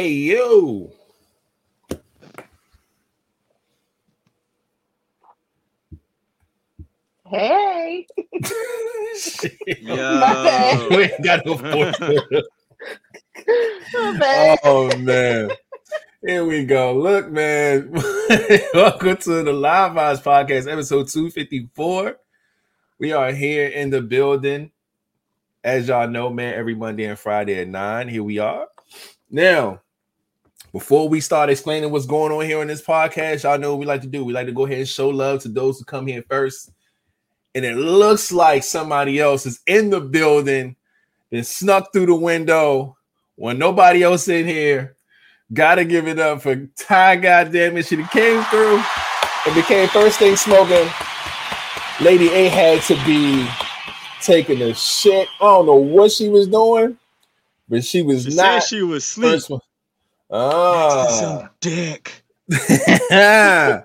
Hey 0.00 0.12
yo. 0.12 0.90
Hey. 7.26 8.06
Yo. 9.66 10.88
we 10.90 11.02
ain't 11.02 11.22
got 11.22 11.44
no 11.44 11.52
voice. 11.52 11.94
My 14.02 14.56
oh 14.64 14.96
man. 14.96 15.50
Here 16.26 16.46
we 16.46 16.64
go. 16.64 16.94
Look, 16.94 17.30
man. 17.30 17.92
Welcome 18.72 19.18
to 19.18 19.42
the 19.42 19.52
Live 19.52 19.92
Vibes 19.92 20.22
Podcast, 20.22 20.66
episode 20.66 21.08
254. 21.08 22.16
We 22.98 23.12
are 23.12 23.32
here 23.32 23.68
in 23.68 23.90
the 23.90 24.00
building. 24.00 24.70
As 25.62 25.88
y'all 25.88 26.08
know, 26.08 26.30
man, 26.30 26.54
every 26.54 26.74
Monday 26.74 27.04
and 27.04 27.18
Friday 27.18 27.60
at 27.60 27.68
9. 27.68 28.08
Here 28.08 28.24
we 28.24 28.38
are. 28.38 28.66
Now, 29.30 29.82
before 30.72 31.08
we 31.08 31.20
start 31.20 31.50
explaining 31.50 31.90
what's 31.90 32.06
going 32.06 32.32
on 32.32 32.44
here 32.44 32.60
on 32.60 32.68
this 32.68 32.82
podcast, 32.82 33.42
y'all 33.42 33.58
know 33.58 33.72
what 33.72 33.80
we 33.80 33.86
like 33.86 34.02
to 34.02 34.06
do. 34.06 34.24
We 34.24 34.32
like 34.32 34.46
to 34.46 34.52
go 34.52 34.66
ahead 34.66 34.78
and 34.78 34.88
show 34.88 35.08
love 35.08 35.42
to 35.42 35.48
those 35.48 35.78
who 35.78 35.84
come 35.84 36.06
here 36.06 36.24
first. 36.28 36.70
And 37.54 37.64
it 37.64 37.76
looks 37.76 38.30
like 38.30 38.62
somebody 38.62 39.18
else 39.18 39.46
is 39.46 39.60
in 39.66 39.90
the 39.90 40.00
building 40.00 40.76
and 41.32 41.46
snuck 41.46 41.92
through 41.92 42.06
the 42.06 42.14
window 42.14 42.96
when 43.34 43.58
nobody 43.58 44.02
else 44.02 44.28
in 44.28 44.46
here. 44.46 44.94
Gotta 45.52 45.84
give 45.84 46.06
it 46.06 46.20
up 46.20 46.42
for 46.42 46.54
Ty. 46.76 47.16
Goddamn 47.16 47.76
it, 47.76 47.86
she 47.86 47.96
came 47.96 48.42
through 48.44 48.80
and 49.46 49.54
became 49.54 49.88
first 49.88 50.20
thing 50.20 50.36
smoking. 50.36 50.88
Lady 52.00 52.28
A 52.28 52.48
had 52.48 52.80
to 52.82 52.94
be 53.04 53.48
taking 54.22 54.62
a 54.62 54.72
shit. 54.74 55.26
I 55.40 55.44
don't 55.44 55.66
know 55.66 55.74
what 55.74 56.12
she 56.12 56.28
was 56.28 56.46
doing, 56.46 56.96
but 57.68 57.84
she 57.84 58.02
was 58.02 58.24
She 58.24 58.34
not 58.36 58.62
said 58.62 58.68
she 58.68 58.82
was 58.82 59.02
asleep. 59.04 59.60
First 60.38 60.66
one. 60.90 61.08
Some 61.08 61.42
ah. 61.42 61.50
dick. 61.60 62.22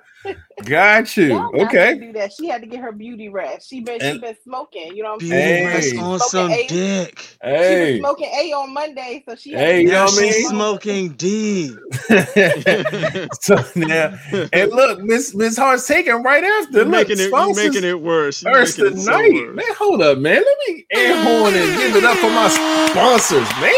got 0.63 1.17
you. 1.17 1.50
Y'all 1.53 1.53
got 1.53 1.63
Okay. 1.63 1.89
to 1.89 1.95
do 2.00 2.13
that. 2.13 2.33
She 2.33 2.47
had 2.47 2.61
to 2.61 2.67
get 2.67 2.81
her 2.81 2.91
beauty 2.91 3.29
rest. 3.29 3.69
She 3.69 3.81
been 3.81 4.01
she 4.01 4.17
been 4.19 4.35
smoking. 4.44 4.95
You 4.95 5.03
know 5.03 5.09
what 5.09 5.16
I'm 5.16 5.19
Beauty 5.19 5.29
saying? 5.29 5.69
Hey. 5.69 5.75
rest 5.75 5.97
on 5.97 6.19
Smoking 6.19 6.29
some 6.29 6.51
eight. 6.51 6.69
dick. 6.69 7.38
She 7.61 7.78
Hey. 7.78 7.91
was 7.91 7.95
smoking 7.95 8.29
A 8.33 8.53
on 8.53 8.73
Monday, 8.73 9.23
so 9.28 9.35
she. 9.35 9.57
had 9.57 9.61
Hey, 9.61 9.81
you 9.81 9.88
know 9.89 10.06
what 10.06 10.13
I 10.13 10.22
mean? 10.22 10.33
she's 10.33 10.45
on. 10.45 10.51
smoking 10.51 11.09
D. 11.13 11.83
so 13.41 13.56
now, 13.75 14.17
and 14.53 14.72
look, 14.72 15.01
Miss 15.03 15.35
Miss 15.35 15.57
Hart's 15.57 15.88
taking 15.88 16.23
right 16.23 16.44
after. 16.44 16.79
You're 16.79 16.85
Look, 16.85 17.09
making 17.09 17.19
it, 17.19 17.19
you're 17.19 17.29
sponsors 17.29 17.66
making 17.75 17.83
it 17.83 18.01
worse. 18.01 18.44
You're 18.44 18.53
first 18.53 18.77
making 18.79 18.85
it 18.85 18.97
so 18.97 19.12
tonight. 19.12 19.31
worse. 19.33 19.56
man, 19.56 19.66
hold 19.77 20.01
up, 20.01 20.17
man. 20.19 20.44
Let 20.45 20.57
me 20.67 20.85
air 20.91 21.16
horn 21.23 21.53
and 21.56 21.77
give 21.79 21.95
it 21.95 22.03
up 22.06 22.17
for 22.17 22.29
my 22.31 22.50
sponsors, 22.50 23.50
man. 23.62 23.73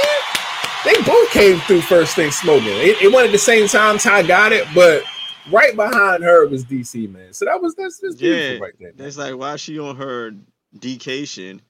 They 1.18 1.28
came 1.32 1.60
through 1.62 1.82
first 1.82 2.16
thing 2.16 2.32
smoking. 2.32 2.68
It, 2.70 3.02
it 3.02 3.12
wasn't 3.12 3.30
at 3.30 3.32
the 3.34 3.38
same 3.38 3.68
time 3.68 3.98
Ty 3.98 4.24
got 4.24 4.52
it, 4.52 4.68
but 4.76 5.04
right 5.52 5.76
behind 5.76 6.24
her 6.24 6.48
was 6.48 6.66
DC, 6.66 7.12
man. 7.12 7.34
So 7.34 7.46
that 7.46 7.62
was 7.62 7.76
that's, 7.76 8.00
that's 8.00 8.16
beautiful 8.16 8.56
Yeah, 8.56 8.60
right 8.62 8.74
there. 8.80 8.94
man. 8.98 9.08
It's 9.08 9.18
like, 9.18 9.36
why 9.36 9.54
is 9.54 9.62
she 9.62 9.80
on 9.80 9.96
her 9.96 10.32
decation? 10.80 11.62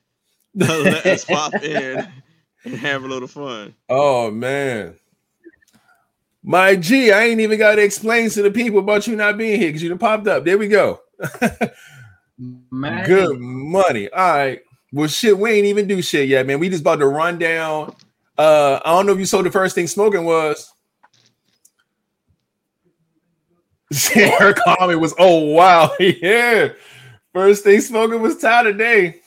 Let 0.56 1.06
us 1.06 1.26
pop 1.30 1.54
in 1.64 2.08
and 2.66 2.74
have 2.76 3.04
a 3.04 3.08
little 3.08 3.28
fun. 3.28 3.76
Oh 3.90 4.32
man. 4.32 4.96
My 6.44 6.76
G, 6.76 7.12
I 7.12 7.24
ain't 7.26 7.42
even 7.42 7.60
got 7.60 7.76
to 7.76 7.84
explain 7.84 8.30
to 8.30 8.42
the 8.42 8.52
people 8.52 8.80
about 8.80 9.06
you 9.06 9.16
not 9.16 9.38
being 9.38 9.60
here 9.60 9.70
because 9.70 9.84
you 9.84 9.90
done 9.90 9.98
popped 9.98 10.28
up. 10.28 10.46
There 10.46 10.58
we 10.58 10.68
go. 10.70 11.02
Good 13.06 13.40
money. 13.40 14.10
All 14.10 14.34
right. 14.38 14.62
Well, 14.94 15.08
shit, 15.10 15.38
we 15.38 15.52
ain't 15.52 15.66
even 15.66 15.88
do 15.88 16.02
shit 16.02 16.30
yet, 16.30 16.46
man. 16.48 16.60
We 16.60 16.70
just 16.70 16.82
about 16.82 17.00
to 17.00 17.08
run 17.08 17.38
down. 17.38 17.94
Uh, 18.38 18.80
I 18.86 18.92
don't 18.92 19.06
know 19.08 19.14
if 19.14 19.20
you 19.20 19.26
saw 19.26 19.42
the 19.42 19.52
first 19.52 19.74
thing 19.76 19.88
smoking 19.88 20.24
was. 20.26 20.72
Her 24.14 24.54
comment 24.54 25.00
was, 25.00 25.14
"Oh 25.18 25.40
wow, 25.54 25.92
yeah." 26.00 26.70
First 27.34 27.64
thing 27.64 27.80
smoking 27.82 28.22
was 28.22 28.38
Ty 28.38 28.64
today. 28.64 29.22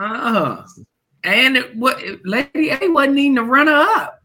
Uh 0.00 0.32
huh. 0.32 0.62
and 1.24 1.56
it, 1.56 1.76
what 1.76 2.00
Lady 2.24 2.70
A 2.70 2.88
wasn't 2.88 3.18
even 3.18 3.34
the 3.34 3.42
runner 3.42 3.72
up. 3.74 4.22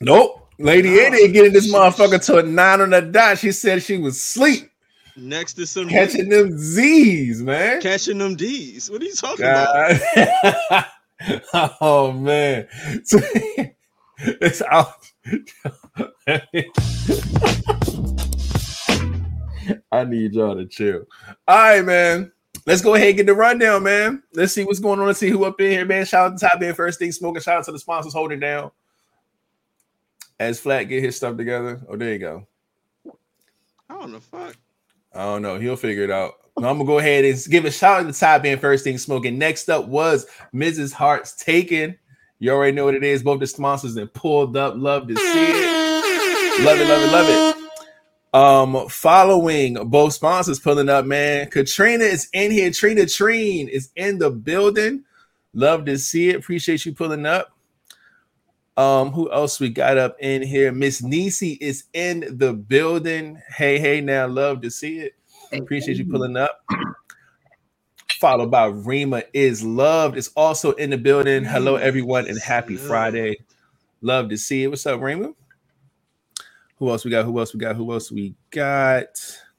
Nope, 0.00 0.48
Lady 0.58 0.98
A 0.98 1.06
Oh, 1.06 1.10
didn't 1.10 1.32
get 1.32 1.46
in 1.46 1.52
this 1.52 1.72
motherfucker 1.72 2.24
to 2.26 2.38
a 2.38 2.42
nine 2.42 2.80
on 2.80 2.90
the 2.90 3.00
dot. 3.00 3.38
She 3.38 3.52
said 3.52 3.82
she 3.82 3.98
was 3.98 4.20
sleep. 4.20 4.68
Next 5.16 5.54
to 5.54 5.66
some 5.66 5.88
catching 5.88 6.28
them 6.28 6.56
Z's, 6.58 7.42
man. 7.42 7.80
catching 7.80 8.18
them 8.18 8.34
D's. 8.34 8.90
What 8.90 9.00
are 9.02 9.04
you 9.04 9.14
talking 9.14 9.44
about? 9.44 10.00
Oh 11.80 12.12
man, 12.12 12.66
it's 14.18 14.62
out. 14.62 15.10
I 19.92 20.04
need 20.04 20.34
y'all 20.34 20.56
to 20.56 20.66
chill. 20.66 21.04
All 21.46 21.56
right, 21.56 21.84
man. 21.84 22.32
Let's 22.66 22.82
go 22.82 22.94
ahead 22.94 23.08
and 23.08 23.16
get 23.16 23.26
the 23.26 23.34
rundown, 23.34 23.82
man. 23.82 24.22
Let's 24.34 24.52
see 24.52 24.64
what's 24.64 24.78
going 24.78 25.00
on. 25.00 25.06
Let's 25.06 25.18
see 25.18 25.30
who 25.30 25.44
up 25.44 25.60
in 25.60 25.70
here, 25.70 25.84
man. 25.84 26.04
Shout 26.04 26.32
out 26.32 26.38
to 26.38 26.48
Top 26.48 26.62
End 26.62 26.76
First 26.76 26.98
Thing 26.98 27.12
Smoking. 27.12 27.42
Shout 27.42 27.58
out 27.58 27.64
to 27.64 27.72
the 27.72 27.78
sponsors 27.78 28.12
holding 28.12 28.40
down. 28.40 28.70
As 30.38 30.60
Flat 30.60 30.84
get 30.84 31.02
his 31.02 31.16
stuff 31.16 31.36
together. 31.36 31.80
Oh, 31.88 31.96
there 31.96 32.12
you 32.12 32.18
go. 32.18 32.46
I 33.90 33.94
don't 33.94 34.12
know. 34.12 34.20
Fuck. 34.20 34.56
I 35.12 35.24
don't 35.24 35.42
know. 35.42 35.58
He'll 35.58 35.76
figure 35.76 36.04
it 36.04 36.10
out. 36.10 36.34
I'm 36.58 36.62
gonna 36.62 36.84
go 36.84 36.98
ahead 36.98 37.24
and 37.24 37.42
give 37.50 37.64
a 37.64 37.70
shout 37.70 38.00
out 38.00 38.12
to 38.12 38.18
Top 38.18 38.44
End 38.44 38.60
First 38.60 38.84
Thing 38.84 38.98
Smoking. 38.98 39.38
Next 39.38 39.68
up 39.68 39.88
was 39.88 40.26
Mrs. 40.54 40.92
Hart's 40.92 41.34
Taken. 41.34 41.96
You 42.38 42.50
already 42.52 42.72
know 42.72 42.84
what 42.84 42.94
it 42.94 43.04
is. 43.04 43.22
Both 43.22 43.40
the 43.40 43.46
sponsors 43.46 43.96
and 43.96 44.12
pulled 44.12 44.56
up. 44.56 44.74
Love 44.76 45.08
to 45.08 45.16
see 45.16 45.22
it. 45.24 46.64
Love 46.64 46.78
it, 46.78 46.88
love 46.88 47.02
it, 47.02 47.12
love 47.12 47.28
it. 47.28 47.62
Um, 48.34 48.88
following 48.88 49.74
both 49.90 50.14
sponsors 50.14 50.58
pulling 50.58 50.88
up, 50.88 51.04
man. 51.04 51.50
Katrina 51.50 52.04
is 52.04 52.28
in 52.32 52.50
here. 52.50 52.70
Trina 52.70 53.06
Treen 53.06 53.68
is 53.68 53.90
in 53.96 54.18
the 54.18 54.30
building. 54.30 55.04
Love 55.54 55.84
to 55.86 55.98
see 55.98 56.30
it. 56.30 56.36
Appreciate 56.36 56.84
you 56.86 56.94
pulling 56.94 57.26
up. 57.26 57.56
Um, 58.76 59.12
who 59.12 59.30
else 59.30 59.60
we 59.60 59.68
got 59.68 59.98
up 59.98 60.16
in 60.18 60.42
here? 60.42 60.72
Miss 60.72 61.02
Nisi 61.02 61.58
is 61.60 61.84
in 61.92 62.38
the 62.38 62.54
building. 62.54 63.40
Hey, 63.54 63.78
hey, 63.78 64.00
now 64.00 64.26
love 64.26 64.62
to 64.62 64.70
see 64.70 64.98
it. 64.98 65.14
Appreciate 65.52 65.98
you 65.98 66.06
pulling 66.06 66.36
up. 66.36 66.64
Followed 68.20 68.50
by 68.50 68.66
Rima 68.66 69.22
is 69.32 69.62
loved. 69.64 70.16
It's 70.16 70.30
also 70.36 70.72
in 70.72 70.90
the 70.90 70.98
building. 70.98 71.44
Hello, 71.44 71.76
everyone, 71.76 72.26
and 72.28 72.38
happy 72.40 72.76
Friday. 72.76 73.38
Love 74.00 74.28
to 74.30 74.38
see 74.38 74.62
it. 74.64 74.68
What's 74.68 74.86
up, 74.86 75.00
Rima? 75.00 75.32
Who 76.76 76.88
else 76.90 77.04
we 77.04 77.10
got? 77.10 77.24
Who 77.24 77.38
else 77.38 77.52
we 77.52 77.60
got? 77.60 77.76
Who 77.76 77.92
else 77.92 78.10
we 78.10 78.34
got? 78.50 79.06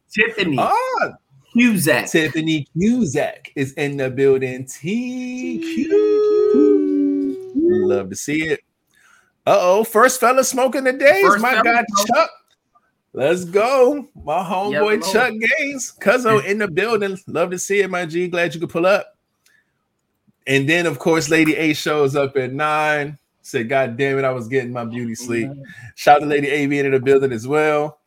Tiffany 0.09 0.57
Ah, 0.59 1.11
Cusack. 1.53 2.09
Tiffany 2.09 2.67
Cusack 2.77 3.51
is 3.55 3.73
in 3.73 3.97
the 3.97 4.09
building. 4.09 4.65
TQ. 4.65 5.89
Love 7.55 8.09
to 8.09 8.15
see 8.15 8.43
it. 8.43 8.61
Uh 9.45 9.57
oh, 9.59 9.83
first 9.83 10.19
fella 10.21 10.43
smoking 10.43 10.85
today 10.85 11.21
is 11.21 11.41
my 11.41 11.51
fella 11.61 11.63
guy. 11.63 11.83
Chuck. 12.07 12.29
Let's 13.13 13.45
go. 13.45 14.07
My 14.25 14.44
homeboy 14.44 15.04
Yep, 15.04 15.13
Chuck 15.13 15.33
Gaines. 15.60 15.94
Cuzzo 16.01 16.44
in 16.44 16.57
the 16.57 16.68
building. 16.68 17.18
Love 17.27 17.51
to 17.51 17.60
see 17.60 17.81
it, 17.81 17.89
my 17.89 18.07
G. 18.07 18.27
Glad 18.27 18.56
you 18.56 18.60
could 18.60 18.71
pull 18.71 18.88
up. 18.88 19.15
And 20.48 20.68
then, 20.68 20.88
of 20.88 20.98
course, 20.98 21.30
Lady 21.30 21.56
A 21.56 21.74
shows 21.74 22.15
up 22.15 22.36
at 22.36 22.51
nine. 22.51 23.18
Said, 23.44 23.69
God 23.69 23.98
damn 23.98 24.18
it, 24.18 24.25
I 24.25 24.31
was 24.31 24.48
getting 24.48 24.71
my 24.71 24.86
beauty 24.86 25.15
sleep. 25.15 25.51
Shout 25.95 26.18
out 26.18 26.19
to 26.21 26.25
Lady 26.25 26.48
A 26.48 26.65
being 26.65 26.86
in 26.86 26.92
the 26.92 27.00
building 27.00 27.31
as 27.31 27.48
well. 27.48 28.00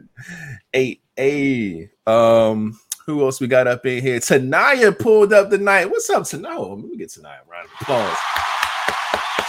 Eight 0.74 1.02
A. 1.18 1.90
Um, 2.06 2.78
who 3.06 3.24
else 3.24 3.40
we 3.40 3.46
got 3.46 3.66
up 3.66 3.86
in 3.86 4.02
here? 4.02 4.20
Tanaya 4.20 4.96
pulled 4.96 5.32
up 5.32 5.50
tonight. 5.50 5.86
What's 5.86 6.08
up, 6.10 6.24
Tanaya? 6.24 6.76
Let 6.76 6.90
me 6.90 6.96
get 6.96 7.08
Tanaya 7.08 7.38
a 7.46 7.50
round 7.50 7.66
of 7.66 7.80
applause. 7.80 8.16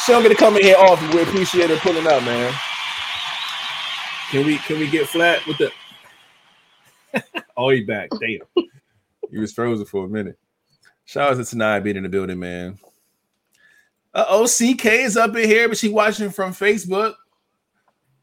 She 0.05 0.13
don't 0.13 0.23
get 0.23 0.29
to 0.29 0.35
come 0.35 0.55
in 0.55 0.63
here 0.63 0.77
often. 0.79 1.11
We 1.11 1.21
appreciate 1.21 1.69
her 1.69 1.77
pulling 1.77 2.07
up, 2.07 2.23
man. 2.23 2.53
Can 4.31 4.45
we 4.45 4.57
can 4.59 4.79
we 4.79 4.89
get 4.89 5.07
flat 5.07 5.45
with 5.47 5.57
the 5.57 5.71
Oh, 7.57 7.69
he 7.69 7.83
back. 7.83 8.09
Damn. 8.19 8.39
he 9.31 9.37
was 9.37 9.53
frozen 9.53 9.85
for 9.85 10.05
a 10.05 10.07
minute. 10.07 10.37
Shout 11.05 11.31
out 11.31 11.37
to 11.37 11.41
Tanaya 11.41 11.83
being 11.83 11.97
in 11.97 12.03
the 12.03 12.09
building, 12.09 12.39
man. 12.39 12.77
Uh 14.13 14.25
oh, 14.29 14.45
CK 14.45 14.85
is 14.85 15.17
up 15.17 15.35
in 15.35 15.49
here, 15.49 15.67
but 15.67 15.77
she 15.77 15.89
watching 15.89 16.29
from 16.29 16.51
Facebook. 16.51 17.15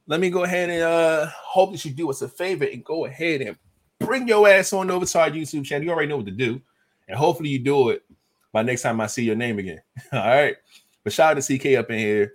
Let 0.07 0.21
me 0.21 0.31
go 0.31 0.45
ahead 0.45 0.71
and 0.71 0.83
uh 0.83 1.27
hope 1.35 1.73
that 1.73 1.85
you 1.85 1.91
do 1.91 2.09
us 2.11 2.23
a 2.23 2.29
favor 2.29 2.65
and 2.65 2.85
go 2.85 3.05
ahead 3.07 3.41
and 3.41 3.57
bring 3.99 4.29
your 4.29 4.49
ass 4.49 4.73
on 4.73 4.91
over 4.91 5.07
to 5.07 5.21
our 5.21 5.31
YouTube 5.31 5.65
channel. 5.65 5.85
You 5.85 5.91
already 5.91 6.09
know 6.09 6.19
what 6.19 6.27
to 6.27 6.33
do, 6.33 6.61
and 7.09 7.19
hopefully 7.19 7.49
you 7.49 7.59
do 7.59 7.91
it 7.91 8.05
by 8.53 8.63
next 8.63 8.83
time 8.83 9.01
I 9.01 9.07
see 9.07 9.25
your 9.25 9.37
name 9.37 9.59
again. 9.59 9.83
All 10.13 10.21
right. 10.21 10.57
But 11.03 11.13
shout 11.13 11.37
out 11.37 11.43
to 11.43 11.59
CK 11.59 11.79
up 11.79 11.91
in 11.91 11.99
here. 11.99 12.35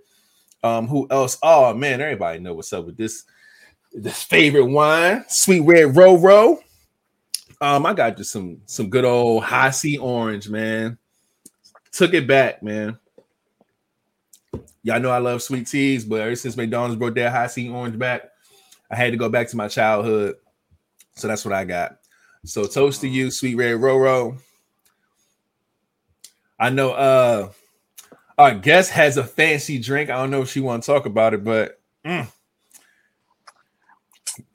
Um, 0.62 0.86
who 0.86 1.06
else? 1.10 1.38
Oh 1.42 1.72
man, 1.74 2.00
everybody 2.00 2.38
know 2.38 2.54
what's 2.54 2.72
up 2.72 2.84
with 2.84 2.96
this 2.96 3.24
this 3.94 4.22
favorite 4.22 4.66
wine, 4.66 5.24
sweet 5.28 5.60
red 5.60 5.94
Roro. 5.94 6.58
Um, 7.60 7.86
I 7.86 7.94
got 7.94 8.16
just 8.16 8.32
some 8.32 8.60
some 8.66 8.90
good 8.90 9.04
old 9.04 9.44
Hi-C 9.44 9.98
orange, 9.98 10.48
man. 10.48 10.98
Took 11.92 12.14
it 12.14 12.26
back, 12.26 12.62
man. 12.62 12.98
Y'all 14.82 14.98
know 14.98 15.10
I 15.10 15.18
love 15.18 15.42
sweet 15.42 15.68
teas, 15.68 16.04
but 16.04 16.20
ever 16.20 16.34
since 16.34 16.56
McDonald's 16.56 16.96
brought 16.96 17.14
that 17.14 17.30
Hi-C 17.30 17.68
orange 17.68 17.98
back, 17.98 18.30
I 18.90 18.96
had 18.96 19.12
to 19.12 19.16
go 19.16 19.28
back 19.28 19.48
to 19.48 19.56
my 19.56 19.68
childhood. 19.68 20.36
So 21.14 21.28
that's 21.28 21.44
what 21.44 21.54
I 21.54 21.64
got. 21.64 21.98
So 22.44 22.64
toast 22.64 23.02
to 23.02 23.08
you, 23.08 23.30
sweet 23.30 23.54
red 23.54 23.76
Roro. 23.76 24.38
I 26.58 26.70
know 26.70 26.92
uh 26.92 27.50
our 28.38 28.54
guest 28.54 28.90
has 28.90 29.18
a 29.18 29.24
fancy 29.24 29.78
drink. 29.78 30.10
I 30.10 30.16
don't 30.16 30.30
know 30.30 30.42
if 30.42 30.50
she 30.50 30.60
want 30.60 30.82
to 30.82 30.86
talk 30.86 31.06
about 31.06 31.34
it, 31.34 31.44
but 31.44 31.80
mm, 32.04 32.26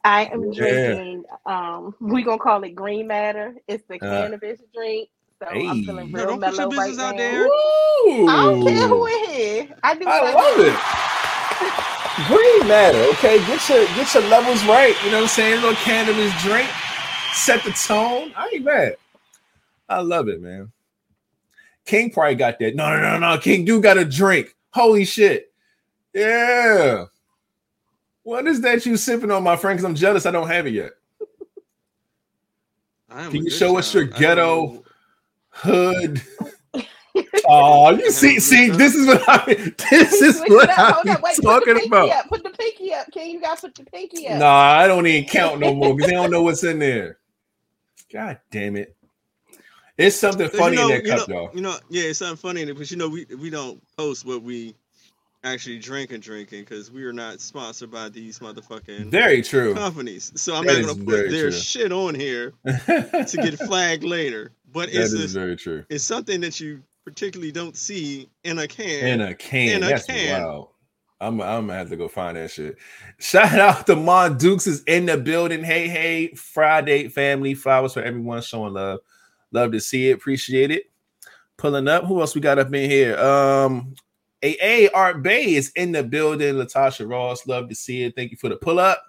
I 0.07 0.25
am 0.33 0.51
Yeah. 0.51 0.95
drinking. 0.95 1.25
Um, 1.45 1.95
we 2.01 2.23
gonna 2.23 2.39
call 2.39 2.63
it 2.63 2.75
Green 2.75 3.07
Matter. 3.07 3.55
It's 3.67 3.83
the 3.89 3.99
Uh, 4.01 4.07
cannabis 4.09 4.59
drink. 4.75 5.09
So 5.43 5.49
hey. 5.49 5.67
I'm 5.67 5.81
feeling 5.85 6.11
No, 6.11 6.25
real 6.25 6.27
don't 6.27 6.43
put 6.43 6.57
your 6.57 6.67
mellow 6.67 6.75
right 6.75 6.89
business 6.89 6.99
out 6.99 7.17
now. 7.17 7.17
there. 7.17 7.45
Woo! 7.45 8.27
I 8.27 8.43
don't 8.43 8.61
care 8.61 8.87
who 8.89 9.07
it 9.07 9.31
is. 9.31 9.71
I 9.83 9.95
do. 9.95 10.05
I 10.07 10.21
what 10.21 10.33
love 10.35 10.59
do. 10.59 10.65
it. 10.67 10.79
Green 12.27 12.67
matter, 12.67 12.99
okay. 13.13 13.39
Get 13.47 13.69
your 13.69 13.85
get 13.95 14.13
your 14.13 14.23
levels 14.29 14.63
right. 14.65 14.95
You 15.03 15.11
know 15.11 15.17
what 15.17 15.23
I'm 15.23 15.29
saying? 15.29 15.53
A 15.53 15.61
little 15.61 15.75
cannabis 15.75 16.33
drink, 16.43 16.69
set 17.33 17.63
the 17.63 17.71
tone. 17.71 18.33
I 18.35 18.51
ain't 18.55 18.65
mad. 18.65 18.95
I 19.89 20.01
love 20.01 20.27
it, 20.29 20.41
man. 20.41 20.71
King 21.85 22.11
probably 22.11 22.35
got 22.35 22.59
that. 22.59 22.75
No, 22.75 22.89
no, 22.89 23.01
no, 23.01 23.19
no. 23.19 23.37
King 23.39 23.65
do 23.65 23.81
got 23.81 23.97
a 23.97 24.05
drink. 24.05 24.55
Holy 24.73 25.05
shit. 25.05 25.51
Yeah. 26.13 27.05
What 28.27 28.45
is 28.45 28.59
that 28.59 28.85
you 28.85 28.97
sipping 28.97 29.31
on, 29.31 29.41
my 29.41 29.55
friend? 29.55 29.77
Because 29.77 29.85
I'm 29.85 29.95
jealous 29.95 30.25
I 30.25 30.31
don't 30.31 30.49
have 30.49 30.67
it 30.67 30.71
yet. 30.73 30.91
Can 33.09 33.33
you 33.35 33.43
good 33.43 33.53
show 33.53 33.77
us 33.77 33.93
your 33.93 34.07
child. 34.07 34.21
I 34.21 34.35
don't 34.35 34.73
ghetto- 34.73 34.83
Hood. 35.49 36.21
Oh, 37.47 37.89
you 37.91 38.11
see, 38.11 38.39
see, 38.41 38.69
this 38.69 38.93
is 38.93 39.07
what 39.07 39.23
I 39.29 39.45
this 39.89 40.21
is 40.21 40.37
Switch 40.39 40.49
what 40.49 40.65
it 40.65 40.77
up. 40.77 40.77
I'm 40.77 40.93
Hold 40.93 41.07
up. 41.07 41.21
Wait, 41.23 41.35
put 41.37 41.41
the 41.41 41.41
talking 41.41 41.73
pinky 41.75 41.87
about. 41.87 42.09
Up. 42.09 42.27
Put 42.27 42.43
the 42.43 42.49
pinky 42.49 42.93
up. 42.93 43.09
King, 43.11 43.31
you 43.31 43.41
gotta 43.41 43.61
put 43.61 43.75
the 43.75 43.85
pinky 43.85 44.27
up. 44.27 44.39
Nah, 44.39 44.77
I 44.77 44.87
don't 44.87 45.07
even 45.07 45.27
count 45.27 45.61
no 45.61 45.73
more 45.73 45.95
because 45.95 46.09
they 46.11 46.15
don't 46.15 46.29
know 46.29 46.41
what's 46.43 46.63
in 46.65 46.77
there. 46.79 47.17
God 48.11 48.39
damn 48.51 48.75
it. 48.75 48.95
It's 49.97 50.17
something 50.17 50.49
So, 50.51 50.57
funny 50.57 50.75
you 50.75 50.81
know, 50.81 50.89
in 50.89 50.95
that 50.97 51.05
you 51.05 51.17
cup, 51.17 51.29
know, 51.29 51.35
y'all. 51.35 51.51
You 51.55 51.61
know, 51.61 51.77
yeah, 51.89 52.03
it's 52.03 52.19
something 52.19 52.35
funny 52.37 52.61
in 52.63 52.69
it, 52.69 52.77
but 52.77 52.91
you 52.91 52.97
know, 52.97 53.07
we 53.07 53.25
we 53.39 53.49
don't 53.49 53.81
post 53.97 54.25
what 54.25 54.43
we 54.43 54.75
actually 55.53 55.79
drinking, 55.79 56.19
drinking 56.21 56.61
because 56.61 56.91
we 56.91 57.03
are 57.03 57.13
not 57.13 57.39
sponsored 57.41 57.91
by 57.91 58.09
these 58.09 58.39
motherfucking 58.39 59.09
Very 59.09 59.41
true. 59.41 59.73
companies. 59.73 60.31
So 60.35 60.55
I'm 60.55 60.65
That 60.65 60.81
not 60.81 60.87
gonna 60.95 61.05
put 61.05 61.29
their 61.31 61.49
true. 61.49 61.51
shit 61.51 61.91
on 61.91 62.15
here 62.15 62.53
to 62.65 63.27
get 63.41 63.57
flagged 63.67 64.03
later. 64.03 64.51
But 64.73 64.89
it's 64.89 65.13
is 65.13 65.35
a, 65.35 65.39
very 65.39 65.55
true. 65.55 65.83
it's 65.89 66.03
something 66.03 66.41
that 66.41 66.59
you 66.59 66.81
particularly 67.05 67.51
don't 67.51 67.75
see 67.75 68.29
in 68.43 68.59
a 68.59 68.67
can. 68.67 69.07
In 69.07 69.21
a 69.21 69.33
can. 69.33 69.77
In 69.77 69.83
a 69.83 69.87
That's 69.87 70.05
can. 70.05 70.43
wild. 70.43 70.69
I'm, 71.19 71.41
I'm 71.41 71.65
gonna 71.67 71.73
have 71.73 71.89
to 71.89 71.95
go 71.95 72.07
find 72.07 72.37
that 72.37 72.51
shit. 72.51 72.77
Shout 73.17 73.53
out 73.57 73.87
to 73.87 73.95
Mon 73.95 74.37
Dukes 74.37 74.67
is 74.67 74.83
in 74.83 75.07
the 75.07 75.17
building. 75.17 75.63
Hey, 75.63 75.87
hey, 75.87 76.27
Friday 76.35 77.07
family, 77.07 77.55
flowers 77.55 77.93
for 77.93 78.01
everyone 78.03 78.41
showing 78.41 78.73
love. 78.73 78.99
Love 79.51 79.71
to 79.71 79.79
see 79.79 80.09
it, 80.09 80.13
appreciate 80.17 80.69
it. 80.69 80.91
Pulling 81.57 81.87
up. 81.87 82.03
Who 82.03 82.19
else 82.21 82.35
we 82.35 82.41
got 82.41 82.59
up 82.59 82.71
in 82.71 82.87
here? 82.89 83.17
Um, 83.17 83.95
AA 84.43 84.87
Art 84.93 85.23
Bay 85.23 85.55
is 85.55 85.71
in 85.75 85.91
the 85.91 86.03
building. 86.03 86.55
Latasha 86.55 87.09
Ross, 87.09 87.47
love 87.47 87.69
to 87.69 87.75
see 87.75 88.03
it. 88.03 88.15
Thank 88.15 88.31
you 88.31 88.37
for 88.37 88.49
the 88.49 88.55
pull 88.55 88.79
up. 88.79 89.03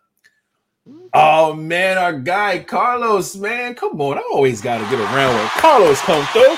Oh 1.13 1.53
man, 1.55 1.99
our 1.99 2.19
guy 2.19 2.61
Carlos, 2.61 3.37
man, 3.37 3.75
come 3.75 4.01
on. 4.01 4.19
I 4.19 4.23
always 4.33 4.61
got 4.61 4.79
to 4.79 4.85
get 4.85 5.01
around 5.01 5.35
when 5.35 5.49
Carlos 5.49 6.01
come 6.01 6.25
through. 6.33 6.57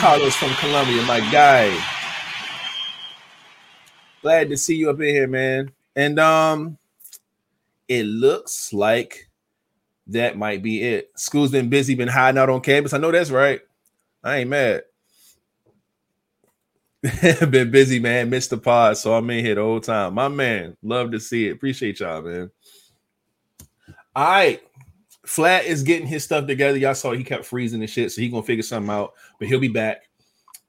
Carlos 0.00 0.34
from 0.36 0.50
Colombia, 0.54 1.02
my 1.02 1.20
guy. 1.30 1.76
Glad 4.22 4.48
to 4.50 4.56
see 4.56 4.76
you 4.76 4.90
up 4.90 5.00
in 5.00 5.06
here, 5.06 5.26
man. 5.26 5.72
And 5.96 6.18
um, 6.18 6.78
it 7.88 8.04
looks 8.04 8.72
like 8.72 9.28
that 10.08 10.38
might 10.38 10.62
be 10.62 10.82
it. 10.82 11.10
School's 11.16 11.50
been 11.50 11.68
busy, 11.68 11.94
been 11.94 12.08
hiding 12.08 12.38
out 12.38 12.50
on 12.50 12.60
campus. 12.60 12.92
I 12.92 12.98
know 12.98 13.10
that's 13.10 13.30
right. 13.30 13.60
I 14.22 14.38
ain't 14.38 14.50
mad. 14.50 14.82
been 17.22 17.70
busy, 17.70 18.00
man. 18.00 18.30
Missed 18.30 18.50
the 18.50 18.58
pod, 18.58 18.96
so 18.96 19.14
I'm 19.14 19.30
in 19.30 19.44
here 19.44 19.54
the 19.54 19.62
whole 19.62 19.80
time. 19.80 20.14
My 20.14 20.28
man, 20.28 20.76
love 20.82 21.12
to 21.12 21.20
see 21.20 21.46
it. 21.46 21.52
Appreciate 21.52 22.00
y'all, 22.00 22.22
man. 22.22 22.50
All 24.16 24.24
right. 24.24 24.60
Flat 25.24 25.66
is 25.66 25.82
getting 25.82 26.06
his 26.06 26.24
stuff 26.24 26.46
together. 26.46 26.78
Y'all 26.78 26.94
saw 26.94 27.12
he 27.12 27.22
kept 27.22 27.44
freezing 27.44 27.82
and 27.82 27.90
shit, 27.90 28.10
so 28.10 28.20
he 28.20 28.28
gonna 28.28 28.42
figure 28.42 28.62
something 28.62 28.90
out, 28.90 29.12
but 29.38 29.46
he'll 29.46 29.60
be 29.60 29.68
back. 29.68 30.08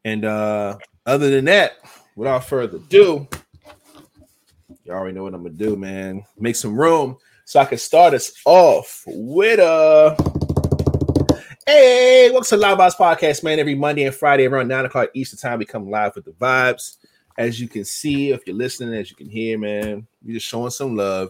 And 0.05 0.25
uh 0.25 0.77
other 1.05 1.29
than 1.29 1.45
that, 1.45 1.77
without 2.15 2.43
further 2.43 2.77
ado, 2.77 3.27
y'all 4.83 4.97
already 4.97 5.15
know 5.15 5.23
what 5.23 5.33
I'm 5.33 5.43
gonna 5.43 5.55
do, 5.55 5.77
man. 5.77 6.23
Make 6.37 6.57
some 6.57 6.77
room 6.77 7.17
so 7.45 7.59
I 7.61 7.65
can 7.65 7.77
start 7.77 8.13
us 8.13 8.33
off 8.45 9.03
with 9.07 9.59
uh 9.59 10.15
Hey, 11.71 12.31
welcome 12.31 12.47
to 12.47 12.57
Live 12.57 12.79
Vibes 12.79 12.95
Podcast, 12.95 13.43
man. 13.43 13.59
Every 13.59 13.75
Monday 13.75 14.03
and 14.03 14.15
Friday 14.15 14.47
around 14.47 14.69
9 14.69 14.85
o'clock 14.85 15.09
Eastern 15.13 15.37
time, 15.37 15.59
we 15.59 15.65
come 15.65 15.87
live 15.87 16.15
with 16.15 16.25
the 16.25 16.31
vibes. 16.31 16.97
As 17.37 17.61
you 17.61 17.67
can 17.67 17.85
see, 17.85 18.31
if 18.31 18.41
you're 18.47 18.55
listening, 18.55 18.95
as 18.95 19.11
you 19.11 19.15
can 19.15 19.29
hear, 19.29 19.55
man, 19.59 20.07
we're 20.25 20.33
just 20.33 20.47
showing 20.47 20.71
some 20.71 20.95
love 20.95 21.29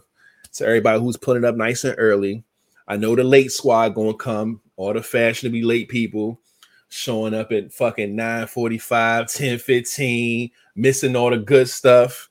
to 0.53 0.65
everybody 0.65 0.97
who's 0.97 1.17
putting 1.17 1.43
up 1.43 1.57
nice 1.57 1.83
and 1.83 1.93
early. 1.97 2.45
I 2.87 2.95
know 2.95 3.17
the 3.17 3.23
late 3.25 3.51
squad 3.51 3.95
gonna 3.95 4.13
come, 4.13 4.61
all 4.77 4.93
the 4.93 5.03
fashionably 5.03 5.61
late 5.61 5.89
people 5.89 6.39
showing 6.87 7.33
up 7.33 7.51
at 7.51 7.73
fucking 7.73 8.15
9:45, 8.15 9.27
10:15, 9.29 10.51
missing 10.73 11.17
all 11.17 11.31
the 11.31 11.37
good 11.37 11.67
stuff. 11.67 12.29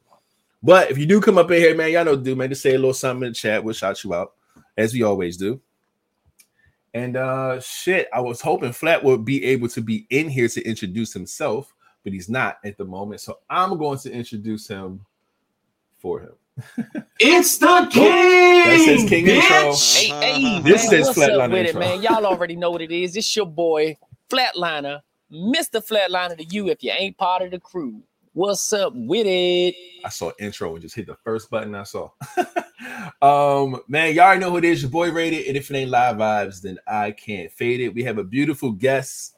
But 0.62 0.90
if 0.90 0.96
you 0.96 1.04
do 1.04 1.20
come 1.20 1.36
up 1.36 1.50
in 1.50 1.58
here, 1.60 1.76
man, 1.76 1.92
y'all 1.92 2.06
know 2.06 2.16
do, 2.16 2.34
man. 2.34 2.48
Just 2.48 2.62
say 2.62 2.70
a 2.70 2.78
little 2.78 2.94
something 2.94 3.26
in 3.26 3.32
the 3.32 3.38
chat. 3.38 3.62
We'll 3.62 3.74
shout 3.74 4.02
you 4.02 4.14
out, 4.14 4.32
as 4.78 4.94
we 4.94 5.02
always 5.02 5.36
do. 5.36 5.60
And 6.94 7.16
uh 7.16 7.60
shit, 7.60 8.08
I 8.12 8.20
was 8.20 8.40
hoping 8.40 8.72
Flat 8.72 9.04
would 9.04 9.24
be 9.24 9.44
able 9.44 9.68
to 9.68 9.80
be 9.80 10.06
in 10.10 10.28
here 10.28 10.48
to 10.48 10.62
introduce 10.64 11.12
himself, 11.12 11.74
but 12.04 12.12
he's 12.12 12.28
not 12.28 12.58
at 12.64 12.78
the 12.78 12.84
moment. 12.84 13.20
So 13.20 13.38
I'm 13.50 13.76
going 13.78 13.98
to 14.00 14.10
introduce 14.12 14.66
him 14.68 15.04
for 15.98 16.20
him. 16.20 16.32
It's 17.20 17.58
the 17.58 17.88
king. 17.90 18.04
That 18.04 18.80
says 18.84 19.08
King 19.08 19.26
intro. 19.26 19.74
Hey, 19.74 20.40
hey, 20.40 20.62
This 20.62 20.90
man, 20.90 20.90
says 21.04 21.06
what's 21.08 21.18
Flatline 21.18 21.40
up 21.44 21.50
with 21.50 21.66
intro. 21.66 21.80
it, 21.80 21.84
man? 21.84 22.02
Y'all 22.02 22.26
already 22.26 22.54
know 22.56 22.70
what 22.70 22.80
it 22.80 22.92
is. 22.92 23.16
It's 23.16 23.34
your 23.36 23.46
boy, 23.46 23.96
Flatliner, 24.30 25.00
Mr. 25.32 25.84
Flatliner 25.84 26.36
to 26.36 26.44
you 26.44 26.68
if 26.68 26.82
you 26.84 26.92
ain't 26.96 27.16
part 27.18 27.42
of 27.42 27.50
the 27.50 27.58
crew. 27.58 28.02
What's 28.38 28.72
up 28.72 28.92
with 28.94 29.26
it? 29.26 29.74
I 30.04 30.10
saw 30.10 30.30
intro 30.38 30.72
and 30.72 30.80
just 30.80 30.94
hit 30.94 31.08
the 31.08 31.16
first 31.24 31.50
button 31.50 31.74
I 31.74 31.82
saw. 31.82 32.08
um, 33.20 33.80
man, 33.88 34.14
y'all 34.14 34.26
already 34.26 34.40
know 34.40 34.52
who 34.52 34.58
it 34.58 34.64
is. 34.64 34.80
Your 34.80 34.92
boy 34.92 35.10
rated, 35.10 35.48
and 35.48 35.56
if 35.56 35.68
it 35.68 35.76
ain't 35.76 35.90
live 35.90 36.18
vibes, 36.18 36.62
then 36.62 36.78
I 36.86 37.10
can't 37.10 37.50
fade 37.50 37.80
it. 37.80 37.92
We 37.92 38.04
have 38.04 38.18
a 38.18 38.22
beautiful 38.22 38.70
guest 38.70 39.34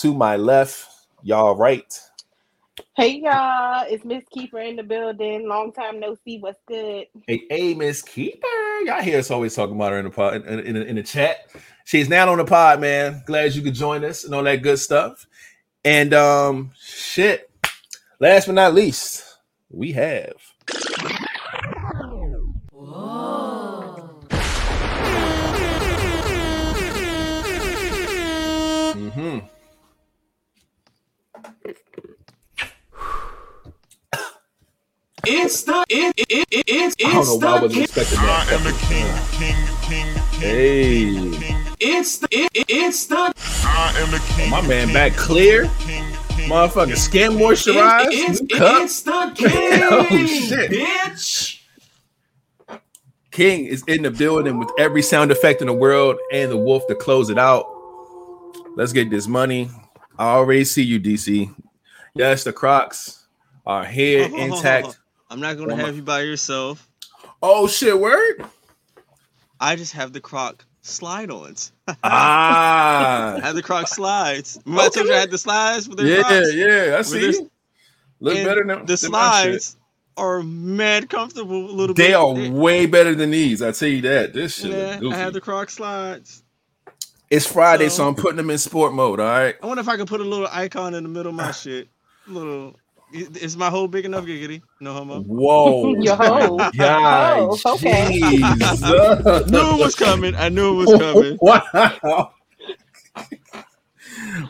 to 0.00 0.12
my 0.12 0.34
left, 0.34 0.88
y'all 1.22 1.54
right. 1.54 1.96
Hey 2.96 3.20
y'all, 3.20 3.86
it's 3.88 4.04
Miss 4.04 4.24
Keeper 4.32 4.58
in 4.58 4.74
the 4.74 4.82
building. 4.82 5.46
Long 5.46 5.72
time 5.72 6.00
no 6.00 6.16
see. 6.24 6.38
What's 6.40 6.58
good? 6.66 7.06
Hey, 7.28 7.44
hey, 7.48 7.74
Miss 7.74 8.02
Keeper. 8.02 8.48
Y'all 8.86 9.02
hear 9.02 9.20
us 9.20 9.30
always 9.30 9.54
talking 9.54 9.76
about 9.76 9.92
her 9.92 9.98
in 9.98 10.06
the 10.06 10.10
pod 10.10 10.44
in, 10.44 10.58
in, 10.58 10.76
in 10.76 10.96
the 10.96 11.04
chat. 11.04 11.48
She's 11.84 12.08
now 12.08 12.28
on 12.28 12.38
the 12.38 12.44
pod, 12.44 12.80
man. 12.80 13.22
Glad 13.24 13.54
you 13.54 13.62
could 13.62 13.74
join 13.74 14.04
us 14.04 14.24
and 14.24 14.34
all 14.34 14.42
that 14.42 14.62
good 14.64 14.80
stuff. 14.80 15.28
And 15.84 16.12
um, 16.12 16.72
shit. 16.76 17.48
Last 18.22 18.46
but 18.46 18.54
not 18.54 18.72
least, 18.72 19.24
we 19.68 19.90
have 19.90 20.34
hmm 28.92 29.38
It's 35.26 35.64
the 35.64 35.84
it, 35.88 36.14
it, 36.16 36.26
it, 36.30 36.46
it, 36.52 36.64
it's 36.68 36.96
I 37.04 37.12
don't 37.12 37.26
know 37.26 37.34
why 37.34 37.56
I 37.56 37.58
the 37.58 37.62
wasn't 37.62 37.72
king. 37.72 37.82
expecting 37.82 38.18
I 38.20 38.46
am 38.52 38.62
the 38.62 38.72
king, 38.86 39.06
king, 39.32 39.56
king, 39.82 40.14
king. 40.30 40.40
Hey. 40.40 41.38
king. 41.40 41.56
It's 41.80 42.18
the 42.18 42.28
it, 42.30 42.50
it, 42.54 42.66
it's 42.68 43.06
the 43.06 43.34
I 43.64 43.94
am 43.98 44.12
the 44.12 44.22
king. 44.36 44.48
My 44.48 44.60
man 44.60 44.92
back 44.92 45.14
clear. 45.14 45.62
King, 45.64 45.72
king, 45.80 46.01
Motherfucking 46.52 46.98
skin 46.98 47.32
it, 47.32 47.38
moisturized. 47.38 48.08
it's, 48.10 48.42
new 48.42 48.58
cup. 48.58 48.82
it's 48.82 49.00
the 49.00 49.32
king. 49.34 49.48
Oh, 49.90 50.26
shit. 50.26 50.70
bitch. 50.70 51.62
King 53.30 53.64
is 53.64 53.82
in 53.84 54.02
the 54.02 54.10
building 54.10 54.58
with 54.58 54.68
every 54.78 55.00
sound 55.00 55.30
effect 55.30 55.62
in 55.62 55.66
the 55.66 55.72
world 55.72 56.18
and 56.30 56.50
the 56.50 56.58
wolf 56.58 56.86
to 56.88 56.94
close 56.94 57.30
it 57.30 57.38
out. 57.38 57.64
Let's 58.76 58.92
get 58.92 59.08
this 59.08 59.26
money. 59.26 59.70
I 60.18 60.26
already 60.26 60.64
see 60.64 60.82
you, 60.82 61.00
DC. 61.00 61.54
Yes, 62.14 62.44
the 62.44 62.52
Crocs 62.52 63.26
are 63.64 63.86
here 63.86 64.24
intact. 64.24 64.98
I'm 65.30 65.40
not 65.40 65.56
gonna 65.56 65.74
have 65.74 65.96
you 65.96 66.02
by 66.02 66.20
yourself. 66.20 66.86
Oh 67.42 67.66
shit, 67.66 67.98
word. 67.98 68.44
I 69.58 69.74
just 69.76 69.94
have 69.94 70.12
the 70.12 70.20
croc 70.20 70.66
slide 70.82 71.30
ons. 71.30 71.72
I 71.88 71.96
Ah, 72.04 73.38
have 73.42 73.54
the 73.54 73.62
croc 73.62 73.88
slides. 73.88 74.58
Remember 74.64 74.82
I 74.82 74.88
told 74.90 75.06
you 75.06 75.14
I 75.14 75.18
had 75.20 75.30
the 75.30 75.38
slides 75.38 75.86
for 75.86 75.94
the 75.96 76.04
yeah, 76.04 76.22
crocs? 76.22 76.54
yeah. 76.54 76.96
I 76.98 77.02
see. 77.02 77.48
Look 78.20 78.36
And 78.36 78.46
better 78.46 78.64
than 78.64 78.80
the 78.80 78.84
than 78.86 78.96
slides 78.96 79.76
are 80.16 80.42
mad 80.42 81.08
comfortable. 81.08 81.70
A 81.70 81.72
little 81.72 81.94
They 81.94 82.08
bit. 82.08 82.14
are 82.16 82.50
way 82.52 82.86
better 82.86 83.14
than 83.14 83.30
these. 83.30 83.62
I 83.62 83.72
tell 83.72 83.88
you 83.88 84.02
that. 84.02 84.32
This 84.32 84.56
shit. 84.60 84.70
Yeah. 85.02 85.08
I 85.10 85.16
have 85.16 85.32
the 85.32 85.40
Croc 85.40 85.70
slides. 85.70 86.42
It's 87.30 87.46
Friday, 87.46 87.88
so- 87.88 87.96
so 87.96 88.08
I'm 88.08 88.14
putting 88.14 88.36
them 88.36 88.50
in 88.50 88.58
sport 88.58 88.92
mode. 88.92 89.18
All 89.18 89.26
right. 89.26 89.56
I 89.62 89.66
wonder 89.66 89.80
if 89.80 89.88
I 89.88 89.96
can 89.96 90.06
put 90.06 90.20
a 90.20 90.24
little 90.24 90.48
icon 90.52 90.94
in 90.94 91.02
the 91.02 91.08
middle 91.08 91.30
of 91.30 91.36
my 91.36 91.50
shit. 91.52 91.88
Little. 92.28 92.76
Is 93.12 93.56
my 93.56 93.68
hole 93.68 93.88
big 93.88 94.04
enough, 94.04 94.24
giggity? 94.24 94.62
No 94.80 94.94
homo. 94.94 95.20
Whoa. 95.22 95.94
Your 96.02 96.16
hoe. 96.16 96.56
God, 96.76 97.38
Oh, 97.40 97.74
okay. 97.74 98.18
Jesus. 98.18 98.80
knew 98.80 99.74
it 99.74 99.78
was 99.78 99.94
coming. 99.94 100.34
I 100.34 100.48
knew 100.48 100.80
it 100.80 100.86
was 100.86 101.00
coming. 101.00 101.38
Wow. 101.42 102.32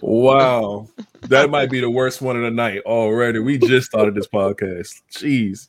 wow. 0.01 0.89
That 1.29 1.51
might 1.51 1.71
be 1.71 1.81
the 1.81 1.91
worst 1.91 2.21
one 2.21 2.37
of 2.37 2.43
the 2.43 2.51
night 2.51 2.83
already. 2.85 3.39
We 3.39 3.59
just 3.59 3.87
started 3.87 4.15
this 4.15 4.27
podcast. 4.27 5.03
Jeez. 5.13 5.69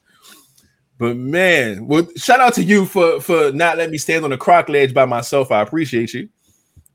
But 0.97 1.15
man, 1.17 1.87
well, 1.87 2.07
shout 2.15 2.39
out 2.39 2.53
to 2.55 2.63
you 2.63 2.85
for 2.85 3.19
for 3.21 3.51
not 3.51 3.77
letting 3.77 3.91
me 3.91 3.97
stand 3.97 4.23
on 4.23 4.31
the 4.31 4.37
crock 4.37 4.69
ledge 4.69 4.93
by 4.93 5.05
myself. 5.05 5.51
I 5.51 5.61
appreciate 5.61 6.13
you. 6.13 6.29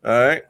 All 0.04 0.20
right. 0.20 0.42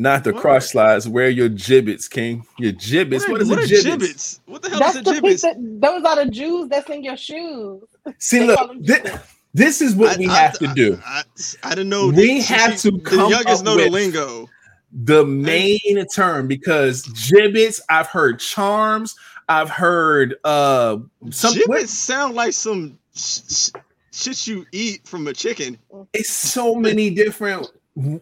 Not 0.00 0.22
the 0.24 0.32
What? 0.32 0.40
cross 0.42 0.70
slides. 0.70 1.08
Wear 1.08 1.28
your 1.28 1.48
Jibbitz, 1.48 2.08
King. 2.08 2.46
Your 2.58 2.72
Jibbitz. 2.72 3.22
What, 3.22 3.30
what 3.32 3.40
is 3.42 3.48
what 3.48 3.58
a 3.58 3.62
are 3.62 3.66
Jibbitz? 3.66 3.84
Jibbitz? 3.84 4.40
What 4.46 4.62
the 4.62 4.70
hell 4.70 4.78
That's 4.78 4.94
is 4.94 5.00
a 5.00 5.04
the 5.04 5.10
Jibbitz? 5.12 5.40
that 5.42 5.56
those 5.80 6.04
are 6.04 6.24
the 6.24 6.30
Jews 6.30 6.68
that's 6.68 6.88
in 6.90 7.02
your 7.02 7.16
shoes. 7.16 7.82
See, 8.18 8.44
look, 8.44 8.58
call 8.58 8.68
them 8.68 8.84
thi- 8.84 8.92
Jibbitz. 8.94 9.20
this 9.54 9.80
is 9.82 9.96
what 9.96 10.14
I- 10.14 10.18
we 10.18 10.28
I- 10.28 10.34
have 10.38 10.58
to 10.60 10.68
do. 10.68 11.00
I, 11.04 11.22
I, 11.64 11.70
didn't 11.70 11.88
know. 11.88 12.08
We 12.08 12.40
See, 12.40 12.54
have 12.54 12.78
see, 12.78 12.90
to 12.90 12.96
The 12.96 13.02
come 13.02 13.30
youngest 13.30 13.60
up 13.60 13.64
know 13.64 13.76
the 13.76 13.84
with- 13.84 13.92
lingo. 13.92 14.48
the 14.92 15.24
main 15.26 16.06
term 16.14 16.46
because 16.48 17.02
Jibbitz 17.08 17.78
i've 17.90 18.06
heard 18.06 18.40
charms 18.40 19.16
i've 19.46 19.68
heard 19.68 20.36
uh 20.44 20.96
some 21.30 21.52
Jibbitz 21.54 21.88
sound 21.88 22.34
like 22.34 22.54
some 22.54 22.98
sh- 23.14 23.40
sh- 23.50 23.70
shit 24.12 24.46
you 24.46 24.64
eat 24.72 25.06
from 25.06 25.26
a 25.26 25.34
chicken. 25.34 25.76
it's 26.14 26.30
so 26.30 26.74
many 26.74 27.10
different 27.10 27.64
w- 27.64 27.77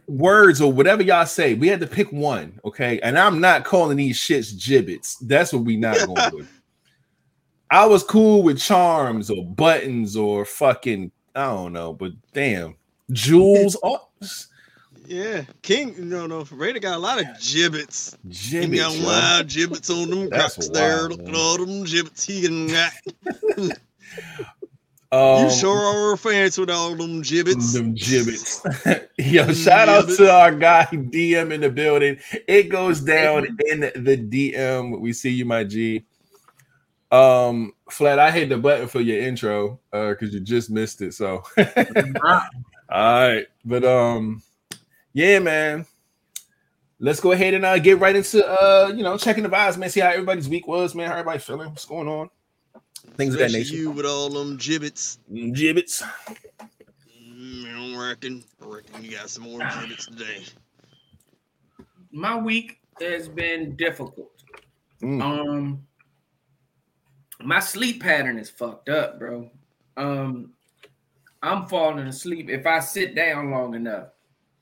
words 0.07 0.61
or 0.61 0.73
whatever 0.73 1.03
y'all 1.03 1.27
say 1.27 1.53
we 1.55 1.69
had 1.69 1.81
to 1.81 1.87
pick 1.87 2.11
one 2.11 2.59
okay 2.65 2.99
and 3.01 3.19
i'm 3.19 3.41
not 3.41 3.65
calling 3.65 3.97
these 3.99 4.19
shits 4.19 4.55
Jibbitz 4.55 5.17
that's 5.23 5.53
what 5.53 5.65
we 5.65 5.77
not 5.77 5.99
going 6.07 6.35
with 6.35 6.49
i 7.71 7.85
was 7.85 8.03
cool 8.03 8.43
with 8.43 8.59
charms 8.59 9.29
or 9.31 9.45
buttons 9.45 10.17
or 10.17 10.47
fucking 10.47 11.11
i 11.35 11.45
don't 11.45 11.75
know 11.75 11.93
but 11.93 12.13
damn 12.33 12.75
jewels 13.13 13.77
oh, 13.83 14.09
Yeah, 15.07 15.43
King. 15.63 15.95
No, 16.09 16.27
no. 16.27 16.45
Raider 16.51 16.81
got 16.81 16.97
a 16.97 16.99
lot 16.99 17.21
of 17.21 17.27
Jibbitz. 17.39 18.17
He 18.29 18.57
Jibbitz 18.59 18.77
got 18.77 18.97
yo. 18.97 19.07
wild 19.07 19.47
Jibbitz 19.47 19.91
on 20.03 20.11
them 20.11 20.29
That's 20.31 20.55
crocs 20.55 20.69
there. 20.71 21.09
wild, 21.09 21.11
Look 21.21 21.29
at 21.29 21.35
all 21.37 21.59
them 21.59 21.85
Jibbitz 21.85 22.25
he 22.25 22.43
can 22.43 22.67
got. 22.67 22.93
Um, 25.17 25.45
you 25.45 25.51
sure 25.51 25.79
are 25.79 26.13
a 26.13 26.19
fancy 26.19 26.61
with 26.61 26.69
all 26.69 26.95
them 26.95 27.23
Jibbitz. 27.23 27.73
Them 27.73 27.95
Jibbitz. 27.95 29.09
Yo, 29.19 29.51
shout 29.53 29.89
out 29.89 30.09
to 30.11 30.31
our 30.31 30.55
guy 30.55 30.87
DM 30.93 31.53
in 31.53 31.63
the 31.63 31.71
building. 31.71 32.19
It 32.47 32.65
goes 32.65 33.01
down 33.01 33.47
in 33.67 33.81
the 33.81 34.19
DM. 34.19 35.01
We 35.01 35.15
see 35.15 35.31
you, 35.31 35.47
my 35.47 35.65
G. 35.65 36.05
Um, 37.11 37.73
Flat, 37.89 38.19
I 38.19 38.31
hit 38.31 38.51
the 38.51 38.59
button 38.59 38.89
for 38.89 39.01
your 39.01 39.23
intro 39.23 39.81
uh 39.91 40.11
because 40.11 40.35
you 40.35 40.41
just 40.41 40.69
missed 40.69 41.01
it. 41.01 41.15
So 41.15 41.43
all 41.57 42.43
right, 42.91 43.47
but 43.65 43.85
um, 43.85 44.43
yeah, 45.15 45.39
man. 45.39 45.87
Let's 46.99 47.21
go 47.21 47.33
ahead 47.33 47.55
and 47.55 47.65
uh 47.65 47.79
get 47.79 48.01
right 48.01 48.17
into 48.17 48.47
uh 48.47 48.93
you 48.95 49.03
know 49.03 49.17
checking 49.17 49.45
the 49.45 49.49
vibes, 49.49 49.79
man. 49.79 49.89
See 49.89 50.01
how 50.01 50.09
everybody's 50.09 50.49
week 50.49 50.67
was, 50.67 50.95
man. 50.95 51.07
How 51.07 51.13
everybody 51.13 51.39
feeling? 51.39 51.71
What's 51.71 51.87
going 51.87 52.09
on? 52.09 52.29
Things 53.17 53.35
of 53.35 53.41
that 53.41 53.53
nature. 53.53 53.75
you 53.75 53.91
with 53.91 54.05
all 54.07 54.29
them 54.29 54.59
Jibbitz. 54.59 55.19
Jibbitz. 55.33 56.03
Mm, 57.27 57.97
I 57.97 58.09
reckon. 58.09 58.45
I 58.63 58.67
reckon 58.67 59.05
you 59.05 59.13
got 59.13 59.31
some 59.31 59.45
more 59.45 59.61
Jibbitz 59.61 60.07
today. 60.07 60.45
My 62.13 62.37
week 62.37 62.81
has 63.01 63.29
been 63.29 63.77
difficult. 63.77 64.31
Mm. 65.03 65.23
Um, 65.23 65.87
my 67.43 67.61
sleep 67.61 68.03
pattern 68.03 68.39
is 68.39 68.51
fucked 68.51 68.89
up, 68.89 69.19
bro. 69.19 69.51
Um, 69.97 70.53
I'm 71.43 71.67
falling 71.67 72.07
asleep 72.07 72.49
if 72.51 72.67
I 72.67 72.81
sit 72.81 73.15
down 73.15 73.51
long 73.51 73.75
enough. 73.75 74.09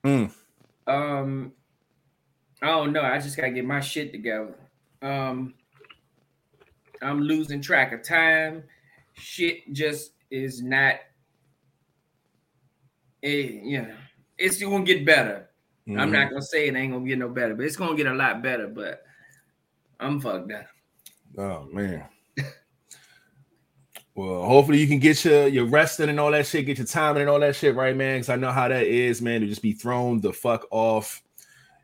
Mm. 0.04 0.32
Um, 0.86 1.52
I 2.62 2.66
don't 2.66 2.92
know. 2.92 3.02
I 3.02 3.18
just 3.18 3.36
gotta 3.36 3.50
get 3.50 3.64
my 3.64 3.80
shit 3.80 4.12
together. 4.12 4.54
Um, 5.02 5.54
I'm 7.04 7.20
losing 7.20 7.60
track 7.60 7.92
of 7.92 8.02
time. 8.02 8.64
Shit 9.14 9.72
just 9.72 10.12
is 10.30 10.62
not. 10.62 10.96
It, 13.22 13.62
yeah, 13.64 13.94
it's 14.38 14.60
gonna 14.60 14.84
get 14.84 15.04
better. 15.04 15.48
I'm 15.86 15.94
Mhm. 16.08 16.12
not 16.12 16.30
gonna 16.30 16.42
say 16.42 16.66
it 16.66 16.74
ain't 16.74 16.92
gonna 16.92 17.06
get 17.06 17.18
no 17.18 17.28
better, 17.28 17.54
but 17.54 17.66
it's 17.66 17.76
gonna 17.76 17.96
get 17.96 18.06
a 18.06 18.14
lot 18.14 18.42
better. 18.42 18.66
But 18.68 19.04
I'm 20.00 20.20
fucked 20.20 20.50
up. 20.52 20.66
Oh 21.36 21.64
man. 21.72 22.04
well, 24.14 24.44
hopefully 24.44 24.78
you 24.80 24.86
can 24.86 24.98
get 24.98 25.24
your 25.24 25.46
your 25.46 25.66
resting 25.66 26.08
and 26.08 26.18
all 26.18 26.30
that 26.30 26.46
shit, 26.46 26.66
get 26.66 26.78
your 26.78 26.86
timing 26.86 27.22
and 27.22 27.30
all 27.30 27.40
that 27.40 27.56
shit 27.56 27.74
right, 27.74 27.96
man. 27.96 28.16
Because 28.16 28.30
I 28.30 28.36
know 28.36 28.50
how 28.50 28.68
that 28.68 28.86
is, 28.86 29.20
man. 29.20 29.42
To 29.42 29.46
just 29.46 29.62
be 29.62 29.72
thrown 29.72 30.20
the 30.20 30.32
fuck 30.32 30.66
off. 30.70 31.22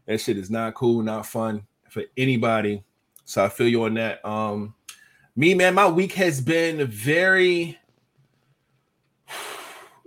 That 0.07 0.21
shit 0.21 0.39
is 0.39 0.51
not 0.51 0.75
cool, 0.75 1.03
not 1.03 1.27
fun 1.27 1.67
for 1.89 2.03
anybody. 2.17 2.83
So 3.25 3.45
I 3.45 3.49
feel 3.49 3.69
you 3.69 3.85
on 3.85 3.95
that. 3.95 4.25
Um, 4.25 4.75
me, 5.37 5.55
man, 5.55 5.75
my 5.75 5.89
week 5.89 6.13
has 6.15 6.41
been 6.41 6.87
very. 6.87 7.79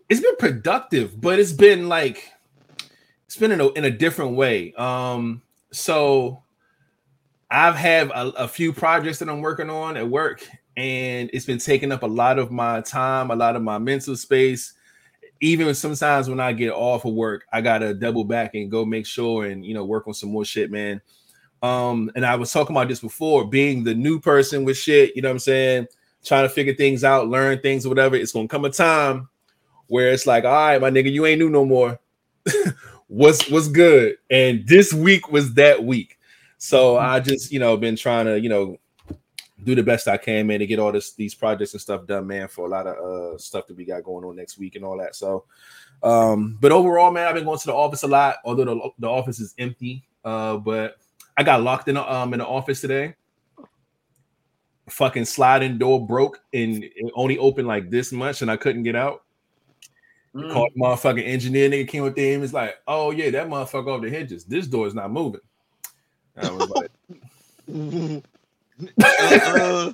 It's 0.10 0.22
been 0.22 0.36
productive, 0.38 1.20
but 1.20 1.40
it's 1.40 1.54
been 1.54 1.90
like 1.90 2.32
it's 3.26 3.38
been 3.38 3.52
in 3.52 3.62
a 3.62 3.70
in 3.70 3.86
a 3.86 3.90
different 3.90 4.36
way. 4.36 4.74
Um, 4.74 5.42
so 5.72 6.44
I've 7.50 7.76
had 7.76 8.10
a, 8.10 8.28
a 8.44 8.48
few 8.48 8.74
projects 8.74 9.20
that 9.20 9.30
I'm 9.30 9.42
working 9.42 9.70
on 9.70 9.98
at 9.98 10.08
work, 10.08 10.48
and 10.78 11.30
it's 11.34 11.46
been 11.46 11.58
taking 11.58 11.92
up 11.92 12.04
a 12.04 12.08
lot 12.08 12.38
of 12.38 12.52
my 12.52 12.82
time, 12.82 13.32
a 13.32 13.36
lot 13.36 13.56
of 13.56 13.64
my 13.64 13.80
mental 13.80 14.16
space. 14.16 14.74
Even 15.42 15.74
sometimes 15.74 16.30
when 16.30 16.40
I 16.40 16.54
get 16.54 16.72
off 16.72 17.06
of 17.06 17.14
work, 17.14 17.46
I 17.52 17.62
gotta 17.62 17.94
double 17.94 18.24
back 18.24 18.56
and 18.56 18.70
go 18.70 18.86
make 18.86 19.06
sure 19.06 19.46
and 19.46 19.66
you 19.66 19.74
know 19.74 19.84
work 19.84 20.08
on 20.08 20.14
some 20.14 20.30
more 20.30 20.46
shit, 20.46 20.70
man. 20.70 21.02
Um, 21.64 22.12
and 22.16 22.26
I 22.26 22.36
was 22.36 22.52
talking 22.52 22.76
about 22.76 22.90
this 22.90 23.00
before, 23.00 23.48
being 23.48 23.84
the 23.84 23.96
new 23.96 24.20
person 24.20 24.66
with 24.66 24.78
shit, 24.78 25.16
you 25.16 25.22
know 25.22 25.30
what 25.30 25.36
I'm 25.36 25.40
saying, 25.40 25.88
trying 26.24 26.44
to 26.44 26.50
figure 26.50 26.76
things 26.76 27.04
out, 27.04 27.30
learn 27.30 27.60
things 27.60 27.86
or 27.86 27.90
whatever. 27.90 28.16
It's 28.16 28.34
gonna 28.34 28.50
come 28.50 28.66
a 28.66 28.70
time 28.70 29.30
where 29.88 30.12
it's 30.12 30.28
like, 30.28 30.44
all 30.44 30.52
right, 30.52 30.82
my 30.82 30.92
nigga, 30.92 31.12
you 31.12 31.26
ain't 31.26 31.40
new 31.40 31.50
no 31.50 31.66
more. 31.66 32.00
what's 33.08 33.50
what's 33.50 33.70
good? 33.70 34.18
And 34.30 34.68
this 34.68 34.94
week 34.94 35.32
was 35.32 35.54
that 35.54 35.84
week. 35.84 36.20
So 36.58 36.98
I 36.98 37.20
just, 37.22 37.52
you 37.52 37.60
know, 37.60 37.78
been 37.78 37.96
trying 37.96 38.26
to, 38.26 38.40
you 38.40 38.50
know, 38.50 38.78
do 39.64 39.74
the 39.74 39.84
best 39.84 40.10
I 40.10 40.18
can, 40.18 40.48
man, 40.48 40.60
to 40.60 40.68
get 40.68 40.80
all 40.80 40.92
this 40.92 41.14
these 41.14 41.34
projects 41.34 41.74
and 41.74 41.82
stuff 41.82 42.06
done, 42.06 42.28
man, 42.28 42.50
for 42.50 42.66
a 42.66 42.70
lot 42.70 42.88
of 42.88 42.98
uh 42.98 43.38
stuff 43.38 43.68
that 43.68 43.78
we 43.78 43.86
got 43.86 44.04
going 44.04 44.26
on 44.26 44.36
next 44.36 44.58
week 44.58 44.76
and 44.76 44.84
all 44.84 44.98
that. 44.98 45.16
So 45.16 45.46
um, 46.04 46.58
but 46.60 46.74
overall, 46.74 47.12
man, 47.12 47.28
I've 47.28 47.36
been 47.36 47.46
going 47.46 47.60
to 47.60 47.66
the 47.66 47.74
office 47.74 48.04
a 48.04 48.08
lot, 48.08 48.38
although 48.44 48.66
the, 48.66 48.90
the 49.00 49.08
office 49.08 49.40
is 49.40 49.56
empty. 49.58 50.04
Uh, 50.26 50.58
but 50.58 50.98
I 51.36 51.44
got 51.44 51.62
locked 51.62 51.88
in 51.88 51.96
the, 51.96 52.14
um 52.14 52.34
in 52.34 52.40
the 52.40 52.46
office 52.46 52.82
today. 52.82 53.16
Fucking 54.90 55.26
sliding 55.26 55.78
door 55.78 56.06
broke 56.06 56.42
and 56.54 56.84
it 56.84 57.12
only 57.16 57.38
opened 57.38 57.68
like 57.68 57.90
this 57.90 58.12
much, 58.12 58.42
and 58.42 58.52
I 58.52 58.58
couldn't 58.58 58.84
get 58.84 58.96
out. 58.96 59.24
Mm. 60.36 60.52
Called 60.52 60.72
the 60.76 60.82
motherfucking 60.82 61.28
engineer 61.28 61.70
nigga 61.70 61.88
came 61.88 62.04
with 62.04 62.18
him. 62.18 62.44
It's 62.44 62.54
like, 62.54 62.76
oh 62.88 63.12
yeah, 63.12 63.30
that 63.32 63.48
motherfucker 63.48 63.88
off 63.88 64.02
the 64.02 64.10
hinges. 64.10 64.46
This 64.46 64.68
door 64.68 64.88
is 64.88 64.96
not 64.96 65.12
moving. 65.12 65.42
I 66.36 66.50
was 66.50 66.70
like, 66.70 66.92
uh, 69.04 69.56
uh, 69.62 69.94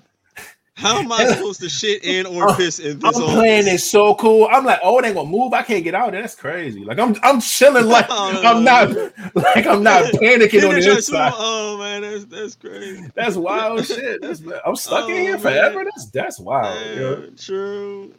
how 0.80 1.00
am 1.00 1.12
I 1.12 1.26
supposed 1.26 1.62
to 1.62 1.70
shit 1.70 2.04
in 2.04 2.26
or 2.26 2.48
piss 2.56 2.80
in 2.80 3.00
I'm 3.04 3.14
this 3.14 3.20
playing 3.20 3.68
office? 3.68 3.74
it 3.74 3.80
so 3.80 4.16
cool. 4.16 4.48
I'm 4.52 4.66
like, 4.66 4.80
oh, 4.84 5.00
it 5.00 5.06
ain't 5.06 5.16
gonna 5.16 5.30
move. 5.30 5.54
I 5.54 5.64
can't 5.64 5.84
get 5.84 5.96
out. 5.96 6.12
That's 6.14 6.36
crazy. 6.36 6.84
Like 6.86 7.00
I'm 7.00 7.16
I'm 7.24 7.42
chilling 7.42 7.86
like 7.90 8.08
Oh, 8.10 8.42
I'm 8.44 8.64
not 8.64 8.90
like 9.36 9.68
I'm 9.68 9.84
not 9.84 10.06
panicking 10.14 10.68
on 10.68 10.76
the 10.76 10.96
inside. 10.96 11.34
Oh 11.36 11.78
man, 11.78 12.02
that's 12.02 12.26
that's 12.26 12.56
crazy. 12.56 13.08
That's 13.16 13.36
wild 13.36 13.86
shit. 13.86 14.22
That's 14.22 14.42
I'm 14.66 14.76
stuck 14.76 15.10
in 15.10 15.16
Oh, 15.16 15.18
here 15.18 15.32
man. 15.34 15.40
forever. 15.40 15.84
That's 15.86 16.10
that's 16.12 16.40
wild. 16.40 16.78
Yeah, 16.98 17.16
true. 17.38 18.14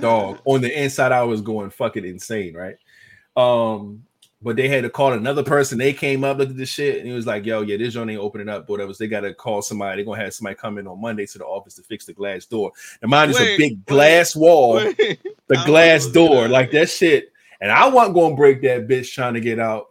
dog 0.00 0.38
on 0.44 0.60
the 0.60 0.82
inside 0.82 1.12
i 1.12 1.22
was 1.22 1.40
going 1.40 1.70
fucking 1.70 2.04
insane 2.04 2.54
right 2.54 2.76
um 3.38 4.02
but 4.42 4.56
they 4.56 4.68
had 4.68 4.82
to 4.82 4.90
call 4.90 5.12
another 5.12 5.42
person 5.42 5.78
they 5.78 5.92
came 5.92 6.24
up 6.24 6.38
looked 6.38 6.50
at 6.50 6.56
the 6.56 6.66
shit 6.66 6.98
and 6.98 7.06
he 7.06 7.12
was 7.12 7.26
like 7.26 7.44
yo 7.44 7.62
yeah 7.62 7.76
this 7.76 7.94
joint 7.94 8.10
ain't 8.10 8.20
opening 8.20 8.48
up 8.48 8.68
whatever 8.68 8.92
so 8.92 9.04
they 9.04 9.08
gotta 9.08 9.32
call 9.32 9.62
somebody 9.62 9.96
they're 9.96 10.04
gonna 10.04 10.22
have 10.22 10.34
somebody 10.34 10.56
come 10.56 10.78
in 10.78 10.86
on 10.86 11.00
monday 11.00 11.26
to 11.26 11.38
the 11.38 11.44
office 11.44 11.74
to 11.74 11.82
fix 11.82 12.04
the 12.04 12.12
glass 12.12 12.44
door 12.46 12.72
and 13.00 13.10
mine 13.10 13.30
is 13.30 13.40
a 13.40 13.56
big 13.56 13.84
glass 13.86 14.34
wall 14.36 14.74
Wait, 14.74 14.96
the 15.46 15.62
glass 15.66 16.06
door 16.06 16.48
like 16.48 16.70
that 16.70 16.90
shit 16.90 17.32
and 17.60 17.70
i 17.70 17.86
wasn't 17.86 18.14
gonna 18.14 18.34
break 18.34 18.62
that 18.62 18.88
bitch 18.88 19.12
trying 19.12 19.34
to 19.34 19.40
get 19.40 19.58
out 19.58 19.86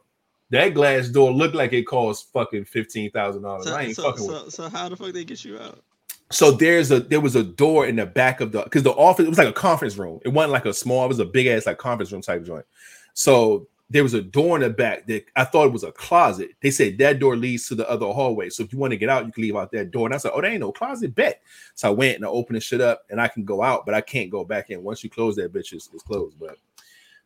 That 0.52 0.74
glass 0.74 1.08
door 1.08 1.32
looked 1.32 1.56
like 1.56 1.72
it 1.72 1.84
cost 1.84 2.32
fucking 2.34 2.66
fifteen 2.66 3.10
thousand 3.10 3.44
dollars. 3.44 3.68
So, 3.68 3.74
I 3.74 3.84
ain't 3.84 3.96
so, 3.96 4.04
fucking 4.04 4.28
with. 4.28 4.36
so, 4.36 4.50
so 4.50 4.70
how 4.70 4.90
the 4.90 4.98
fuck 4.98 5.14
they 5.14 5.24
get 5.24 5.46
you 5.46 5.58
out? 5.58 5.82
So 6.30 6.52
there's 6.52 6.92
a 6.92 7.00
there 7.00 7.22
was 7.22 7.38
a 7.38 7.44
door 7.44 7.86
in 7.86 7.96
the 7.96 8.06
back 8.06 8.42
of 8.42 8.52
the 8.52 8.64
because 8.64 8.84
the 8.84 8.92
office 8.92 9.26
it 9.26 9.30
was 9.30 9.38
like 9.38 9.48
a 9.48 9.54
conference 9.54 9.96
room. 9.96 10.20
It 10.26 10.30
wasn't 10.30 10.52
like 10.52 10.66
a 10.66 10.74
small, 10.74 11.06
it 11.06 11.08
was 11.08 11.20
a 11.20 11.26
big 11.26 11.48
ass 11.48 11.66
like 11.66 11.78
conference 11.78 12.12
room 12.12 12.22
type 12.22 12.44
joint. 12.44 12.66
So 13.14 13.70
there 13.92 14.04
was 14.04 14.14
a 14.14 14.22
door 14.22 14.56
in 14.56 14.62
the 14.62 14.70
back 14.70 15.06
that 15.08 15.26
I 15.36 15.44
thought 15.44 15.68
it 15.68 15.74
was 15.74 15.84
a 15.84 15.92
closet. 15.92 16.52
They 16.62 16.72
said 16.72 16.98
that 17.00 17.20
door 17.20 17.36
leads 17.36 17.68
to 17.68 17.76
the 17.76 17.90
other 17.90 18.06
hallway. 18.08 18.50
So 18.50 18.64
if 18.64 18.72
you 18.72 18.80
want 18.80 18.92
to 18.92 18.98
get 18.98 19.10
out, 19.10 19.26
you 19.26 19.34
can 19.34 19.44
leave 19.44 19.58
out 19.58 19.70
that 19.74 19.92
door. 19.92 20.08
And 20.08 20.16
I 20.16 20.18
said, 20.18 20.32
Oh, 20.34 20.40
there 20.40 20.50
ain't 20.50 20.62
no 20.62 20.72
closet 20.72 21.14
bet. 21.14 21.42
So 21.76 21.90
I 21.90 21.92
went 21.92 22.16
and 22.16 22.26
I 22.26 22.30
opened 22.30 22.56
the 22.56 22.62
shit 22.62 22.80
up 22.80 23.04
and 23.10 23.20
I 23.20 23.28
can 23.28 23.44
go 23.44 23.62
out, 23.62 23.86
but 23.86 23.94
I 23.94 24.00
can't 24.00 24.30
go 24.30 24.46
back 24.46 24.70
in. 24.70 24.82
Once 24.82 25.04
you 25.04 25.10
close 25.10 25.36
that 25.36 25.52
bitch, 25.52 25.74
it's, 25.74 25.90
it's 25.94 26.04
closed. 26.04 26.40
But 26.40 26.58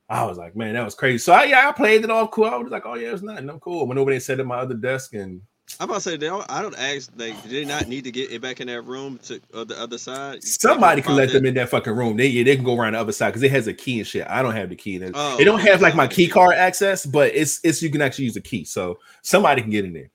I 0.10 0.26
was 0.26 0.40
like, 0.40 0.56
man, 0.56 0.74
that 0.74 0.84
was 0.84 0.96
crazy. 0.96 1.20
So 1.20 1.34
I, 1.34 1.44
yeah, 1.44 1.70
I 1.70 1.72
played 1.72 2.04
it 2.04 2.10
off 2.10 2.32
cool. 2.32 2.46
I 2.46 2.56
was 2.56 2.72
like, 2.72 2.88
oh 2.88 2.96
yeah, 2.96 3.14
it's 3.14 3.22
nothing. 3.22 3.48
I'm 3.48 3.60
cool. 3.60 3.86
Went 3.86 4.00
over 4.00 4.10
there 4.10 4.16
and 4.16 4.24
sat 4.24 4.40
at 4.40 4.48
my 4.48 4.58
other 4.58 4.76
desk 4.76 5.14
and 5.14 5.42
I'm 5.80 5.90
about 5.90 5.96
to 5.96 6.02
say 6.02 6.18
they 6.18 6.28
don't, 6.28 6.46
I 6.50 6.62
don't 6.62 6.78
ask 6.78 7.12
like 7.18 7.42
did 7.44 7.52
they 7.52 7.66
not 7.66 7.88
need 7.88 8.06
to 8.06 8.12
get 8.12 8.32
it 8.32 8.42
back 8.42 8.62
in 8.62 8.68
that 8.68 8.82
room 8.84 9.20
to 9.24 9.42
uh, 9.54 9.64
the 9.64 9.80
other 9.80 9.98
side? 9.98 10.44
Somebody 10.44 11.02
can 11.02 11.16
let 11.16 11.26
About 11.26 11.34
them 11.34 11.46
in 11.46 11.54
that 11.56 11.70
fucking 11.70 11.94
room. 11.94 12.16
They 12.16 12.28
yeah, 12.28 12.44
they 12.44 12.56
can 12.56 12.64
go 12.64 12.78
around 12.78 12.94
the 12.94 13.00
other 13.00 13.12
side 13.12 13.30
because 13.30 13.44
it 13.44 13.52
has 13.52 13.68
a 13.68 13.74
key 13.74 14.00
and 14.00 14.08
shit. 14.08 14.26
I 14.30 14.42
don't 14.42 14.56
have 14.56 14.70
the 14.70 14.76
key. 14.76 15.02
Oh, 15.14 15.38
they 15.38 15.44
don't 15.44 15.60
have 15.60 15.82
like 15.82 15.96
my 15.96 16.08
key 16.08 16.28
card 16.28 16.56
access, 16.56 17.06
but 17.06 17.34
it's 17.36 17.60
it's 17.64 17.82
you 17.82 17.90
can 17.90 18.02
actually 18.02 18.26
use 18.26 18.38
a 18.38 18.42
key. 18.42 18.64
So 18.64 19.00
somebody 19.22 19.62
can 19.62 19.72
get 19.72 19.86
in 19.86 19.94
there. 19.94 20.10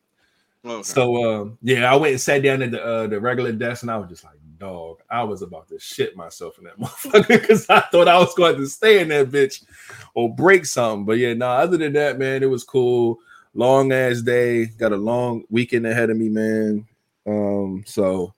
Okay. 0.64 0.82
So 0.82 1.24
um 1.40 1.58
yeah, 1.62 1.90
I 1.92 1.96
went 1.96 2.12
and 2.12 2.20
sat 2.20 2.42
down 2.42 2.62
at 2.62 2.70
the 2.70 2.82
uh, 2.82 3.06
the 3.06 3.20
regular 3.20 3.52
desk 3.52 3.82
and 3.82 3.90
I 3.90 3.98
was 3.98 4.08
just 4.08 4.24
like, 4.24 4.38
dog, 4.58 5.00
I 5.10 5.24
was 5.24 5.42
about 5.42 5.68
to 5.68 5.78
shit 5.78 6.16
myself 6.16 6.58
in 6.58 6.64
that 6.64 6.78
motherfucker 6.80 7.28
because 7.28 7.68
I 7.68 7.80
thought 7.80 8.08
I 8.08 8.18
was 8.18 8.34
going 8.34 8.56
to 8.56 8.66
stay 8.66 9.00
in 9.00 9.08
that 9.08 9.30
bitch 9.30 9.64
or 10.14 10.34
break 10.34 10.64
something. 10.64 11.04
But 11.04 11.18
yeah, 11.18 11.34
no, 11.34 11.48
other 11.48 11.76
than 11.76 11.92
that, 11.94 12.18
man, 12.18 12.42
it 12.42 12.50
was 12.50 12.64
cool. 12.64 13.18
Long 13.54 13.92
ass 13.92 14.22
day, 14.22 14.66
got 14.66 14.92
a 14.92 14.96
long 14.96 15.44
weekend 15.50 15.86
ahead 15.86 16.10
of 16.10 16.16
me, 16.16 16.28
man. 16.28 16.86
Um, 17.26 17.82
so 17.86 18.32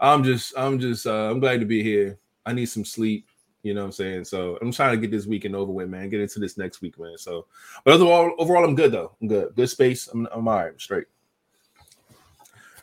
I'm 0.00 0.24
just 0.24 0.52
I'm 0.56 0.80
just 0.80 1.06
uh 1.06 1.30
I'm 1.30 1.40
glad 1.40 1.60
to 1.60 1.66
be 1.66 1.82
here. 1.82 2.18
I 2.44 2.52
need 2.52 2.66
some 2.66 2.84
sleep, 2.84 3.28
you 3.62 3.72
know 3.72 3.82
what 3.82 3.86
I'm 3.86 3.92
saying? 3.92 4.24
So 4.24 4.58
I'm 4.60 4.72
trying 4.72 4.96
to 4.96 5.00
get 5.00 5.12
this 5.16 5.26
weekend 5.26 5.54
over 5.54 5.70
with, 5.70 5.88
man. 5.88 6.08
Get 6.08 6.20
into 6.20 6.40
this 6.40 6.58
next 6.58 6.82
week, 6.82 6.98
man. 6.98 7.16
So 7.18 7.46
but 7.84 7.94
overall, 7.94 8.34
overall, 8.38 8.64
I'm 8.64 8.74
good 8.74 8.90
though. 8.92 9.12
I'm 9.22 9.28
good. 9.28 9.54
Good 9.54 9.70
space. 9.70 10.08
I'm, 10.08 10.26
I'm 10.32 10.48
all 10.48 10.56
right. 10.56 10.72
I'm 10.72 10.78
straight. 10.80 11.06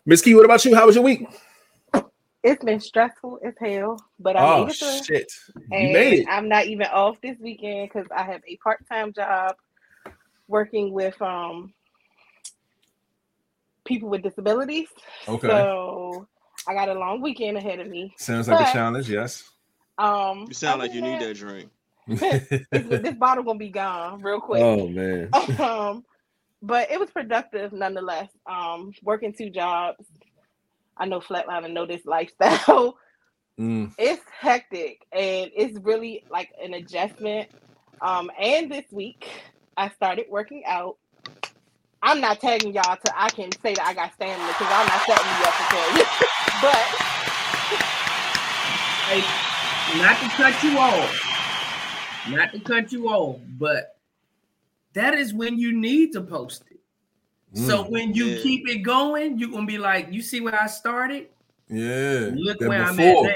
Miss 0.05 0.21
Key, 0.21 0.33
what 0.33 0.45
about 0.45 0.63
you? 0.63 0.75
How 0.75 0.85
was 0.85 0.95
your 0.95 1.03
week? 1.03 1.27
It's 2.41 2.63
been 2.63 2.79
stressful 2.79 3.39
as 3.45 3.53
hell, 3.59 3.97
but 4.17 4.37
I 4.37 4.45
Oh 4.45 4.65
made 4.65 4.69
it 4.69 4.79
through. 4.79 5.01
shit. 5.03 5.31
You 5.55 5.63
And 5.71 5.91
made 5.91 6.13
it. 6.13 6.25
I'm 6.29 6.47
not 6.47 6.65
even 6.67 6.87
off 6.87 7.19
this 7.21 7.37
weekend 7.39 7.89
because 7.89 8.07
I 8.15 8.23
have 8.23 8.41
a 8.47 8.55
part-time 8.57 9.11
job 9.11 9.55
working 10.49 10.91
with 10.91 11.19
um 11.21 11.73
people 13.85 14.09
with 14.09 14.21
disabilities. 14.21 14.87
Okay. 15.27 15.47
So 15.47 16.27
I 16.67 16.73
got 16.73 16.89
a 16.89 16.93
long 16.93 17.21
weekend 17.21 17.57
ahead 17.57 17.79
of 17.79 17.87
me. 17.87 18.13
Sounds 18.17 18.47
like 18.47 18.67
a 18.67 18.71
challenge, 18.71 19.09
yes. 19.09 19.49
Um, 19.97 20.45
you 20.47 20.53
sound 20.53 20.81
other 20.81 20.87
like 20.87 20.95
you 20.95 21.01
than 21.01 21.11
need 21.11 21.21
that, 21.21 21.27
that 21.27 21.37
drink. 21.37 21.69
this, 22.07 22.47
this 23.01 23.15
bottle 23.15 23.43
gonna 23.43 23.59
be 23.59 23.69
gone 23.69 24.21
real 24.21 24.41
quick. 24.41 24.61
oh 24.61 24.87
man. 24.87 25.29
um, 25.59 26.03
but 26.61 26.91
it 26.91 26.99
was 26.99 27.09
productive 27.09 27.71
nonetheless. 27.71 28.29
Um, 28.45 28.93
working 29.03 29.33
two 29.33 29.49
jobs. 29.49 30.05
I 30.97 31.05
know 31.05 31.19
Flatliner 31.19 31.71
know 31.71 31.85
this 31.85 32.05
lifestyle. 32.05 32.97
Mm, 33.59 33.93
it's 33.97 34.23
hectic 34.39 35.05
and 35.11 35.51
it's 35.53 35.77
really 35.79 36.23
like 36.29 36.49
an 36.63 36.73
adjustment. 36.73 37.49
Um, 38.01 38.31
and 38.39 38.71
this 38.71 38.85
week 38.91 39.27
I 39.79 39.87
started 39.91 40.25
working 40.29 40.63
out. 40.67 40.97
I'm 42.01 42.19
not 42.19 42.41
tagging 42.41 42.73
y'all 42.73 42.97
to 42.97 43.19
I 43.19 43.29
can 43.29 43.49
say 43.63 43.75
that 43.75 43.85
I 43.85 43.93
got 43.93 44.13
stamina 44.13 44.45
because 44.45 44.67
I'm 44.73 44.87
not 44.87 45.01
setting 45.07 45.31
you 45.39 45.45
up 45.45 45.55
to 45.55 45.65
tell 45.71 45.95
you. 45.95 46.03
but 46.61 47.09
Hey, 49.07 49.97
not 49.97 50.19
to 50.19 50.27
cut 50.35 50.63
you 50.63 50.77
off, 50.77 51.09
not 52.29 52.51
to 52.51 52.59
cut 52.59 52.91
you 52.91 53.07
off, 53.07 53.39
but 53.57 53.95
that 54.93 55.13
is 55.13 55.33
when 55.33 55.57
you 55.57 55.71
need 55.71 56.11
to 56.11 56.21
post 56.21 56.65
it. 56.71 56.79
So 57.53 57.85
mm, 57.85 57.89
when 57.89 58.13
you 58.13 58.27
Yeah. 58.27 58.41
keep 58.41 58.67
it 58.67 58.79
going, 58.79 59.39
you're 59.39 59.49
gonna 59.49 59.65
be 59.65 59.77
like, 59.77 60.11
you 60.11 60.21
see 60.21 60.41
where 60.41 60.61
I 60.61 60.67
started? 60.67 61.29
yeah. 61.69 62.31
Look 62.35 62.59
that 62.59 62.67
where 62.67 62.83
I'm 62.83 62.99
at 62.99 63.23
now. 63.23 63.29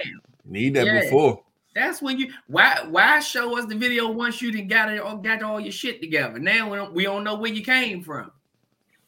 Need 0.44 0.74
that 0.76 0.88
Yeah. 0.88 1.00
before. 1.00 1.42
That's 1.76 2.02
when 2.02 2.18
you 2.20 2.32
why 2.48 2.86
why 2.90 3.20
show 3.20 3.58
us 3.58 3.66
the 3.66 3.76
video 3.76 4.12
once 4.12 4.42
you 4.42 4.52
done 4.52 4.68
got 4.68 4.92
it 4.92 5.00
all 5.00 5.18
got 5.18 5.42
all 5.44 5.60
your 5.60 5.72
shit 5.72 6.02
together. 6.02 6.38
Now 6.40 6.70
we 6.70 6.78
don't, 6.78 6.94
we 6.94 7.04
don't 7.04 7.24
know 7.24 7.36
where 7.36 7.52
you 7.52 7.64
came 7.64 8.04
from. 8.04 8.32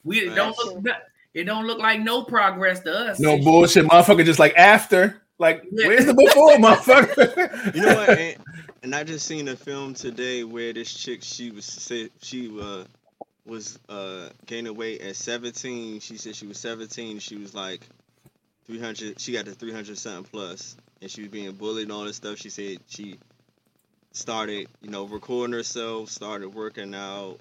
We 0.04 0.21
it 0.21 0.36
don't 0.36 0.58
look 0.58 0.84
no- 0.84 0.93
it 1.34 1.43
don't 1.43 1.67
look 1.67 1.80
like 1.80 1.99
no 2.01 2.23
progress 2.23 2.80
to 2.82 2.91
us. 2.93 3.19
No 3.19 3.32
Since- 3.34 3.45
bullshit, 3.45 3.86
motherfucker. 3.86 4.23
Just 4.25 4.39
like 4.39 4.56
after, 4.56 5.21
like, 5.38 5.63
Yeah. 5.71 5.88
where's 5.88 6.06
the 6.06 6.13
before, 6.13 6.56
motherfucker? 6.58 7.75
You 7.75 7.82
know 7.82 7.95
what? 7.95 8.10
And, 8.19 8.38
and 8.84 8.95
I 8.95 9.04
just 9.04 9.25
seen 9.25 9.47
a 9.47 9.56
film 9.56 9.93
today 9.95 10.43
where 10.43 10.71
this 10.71 10.93
chick 10.93 11.23
she 11.23 11.49
was 11.51 11.65
said 11.65 12.12
she 12.21 12.56
uh 12.62 12.84
was 13.45 13.80
uh 13.89 14.30
gaining 14.45 14.75
weight 14.75 15.01
at 15.01 15.15
17. 15.15 15.99
She 15.99 16.17
said 16.17 16.36
she 16.36 16.45
was 16.47 16.58
17. 16.60 17.19
She 17.19 17.36
was 17.36 17.54
like 17.54 17.88
300. 18.67 19.19
She 19.19 19.34
got 19.34 19.45
to 19.45 19.51
300 19.51 19.97
something 19.97 20.23
plus, 20.32 20.78
and 21.06 21.12
she 21.12 21.22
was 21.22 21.30
being 21.30 21.52
bullied 21.52 21.84
and 21.84 21.91
all 21.91 22.04
this 22.04 22.15
stuff. 22.15 22.39
She 22.39 22.50
said 22.50 22.80
she 22.88 23.20
started, 24.12 24.68
you 24.82 24.89
know, 24.89 25.04
recording 25.06 25.54
herself, 25.54 26.10
started 26.10 26.50
working 26.50 26.96
out, 26.96 27.38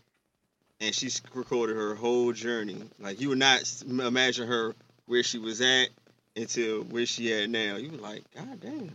and 0.81 0.95
she 0.95 1.09
recorded 1.33 1.75
her 1.75 1.95
whole 1.95 2.35
journey. 2.35 2.83
Like 3.01 3.23
you 3.23 3.31
would 3.31 3.39
not 3.39 3.63
imagine 3.89 4.49
her 4.49 4.75
where 5.07 5.23
she 5.23 5.39
was 5.39 5.63
at 5.63 5.89
until 6.37 6.83
where 6.83 7.07
she 7.07 7.33
at 7.33 7.49
now. 7.49 7.77
You 7.77 7.93
were 7.93 7.97
like, 7.97 8.25
God 8.35 8.61
damn. 8.61 8.95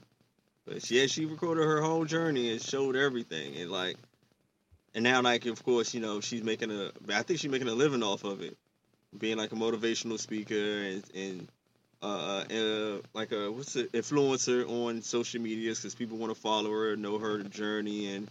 But 0.68 0.86
she, 0.86 1.02
yeah, 1.02 1.08
she 1.08 1.26
recorded 1.26 1.64
her 1.64 1.82
whole 1.82 2.06
journey 2.06 2.52
and 2.52 2.62
showed 2.62 2.96
everything, 2.96 3.56
and 3.56 3.72
like, 3.72 3.98
and 4.94 5.04
now 5.04 5.24
like 5.24 5.48
of 5.48 5.66
course 5.66 5.96
you 5.96 6.00
know 6.00 6.22
she's 6.22 6.44
making 6.44 6.70
a, 6.70 6.92
I 7.12 7.24
think 7.24 7.40
she's 7.40 7.50
making 7.50 7.70
a 7.70 7.74
living 7.74 8.04
off 8.04 8.24
of 8.24 8.44
it, 8.44 8.56
being 9.18 9.38
like 9.38 9.52
a 9.52 9.56
motivational 9.56 10.20
speaker 10.20 10.54
and 10.54 11.04
and 11.16 11.48
uh, 12.02 12.44
uh 12.50 12.98
like 13.14 13.32
a 13.32 13.52
what's 13.52 13.76
it 13.76 13.92
influencer 13.92 14.68
on 14.70 15.02
social 15.02 15.42
medias 15.42 15.80
because 15.80 15.96
people 15.96 16.18
want 16.18 16.34
to 16.34 16.40
follow 16.40 16.72
her, 16.72 16.96
know 16.96 17.18
her 17.18 17.44
journey 17.44 18.14
and 18.14 18.30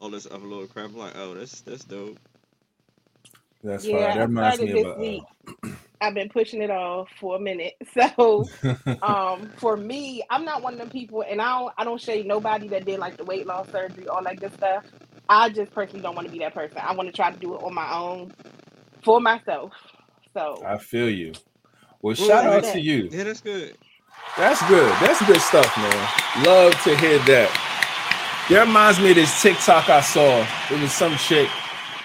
all 0.00 0.10
this 0.10 0.26
other 0.26 0.46
little 0.46 0.66
crap. 0.66 0.86
I'm 0.86 0.96
like, 0.96 1.16
oh, 1.16 1.34
that's 1.34 1.60
that's 1.62 1.84
dope. 1.84 2.18
That's 3.62 3.84
yeah, 3.84 3.92
fine. 3.92 4.02
That 4.02 4.18
I 4.18 4.24
reminds 4.24 4.56
started 4.56 4.74
me 4.74 4.82
this 4.82 4.92
of 4.92 4.98
week. 4.98 5.74
I've 6.00 6.14
been 6.14 6.28
pushing 6.28 6.62
it 6.62 6.70
off 6.70 7.08
for 7.18 7.36
a 7.36 7.40
minute. 7.40 7.74
So 7.94 8.44
uh, 8.62 8.94
um 9.02 9.50
for 9.56 9.76
me, 9.76 10.22
I'm 10.30 10.44
not 10.44 10.62
one 10.62 10.74
of 10.74 10.78
them 10.78 10.90
people 10.90 11.24
and 11.28 11.40
I 11.40 11.58
don't 11.58 11.74
I 11.78 11.84
don't 11.84 12.00
shade 12.00 12.26
nobody 12.26 12.68
that 12.68 12.84
did 12.84 12.98
like 12.98 13.16
the 13.16 13.24
weight 13.24 13.46
loss 13.46 13.70
surgery, 13.70 14.06
all 14.08 14.22
that 14.22 14.38
good 14.38 14.52
stuff. 14.54 14.84
I 15.28 15.48
just 15.50 15.72
personally 15.72 16.02
don't 16.02 16.14
want 16.14 16.26
to 16.26 16.32
be 16.32 16.38
that 16.40 16.54
person. 16.54 16.78
I 16.78 16.94
want 16.94 17.08
to 17.08 17.14
try 17.14 17.30
to 17.30 17.38
do 17.38 17.54
it 17.54 17.62
on 17.62 17.74
my 17.74 17.92
own 17.92 18.32
for 19.02 19.20
myself. 19.20 19.72
So 20.34 20.62
I 20.64 20.78
feel 20.78 21.10
you. 21.10 21.32
Well, 22.02 22.14
Well, 22.18 22.28
shout 22.28 22.46
out 22.46 22.64
yeah. 22.64 22.72
to 22.72 22.80
you. 22.80 23.08
Yeah, 23.10 23.24
that's 23.24 23.40
good. 23.40 23.76
That's 24.36 24.66
good. 24.68 24.90
That's 25.00 25.24
good 25.26 25.40
stuff, 25.40 25.76
man. 25.76 26.44
Love 26.44 26.72
to 26.84 26.96
hear 26.96 27.18
that. 27.20 28.46
That 28.50 28.66
reminds 28.66 29.00
me 29.00 29.10
of 29.10 29.16
this 29.16 29.42
TikTok 29.42 29.88
I 29.88 30.00
saw. 30.00 30.46
It 30.70 30.80
was 30.80 30.92
some 30.92 31.16
chick 31.16 31.48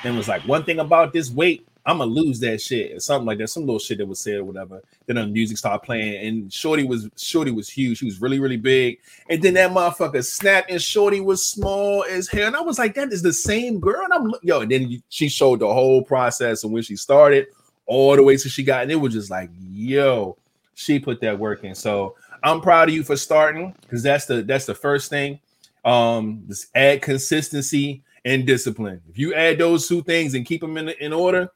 and 0.04 0.18
was 0.18 0.28
like, 0.28 0.42
one 0.48 0.64
thing 0.64 0.80
about 0.80 1.14
this 1.14 1.30
weight, 1.32 1.66
I'm 1.86 1.98
gonna 1.98 2.12
lose 2.12 2.40
that 2.40 2.62
shit 2.62 2.94
or 2.94 3.00
something 3.00 3.26
like 3.28 3.38
that. 3.40 3.50
Some 3.50 3.64
little 3.64 3.80
shit 3.80 3.98
that 3.98 4.08
was 4.08 4.22
said 4.22 4.36
or 4.36 4.46
whatever. 4.46 4.82
Then 5.06 5.18
the 5.18 5.28
music 5.28 5.58
started 5.58 5.86
playing, 5.86 6.26
and 6.26 6.54
Shorty 6.54 6.86
was 6.86 7.10
Shorty 7.18 7.52
was 7.52 7.68
huge. 7.70 7.98
She 7.98 8.06
was 8.06 8.22
really 8.22 8.40
really 8.40 8.58
big, 8.58 9.00
and 9.30 9.42
then 9.42 9.54
that 9.56 9.72
motherfucker 9.72 10.24
snapped, 10.24 10.72
and 10.72 10.82
Shorty 10.82 11.20
was 11.20 11.46
small 11.46 12.06
as 12.10 12.30
hell. 12.30 12.48
And 12.48 12.56
I 12.56 12.62
was 12.62 12.80
like, 12.80 12.96
that 12.96 13.12
is 13.12 13.22
the 13.22 13.34
same 13.34 13.82
girl. 13.82 14.02
And 14.02 14.14
I'm 14.14 14.34
yo. 14.44 14.62
And 14.62 14.72
then 14.72 15.04
she 15.10 15.28
showed 15.28 15.60
the 15.60 15.68
whole 15.74 16.02
process 16.02 16.64
and 16.64 16.72
when 16.72 16.84
she 16.84 16.96
started 16.96 17.48
all 17.86 18.16
the 18.16 18.24
way 18.24 18.38
to 18.38 18.50
she 18.50 18.64
got, 18.64 18.84
and 18.84 18.92
it 18.92 18.96
was 18.96 19.14
just 19.14 19.30
like, 19.30 19.50
yo, 19.60 20.38
she 20.74 21.00
put 21.00 21.22
that 21.22 21.38
work 21.38 21.64
in. 21.64 21.76
So 21.76 22.16
I'm 22.44 22.62
proud 22.62 22.90
of 22.90 22.96
you 22.96 23.04
for 23.04 23.16
starting 23.16 23.76
because 23.82 24.04
that's 24.04 24.26
the 24.26 24.44
that's 24.44 24.66
the 24.66 24.76
first 24.76 25.10
thing. 25.10 25.40
Um, 25.86 26.44
just 26.48 26.68
add 26.76 27.02
consistency 27.02 28.04
and 28.26 28.46
discipline. 28.46 29.02
If 29.10 29.18
you 29.18 29.34
add 29.34 29.58
those 29.58 29.88
two 29.88 30.02
things 30.02 30.34
and 30.34 30.46
keep 30.46 30.62
them 30.62 30.78
in 30.78 30.90
in 30.90 31.14
order, 31.14 31.50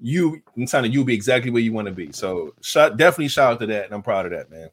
you 0.00 0.42
I'm 0.56 0.66
telling 0.66 0.90
you, 0.90 0.98
you'll 0.98 1.06
be 1.06 1.14
exactly 1.14 1.50
where 1.50 1.62
you 1.62 1.72
want 1.72 1.86
to 1.86 1.92
be. 1.92 2.12
So 2.12 2.54
shout 2.60 2.96
definitely 2.96 3.28
shout 3.28 3.54
out 3.54 3.60
to 3.60 3.66
that, 3.66 3.86
and 3.86 3.94
I'm 3.94 4.02
proud 4.02 4.26
of 4.26 4.32
that, 4.32 4.50
man. 4.50 4.70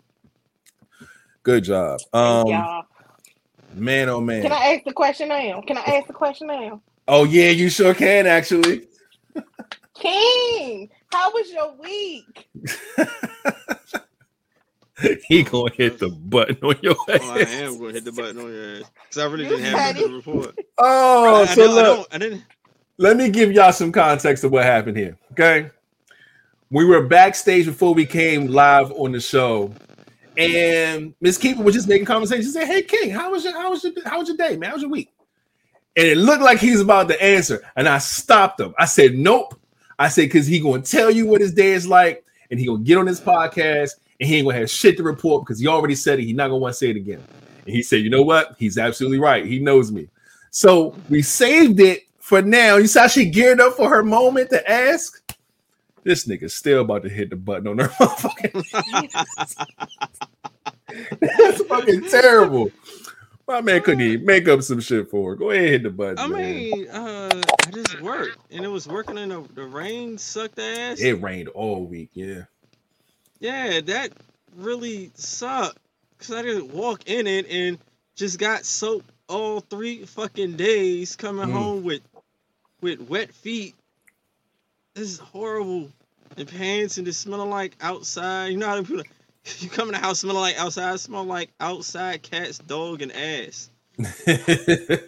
Good 1.43 1.63
job. 1.63 1.99
Um, 2.13 2.47
y'all. 2.47 2.83
man, 3.73 4.09
oh 4.09 4.21
man. 4.21 4.41
Can 4.41 4.51
I 4.51 4.73
ask 4.73 4.83
the 4.83 4.93
question 4.93 5.29
now? 5.29 5.61
Can 5.61 5.77
I 5.77 5.81
ask 5.81 6.07
the 6.07 6.13
question 6.13 6.47
now? 6.47 6.81
oh 7.07 7.23
yeah, 7.23 7.49
you 7.49 7.69
sure 7.69 7.93
can 7.93 8.27
actually. 8.27 8.87
King, 9.99 10.89
how 11.11 11.31
was 11.31 11.51
your 11.51 11.73
week? 11.77 12.49
he 15.27 15.43
gonna 15.43 15.71
hit 15.73 15.99
the 15.99 16.09
button 16.09 16.57
on 16.63 16.75
your 16.81 16.95
Oh, 16.95 17.05
I 17.09 17.41
ass. 17.41 17.51
am 17.53 17.77
going 17.77 17.89
to 17.93 17.99
hit 17.99 18.05
the 18.05 18.11
button 18.11 18.39
on 18.39 18.51
your 18.51 18.75
ass 18.77 18.83
because 19.03 19.17
I 19.17 19.25
really 19.25 19.43
You 19.43 19.49
didn't 19.51 19.65
have 19.65 19.73
petty. 19.77 19.99
nothing 20.01 20.09
to 20.11 20.15
report. 20.31 20.59
Oh, 20.79 21.35
I, 21.35 21.41
I 21.41 21.45
so 21.45 21.61
don't- 21.67 21.69
I 21.71 21.73
look. 21.75 21.85
don't. 21.97 22.07
I 22.13 22.17
didn't. 22.17 22.43
let 22.97 23.17
me 23.17 23.29
give 23.29 23.51
y'all 23.51 23.71
some 23.71 23.91
context 23.91 24.43
of 24.43 24.51
what 24.51 24.63
happened 24.63 24.97
here. 24.97 25.17
Okay. 25.33 25.69
We 26.69 26.83
were 26.85 27.03
backstage 27.07 27.65
before 27.65 27.93
we 27.93 28.05
came 28.05 28.47
live 28.47 28.91
on 28.91 29.11
the 29.13 29.19
show. 29.21 29.73
And 30.35 31.13
Miss 31.21 31.37
Keeper 31.37 31.63
was 31.63 31.73
just 31.73 31.87
making 31.87 32.05
conversation. 32.05 32.43
She 32.43 32.49
said, 32.51 32.67
Hey 32.67 32.81
King, 32.83 33.09
how 33.11 33.31
was 33.31 33.43
your 33.43 33.53
how 33.53 33.69
was 33.71 33.83
your 33.83 33.93
how 34.05 34.19
was 34.19 34.27
your 34.27 34.37
day, 34.37 34.57
man? 34.57 34.69
How 34.69 34.75
was 34.75 34.81
your 34.83 34.91
week? 34.91 35.09
And 35.95 36.05
it 36.07 36.17
looked 36.17 36.43
like 36.43 36.59
he's 36.59 36.79
about 36.81 37.07
to 37.07 37.19
answer. 37.23 37.63
And 37.75 37.87
I 37.89 37.97
stopped 37.99 38.59
him. 38.59 38.75
I 38.77 38.85
said, 38.85 39.15
Nope. 39.15 39.56
I 39.99 40.09
said, 40.09 40.23
because 40.23 40.47
he 40.47 40.59
gonna 40.59 40.81
tell 40.81 41.09
you 41.09 41.25
what 41.25 41.41
his 41.41 41.53
day 41.53 41.73
is 41.73 41.87
like, 41.87 42.23
and 42.51 42.59
he 42.59 42.65
gonna 42.65 42.83
get 42.83 42.97
on 42.97 43.07
his 43.07 43.19
podcast, 43.19 43.91
and 44.19 44.29
he 44.29 44.37
ain't 44.37 44.45
gonna 44.47 44.57
have 44.59 44.69
shit 44.69 44.97
to 44.97 45.03
report 45.03 45.45
because 45.45 45.59
he 45.59 45.67
already 45.67 45.95
said 45.95 46.19
it. 46.19 46.23
He's 46.23 46.35
not 46.35 46.47
gonna 46.47 46.57
want 46.57 46.73
to 46.73 46.77
say 46.77 46.89
it 46.89 46.95
again. 46.95 47.23
And 47.65 47.75
he 47.75 47.83
said, 47.83 48.01
You 48.01 48.09
know 48.09 48.21
what? 48.21 48.55
He's 48.57 48.77
absolutely 48.77 49.19
right. 49.19 49.45
He 49.45 49.59
knows 49.59 49.91
me. 49.91 50.07
So 50.51 50.95
we 51.09 51.21
saved 51.21 51.79
it 51.79 52.03
for 52.19 52.41
now. 52.41 52.77
You 52.77 52.87
saw 52.87 53.07
she 53.07 53.29
geared 53.29 53.59
up 53.59 53.75
for 53.75 53.89
her 53.89 54.03
moment 54.03 54.49
to 54.51 54.69
ask. 54.69 55.23
This 56.03 56.25
nigga's 56.25 56.55
still 56.55 56.81
about 56.81 57.03
to 57.03 57.09
hit 57.09 57.29
the 57.29 57.35
button 57.35 57.67
on 57.67 57.79
her 57.79 57.87
motherfucking. 57.99 58.63
That's 61.19 61.63
fucking 61.63 62.09
terrible. 62.09 62.71
My 63.47 63.61
man 63.61 63.81
couldn't 63.81 64.01
even 64.01 64.25
make 64.25 64.47
up 64.49 64.61
some 64.61 64.81
shit 64.81 65.09
for 65.09 65.29
her. 65.31 65.35
Go 65.37 65.51
ahead, 65.51 65.69
hit 65.69 65.83
the 65.83 65.89
button. 65.89 66.19
I 66.19 66.27
man. 66.27 66.41
mean, 66.41 66.89
uh, 66.89 67.41
I 67.65 67.71
just 67.71 68.01
worked 68.01 68.37
and 68.51 68.65
it 68.65 68.67
was 68.67 68.87
working 68.87 69.17
in 69.17 69.29
the, 69.29 69.41
the 69.55 69.63
rain, 69.63 70.17
sucked 70.17 70.59
ass. 70.59 70.99
it 70.99 71.21
rained 71.21 71.47
all 71.49 71.85
week. 71.85 72.09
Yeah. 72.13 72.41
Yeah, 73.39 73.79
that 73.81 74.11
really 74.57 75.11
sucked 75.15 75.77
because 76.17 76.33
I 76.35 76.41
didn't 76.41 76.73
walk 76.73 77.07
in 77.09 77.25
it 77.27 77.47
and 77.49 77.77
just 78.15 78.37
got 78.39 78.65
soaked 78.65 79.09
all 79.29 79.59
three 79.61 80.03
fucking 80.05 80.57
days 80.57 81.15
coming 81.15 81.47
Mm. 81.47 81.53
home 81.53 81.83
with 81.83 82.01
with 82.81 82.99
wet 83.01 83.33
feet. 83.33 83.75
This 84.93 85.09
is 85.09 85.19
horrible. 85.19 85.89
And 86.35 86.47
pants 86.47 86.97
and 86.97 87.07
it 87.07 87.13
smelling 87.13 87.49
like 87.49 87.75
outside. 87.81 88.47
You 88.47 88.57
know 88.57 88.67
how 88.67 88.75
them 88.75 88.85
people 88.85 89.03
you 89.59 89.69
come 89.69 89.89
in 89.89 89.93
the 89.93 89.99
house 89.99 90.19
smelling 90.19 90.41
like 90.41 90.57
outside, 90.59 90.99
smell 90.99 91.23
like 91.23 91.49
outside 91.59 92.21
cats, 92.23 92.57
dog, 92.59 93.01
and 93.01 93.11
ass. 93.11 93.69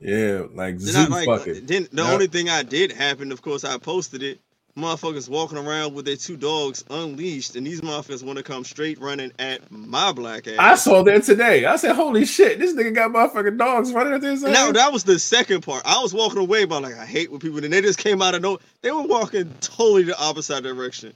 yeah, 0.00 0.42
like 0.54 0.78
zoo 0.80 0.98
I, 0.98 1.06
like, 1.06 1.26
fucking. 1.26 1.66
then 1.66 1.88
the 1.92 2.02
Yep. 2.02 2.12
only 2.12 2.26
thing 2.28 2.48
I 2.48 2.62
did 2.62 2.92
happen, 2.92 3.32
of 3.32 3.42
course, 3.42 3.64
I 3.64 3.78
posted 3.78 4.22
it. 4.22 4.38
Motherfuckers 4.76 5.28
walking 5.28 5.58
around 5.58 5.94
with 5.94 6.04
their 6.04 6.14
two 6.14 6.36
dogs 6.36 6.84
unleashed, 6.88 7.56
and 7.56 7.66
these 7.66 7.80
motherfuckers 7.80 8.22
want 8.22 8.36
to 8.36 8.44
come 8.44 8.62
straight 8.64 9.00
running 9.00 9.32
at 9.40 9.72
my 9.72 10.12
black 10.12 10.46
ass. 10.46 10.54
I 10.56 10.76
saw 10.76 11.02
that 11.02 11.24
today. 11.24 11.64
I 11.64 11.74
said, 11.74 11.96
"Holy 11.96 12.24
shit, 12.24 12.60
this 12.60 12.74
nigga 12.74 12.94
got 12.94 13.10
motherfucking 13.10 13.58
dogs 13.58 13.92
running 13.92 14.12
at 14.12 14.20
this." 14.20 14.40
Now 14.42 14.70
that 14.70 14.92
was 14.92 15.02
the 15.02 15.18
second 15.18 15.62
part. 15.62 15.82
I 15.84 16.00
was 16.00 16.14
walking 16.14 16.38
away, 16.38 16.64
but 16.64 16.82
like 16.84 16.96
I 16.96 17.06
hate 17.06 17.28
when 17.32 17.40
people. 17.40 17.58
And 17.64 17.72
they 17.72 17.80
just 17.80 17.98
came 17.98 18.22
out 18.22 18.36
of 18.36 18.42
no. 18.42 18.60
They 18.82 18.92
were 18.92 19.02
walking 19.02 19.52
totally 19.60 20.04
the 20.04 20.16
opposite 20.16 20.62
direction, 20.62 21.12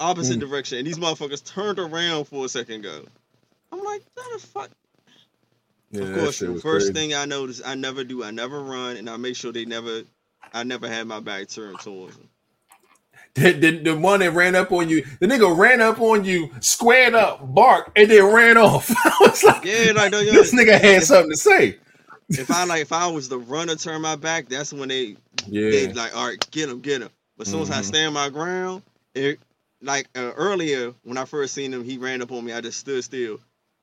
opposite 0.00 0.38
Mm. 0.38 0.40
direction, 0.40 0.78
and 0.78 0.86
these 0.86 0.98
motherfuckers 0.98 1.44
turned 1.44 1.78
around 1.78 2.24
for 2.26 2.44
a 2.44 2.48
second. 2.48 2.82
Go. 2.82 3.04
I'm 3.72 3.82
like, 3.82 4.02
what 4.14 4.26
the 4.40 4.46
fuck? 4.46 4.70
Yeah, 5.92 6.02
of 6.02 6.14
course, 6.14 6.38
the 6.40 6.48
first 6.60 6.62
crazy. 6.62 6.92
thing 6.92 7.14
I 7.14 7.24
notice, 7.24 7.62
I 7.64 7.74
never 7.74 8.04
do. 8.04 8.22
I 8.24 8.30
never 8.30 8.60
run, 8.62 8.96
and 8.96 9.08
I 9.08 9.16
make 9.16 9.36
sure 9.36 9.52
they 9.52 9.64
never. 9.64 10.02
I 10.54 10.62
never 10.62 10.88
had 10.88 11.06
my 11.06 11.20
back 11.20 11.48
turned 11.48 11.80
towards 11.80 12.16
them. 12.16 12.28
The, 13.34 13.52
the, 13.52 13.70
the 13.82 13.96
one 13.96 14.20
that 14.20 14.30
ran 14.30 14.54
up 14.54 14.72
on 14.72 14.88
you, 14.88 15.04
the 15.20 15.26
nigga 15.26 15.54
ran 15.54 15.82
up 15.82 16.00
on 16.00 16.24
you, 16.24 16.50
squared 16.60 17.14
up, 17.14 17.52
barked, 17.54 17.98
and 17.98 18.10
then 18.10 18.24
ran 18.32 18.56
off. 18.56 18.90
I 19.04 19.14
was 19.20 19.44
like, 19.44 19.62
Yeah, 19.62 19.92
like 19.94 20.10
no, 20.10 20.20
yo, 20.20 20.32
this 20.32 20.54
nigga 20.54 20.80
had 20.80 21.02
something 21.02 21.32
to 21.32 21.36
say. 21.36 21.76
if 22.30 22.50
I 22.50 22.64
like 22.64 22.80
if 22.80 22.92
I 22.92 23.06
was 23.08 23.28
the 23.28 23.38
runner 23.38 23.74
turn 23.74 24.00
my 24.00 24.16
back, 24.16 24.48
that's 24.48 24.72
when 24.72 24.88
they 24.88 25.16
Yeah, 25.46 25.68
they 25.70 25.92
like 25.92 26.16
all 26.16 26.28
right, 26.28 26.50
get 26.50 26.70
him, 26.70 26.80
get 26.80 27.02
him. 27.02 27.10
But 27.36 27.46
as 27.46 27.52
soon 27.52 27.60
as 27.60 27.70
I 27.70 27.80
Mhm. 27.80 27.84
stand 27.84 28.14
my 28.14 28.30
ground, 28.30 28.82
it 29.14 29.38
like 29.82 30.08
uh, 30.16 30.32
earlier 30.36 30.92
when 31.04 31.16
I 31.18 31.24
first 31.24 31.54
seen 31.54 31.72
him, 31.72 31.84
he 31.84 31.98
ran 31.98 32.22
up 32.22 32.32
on 32.32 32.44
me. 32.44 32.52
I 32.52 32.60
just 32.60 32.80
stood 32.80 33.02
still. 33.04 33.38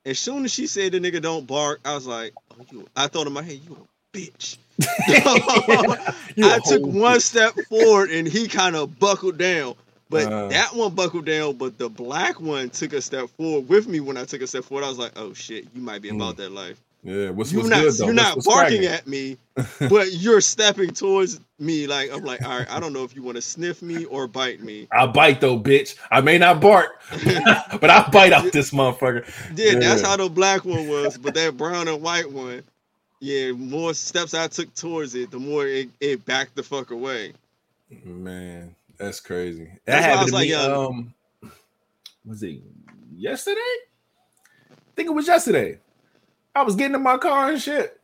As 0.05 0.19
soon 0.19 0.43
as 0.45 0.51
she 0.51 0.67
said 0.67 0.91
the 0.91 0.99
nigga 0.99 1.21
don't 1.21 1.47
bark, 1.47 1.79
I 1.85 1.93
was 1.95 2.05
like, 2.05 2.33
oh, 2.51 2.65
you. 2.71 2.87
I 2.95 3.07
thought 3.07 3.27
in 3.27 3.33
my 3.33 3.41
head, 3.41 3.59
you 3.67 3.77
a 4.13 4.17
bitch. 4.17 4.57
I 6.43 6.59
took 6.59 6.81
one 6.81 7.17
bitch. 7.17 7.21
step 7.21 7.53
forward 7.69 8.09
and 8.11 8.27
he 8.27 8.47
kind 8.47 8.75
of 8.75 8.99
buckled 8.99 9.37
down. 9.37 9.75
But 10.09 10.31
Uh. 10.31 10.47
that 10.49 10.75
one 10.75 10.93
buckled 10.93 11.25
down, 11.25 11.53
but 11.55 11.77
the 11.77 11.89
black 11.89 12.39
one 12.39 12.69
took 12.69 12.93
a 12.93 13.01
step 13.01 13.29
forward 13.31 13.67
with 13.69 13.87
me 13.87 13.99
when 13.99 14.17
I 14.17 14.25
took 14.25 14.41
a 14.41 14.47
step 14.47 14.65
forward. 14.65 14.85
I 14.85 14.89
was 14.89 14.99
like, 14.99 15.13
oh 15.15 15.33
shit, 15.33 15.67
you 15.73 15.81
might 15.81 16.01
be 16.01 16.09
Mm. 16.09 16.15
about 16.17 16.37
that 16.37 16.51
life. 16.51 16.79
Yeah, 17.03 17.31
what's, 17.31 17.51
You're 17.51 17.61
what's 17.63 17.69
not 17.69 17.81
good 17.81 17.93
though? 17.97 18.05
you're 18.05 18.13
not 18.13 18.35
what's 18.37 18.47
barking 18.47 18.85
at 18.85 19.05
me, 19.07 19.37
but 19.89 20.13
you're 20.13 20.39
stepping 20.39 20.91
towards 20.91 21.39
me. 21.59 21.85
Like 21.85 22.11
I'm 22.13 22.23
like, 22.23 22.41
all 22.43 22.59
right, 22.59 22.71
I 22.71 22.79
don't 22.79 22.93
know 22.93 23.03
if 23.03 23.13
you 23.15 23.21
want 23.23 23.35
to 23.35 23.41
sniff 23.41 23.81
me 23.81 24.05
or 24.05 24.25
bite 24.27 24.61
me. 24.61 24.87
I 24.91 25.05
bite 25.07 25.41
though, 25.41 25.59
bitch. 25.59 25.97
I 26.11 26.21
may 26.21 26.37
not 26.37 26.61
bark, 26.61 27.01
but 27.11 27.89
I 27.89 28.07
bite 28.09 28.31
out 28.31 28.53
this 28.53 28.71
motherfucker. 28.71 29.25
Yeah, 29.57 29.79
that's 29.79 30.01
how 30.01 30.15
the 30.15 30.29
black 30.29 30.63
one 30.63 30.87
was, 30.87 31.17
but 31.17 31.33
that 31.35 31.57
brown 31.57 31.89
and 31.89 32.01
white 32.01 32.31
one, 32.31 32.63
yeah, 33.19 33.51
more 33.51 33.93
steps 33.93 34.33
I 34.33 34.47
took 34.47 34.73
towards 34.73 35.13
it, 35.15 35.29
the 35.29 35.39
more 35.39 35.67
it, 35.67 35.89
it 35.99 36.23
backed 36.25 36.55
the 36.55 36.63
fuck 36.63 36.91
away. 36.91 37.33
Man, 38.05 38.75
that's 38.97 39.19
crazy. 39.19 39.65
That 39.85 40.01
That's 40.01 40.05
happened 40.05 40.21
was 40.21 40.31
to 40.31 40.35
like, 40.37 40.49
me. 40.49 40.53
um, 40.55 41.13
was 42.25 42.43
it 42.43 42.61
yesterday? 43.13 43.59
I 43.59 44.95
think 44.95 45.09
it 45.09 45.13
was 45.13 45.27
yesterday. 45.27 45.79
I 46.55 46.63
was 46.63 46.75
getting 46.75 46.95
in 46.95 47.03
my 47.03 47.17
car 47.17 47.51
and 47.51 47.61
shit, 47.61 47.99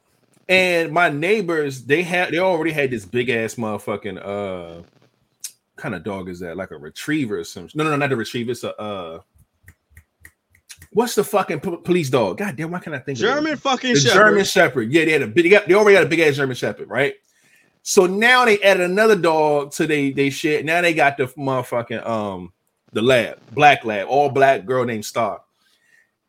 and 0.47 0.91
my 0.91 1.09
neighbors 1.09 1.83
they 1.83 2.03
had 2.03 2.31
they 2.31 2.39
already 2.39 2.71
had 2.71 2.91
this 2.91 3.05
big 3.05 3.29
ass 3.29 3.55
motherfucking 3.55 4.19
uh 4.25 4.81
kind 5.75 5.95
of 5.95 6.03
dog 6.03 6.27
is 6.27 6.39
that 6.39 6.57
like 6.57 6.71
a 6.71 6.77
retriever 6.77 7.39
or 7.39 7.43
some 7.43 7.69
no 7.73 7.83
no 7.83 7.91
no 7.91 7.95
not 7.95 8.11
a 8.11 8.15
retriever 8.15 8.51
it's 8.51 8.65
a 8.65 8.75
uh 8.81 9.19
what's 10.91 11.15
the 11.15 11.23
fucking 11.23 11.59
po- 11.59 11.77
police 11.77 12.09
dog 12.09 12.37
god 12.37 12.55
damn 12.57 12.71
why 12.71 12.79
can't 12.79 12.95
i 12.95 12.99
think? 12.99 13.17
German 13.17 13.55
fucking 13.55 13.93
the 13.93 13.99
shepherd. 13.99 14.15
German 14.17 14.43
Shepherd. 14.43 14.91
Yeah, 14.91 15.05
they 15.05 15.11
had 15.11 15.21
a 15.21 15.27
big. 15.27 15.49
They, 15.49 15.73
already 15.73 15.95
got 15.95 16.03
a 16.03 16.09
big 16.09 16.19
ass 16.19 16.35
German 16.35 16.55
Shepherd, 16.55 16.89
right? 16.89 17.13
So 17.83 18.05
now 18.05 18.45
they 18.45 18.61
added 18.61 18.89
another 18.89 19.15
dog 19.15 19.71
to 19.73 19.87
they 19.87 20.11
they 20.11 20.29
shit. 20.29 20.65
Now 20.65 20.81
they 20.81 20.93
got 20.93 21.17
the 21.17 21.27
motherfucking 21.27 22.05
um 22.05 22.51
the 22.91 23.01
lab, 23.01 23.39
black 23.51 23.85
lab, 23.85 24.07
all 24.07 24.29
black 24.29 24.65
girl 24.65 24.83
named 24.83 25.05
Star. 25.05 25.41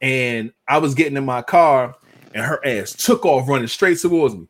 And 0.00 0.52
I 0.68 0.78
was 0.78 0.94
getting 0.94 1.16
in 1.16 1.24
my 1.24 1.42
car, 1.42 1.94
and 2.34 2.44
her 2.44 2.64
ass 2.66 2.92
took 2.92 3.24
off 3.24 3.48
running 3.48 3.68
straight 3.68 3.98
towards 3.98 4.34
me. 4.34 4.46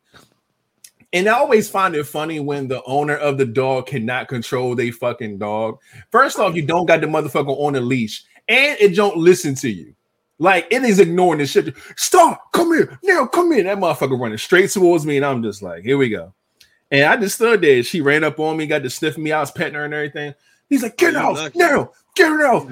And 1.13 1.27
I 1.27 1.33
always 1.33 1.69
find 1.69 1.93
it 1.95 2.05
funny 2.05 2.39
when 2.39 2.67
the 2.67 2.81
owner 2.83 3.17
of 3.17 3.37
the 3.37 3.45
dog 3.45 3.87
cannot 3.87 4.29
control 4.29 4.75
they 4.75 4.91
fucking 4.91 5.39
dog. 5.39 5.79
First 6.09 6.39
off, 6.39 6.55
you 6.55 6.61
don't 6.61 6.85
got 6.85 7.01
the 7.01 7.07
motherfucker 7.07 7.59
on 7.59 7.75
a 7.75 7.81
leash, 7.81 8.23
and 8.47 8.77
it 8.79 8.95
don't 8.95 9.17
listen 9.17 9.55
to 9.55 9.69
you. 9.69 9.93
Like 10.39 10.67
it 10.71 10.83
is 10.83 10.99
ignoring 10.99 11.39
the 11.39 11.45
shit. 11.45 11.75
Stop! 11.97 12.51
Come 12.53 12.73
here 12.73 12.97
now! 13.03 13.25
Come 13.27 13.51
here! 13.51 13.63
That 13.63 13.77
motherfucker 13.77 14.19
running 14.19 14.37
straight 14.37 14.69
towards 14.69 15.05
me, 15.05 15.17
and 15.17 15.25
I'm 15.25 15.43
just 15.43 15.61
like, 15.61 15.83
here 15.83 15.97
we 15.97 16.09
go. 16.09 16.33
And 16.89 17.05
I 17.05 17.17
just 17.17 17.35
stood 17.35 17.61
there. 17.61 17.83
She 17.83 18.01
ran 18.01 18.23
up 18.23 18.39
on 18.39 18.57
me, 18.57 18.65
got 18.65 18.83
to 18.83 18.89
sniff 18.89 19.17
me. 19.17 19.31
I 19.31 19.41
was 19.41 19.51
petting 19.51 19.75
her 19.75 19.85
and 19.85 19.93
everything. 19.93 20.33
He's 20.69 20.81
like, 20.81 20.97
get 20.97 21.15
out 21.15 21.35
lucky. 21.35 21.59
now! 21.59 21.91
Get 22.15 22.31
out! 22.31 22.71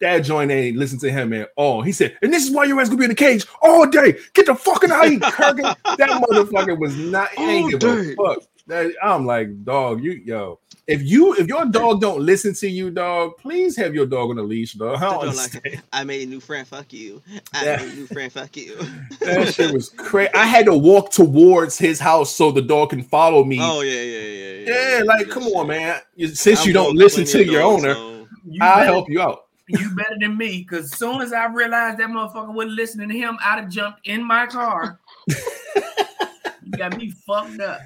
You 0.00 0.06
lucky. 0.06 0.14
Hey, 0.14 0.18
that 0.18 0.24
joint 0.24 0.50
ain't 0.50 0.76
listen 0.76 0.98
to 1.00 1.10
him, 1.10 1.30
man. 1.30 1.46
Oh, 1.56 1.82
he 1.82 1.92
said, 1.92 2.16
and 2.22 2.32
this 2.32 2.44
is 2.46 2.50
why 2.54 2.64
your 2.64 2.80
ass 2.80 2.88
gonna 2.88 2.98
be 2.98 3.04
in 3.04 3.10
the 3.10 3.14
cage 3.16 3.44
all 3.62 3.86
day. 3.86 4.16
Get 4.34 4.46
the 4.46 4.54
fucking 4.54 4.90
out 4.90 5.04
of 5.06 5.10
here, 5.10 5.20
Kirkin. 5.20 5.62
That 5.96 6.08
motherfucker 6.30 6.78
was 6.78 6.96
not 6.96 7.30
he 7.30 7.44
ain't 7.44 7.70
give 7.80 7.82
a 7.84 8.14
fuck. 8.14 8.42
That- 8.66 8.92
I'm 9.02 9.24
like, 9.26 9.64
dog, 9.64 10.02
you 10.02 10.12
yo. 10.12 10.58
If 10.86 11.02
you 11.02 11.34
if 11.34 11.46
your 11.48 11.66
dog 11.66 12.00
don't 12.00 12.20
listen 12.20 12.54
to 12.54 12.68
you, 12.68 12.90
dog, 12.90 13.36
please 13.38 13.76
have 13.76 13.94
your 13.94 14.06
dog 14.06 14.30
on 14.30 14.38
a 14.38 14.42
leash, 14.42 14.72
dog. 14.74 14.96
I 14.96 15.00
don't 15.00 15.26
They're 15.26 15.34
like. 15.74 15.80
I 15.92 16.04
made 16.04 16.26
a 16.26 16.30
new 16.30 16.40
friend. 16.40 16.66
Fuck 16.66 16.92
you. 16.94 17.22
I 17.52 17.64
Yeah. 17.64 17.76
made 17.76 17.92
a 17.92 17.94
new 17.96 18.06
friend. 18.06 18.32
Fuck 18.32 18.56
you. 18.56 18.76
That 19.20 19.52
shit 19.54 19.72
was 19.72 19.90
crazy. 19.90 20.32
I 20.34 20.46
had 20.46 20.64
to 20.66 20.74
walk 20.74 21.12
towards 21.12 21.76
his 21.78 22.00
house 22.00 22.34
so 22.34 22.50
the 22.50 22.62
dog 22.62 22.90
can 22.90 23.02
follow 23.02 23.44
me. 23.44 23.58
Oh 23.60 23.80
yeah, 23.82 24.00
yeah, 24.00 24.20
yeah, 24.20 24.52
yeah. 24.72 24.98
yeah, 24.98 25.02
like 25.04 25.26
that 25.26 25.30
come 25.32 25.42
shit. 25.44 25.56
on, 25.56 25.66
man. 25.66 26.00
Since 26.32 26.60
I 26.60 26.64
you 26.64 26.72
don't 26.72 26.96
listen 26.96 27.24
to 27.26 27.44
your 27.44 27.60
dogs 27.60 27.84
owner, 27.84 27.94
home. 27.94 28.28
You 28.48 28.58
I'll 28.62 28.84
help 28.84 29.10
you 29.10 29.20
out. 29.20 29.47
You 29.68 29.94
better 29.94 30.16
than 30.18 30.36
me, 30.36 30.58
because 30.58 30.92
as 30.92 30.98
soon 30.98 31.20
as 31.20 31.32
I 31.32 31.46
realized 31.46 31.98
that 31.98 32.08
motherfucker 32.08 32.52
wasn't 32.52 32.74
listening 32.74 33.08
to 33.08 33.16
him, 33.16 33.38
I'd 33.44 33.60
have 33.60 33.68
jumped 33.68 34.06
in 34.06 34.24
my 34.24 34.46
car. 34.46 34.98
you 35.26 36.70
got 36.76 36.96
me 36.96 37.10
fucked 37.10 37.60
up. 37.60 37.80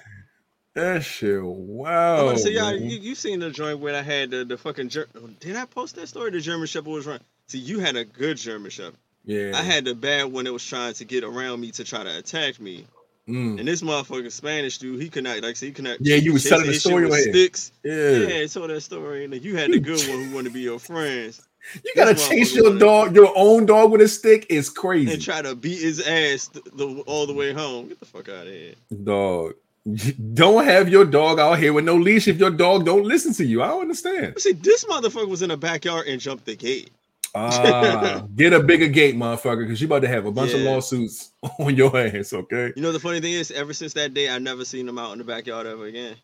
That 0.75 1.05
shit, 1.05 1.43
wow. 1.43 2.25
want 2.25 2.39
to 2.39 2.43
say, 2.43 2.53
y'all, 2.53 2.75
you, 2.75 2.99
you 2.99 3.15
seen 3.15 3.41
the 3.41 3.51
joint 3.51 3.81
where 3.81 3.95
I 3.95 4.01
had 4.01 4.31
the, 4.31 4.45
the 4.45 4.57
fucking 4.57 4.89
Ger- 4.89 5.09
did 5.39 5.55
I 5.55 5.67
post 5.67 5.97
that 5.97 6.07
story? 6.07 6.31
The 6.31 6.41
German 6.41 6.67
Shepherd 6.67 6.89
was 6.91 7.07
running. 7.07 7.25
See, 7.47 7.59
you 7.59 7.79
had 7.79 7.97
a 7.97 8.07
good 8.07 8.39
German 8.39 8.71
Shepherd. 8.71 8.97
yeah. 9.25 9.53
I 9.55 9.63
had 9.63 9.85
the 9.85 9.95
bad 9.95 10.33
one 10.33 10.45
that 10.47 10.53
was 10.53 10.65
trying 10.65 10.95
to 10.95 11.05
get 11.05 11.25
around 11.25 11.61
me 11.61 11.73
to 11.73 11.85
try 11.85 12.03
to 12.03 12.19
attack 12.19 12.59
me. 12.59 12.87
Mm. 13.29 13.59
And 13.59 13.69
this 13.69 13.83
motherfucking 13.83 14.33
Spanish 14.33 14.79
dude, 14.79 15.01
he 15.01 15.11
could 15.11 15.25
not, 15.25 15.37
like, 15.37 15.45
I 15.45 15.53
said, 15.53 15.67
he 15.67 15.73
could 15.73 15.85
not. 15.85 15.99
Yeah, 16.01 16.17
you 16.17 16.33
was 16.33 16.45
telling 16.45 16.67
the 16.67 16.75
story 16.75 17.07
with. 17.07 17.21
Sticks. 17.21 17.73
Yeah. 17.85 18.11
Yeah, 18.11 18.43
I 18.43 18.47
told 18.47 18.71
that 18.71 18.81
story. 18.81 19.25
And 19.25 19.33
then 19.33 19.43
you 19.43 19.57
had 19.57 19.73
the 19.73 19.79
good 19.79 20.01
one 20.09 20.25
who 20.25 20.35
wanted 20.35 20.49
to 20.49 20.55
be 20.55 20.61
your 20.61 20.79
friends 20.79 21.47
You 21.85 21.93
gotta 21.95 22.15
chase 22.15 22.55
your 22.55 22.79
dog, 22.79 23.15
your 23.15 23.33
own 23.37 23.67
dog 23.67 23.93
with 23.93 24.01
a 24.01 24.09
stick 24.09 24.47
is 24.49 24.69
crazy. 24.69 25.13
and 25.13 25.23
try 25.23 25.43
to 25.43 25.55
beat 25.55 25.81
his 25.81 26.01
ass 26.07 26.49
the, 26.49 26.61
the, 26.75 27.03
all 27.07 27.27
the 27.27 27.35
way 27.35 27.53
home. 27.53 27.89
Get 27.89 28.01
the 28.01 28.07
fuck 28.07 28.29
out 28.29 28.47
of 28.47 28.53
here. 28.53 28.75
Dog. 29.05 29.55
Don't 30.35 30.65
have 30.65 30.89
your 30.89 31.05
dog 31.05 31.39
out 31.39 31.59
here 31.59 31.73
with 31.73 31.85
no 31.85 31.97
leash 31.97 32.29
if 32.29 32.39
your 32.39 32.51
dog 32.51 32.85
don't 32.85 33.03
listen 33.03 33.33
to 33.35 33.45
you. 33.45 33.63
I 33.63 33.69
don't 33.69 33.83
understand. 33.83 34.39
See, 34.39 34.53
this 34.53 34.85
motherfucker 34.85 35.27
was 35.29 35.43
in 35.43 35.49
the 35.49 35.57
backyard 35.57 36.07
and 36.07 36.21
jumped 36.21 36.45
the 36.45 36.55
gate. 36.55 36.91
Ah, 37.35 38.25
get 38.37 38.53
a 38.53 38.63
bigger 38.63 38.87
gate, 38.89 39.17
motherfucker, 39.17 39.61
because 39.61 39.81
you 39.81 39.87
about 39.87 40.03
to 40.03 40.09
have 40.09 40.27
a 40.27 40.31
bunch 40.31 40.53
of 40.53 40.61
lawsuits 40.61 41.33
on 41.59 41.75
your 41.75 41.91
hands. 41.91 42.33
Okay. 42.33 42.73
You 42.77 42.83
know 42.83 42.93
the 42.93 43.01
funny 43.01 43.21
thing 43.21 43.33
is, 43.33 43.51
ever 43.51 43.73
since 43.73 43.95
that 43.95 44.15
day, 44.15 44.29
I've 44.29 44.43
never 44.43 44.65
seen 44.65 44.89
him 44.89 44.99
out 44.99 45.13
in 45.13 45.19
the 45.19 45.25
backyard 45.25 45.67
ever 45.67 45.87
again. 45.87 46.17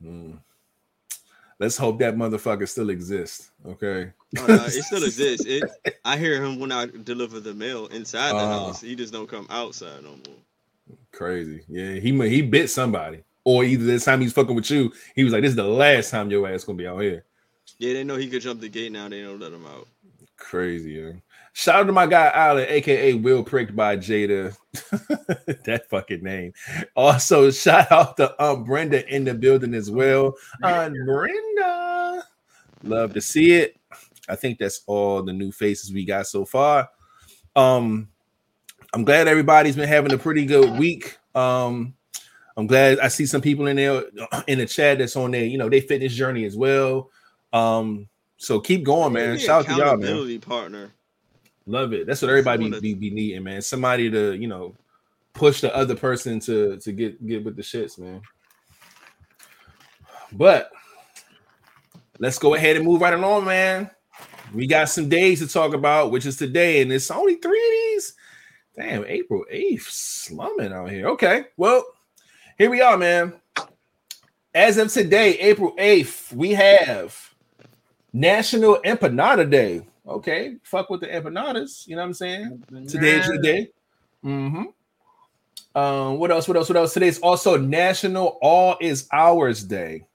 Hmm. 0.00 0.32
Let's 1.58 1.76
hope 1.76 1.98
that 1.98 2.14
motherfucker 2.14 2.68
still 2.68 2.90
exists. 2.90 3.50
Okay. 3.66 4.12
Oh, 4.38 4.46
no, 4.46 4.54
it 4.64 4.70
still 4.84 5.02
exists. 5.04 5.44
It, 5.46 5.64
I 6.04 6.16
hear 6.16 6.42
him 6.42 6.60
when 6.60 6.70
I 6.72 6.86
deliver 6.86 7.40
the 7.40 7.54
mail 7.54 7.86
inside 7.88 8.30
the 8.30 8.36
Ah. 8.36 8.66
house. 8.66 8.80
He 8.80 8.94
just 8.94 9.12
don't 9.12 9.28
come 9.28 9.46
outside 9.50 10.02
no 10.02 10.10
more. 10.10 10.96
Crazy. 11.12 11.62
Yeah, 11.68 11.94
he 11.94 12.12
mu- 12.12 12.28
he 12.28 12.40
bit 12.42 12.70
somebody, 12.70 13.24
or 13.44 13.64
either 13.64 13.84
this 13.84 14.04
time 14.04 14.20
he's 14.20 14.32
fucking 14.32 14.54
with 14.54 14.70
you. 14.70 14.92
He 15.16 15.24
was 15.24 15.32
like, 15.32 15.42
"This 15.42 15.50
is 15.50 15.56
the 15.56 15.64
last 15.64 16.10
time 16.10 16.30
your 16.30 16.46
ass 16.48 16.60
is 16.60 16.64
gonna 16.64 16.78
be 16.78 16.86
out 16.86 17.00
here." 17.00 17.24
Yeah, 17.78 17.94
they 17.94 18.04
know 18.04 18.16
he 18.16 18.28
could 18.28 18.42
jump 18.42 18.60
the 18.60 18.68
gate 18.68 18.92
now. 18.92 19.08
They 19.08 19.22
don't 19.22 19.40
let 19.40 19.52
him 19.52 19.66
out. 19.66 19.88
Crazy. 20.36 20.92
Yeah. 20.92 21.12
Shout 21.52 21.74
out 21.80 21.84
to 21.88 21.92
my 21.92 22.06
guy 22.06 22.30
Allen, 22.32 22.66
aka 22.68 23.14
Will 23.14 23.42
Pricked 23.42 23.74
by 23.74 23.96
Jada. 23.96 24.56
that 25.64 25.86
fucking 25.90 26.22
name. 26.22 26.52
Also, 26.94 27.50
shout 27.50 27.90
out 27.90 28.16
to 28.18 28.32
Aunt 28.42 28.64
Brenda 28.66 29.06
in 29.12 29.24
the 29.24 29.34
building 29.34 29.74
as 29.74 29.90
well. 29.90 30.34
Aunt 30.62 30.94
Brenda. 31.04 32.22
Love 32.84 33.12
to 33.14 33.20
see 33.20 33.52
it. 33.52 33.76
I 34.30 34.36
think 34.36 34.58
that's 34.58 34.82
all 34.86 35.22
the 35.22 35.32
new 35.32 35.52
faces 35.52 35.92
we 35.92 36.04
got 36.04 36.26
so 36.26 36.44
far. 36.44 36.88
Um, 37.56 38.08
I'm 38.92 39.04
glad 39.04 39.28
everybody's 39.28 39.76
been 39.76 39.88
having 39.88 40.12
a 40.12 40.18
pretty 40.18 40.46
good 40.46 40.78
week. 40.78 41.18
Um, 41.34 41.94
I'm 42.56 42.66
glad 42.66 42.98
I 42.98 43.08
see 43.08 43.26
some 43.26 43.40
people 43.40 43.66
in 43.66 43.76
there 43.76 44.04
in 44.46 44.58
the 44.58 44.66
chat 44.66 44.98
that's 44.98 45.16
on 45.16 45.30
there, 45.30 45.44
you 45.44 45.58
know, 45.58 45.68
they 45.68 45.80
fitness 45.80 46.14
journey 46.14 46.44
as 46.44 46.56
well. 46.56 47.10
Um, 47.52 48.08
so 48.36 48.60
keep 48.60 48.84
going, 48.84 49.12
man. 49.12 49.38
Shout 49.38 49.68
out 49.68 49.76
to 49.76 49.82
y'all, 49.82 49.96
man. 49.96 50.40
partner. 50.40 50.92
Love 51.66 51.92
it. 51.92 52.06
That's 52.06 52.22
what 52.22 52.30
everybody 52.30 52.70
be, 52.70 52.80
be, 52.80 52.94
be 52.94 53.10
needing, 53.10 53.44
man. 53.44 53.62
Somebody 53.62 54.10
to, 54.10 54.32
you 54.32 54.48
know, 54.48 54.74
push 55.34 55.60
the 55.60 55.74
other 55.74 55.94
person 55.94 56.40
to 56.40 56.76
to 56.78 56.92
get 56.92 57.24
get 57.26 57.44
with 57.44 57.56
the 57.56 57.62
shits, 57.62 57.98
man. 57.98 58.22
But 60.32 60.70
let's 62.18 62.38
go 62.38 62.54
ahead 62.54 62.76
and 62.76 62.84
move 62.84 63.00
right 63.00 63.14
along, 63.14 63.44
man. 63.44 63.90
We 64.54 64.66
got 64.66 64.88
some 64.88 65.08
days 65.08 65.40
to 65.40 65.48
talk 65.48 65.74
about, 65.74 66.10
which 66.10 66.26
is 66.26 66.36
today, 66.36 66.82
and 66.82 66.92
it's 66.92 67.10
only 67.10 67.36
three 67.36 67.58
of 67.58 67.70
these. 67.70 68.14
Damn, 68.76 69.04
April 69.06 69.44
8th, 69.52 69.82
slumming 69.82 70.72
out 70.72 70.90
here. 70.90 71.08
Okay, 71.08 71.44
well, 71.56 71.84
here 72.58 72.70
we 72.70 72.80
are, 72.80 72.96
man. 72.96 73.34
As 74.54 74.78
of 74.78 74.92
today, 74.92 75.38
April 75.38 75.74
8th, 75.78 76.32
we 76.32 76.50
have 76.52 77.34
National 78.12 78.80
Empanada 78.84 79.48
Day. 79.48 79.86
Okay, 80.06 80.56
fuck 80.64 80.90
with 80.90 81.00
the 81.00 81.06
empanadas. 81.06 81.86
You 81.86 81.94
know 81.94 82.02
what 82.02 82.08
I'm 82.08 82.14
saying? 82.14 82.64
Today's 82.88 83.26
your 83.26 83.38
day. 83.38 83.68
Mm-hmm. 84.24 85.78
Um, 85.78 86.18
what 86.18 86.32
else? 86.32 86.48
What 86.48 86.56
else? 86.56 86.68
What 86.68 86.76
else? 86.76 86.94
Today's 86.94 87.20
also 87.20 87.56
National 87.56 88.38
All 88.42 88.76
Is 88.80 89.06
Ours 89.12 89.62
Day. 89.62 90.06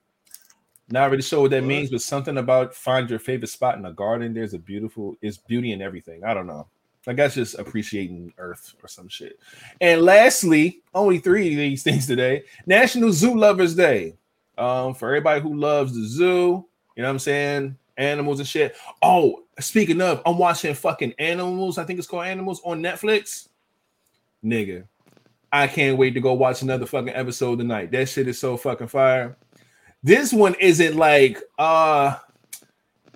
Not 0.89 1.09
really 1.09 1.23
sure 1.23 1.41
what 1.41 1.51
that 1.51 1.61
What? 1.61 1.67
means, 1.67 1.89
but 1.89 2.01
something 2.01 2.37
about 2.37 2.75
find 2.75 3.09
your 3.09 3.19
favorite 3.19 3.47
spot 3.49 3.77
in 3.77 3.85
a 3.85 3.91
garden. 3.93 4.33
There's 4.33 4.53
a 4.53 4.59
beautiful, 4.59 5.15
it's 5.21 5.37
beauty 5.37 5.71
in 5.71 5.81
everything. 5.81 6.23
I 6.23 6.33
don't 6.33 6.47
know. 6.47 6.67
I 7.07 7.13
guess 7.13 7.35
just 7.35 7.57
appreciating 7.59 8.33
Earth 8.39 8.73
or 8.81 8.87
some 8.87 9.07
shit. 9.07 9.39
And 9.79 10.01
lastly, 10.01 10.81
only 10.93 11.19
three 11.19 11.51
of 11.51 11.57
these 11.57 11.83
things 11.83 12.07
today: 12.07 12.43
National 12.65 13.11
Zoo 13.11 13.37
Lovers 13.37 13.75
Day. 13.75 14.15
Um, 14.57 14.93
for 14.93 15.09
everybody 15.09 15.41
who 15.41 15.53
loves 15.55 15.93
the 15.95 16.07
zoo, 16.07 16.65
you 16.95 17.03
know 17.03 17.09
what 17.09 17.09
I'm 17.09 17.19
saying? 17.19 17.77
Animals 17.97 18.39
and 18.39 18.47
shit. 18.47 18.75
Oh, 19.01 19.43
speaking 19.59 19.99
of, 20.01 20.21
I'm 20.25 20.37
watching 20.37 20.73
fucking 20.73 21.13
Animals. 21.19 21.77
I 21.77 21.83
think 21.83 21.99
it's 21.99 22.07
called 22.07 22.25
Animals 22.25 22.61
on 22.63 22.81
Netflix. 22.81 23.49
Nigga, 24.43 24.85
I 25.51 25.67
can't 25.67 25.97
wait 25.97 26.13
to 26.13 26.21
go 26.21 26.33
watch 26.33 26.61
another 26.61 26.85
fucking 26.85 27.13
episode 27.15 27.57
tonight. 27.59 27.91
That 27.91 28.07
shit 28.07 28.27
is 28.27 28.39
so 28.39 28.55
fucking 28.57 28.87
fire. 28.87 29.35
This 30.05 30.31
one 30.31 30.53
isn't 30.59 30.95
like 30.95 31.41
uh 31.57 32.15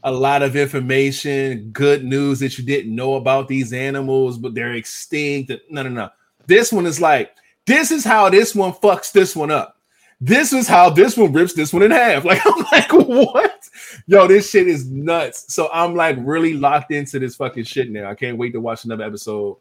a 0.04 0.12
lot 0.12 0.42
of 0.42 0.56
information, 0.56 1.70
good 1.70 2.04
news 2.04 2.40
that 2.40 2.58
you 2.58 2.66
didn't 2.66 2.96
know 2.96 3.14
about 3.14 3.48
these 3.48 3.74
animals, 3.74 4.40
but 4.40 4.56
they're 4.56 4.74
extinct. 4.74 5.52
No, 5.70 5.84
no, 5.84 5.90
no. 5.90 6.10
This 6.48 6.72
one 6.72 6.88
is 6.88 7.00
like, 7.00 7.36
this 7.68 7.92
is 7.92 8.04
how 8.04 8.28
this 8.30 8.56
one 8.56 8.74
fucks 8.74 9.12
this 9.12 9.36
one 9.36 9.52
up. 9.52 9.78
This 10.20 10.52
is 10.52 10.68
how 10.68 10.90
this 10.90 11.16
one 11.16 11.32
rips 11.32 11.54
this 11.54 11.72
one 11.72 11.84
in 11.84 11.92
half. 11.92 12.26
Like, 12.26 12.42
I'm 12.44 12.66
like, 12.72 12.92
what? 12.92 13.70
Yo, 14.08 14.26
this 14.28 14.50
shit 14.50 14.68
is 14.68 14.90
nuts. 14.90 15.54
So 15.54 15.70
I'm 15.72 15.94
like 15.94 16.18
really 16.22 16.56
locked 16.56 16.92
into 16.92 17.20
this 17.20 17.36
fucking 17.36 17.66
shit 17.66 17.92
now. 17.92 18.10
I 18.10 18.16
can't 18.16 18.38
wait 18.38 18.54
to 18.54 18.62
watch 18.62 18.86
another 18.86 19.04
episode. 19.04 19.58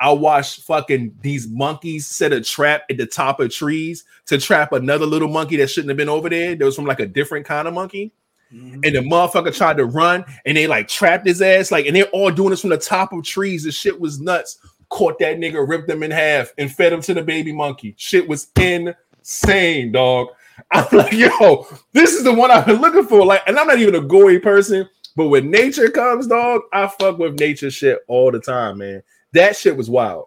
I 0.00 0.10
watched 0.12 0.62
fucking 0.62 1.14
these 1.20 1.46
monkeys 1.48 2.06
set 2.06 2.32
a 2.32 2.40
trap 2.40 2.84
at 2.88 2.96
the 2.96 3.06
top 3.06 3.38
of 3.38 3.52
trees 3.52 4.04
to 4.26 4.38
trap 4.38 4.72
another 4.72 5.04
little 5.04 5.28
monkey 5.28 5.56
that 5.56 5.68
shouldn't 5.68 5.90
have 5.90 5.98
been 5.98 6.08
over 6.08 6.30
there. 6.30 6.54
There 6.54 6.64
was 6.64 6.74
from 6.74 6.86
like 6.86 7.00
a 7.00 7.06
different 7.06 7.44
kind 7.44 7.68
of 7.68 7.74
monkey. 7.74 8.12
Mhm. 8.52 8.84
And 8.84 8.96
the 8.96 9.00
motherfucker 9.00 9.54
tried 9.54 9.76
to 9.76 9.84
run 9.84 10.24
and 10.46 10.56
they 10.56 10.66
like 10.66 10.88
trapped 10.88 11.26
his 11.26 11.42
ass. 11.42 11.70
Like, 11.70 11.86
and 11.86 11.94
they're 11.94 12.06
all 12.06 12.30
doing 12.30 12.50
this 12.50 12.62
from 12.62 12.70
the 12.70 12.78
top 12.78 13.12
of 13.12 13.22
trees. 13.24 13.64
The 13.64 13.72
shit 13.72 14.00
was 14.00 14.20
nuts. 14.20 14.58
Caught 14.88 15.20
that 15.20 15.36
nigga, 15.36 15.68
ripped 15.68 15.88
him 15.88 16.02
in 16.02 16.10
half, 16.10 16.52
and 16.58 16.72
fed 16.72 16.92
him 16.92 17.00
to 17.02 17.14
the 17.14 17.22
baby 17.22 17.52
monkey. 17.52 17.94
Shit 17.96 18.26
was 18.26 18.48
insane, 18.58 19.92
dog. 19.92 20.28
I'm 20.72 20.86
like, 20.90 21.12
yo, 21.12 21.66
this 21.92 22.12
is 22.12 22.24
the 22.24 22.34
one 22.34 22.50
I've 22.50 22.66
been 22.66 22.80
looking 22.80 23.06
for. 23.06 23.24
Like, 23.24 23.42
and 23.46 23.56
I'm 23.56 23.68
not 23.68 23.78
even 23.78 23.94
a 23.94 24.00
gory 24.00 24.40
person, 24.40 24.88
but 25.14 25.28
when 25.28 25.50
nature 25.50 25.88
comes, 25.90 26.26
dog, 26.26 26.62
I 26.72 26.88
fuck 26.88 27.18
with 27.18 27.38
nature 27.38 27.70
shit 27.70 28.00
all 28.08 28.32
the 28.32 28.40
time, 28.40 28.78
man. 28.78 29.02
That 29.32 29.56
shit 29.56 29.76
was 29.76 29.88
wild. 29.88 30.26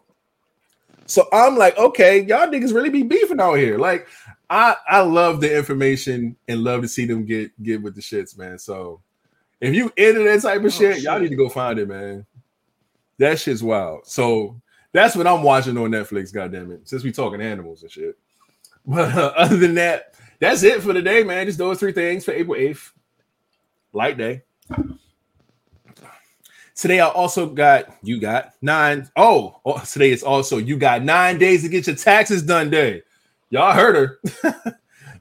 So 1.06 1.28
I'm 1.34 1.58
like, 1.58 1.78
okay, 1.78 2.24
y'all 2.24 2.48
niggas 2.48 2.74
really 2.74 2.90
be 2.90 3.04
beefing 3.04 3.42
out 3.42 3.56
here. 3.56 3.78
Like, 3.78 4.08
I 4.50 4.76
I 4.88 5.02
love 5.02 5.42
the 5.42 5.56
information 5.56 6.36
and 6.48 6.64
love 6.64 6.82
to 6.82 6.88
see 6.88 7.06
them 7.06 7.26
get 7.26 7.52
get 7.62 7.82
with 7.82 7.96
the 7.96 8.02
shits, 8.02 8.38
man. 8.38 8.58
So 8.58 9.02
if 9.60 9.74
you 9.74 9.92
into 9.98 10.24
that 10.24 10.42
type 10.42 10.60
of 10.60 10.66
Oh, 10.66 10.70
shit, 10.70 11.02
y'all 11.02 11.20
need 11.20 11.30
to 11.30 11.36
go 11.36 11.50
find 11.50 11.80
it, 11.80 11.88
man. 11.88 12.26
That 13.18 13.40
shit's 13.40 13.64
wild. 13.64 14.06
So 14.06 14.62
that's 14.92 15.16
what 15.16 15.28
I'm 15.28 15.44
watching 15.44 15.78
on 15.78 15.92
Netflix. 15.92 16.34
Goddamn 16.34 16.72
it! 16.72 16.88
Since 16.88 17.04
we 17.04 17.12
talking 17.12 17.42
animals 17.42 17.84
and 17.84 17.92
shit. 17.92 18.18
But 18.86 19.16
uh, 19.16 19.32
other 19.38 19.56
than 19.56 19.76
that, 19.76 20.14
that's 20.40 20.62
it 20.64 20.82
for 20.82 20.92
today, 20.92 21.24
man. 21.24 21.46
Just 21.46 21.58
those 21.58 21.80
three 21.80 21.94
things 21.94 22.26
for 22.26 22.34
April 22.34 22.60
8th. 22.60 22.92
Light 23.94 24.18
day. 24.18 24.42
Today 26.84 27.00
I 27.00 27.08
also 27.08 27.48
got 27.48 27.96
you 28.04 28.20
got 28.20 28.56
nine. 28.62 29.10
Oh, 29.16 29.62
oh, 29.66 29.82
today 29.90 30.12
it's 30.12 30.22
also 30.22 30.58
you 30.58 30.76
got 30.76 31.02
nine 31.02 31.38
days 31.38 31.64
to 31.64 31.70
get 31.70 31.88
your 31.88 31.96
taxes 31.96 32.44
done 32.44 32.70
day. 32.70 33.04
Y'all 33.50 33.72
heard 33.72 33.96
her. 33.96 34.20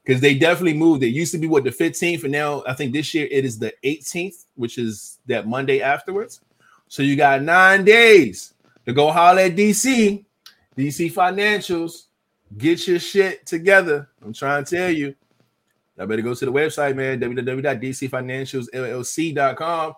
Because 0.04 0.20
they 0.20 0.36
definitely 0.36 0.74
moved. 0.74 1.04
It 1.04 1.10
used 1.10 1.30
to 1.30 1.38
be 1.38 1.46
what 1.46 1.62
the 1.62 1.70
15th, 1.70 2.24
and 2.24 2.32
now 2.32 2.64
I 2.66 2.74
think 2.74 2.92
this 2.92 3.14
year 3.14 3.28
it 3.30 3.44
is 3.44 3.60
the 3.60 3.72
18th, 3.84 4.46
which 4.56 4.76
is 4.76 5.20
that 5.26 5.46
Monday 5.46 5.80
afterwards. 5.80 6.40
So 6.88 7.04
you 7.04 7.14
got 7.14 7.42
nine 7.42 7.84
days 7.84 8.54
to 8.84 8.92
go 8.92 9.12
holler 9.12 9.42
at 9.42 9.54
DC, 9.54 10.24
DC 10.76 11.12
Financials, 11.12 12.06
get 12.58 12.88
your 12.88 12.98
shit 12.98 13.46
together. 13.46 14.08
I'm 14.24 14.32
trying 14.32 14.64
to 14.64 14.76
tell 14.76 14.90
you. 14.90 15.14
I 15.96 16.06
better 16.06 16.22
go 16.22 16.34
to 16.34 16.44
the 16.44 16.52
website, 16.52 16.96
man. 16.96 17.20
www.dcfinancialsllc.com. 17.20 19.94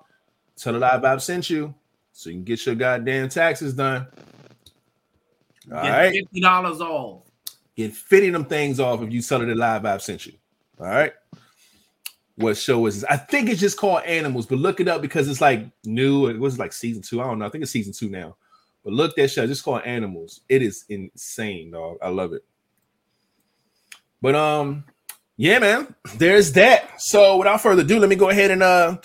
Tell 0.57 0.73
the 0.73 0.79
live 0.79 1.03
Bob 1.03 1.21
sent 1.21 1.51
you 1.51 1.75
so 2.13 2.31
you 2.31 2.37
can 2.37 2.45
get 2.45 2.65
your 2.65 2.75
goddamn 2.75 3.29
taxes 3.29 3.75
done. 3.75 4.07
All 5.73 5.83
Get 5.83 5.91
right. 5.91 6.13
fifty 6.13 6.41
dollars 6.41 6.81
off. 6.81 7.23
Get 7.77 7.93
50 7.93 8.31
them 8.31 8.45
things 8.45 8.79
off 8.79 9.03
if 9.03 9.13
you 9.13 9.21
tell 9.21 9.43
it 9.43 9.47
the 9.47 9.55
live 9.57 9.83
Bob 9.83 10.01
sent 10.01 10.27
you. 10.27 10.35
All 10.79 10.87
right. 10.87 11.13
What 12.37 12.57
show 12.57 12.87
is 12.87 13.01
this? 13.01 13.11
I 13.11 13.17
think 13.17 13.49
it's 13.49 13.61
just 13.61 13.79
called 13.79 14.03
Animals, 14.05 14.47
but 14.47 14.59
look 14.59 14.81
it 14.81 14.89
up 14.89 15.03
because 15.03 15.29
it's 15.29 15.41
like 15.41 15.67
new. 15.85 16.27
It 16.27 16.39
was 16.39 16.59
like 16.59 16.73
season 16.73 17.03
two. 17.03 17.21
I 17.21 17.25
don't 17.25 17.39
know. 17.39 17.47
I 17.47 17.49
think 17.49 17.63
it's 17.63 17.71
season 17.73 17.93
two 17.93 18.09
now. 18.09 18.37
But 18.85 18.93
look 18.93 19.17
that 19.17 19.29
show. 19.29 19.47
Just 19.47 19.65
called 19.65 19.83
Animals. 19.83 20.41
It 20.49 20.63
is 20.63 20.85
insane, 20.89 21.71
dog. 21.71 21.99
I 22.03 22.09
love 22.09 22.33
it. 22.33 22.45
But 24.21 24.35
um, 24.35 24.85
yeah, 25.37 25.59
man. 25.59 25.95
There's 26.17 26.53
that. 26.53 27.01
So 27.01 27.37
without 27.39 27.61
further 27.61 27.83
ado, 27.83 27.99
let 27.99 28.09
me 28.09 28.17
go 28.17 28.31
ahead 28.31 28.51
and 28.51 28.63
uh 28.63 28.99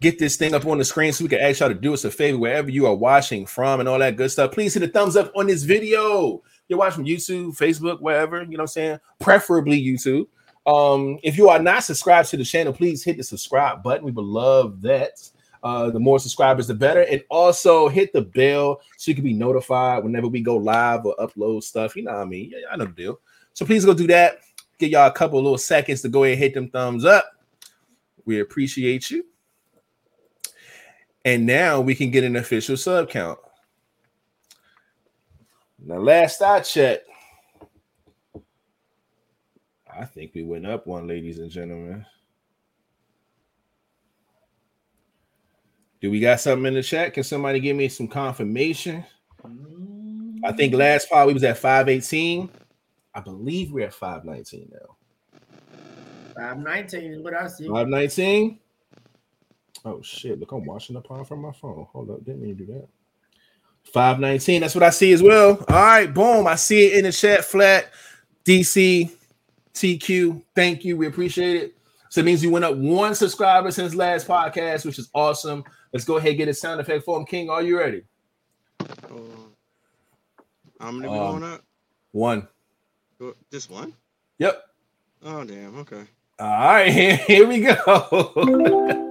get 0.00 0.18
this 0.18 0.36
thing 0.36 0.54
up 0.54 0.66
on 0.66 0.78
the 0.78 0.84
screen 0.84 1.12
so 1.12 1.24
we 1.24 1.28
can 1.28 1.40
ask 1.40 1.60
y'all 1.60 1.68
to 1.68 1.74
do 1.74 1.94
us 1.94 2.04
a 2.04 2.10
favor 2.10 2.38
wherever 2.38 2.70
you 2.70 2.86
are 2.86 2.94
watching 2.94 3.46
from 3.46 3.80
and 3.80 3.88
all 3.88 3.98
that 3.98 4.16
good 4.16 4.30
stuff. 4.30 4.52
Please 4.52 4.74
hit 4.74 4.82
a 4.82 4.88
thumbs 4.88 5.16
up 5.16 5.32
on 5.36 5.46
this 5.46 5.62
video. 5.62 6.42
You're 6.68 6.78
watching 6.78 7.04
YouTube, 7.04 7.56
Facebook, 7.56 8.00
wherever, 8.00 8.42
you 8.42 8.50
know 8.50 8.52
what 8.52 8.60
I'm 8.60 8.66
saying? 8.68 8.98
Preferably 9.20 9.82
YouTube. 9.82 10.26
Um, 10.66 11.18
if 11.22 11.36
you 11.36 11.48
are 11.48 11.58
not 11.58 11.84
subscribed 11.84 12.30
to 12.30 12.36
the 12.36 12.44
channel, 12.44 12.72
please 12.72 13.04
hit 13.04 13.16
the 13.16 13.22
subscribe 13.22 13.82
button. 13.82 14.04
We 14.04 14.12
would 14.12 14.24
love 14.24 14.80
that. 14.82 15.30
Uh, 15.62 15.88
the 15.88 15.98
more 15.98 16.18
subscribers, 16.18 16.66
the 16.66 16.74
better. 16.74 17.02
And 17.02 17.24
also 17.30 17.88
hit 17.88 18.12
the 18.12 18.20
bell 18.20 18.82
so 18.98 19.10
you 19.10 19.14
can 19.14 19.24
be 19.24 19.32
notified 19.32 20.04
whenever 20.04 20.28
we 20.28 20.42
go 20.42 20.56
live 20.56 21.06
or 21.06 21.16
upload 21.16 21.62
stuff. 21.62 21.96
You 21.96 22.02
know 22.02 22.12
what 22.12 22.20
I 22.20 22.24
mean? 22.26 22.50
Yeah, 22.50 22.66
I 22.70 22.76
know 22.76 22.84
the 22.84 22.92
deal. 22.92 23.20
So 23.54 23.64
please 23.64 23.86
go 23.86 23.94
do 23.94 24.06
that. 24.08 24.40
Give 24.78 24.90
y'all 24.90 25.06
a 25.06 25.12
couple 25.12 25.40
little 25.40 25.56
seconds 25.56 26.02
to 26.02 26.10
go 26.10 26.24
ahead 26.24 26.34
and 26.34 26.42
hit 26.42 26.54
them 26.54 26.68
thumbs 26.68 27.06
up. 27.06 27.24
We 28.26 28.40
appreciate 28.40 29.10
you. 29.10 29.24
And 31.24 31.46
now 31.46 31.80
we 31.80 31.94
can 31.94 32.10
get 32.10 32.24
an 32.24 32.36
official 32.36 32.76
sub 32.76 33.08
count. 33.08 33.38
Now, 35.78 35.98
last 35.98 36.42
I 36.42 36.60
checked, 36.60 37.08
I 39.90 40.04
think 40.04 40.32
we 40.34 40.42
went 40.42 40.66
up 40.66 40.86
one, 40.86 41.06
ladies 41.06 41.38
and 41.38 41.50
gentlemen. 41.50 42.04
Do 46.00 46.10
we 46.10 46.20
got 46.20 46.40
something 46.40 46.66
in 46.66 46.74
the 46.74 46.82
chat? 46.82 47.14
Can 47.14 47.22
somebody 47.22 47.60
give 47.60 47.76
me 47.76 47.88
some 47.88 48.08
confirmation? 48.08 49.04
I 50.44 50.52
think 50.52 50.74
last 50.74 51.08
pod 51.08 51.26
we 51.26 51.32
was 51.32 51.44
at 51.44 51.56
518. 51.56 52.50
I 53.14 53.20
believe 53.20 53.72
we're 53.72 53.86
at 53.86 53.94
519 53.94 54.70
now. 54.72 54.96
519 56.36 57.12
is 57.12 57.22
what 57.22 57.34
I 57.34 57.46
see. 57.46 57.64
519. 57.68 58.58
Oh 59.84 60.00
shit! 60.02 60.38
Look, 60.40 60.52
I'm 60.52 60.64
watching 60.64 60.94
the 60.94 61.00
pod 61.00 61.26
from 61.28 61.40
my 61.42 61.52
phone. 61.52 61.86
Hold 61.92 62.10
up, 62.10 62.24
didn't 62.24 62.42
mean 62.42 62.56
to 62.56 62.64
do 62.64 62.72
that. 62.74 62.88
519. 63.92 64.62
That's 64.62 64.74
what 64.74 64.82
I 64.84 64.90
see 64.90 65.12
as 65.12 65.22
well. 65.22 65.62
All 65.68 65.76
right, 65.76 66.06
boom. 66.12 66.46
I 66.46 66.54
see 66.54 66.86
it 66.86 66.96
in 66.98 67.04
the 67.04 67.12
chat. 67.12 67.44
Flat 67.44 67.90
DC 68.44 69.10
TQ. 69.74 70.42
Thank 70.54 70.84
you. 70.84 70.96
We 70.96 71.06
appreciate 71.06 71.56
it. 71.56 71.74
So 72.08 72.20
it 72.20 72.24
means 72.24 72.42
you 72.42 72.50
went 72.50 72.64
up 72.64 72.76
one 72.76 73.14
subscriber 73.14 73.70
since 73.70 73.94
last 73.94 74.26
podcast, 74.26 74.86
which 74.86 74.98
is 74.98 75.10
awesome. 75.14 75.64
Let's 75.92 76.04
go 76.06 76.16
ahead 76.16 76.30
and 76.30 76.38
get 76.38 76.48
a 76.48 76.54
sound 76.54 76.80
effect 76.80 77.04
for 77.04 77.18
him. 77.18 77.26
King, 77.26 77.50
are 77.50 77.60
you 77.62 77.78
ready? 77.78 78.04
Oh, 79.10 79.50
how 80.80 80.90
many 80.90 81.08
we 81.08 81.18
Um, 81.18 81.40
going 81.40 81.52
up? 81.52 81.62
One. 82.12 82.48
Go- 83.18 83.34
Just 83.50 83.68
one? 83.70 83.92
Yep. 84.38 84.62
Oh 85.24 85.44
damn. 85.44 85.76
Okay. 85.80 86.04
All 86.38 86.46
right, 86.48 86.90
here, 86.92 87.16
here 87.26 87.46
we 87.46 87.60
go. 87.60 89.10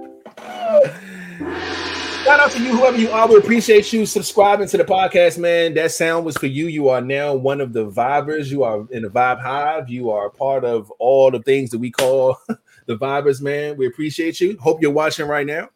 Shout 2.24 2.40
out 2.40 2.50
to 2.52 2.62
you, 2.62 2.74
whoever 2.76 2.96
you 2.96 3.10
are. 3.10 3.28
We 3.28 3.36
appreciate 3.36 3.92
you 3.92 4.06
subscribing 4.06 4.66
to 4.68 4.78
the 4.78 4.84
podcast, 4.84 5.38
man. 5.38 5.74
That 5.74 5.92
sound 5.92 6.24
was 6.24 6.36
for 6.36 6.46
you. 6.46 6.68
You 6.68 6.88
are 6.88 7.00
now 7.00 7.34
one 7.34 7.60
of 7.60 7.72
the 7.72 7.90
vibers. 7.90 8.46
You 8.46 8.64
are 8.64 8.86
in 8.90 9.02
the 9.02 9.10
Vibe 9.10 9.42
Hive. 9.42 9.90
You 9.90 10.10
are 10.10 10.30
part 10.30 10.64
of 10.64 10.90
all 10.92 11.30
the 11.30 11.42
things 11.42 11.70
that 11.70 11.78
we 11.78 11.90
call 11.90 12.38
the 12.86 12.96
vibers, 12.96 13.42
man. 13.42 13.76
We 13.76 13.86
appreciate 13.86 14.40
you. 14.40 14.56
Hope 14.58 14.80
you're 14.80 14.90
watching 14.90 15.26
right 15.26 15.46
now. 15.46 15.68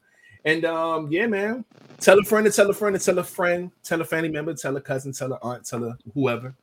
And 0.45 0.65
um, 0.65 1.09
yeah, 1.11 1.27
man. 1.27 1.65
Tell 2.01 2.19
a 2.19 2.23
friend 2.23 2.47
to 2.47 2.53
tell 2.53 2.71
a 2.71 2.75
friend 2.75 2.99
to 2.99 3.05
tell 3.05 3.19
a 3.19 3.25
friend, 3.25 3.71
tell 3.83 4.01
a 4.01 4.05
family 4.05 4.29
member, 4.29 4.55
tell 4.55 4.77
a 4.77 4.81
cousin, 4.81 5.13
tell 5.13 5.33
a 5.33 5.39
aunt, 5.43 5.67
tell 5.67 5.85
a 5.85 5.99
whoever. 6.15 6.55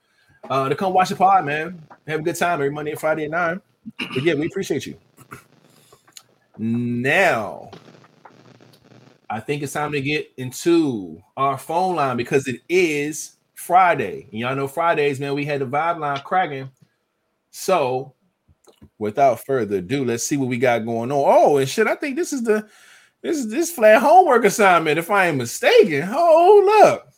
Uh, 0.49 0.69
to 0.69 0.75
come 0.75 0.93
watch 0.93 1.09
the 1.09 1.15
pod, 1.15 1.45
man. 1.45 1.81
Have 2.07 2.21
a 2.21 2.23
good 2.23 2.35
time 2.35 2.53
every 2.53 2.71
Monday 2.71 2.91
and 2.91 2.99
Friday 2.99 3.25
at 3.25 3.31
nine. 3.31 3.61
But 3.99 4.23
yeah, 4.23 4.33
we 4.33 4.47
appreciate 4.47 4.85
you. 4.85 4.97
Now, 6.57 7.69
I 9.29 9.39
think 9.39 9.63
it's 9.63 9.73
time 9.73 9.91
to 9.91 10.01
get 10.01 10.31
into 10.37 11.21
our 11.37 11.57
phone 11.57 11.95
line 11.95 12.17
because 12.17 12.47
it 12.47 12.61
is 12.69 13.37
Friday. 13.55 14.27
Y'all 14.31 14.55
know 14.55 14.67
Fridays, 14.67 15.19
man, 15.19 15.33
we 15.33 15.45
had 15.45 15.61
the 15.61 15.65
vibe 15.65 15.99
line 15.99 16.21
cracking. 16.21 16.69
So, 17.51 18.13
without 18.99 19.45
further 19.45 19.77
ado, 19.77 20.05
let's 20.05 20.27
see 20.27 20.37
what 20.37 20.49
we 20.49 20.57
got 20.57 20.85
going 20.85 21.11
on. 21.11 21.23
Oh, 21.25 21.57
and 21.57 21.67
shit, 21.67 21.87
I 21.87 21.95
think 21.95 22.15
this 22.15 22.33
is 22.33 22.43
the 22.43 22.67
this 23.21 23.37
is 23.37 23.49
this 23.49 23.71
flat 23.71 24.01
homework 24.01 24.45
assignment, 24.45 24.99
if 24.99 25.09
I 25.09 25.27
ain't 25.27 25.37
mistaken. 25.37 26.03
Hold 26.03 26.69
up. 26.83 27.11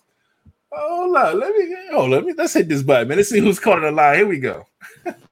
Hold 0.71 1.15
up. 1.17 1.33
Let 1.33 1.55
me 1.55 1.75
oh 1.91 2.05
let 2.05 2.23
me 2.23 2.33
let's 2.37 2.53
hit 2.53 2.69
this 2.69 2.83
button, 2.83 3.09
man. 3.09 3.17
Let's 3.17 3.29
see 3.29 3.39
who's 3.39 3.59
calling 3.59 3.83
the 3.83 3.91
line. 3.91 4.17
Here 4.17 4.27
we 4.27 4.39
go. 4.39 4.65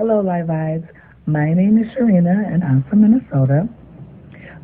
Hello, 0.00 0.22
Live 0.22 0.46
Vibes. 0.46 0.88
My 1.26 1.52
name 1.52 1.76
is 1.76 1.86
Sharina, 1.88 2.50
and 2.50 2.64
I'm 2.64 2.82
from 2.84 3.02
Minnesota. 3.02 3.68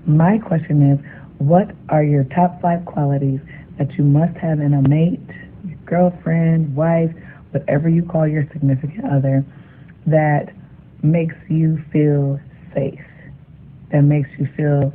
My 0.07 0.38
question 0.38 0.92
is, 0.92 0.99
what 1.37 1.72
are 1.90 2.03
your 2.03 2.25
top 2.25 2.59
five 2.62 2.87
qualities 2.87 3.40
that 3.77 3.92
you 3.99 4.05
must 4.05 4.35
have 4.38 4.61
in 4.61 4.72
a 4.72 4.81
mate, 4.88 5.20
girlfriend, 5.85 6.75
wife, 6.75 7.11
whatever 7.51 7.90
you 7.90 8.03
call 8.03 8.27
your 8.27 8.49
significant 8.51 9.05
other, 9.12 9.44
that 10.07 10.55
makes 11.03 11.35
you 11.51 11.85
feel 11.92 12.40
safe, 12.75 13.05
that 13.92 14.05
makes 14.05 14.31
you 14.38 14.49
feel 14.57 14.90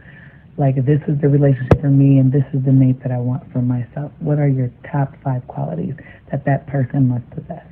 like 0.57 0.73
this 0.87 1.01
is 1.07 1.21
the 1.21 1.29
relationship 1.29 1.79
for 1.79 1.91
me 1.91 2.17
and 2.17 2.31
this 2.31 2.45
is 2.51 2.65
the 2.65 2.73
mate 2.73 2.99
that 3.03 3.11
I 3.11 3.19
want 3.19 3.43
for 3.53 3.61
myself? 3.61 4.11
What 4.17 4.39
are 4.39 4.49
your 4.49 4.71
top 4.91 5.13
five 5.23 5.47
qualities 5.47 5.93
that 6.31 6.45
that 6.45 6.65
person 6.65 7.09
must 7.09 7.29
possess? 7.29 7.70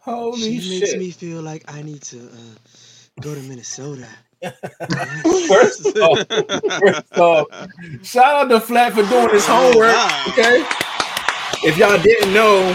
Holy 0.00 0.38
shit. 0.38 0.62
she 0.62 0.80
makes 0.80 0.94
me 0.96 1.10
feel 1.10 1.42
like 1.42 1.64
I 1.72 1.82
need 1.82 2.02
to 2.02 2.18
uh, 2.18 2.56
go 3.20 3.34
to 3.34 3.40
Minnesota. 3.42 4.08
First 5.48 5.96
off, 5.98 6.26
first 6.80 7.18
off, 7.18 7.46
shout 8.02 8.34
out 8.36 8.48
to 8.48 8.60
Flat 8.60 8.92
for 8.92 9.02
doing 9.02 9.30
his 9.30 9.46
homework. 9.46 9.94
Okay. 10.28 10.64
If 11.64 11.76
y'all 11.76 12.00
didn't 12.00 12.32
know, 12.32 12.72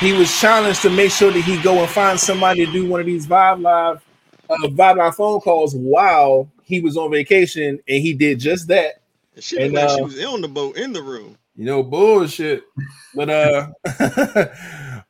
he 0.00 0.12
was 0.12 0.30
challenged 0.40 0.82
to 0.82 0.90
make 0.90 1.10
sure 1.10 1.30
that 1.32 1.40
he 1.42 1.60
go 1.62 1.78
and 1.80 1.88
find 1.88 2.20
somebody 2.20 2.66
to 2.66 2.72
do 2.72 2.86
one 2.88 3.00
of 3.00 3.06
these 3.06 3.26
Vibe 3.26 3.62
Live, 3.62 4.04
uh, 4.50 4.68
Vibe 4.68 4.96
Live 4.98 5.16
phone 5.16 5.40
calls 5.40 5.74
while 5.74 6.50
he 6.62 6.80
was 6.80 6.96
on 6.96 7.10
vacation, 7.10 7.78
and 7.88 8.02
he 8.02 8.12
did 8.12 8.38
just 8.38 8.68
that. 8.68 9.00
She 9.38 9.56
looked 9.56 9.66
And, 9.66 9.74
like 9.74 9.88
she 9.90 10.00
uh, 10.00 10.04
was 10.04 10.24
on 10.24 10.40
the 10.42 10.48
boat 10.48 10.76
in 10.76 10.92
the 10.92 11.02
room. 11.02 11.38
You 11.54 11.66
know, 11.66 11.82
bullshit. 11.82 12.64
But 13.14 13.30
uh, 13.30 13.68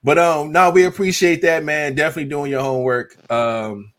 but 0.04 0.18
um, 0.18 0.52
no, 0.52 0.70
we 0.70 0.84
appreciate 0.84 1.42
that, 1.42 1.64
man. 1.64 1.94
Definitely 1.94 2.30
doing 2.30 2.50
your 2.50 2.62
homework. 2.62 3.16
Um, 3.30 3.92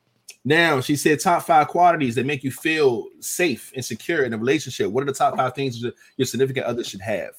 now 0.45 0.81
she 0.81 0.97
said 0.97 1.21
top 1.21 1.43
five 1.43 1.69
qualities 1.69 2.15
that 2.15 2.25
make 2.25 2.43
you 2.43 2.51
feel 2.51 3.07
safe 3.19 3.71
and 3.75 3.83
secure 3.83 4.23
in 4.23 4.33
a 4.33 4.37
relationship. 4.37 4.91
What 4.91 5.03
are 5.03 5.07
the 5.07 5.13
top 5.13 5.37
five 5.37 5.55
things 5.55 5.81
your 5.81 6.25
significant 6.25 6.65
other 6.65 6.83
should 6.83 7.01
have? 7.01 7.31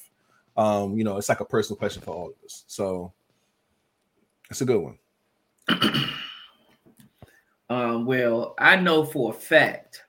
Um, 0.57 0.97
you 0.97 1.03
know, 1.03 1.17
it's 1.17 1.29
like 1.29 1.41
a 1.41 1.45
personal 1.45 1.77
question 1.77 2.01
for 2.01 2.11
all 2.11 2.27
of 2.27 2.33
us. 2.43 2.63
So 2.67 3.13
it's 4.49 4.61
a 4.61 4.65
good 4.65 4.81
one. 4.81 4.97
Um, 7.69 8.05
well, 8.05 8.53
I 8.59 8.75
know 8.75 9.03
for 9.03 9.31
a 9.31 9.33
fact 9.33 10.03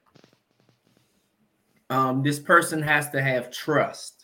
um, 1.88 2.22
this 2.22 2.38
person 2.38 2.82
has 2.82 3.10
to 3.10 3.22
have 3.22 3.50
trust. 3.50 4.15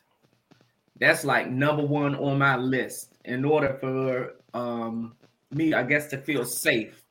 That's 0.98 1.24
like 1.24 1.50
number 1.50 1.84
one 1.84 2.14
on 2.14 2.38
my 2.38 2.56
list 2.56 3.16
in 3.24 3.44
order 3.44 3.76
for 3.80 4.34
um, 4.54 5.14
me, 5.50 5.74
I 5.74 5.82
guess, 5.82 6.08
to 6.08 6.18
feel 6.18 6.44
safe. 6.44 7.02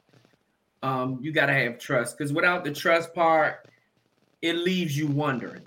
Um, 0.84 1.20
you 1.22 1.32
got 1.32 1.48
to 1.48 1.54
have 1.54 1.78
trust 1.78 2.18
because 2.18 2.34
without 2.34 2.64
the 2.64 2.72
trust 2.72 3.14
part, 3.14 3.68
it 4.42 4.56
leaves 4.56 4.98
you 4.98 5.08
wondering. 5.08 5.64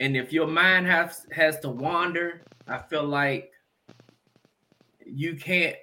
And 0.00 0.16
if 0.16 0.32
your 0.32 0.46
mind 0.46 0.86
has 0.86 1.26
has 1.32 1.58
to 1.60 1.70
wander, 1.70 2.42
I 2.68 2.78
feel 2.78 3.04
like 3.04 3.50
you 5.06 5.36
can't 5.36 5.76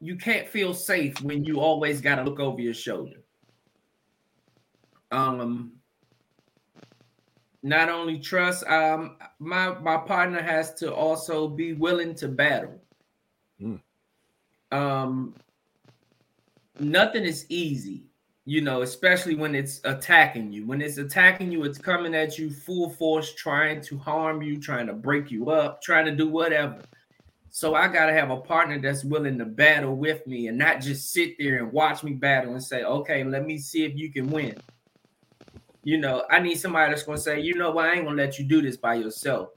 you 0.00 0.16
can't 0.16 0.46
feel 0.46 0.74
safe 0.74 1.20
when 1.22 1.44
you 1.44 1.60
always 1.60 2.00
got 2.00 2.16
to 2.16 2.22
look 2.22 2.38
over 2.38 2.60
your 2.60 2.74
shoulder. 2.74 3.16
Um, 5.10 5.72
not 7.64 7.88
only 7.88 8.18
trust, 8.18 8.62
um, 8.66 9.16
my 9.38 9.76
my 9.80 9.96
partner 9.96 10.42
has 10.42 10.74
to 10.74 10.94
also 10.94 11.48
be 11.48 11.72
willing 11.72 12.14
to 12.16 12.28
battle. 12.28 12.78
Mm. 13.60 13.80
Um, 14.70 15.34
nothing 16.78 17.24
is 17.24 17.46
easy, 17.48 18.04
you 18.44 18.60
know, 18.60 18.82
especially 18.82 19.34
when 19.34 19.54
it's 19.54 19.80
attacking 19.84 20.52
you. 20.52 20.66
When 20.66 20.82
it's 20.82 20.98
attacking 20.98 21.50
you, 21.50 21.64
it's 21.64 21.78
coming 21.78 22.14
at 22.14 22.38
you 22.38 22.50
full 22.50 22.90
force, 22.90 23.32
trying 23.32 23.80
to 23.84 23.96
harm 23.96 24.42
you, 24.42 24.60
trying 24.60 24.86
to 24.86 24.92
break 24.92 25.30
you 25.30 25.48
up, 25.50 25.80
trying 25.80 26.04
to 26.04 26.14
do 26.14 26.28
whatever. 26.28 26.82
So 27.48 27.74
I 27.74 27.88
gotta 27.88 28.12
have 28.12 28.30
a 28.30 28.36
partner 28.36 28.78
that's 28.78 29.04
willing 29.04 29.38
to 29.38 29.46
battle 29.46 29.96
with 29.96 30.26
me 30.26 30.48
and 30.48 30.58
not 30.58 30.82
just 30.82 31.12
sit 31.12 31.38
there 31.38 31.56
and 31.58 31.72
watch 31.72 32.04
me 32.04 32.12
battle 32.12 32.52
and 32.52 32.62
say, 32.62 32.82
okay, 32.82 33.24
let 33.24 33.46
me 33.46 33.56
see 33.56 33.84
if 33.84 33.96
you 33.96 34.12
can 34.12 34.30
win. 34.30 34.58
You 35.84 35.98
know, 35.98 36.24
I 36.30 36.40
need 36.40 36.56
somebody 36.56 36.90
that's 36.90 37.04
gonna 37.04 37.18
say, 37.18 37.40
you 37.40 37.54
know 37.54 37.70
what, 37.70 37.88
I 37.88 37.94
ain't 37.94 38.04
gonna 38.04 38.16
let 38.16 38.38
you 38.38 38.44
do 38.44 38.62
this 38.62 38.76
by 38.76 38.94
yourself. 38.94 39.50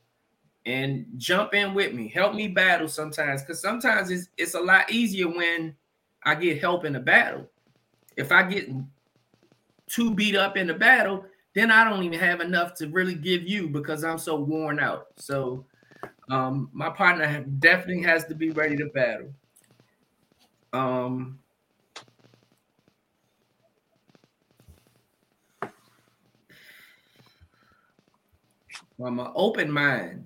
And 0.65 1.05
jump 1.15 1.53
in 1.53 1.73
with 1.73 1.93
me, 1.93 2.09
help 2.09 2.36
me 2.36 2.49
battle 2.49 2.89
sometimes, 2.89 3.41
because 3.41 3.61
sometimes 3.61 4.11
it's 4.11 4.28
it's 4.38 4.53
a 4.53 4.59
lot 4.59 4.91
easier 4.91 5.30
when 5.30 5.75
I 6.23 6.36
get 6.36 6.61
help 6.61 6.84
in 6.84 6.93
the 6.93 6.99
battle. 6.99 7.49
If 8.17 8.32
I 8.32 8.43
get 8.43 8.69
too 9.88 10.13
beat 10.13 10.36
up 10.36 10.57
in 10.57 10.67
the 10.67 10.73
battle, 10.73 11.23
then 11.55 11.71
I 11.71 11.89
don't 11.89 12.03
even 12.03 12.19
have 12.19 12.41
enough 12.41 12.73
to 12.75 12.88
really 12.89 13.15
give 13.15 13.43
you 13.43 13.69
because 13.69 14.03
I'm 14.03 14.17
so 14.17 14.36
worn 14.36 14.80
out. 14.80 15.07
So 15.15 15.65
um, 16.30 16.69
my 16.73 16.89
partner 16.89 17.45
definitely 17.59 18.03
has 18.03 18.25
to 18.25 18.36
be 18.36 18.49
ready 18.49 18.75
to 18.75 18.88
battle. 18.88 19.34
Um, 20.73 21.39
from 28.97 29.19
an 29.19 29.31
open 29.35 29.71
mind. 29.71 30.25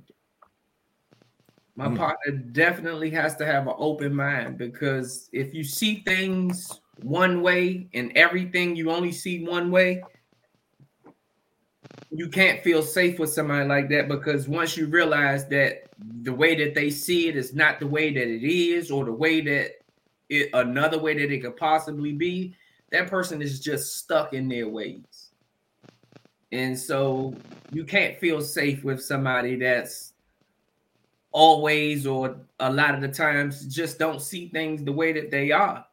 My 1.76 1.88
Mm. 1.88 1.98
partner 1.98 2.32
definitely 2.32 3.10
has 3.12 3.36
to 3.38 3.46
have 3.46 3.68
an 3.68 3.76
open 3.78 4.14
mind 4.14 4.58
because 4.58 5.30
if 5.34 5.54
you 5.54 5.64
see 5.64 6.04
things 6.04 6.82
one 7.02 7.42
way 7.42 7.90
and 7.94 8.16
everything 8.16 8.76
you 8.76 8.92
only 8.92 9.12
see 9.12 9.44
one 9.44 9.72
way, 9.72 10.04
you 12.12 12.30
can't 12.30 12.62
feel 12.62 12.82
safe 12.84 13.20
with 13.20 13.32
somebody 13.32 13.68
like 13.68 13.90
that 13.90 14.10
because 14.10 14.48
once 14.48 14.76
you 14.76 14.88
realize 14.88 15.48
that 15.48 15.90
the 16.24 16.34
way 16.34 16.56
that 16.56 16.76
they 16.76 16.90
see 16.90 17.30
it 17.30 17.38
is 17.38 17.54
not 17.54 17.80
the 17.80 17.88
way 17.88 18.14
that 18.14 18.28
it 18.28 18.44
is 18.44 18.92
or 18.92 19.06
the 19.06 19.14
way 19.14 19.40
that 19.42 19.72
it 20.30 20.50
another 20.54 21.00
way 21.00 21.14
that 21.14 21.32
it 21.32 21.40
could 21.40 21.58
possibly 21.58 22.12
be, 22.12 22.56
that 22.92 23.08
person 23.08 23.42
is 23.42 23.60
just 23.60 23.98
stuck 23.98 24.34
in 24.34 24.50
their 24.50 24.68
ways. 24.68 25.21
And 26.52 26.78
so 26.78 27.34
you 27.72 27.86
can't 27.86 28.18
feel 28.20 28.42
safe 28.42 28.84
with 28.84 29.02
somebody 29.02 29.56
that's 29.56 30.14
always 31.32 32.06
or 32.06 32.36
a 32.60 32.72
lot 32.72 32.94
of 32.94 33.02
the 33.02 33.08
times 33.08 33.66
just 33.74 33.98
don't 33.98 34.22
see 34.22 34.50
things 34.50 34.84
the 34.84 34.92
way 34.92 35.14
that 35.14 35.32
they 35.32 35.52
are. 35.52 35.86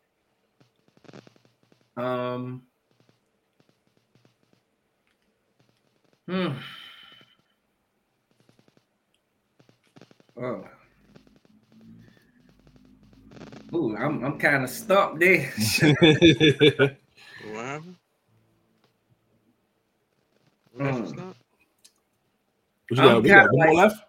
Um 1.97 2.63
hmm. 6.27 6.49
Oh. 10.37 10.65
Ooh, 13.75 13.97
I'm 13.97 14.25
I'm 14.25 14.39
kind 14.39 14.65
of 14.65 14.71
stumped 14.71 15.21
there. 15.21 15.53
What 17.53 17.83
happened? 20.81 21.05
What 21.07 21.17
you 21.17 21.23
Mm. 21.23 21.35
What 22.89 22.97
you 22.97 23.03
I'm 23.03 23.09
got? 23.09 23.23
We 23.23 23.29
got 23.29 23.51
kinda 23.51 23.57
one 23.57 23.67
more 23.67 23.77
left. 23.77 24.03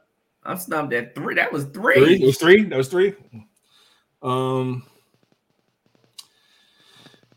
I'm 0.44 0.58
stumped 0.58 0.94
at 0.94 1.16
three. 1.16 1.36
That 1.36 1.52
was 1.52 1.66
Three. 1.66 2.16
It 2.16 2.26
was 2.26 2.38
three. 2.38 2.64
That 2.64 2.78
was 2.78 2.88
three. 2.88 3.14
Um. 4.22 4.84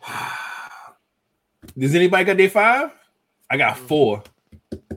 Does 1.79 1.95
anybody 1.95 2.25
got 2.25 2.37
their 2.37 2.51
five? 2.51 2.91
I 3.51 3.57
got 3.57 3.79
four. 3.79 4.23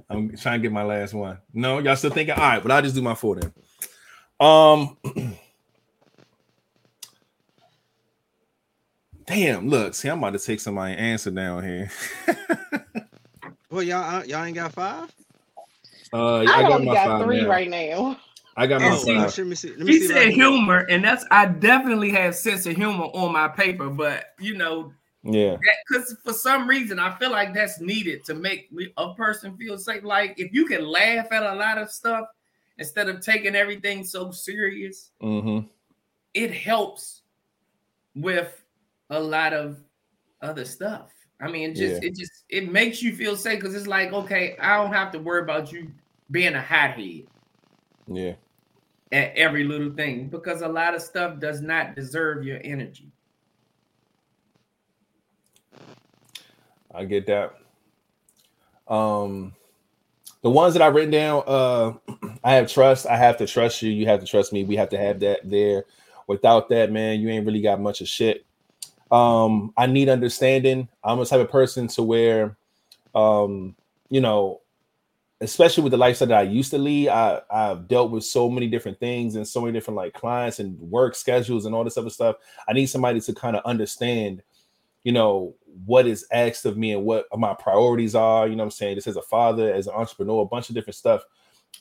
I'm 0.10 0.36
trying 0.38 0.60
to 0.60 0.64
get 0.64 0.72
my 0.72 0.84
last 0.84 1.14
one. 1.14 1.38
No, 1.54 1.80
y'all 1.80 1.96
still 1.96 2.12
thinking? 2.12 2.36
All 2.36 2.42
right, 2.42 2.62
but 2.62 2.72
I'll 2.72 2.82
just 2.82 2.96
do 2.96 3.02
my 3.02 3.16
four 3.16 3.38
then. 3.38 3.54
Um. 4.40 4.98
Damn, 9.28 9.70
look, 9.70 9.96
see, 9.96 10.08
I'm 10.08 10.20
about 10.20 10.34
to 10.34 10.40
take 10.40 10.60
somebody 10.60 10.96
answer 10.96 11.32
down 11.32 11.64
here. 11.64 11.90
Well, 13.76 13.84
y'all 13.84 14.22
uh, 14.22 14.24
y'all 14.24 14.46
ain't 14.46 14.56
got 14.56 14.72
five. 14.72 15.14
Uh, 16.14 16.38
I, 16.38 16.46
got 16.46 16.72
only 16.72 16.86
my 16.86 16.94
got 16.94 17.08
five 17.08 17.26
three 17.26 17.42
now. 17.42 17.50
right 17.50 17.70
now. 17.70 18.18
I 18.56 18.68
got 18.68 18.80
my 18.80 18.92
Oh, 18.92 18.96
see- 18.96 19.16
five. 19.18 19.38
let 19.38 19.48
me 19.48 19.56
see. 19.56 19.70
Let 19.72 19.80
me 19.80 19.92
He 19.92 20.00
see 20.00 20.08
said 20.08 20.30
humor, 20.30 20.86
and 20.90 21.04
that's 21.04 21.26
I 21.30 21.48
definitely 21.48 22.10
have 22.12 22.36
sense 22.36 22.66
of 22.68 22.78
humor 22.78 23.04
on 23.14 23.34
my 23.34 23.50
paper, 23.50 23.90
but 23.90 24.28
you 24.40 24.56
know, 24.56 24.94
Yeah, 25.24 25.58
because 25.90 26.16
for 26.24 26.32
some 26.32 26.70
reason 26.70 27.00
I 27.00 27.18
feel 27.18 27.32
like 27.32 27.54
that's 27.54 27.82
needed 27.82 28.24
to 28.26 28.34
make 28.34 28.70
a 28.96 29.14
person 29.14 29.58
feel 29.58 29.78
safe. 29.78 30.06
Like 30.06 30.36
if 30.40 30.54
you 30.54 30.68
can 30.68 30.86
laugh 30.86 31.30
at 31.34 31.44
a 31.44 31.56
lot 31.56 31.78
of 31.78 31.92
stuff 31.92 32.28
instead 32.78 33.10
of 33.10 33.20
taking 33.20 33.58
everything 33.58 34.06
so 34.06 34.32
serious, 34.32 35.12
mm-hmm. 35.22 35.68
it 36.34 36.54
helps 36.54 37.24
with 38.16 38.64
a 39.10 39.20
lot 39.20 39.52
of 39.52 39.80
other 40.42 40.64
stuff. 40.64 41.12
I 41.46 41.52
mean, 41.52 41.70
it 41.70 41.76
just 41.76 42.02
Yeah. 42.02 42.10
it 42.10 42.16
just 42.16 42.44
it 42.50 42.72
makes 42.72 43.04
you 43.04 43.16
feel 43.16 43.38
safe 43.38 43.60
because 43.60 43.76
it's 43.76 43.86
like, 43.86 44.12
okay, 44.12 44.58
I 44.60 44.78
don't 44.78 44.92
have 44.92 45.12
to 45.12 45.20
worry 45.20 45.42
about 45.42 45.72
you 45.72 45.92
being 46.32 46.56
a 46.56 46.62
hothead 46.62 47.28
yeah. 48.08 48.34
at 49.12 49.36
every 49.36 49.64
little 49.64 49.92
thing 49.94 50.28
because 50.28 50.64
a 50.64 50.68
lot 50.68 50.96
of 50.96 51.04
stuff 51.04 51.40
does 51.40 51.62
not 51.62 51.96
deserve 51.96 52.44
your 52.44 52.60
energy. 52.64 53.12
I 56.94 57.06
get 57.06 57.28
that. 57.28 57.54
Um, 58.88 59.54
the 60.42 60.50
ones 60.50 60.74
that 60.74 60.82
I've 60.82 60.96
written 60.96 61.12
down, 61.12 61.44
uh, 61.46 61.94
I 62.44 62.54
have 62.54 62.72
trust. 62.72 63.06
I 63.06 63.18
have 63.18 63.38
to 63.38 63.46
trust 63.46 63.84
you. 63.84 63.92
You 63.92 64.08
have 64.08 64.20
to 64.22 64.26
trust 64.26 64.52
me. 64.52 64.64
We 64.64 64.78
have 64.78 64.90
to 64.90 64.98
have 64.98 65.20
that 65.20 65.42
there. 65.44 65.86
Without 66.26 66.70
that, 66.70 66.92
man, 66.92 67.20
you 67.20 67.30
ain't 67.30 67.46
really 67.46 67.62
got 67.62 67.80
much 67.80 68.02
of 68.02 68.08
shit. 68.08 68.46
Um, 69.12 69.74
I 69.78 69.86
need 69.86 70.10
understanding. 70.10 70.88
I'm 71.04 71.20
a 71.20 71.26
type 71.26 71.40
of 71.40 71.52
person 71.52 71.88
to 71.90 72.04
where, 72.04 72.58
um, 73.14 73.76
you 74.10 74.22
know, 74.22 74.62
especially 75.42 75.84
with 75.84 75.92
the 75.92 75.98
lifestyle 75.98 76.30
that 76.30 76.38
I 76.38 76.44
used 76.44 76.72
to 76.72 76.78
lead, 76.78 77.10
I 77.10 77.42
I've 77.52 77.88
dealt 77.88 78.12
with 78.12 78.24
so 78.24 78.50
many 78.50 78.68
different 78.68 79.00
things 79.00 79.36
and 79.36 79.48
so 79.48 79.62
many 79.62 79.74
different 79.74 79.98
like 79.98 80.14
clients 80.14 80.60
and 80.60 80.80
work 80.80 81.14
schedules 81.16 81.66
and 81.66 81.76
all 81.76 81.84
this 81.84 81.98
other 81.98 82.10
stuff. 82.10 82.38
I 82.68 82.74
need 82.74 82.88
somebody 82.88 83.20
to 83.22 83.34
kind 83.34 83.56
of 83.56 83.64
understand, 83.66 84.42
you 85.04 85.12
know, 85.12 85.54
what 85.86 86.08
is 86.08 86.26
asked 86.32 86.66
of 86.66 86.78
me 86.78 86.94
and 86.94 87.04
what 87.04 87.26
my 87.38 87.54
priorities 87.54 88.16
are. 88.16 88.48
You 88.48 88.56
know 88.56 88.64
I'm 88.64 88.72
saying? 88.72 88.96
This 88.96 89.08
as 89.08 89.18
a 89.18 89.22
father, 89.22 89.74
as 89.74 89.88
an 89.88 89.94
entrepreneur, 89.94 90.42
a 90.42 90.46
bunch 90.46 90.70
of 90.70 90.76
different 90.76 90.96
stuff. 90.96 91.24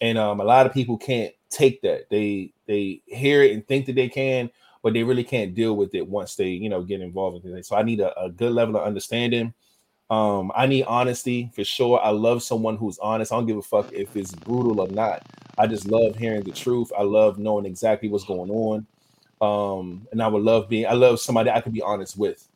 And 0.00 0.18
um, 0.18 0.40
a 0.40 0.44
lot 0.44 0.66
of 0.66 0.72
people 0.72 0.98
can't 0.98 1.32
take 1.48 1.80
that. 1.82 2.10
They 2.10 2.52
they 2.66 3.02
hear 3.06 3.42
it 3.42 3.52
and 3.52 3.66
think 3.66 3.86
that 3.86 3.94
they 3.94 4.08
can, 4.08 4.50
but 4.84 4.92
they 4.92 5.02
really 5.02 5.24
can't 5.24 5.54
deal 5.54 5.74
with 5.74 5.94
it 5.94 6.06
once 6.06 6.36
they, 6.36 6.50
you 6.50 6.68
know, 6.68 6.82
get 6.82 7.00
involved 7.00 7.46
in 7.46 7.56
it. 7.56 7.64
So 7.64 7.74
I 7.74 7.82
need 7.82 8.00
a, 8.00 8.16
a 8.20 8.28
good 8.28 8.52
level 8.52 8.76
of 8.76 8.86
understanding. 8.86 9.54
Um, 10.10 10.52
I 10.54 10.66
need 10.66 10.84
honesty 10.84 11.50
for 11.54 11.64
sure. 11.64 11.98
I 12.04 12.10
love 12.10 12.42
someone 12.42 12.76
who's 12.76 12.98
honest. 12.98 13.32
I 13.32 13.36
don't 13.36 13.46
give 13.46 13.56
a 13.56 13.62
fuck 13.62 13.90
if 13.94 14.14
it's 14.14 14.34
brutal 14.34 14.82
or 14.82 14.88
not. 14.88 15.22
I 15.56 15.66
just 15.68 15.86
love 15.86 16.16
hearing 16.16 16.42
the 16.42 16.52
truth. 16.52 16.92
I 16.96 17.02
love 17.02 17.38
knowing 17.38 17.64
exactly 17.64 18.10
what's 18.10 18.26
going 18.26 18.50
on. 18.50 18.86
Um, 19.40 20.06
and 20.12 20.22
I 20.22 20.28
would 20.28 20.42
love 20.42 20.68
being 20.68 20.86
I 20.86 20.92
love 20.92 21.18
somebody 21.18 21.48
I 21.48 21.62
could 21.62 21.72
be 21.72 21.82
honest 21.82 22.18
with. 22.18 22.46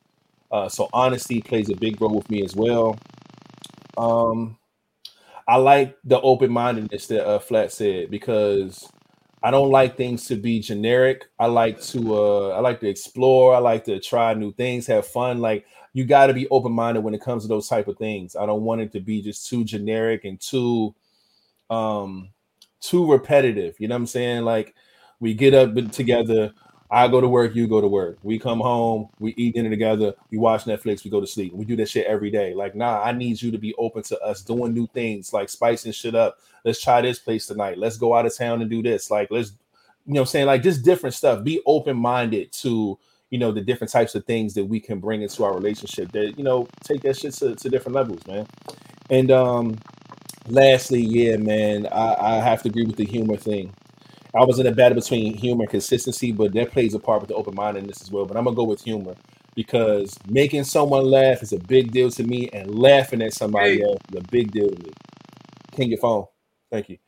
Uh, 0.52 0.68
so 0.68 0.90
honesty 0.92 1.40
plays 1.40 1.70
a 1.70 1.76
big 1.76 1.98
role 1.98 2.14
with 2.14 2.28
me 2.28 2.44
as 2.44 2.54
well. 2.54 2.98
Um, 3.96 4.58
I 5.46 5.56
like 5.56 5.96
the 6.04 6.20
open 6.20 6.50
mindedness 6.52 7.06
that 7.06 7.26
uh, 7.26 7.38
Flat 7.38 7.72
said 7.72 8.10
because 8.10 8.86
I 9.42 9.50
don't 9.50 9.70
like 9.70 9.96
things 9.96 10.26
to 10.26 10.36
be 10.36 10.60
generic. 10.60 11.26
I 11.38 11.46
like 11.46 11.80
to 11.82 12.16
uh, 12.16 12.48
I 12.50 12.60
like 12.60 12.80
to 12.80 12.88
explore. 12.88 13.54
I 13.54 13.58
like 13.58 13.84
to 13.84 14.00
try 14.00 14.34
new 14.34 14.52
things, 14.52 14.86
have 14.88 15.06
fun. 15.06 15.40
Like 15.40 15.66
you 15.92 16.04
got 16.04 16.26
to 16.26 16.34
be 16.34 16.48
open 16.48 16.72
minded 16.72 17.02
when 17.02 17.14
it 17.14 17.20
comes 17.20 17.42
to 17.44 17.48
those 17.48 17.68
type 17.68 17.88
of 17.88 17.98
things. 17.98 18.36
I 18.36 18.46
don't 18.46 18.62
want 18.62 18.80
it 18.80 18.92
to 18.92 19.00
be 19.00 19.22
just 19.22 19.48
too 19.48 19.64
generic 19.64 20.24
and 20.24 20.40
too 20.40 20.94
um 21.70 22.30
too 22.80 23.10
repetitive. 23.10 23.76
You 23.78 23.88
know 23.88 23.94
what 23.94 24.00
I'm 24.00 24.06
saying? 24.06 24.44
Like 24.44 24.74
we 25.20 25.34
get 25.34 25.54
up 25.54 25.74
together. 25.92 26.52
I 26.90 27.06
go 27.08 27.20
to 27.20 27.28
work, 27.28 27.54
you 27.54 27.66
go 27.66 27.80
to 27.80 27.88
work. 27.88 28.18
We 28.22 28.38
come 28.38 28.60
home, 28.60 29.08
we 29.18 29.34
eat 29.36 29.54
dinner 29.54 29.68
together, 29.68 30.14
we 30.30 30.38
watch 30.38 30.64
Netflix, 30.64 31.04
we 31.04 31.10
go 31.10 31.20
to 31.20 31.26
sleep. 31.26 31.52
We 31.52 31.64
do 31.66 31.76
that 31.76 31.88
shit 31.90 32.06
every 32.06 32.30
day. 32.30 32.54
Like, 32.54 32.74
nah, 32.74 33.02
I 33.02 33.12
need 33.12 33.42
you 33.42 33.50
to 33.50 33.58
be 33.58 33.74
open 33.74 34.02
to 34.04 34.18
us 34.20 34.42
doing 34.42 34.72
new 34.72 34.86
things, 34.88 35.32
like 35.32 35.50
spicing 35.50 35.92
shit 35.92 36.14
up. 36.14 36.38
Let's 36.64 36.82
try 36.82 37.02
this 37.02 37.18
place 37.18 37.46
tonight. 37.46 37.78
Let's 37.78 37.98
go 37.98 38.14
out 38.14 38.24
of 38.24 38.36
town 38.36 38.62
and 38.62 38.70
do 38.70 38.82
this. 38.82 39.10
Like, 39.10 39.30
let's, 39.30 39.52
you 40.06 40.14
know, 40.14 40.20
I'm 40.20 40.26
saying 40.26 40.46
like 40.46 40.62
just 40.62 40.82
different 40.82 41.14
stuff. 41.14 41.44
Be 41.44 41.60
open 41.66 41.96
minded 41.96 42.52
to, 42.52 42.98
you 43.28 43.38
know, 43.38 43.52
the 43.52 43.60
different 43.60 43.92
types 43.92 44.14
of 44.14 44.24
things 44.24 44.54
that 44.54 44.64
we 44.64 44.80
can 44.80 44.98
bring 44.98 45.20
into 45.20 45.44
our 45.44 45.54
relationship. 45.54 46.10
That 46.12 46.38
you 46.38 46.44
know, 46.44 46.66
take 46.82 47.02
that 47.02 47.18
shit 47.18 47.34
to, 47.34 47.54
to 47.54 47.68
different 47.68 47.96
levels, 47.96 48.26
man. 48.26 48.46
And 49.10 49.30
um, 49.30 49.76
lastly, 50.46 51.02
yeah, 51.02 51.36
man, 51.36 51.86
I, 51.88 52.14
I 52.18 52.34
have 52.36 52.62
to 52.62 52.70
agree 52.70 52.84
with 52.84 52.96
the 52.96 53.04
humor 53.04 53.36
thing. 53.36 53.74
I 54.34 54.44
was 54.44 54.58
in 54.58 54.66
a 54.66 54.72
battle 54.72 54.96
between 54.96 55.34
humor 55.34 55.62
and 55.62 55.70
consistency, 55.70 56.32
but 56.32 56.52
that 56.54 56.72
plays 56.72 56.94
a 56.94 56.98
part 56.98 57.20
with 57.20 57.28
the 57.28 57.34
open 57.34 57.54
mindedness 57.54 58.02
as 58.02 58.10
well. 58.10 58.26
But 58.26 58.36
I'm 58.36 58.44
gonna 58.44 58.56
go 58.56 58.64
with 58.64 58.82
humor 58.82 59.14
because 59.54 60.16
making 60.28 60.64
someone 60.64 61.04
laugh 61.04 61.42
is 61.42 61.52
a 61.52 61.58
big 61.58 61.90
deal 61.92 62.10
to 62.12 62.24
me, 62.24 62.48
and 62.52 62.78
laughing 62.78 63.22
at 63.22 63.34
somebody 63.34 63.78
Hey. 63.78 63.82
else 63.82 63.98
is 64.10 64.18
a 64.18 64.22
big 64.30 64.52
deal 64.52 64.68
to 64.70 64.82
me. 64.84 64.92
King 65.72 65.90
your 65.90 65.98
phone. 65.98 66.26
Thank 66.70 66.90
you. 66.90 66.98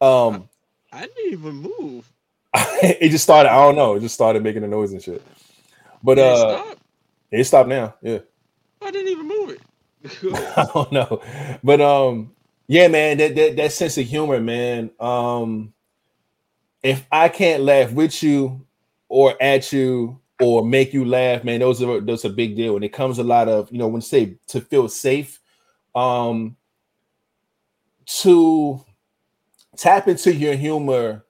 Um, 0.00 0.48
I 0.92 1.02
didn't 1.02 1.32
even 1.32 1.54
move. 1.56 2.10
it 2.54 3.10
just 3.10 3.24
started. 3.24 3.50
I 3.50 3.56
don't 3.56 3.76
know. 3.76 3.94
It 3.96 4.00
just 4.00 4.14
started 4.14 4.42
making 4.42 4.64
a 4.64 4.68
noise 4.68 4.92
and 4.92 5.02
shit. 5.02 5.22
But 6.02 6.18
it 6.18 6.24
uh, 6.24 6.36
stop? 6.62 6.78
it 7.30 7.44
stopped 7.44 7.68
now. 7.68 7.94
Yeah. 8.02 8.18
I 8.82 8.90
didn't 8.90 9.08
even 9.08 9.28
move 9.28 9.50
it. 9.50 9.60
I 10.56 10.66
don't 10.72 10.92
know. 10.92 11.22
But 11.62 11.80
um, 11.80 12.32
yeah, 12.66 12.88
man, 12.88 13.18
that, 13.18 13.34
that 13.34 13.56
that 13.56 13.72
sense 13.72 13.98
of 13.98 14.06
humor, 14.06 14.40
man. 14.40 14.90
Um, 14.98 15.74
if 16.82 17.06
I 17.10 17.28
can't 17.28 17.62
laugh 17.62 17.92
with 17.92 18.22
you 18.22 18.64
or 19.08 19.34
at 19.40 19.72
you 19.72 20.20
or 20.40 20.64
make 20.64 20.92
you 20.94 21.04
laugh, 21.04 21.44
man, 21.44 21.60
those 21.60 21.82
are 21.82 22.00
those 22.00 22.24
are 22.24 22.28
a 22.28 22.32
big 22.32 22.56
deal. 22.56 22.76
And 22.76 22.84
it 22.84 22.92
comes 22.92 23.18
a 23.18 23.24
lot 23.24 23.48
of, 23.48 23.70
you 23.70 23.78
know, 23.78 23.88
when 23.88 24.02
say 24.02 24.36
to 24.48 24.60
feel 24.60 24.88
safe, 24.88 25.40
um, 25.94 26.56
to 28.06 28.84
tap 29.76 30.08
into 30.08 30.34
your 30.34 30.54
humor 30.54 31.24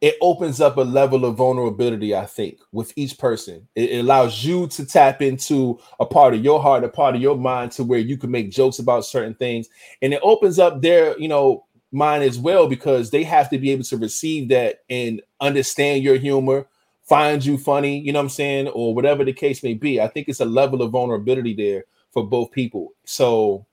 it 0.00 0.16
opens 0.20 0.60
up 0.60 0.76
a 0.76 0.82
level 0.82 1.24
of 1.24 1.36
vulnerability, 1.36 2.14
I 2.14 2.24
think, 2.24 2.60
with 2.70 2.92
each 2.94 3.18
person. 3.18 3.66
It, 3.74 3.90
it 3.90 3.98
allows 3.98 4.44
you 4.44 4.68
to 4.68 4.86
tap 4.86 5.22
into 5.22 5.80
a 5.98 6.06
part 6.06 6.34
of 6.34 6.44
your 6.44 6.62
heart, 6.62 6.84
a 6.84 6.88
part 6.88 7.16
of 7.16 7.20
your 7.20 7.36
mind 7.36 7.72
to 7.72 7.84
where 7.84 7.98
you 7.98 8.16
can 8.16 8.30
make 8.30 8.50
jokes 8.50 8.78
about 8.78 9.04
certain 9.04 9.34
things. 9.34 9.68
And 10.00 10.14
it 10.14 10.20
opens 10.22 10.58
up 10.60 10.82
their, 10.82 11.18
you 11.18 11.26
know, 11.26 11.66
mind 11.92 12.22
as 12.24 12.38
well 12.38 12.68
because 12.68 13.10
they 13.10 13.22
have 13.24 13.48
to 13.50 13.58
be 13.58 13.70
able 13.70 13.84
to 13.84 13.96
receive 13.96 14.48
that 14.50 14.80
and 14.90 15.22
understand 15.40 16.02
your 16.02 16.16
humor, 16.16 16.66
find 17.02 17.44
you 17.44 17.56
funny, 17.56 17.98
you 17.98 18.12
know 18.12 18.18
what 18.18 18.24
I'm 18.24 18.30
saying, 18.30 18.68
or 18.68 18.94
whatever 18.94 19.24
the 19.24 19.32
case 19.32 19.62
may 19.62 19.74
be. 19.74 20.00
I 20.00 20.08
think 20.08 20.28
it's 20.28 20.40
a 20.40 20.44
level 20.44 20.82
of 20.82 20.90
vulnerability 20.90 21.54
there 21.54 21.84
for 22.12 22.26
both 22.26 22.50
people. 22.50 22.92
So 23.04 23.66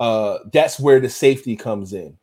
uh 0.00 0.38
that's 0.52 0.80
where 0.80 1.00
the 1.00 1.08
safety 1.10 1.56
comes 1.56 1.92
in. 1.92 2.16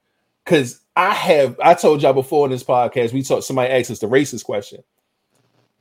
Cause 0.45 0.81
I 0.95 1.13
have 1.13 1.59
I 1.63 1.73
told 1.75 2.01
y'all 2.01 2.13
before 2.13 2.45
in 2.45 2.51
this 2.51 2.63
podcast, 2.63 3.13
we 3.13 3.21
talked 3.21 3.43
somebody 3.43 3.71
asked 3.71 3.91
us 3.91 3.99
the 3.99 4.07
racist 4.07 4.43
question. 4.43 4.83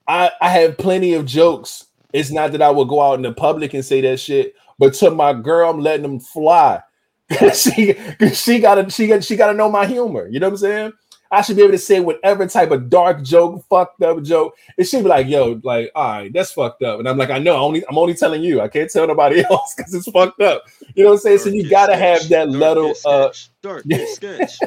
I, 0.08 0.30
I 0.40 0.50
have 0.50 0.78
plenty 0.78 1.14
of 1.14 1.26
jokes. 1.26 1.86
It's 2.12 2.30
not 2.30 2.52
that 2.52 2.62
I 2.62 2.70
would 2.70 2.88
go 2.88 3.02
out 3.02 3.14
in 3.14 3.22
the 3.22 3.32
public 3.32 3.74
and 3.74 3.84
say 3.84 4.00
that 4.02 4.20
shit, 4.20 4.54
but 4.78 4.94
to 4.94 5.10
my 5.10 5.32
girl, 5.32 5.68
I'm 5.70 5.80
letting 5.80 6.02
them 6.02 6.20
fly. 6.20 6.80
she, 7.54 7.94
she 8.32 8.58
gotta 8.60 8.88
she 8.90 9.06
got 9.08 9.24
she 9.24 9.36
gotta 9.36 9.54
know 9.54 9.70
my 9.70 9.86
humor. 9.86 10.28
You 10.28 10.40
know 10.40 10.48
what 10.48 10.54
I'm 10.54 10.58
saying? 10.58 10.92
I 11.30 11.42
should 11.42 11.56
be 11.56 11.62
able 11.62 11.72
to 11.72 11.78
say 11.78 12.00
whatever 12.00 12.46
type 12.46 12.70
of 12.70 12.88
dark 12.88 13.22
joke, 13.22 13.64
fucked 13.68 14.00
up 14.02 14.22
joke. 14.22 14.56
It 14.78 14.84
should 14.84 15.02
be 15.02 15.08
like, 15.08 15.26
yo, 15.26 15.60
like, 15.64 15.90
all 15.94 16.08
right, 16.08 16.32
that's 16.32 16.52
fucked 16.52 16.82
up. 16.82 17.00
And 17.00 17.08
I'm 17.08 17.18
like, 17.18 17.30
I 17.30 17.38
know, 17.38 17.56
only 17.56 17.84
I'm 17.88 17.98
only 17.98 18.14
telling 18.14 18.42
you. 18.42 18.60
I 18.60 18.68
can't 18.68 18.90
tell 18.90 19.06
nobody 19.06 19.44
else 19.50 19.74
because 19.74 19.92
it's 19.92 20.10
fucked 20.10 20.40
up. 20.40 20.64
You 20.94 21.04
know 21.04 21.10
what 21.10 21.16
I'm 21.16 21.20
saying? 21.20 21.38
So 21.38 21.48
you 21.48 21.68
gotta 21.68 21.96
have 21.96 22.28
that 22.28 22.48
level 22.48 22.94
uh 23.04 23.30
Dark 23.60 23.84
sketch. 24.06 24.58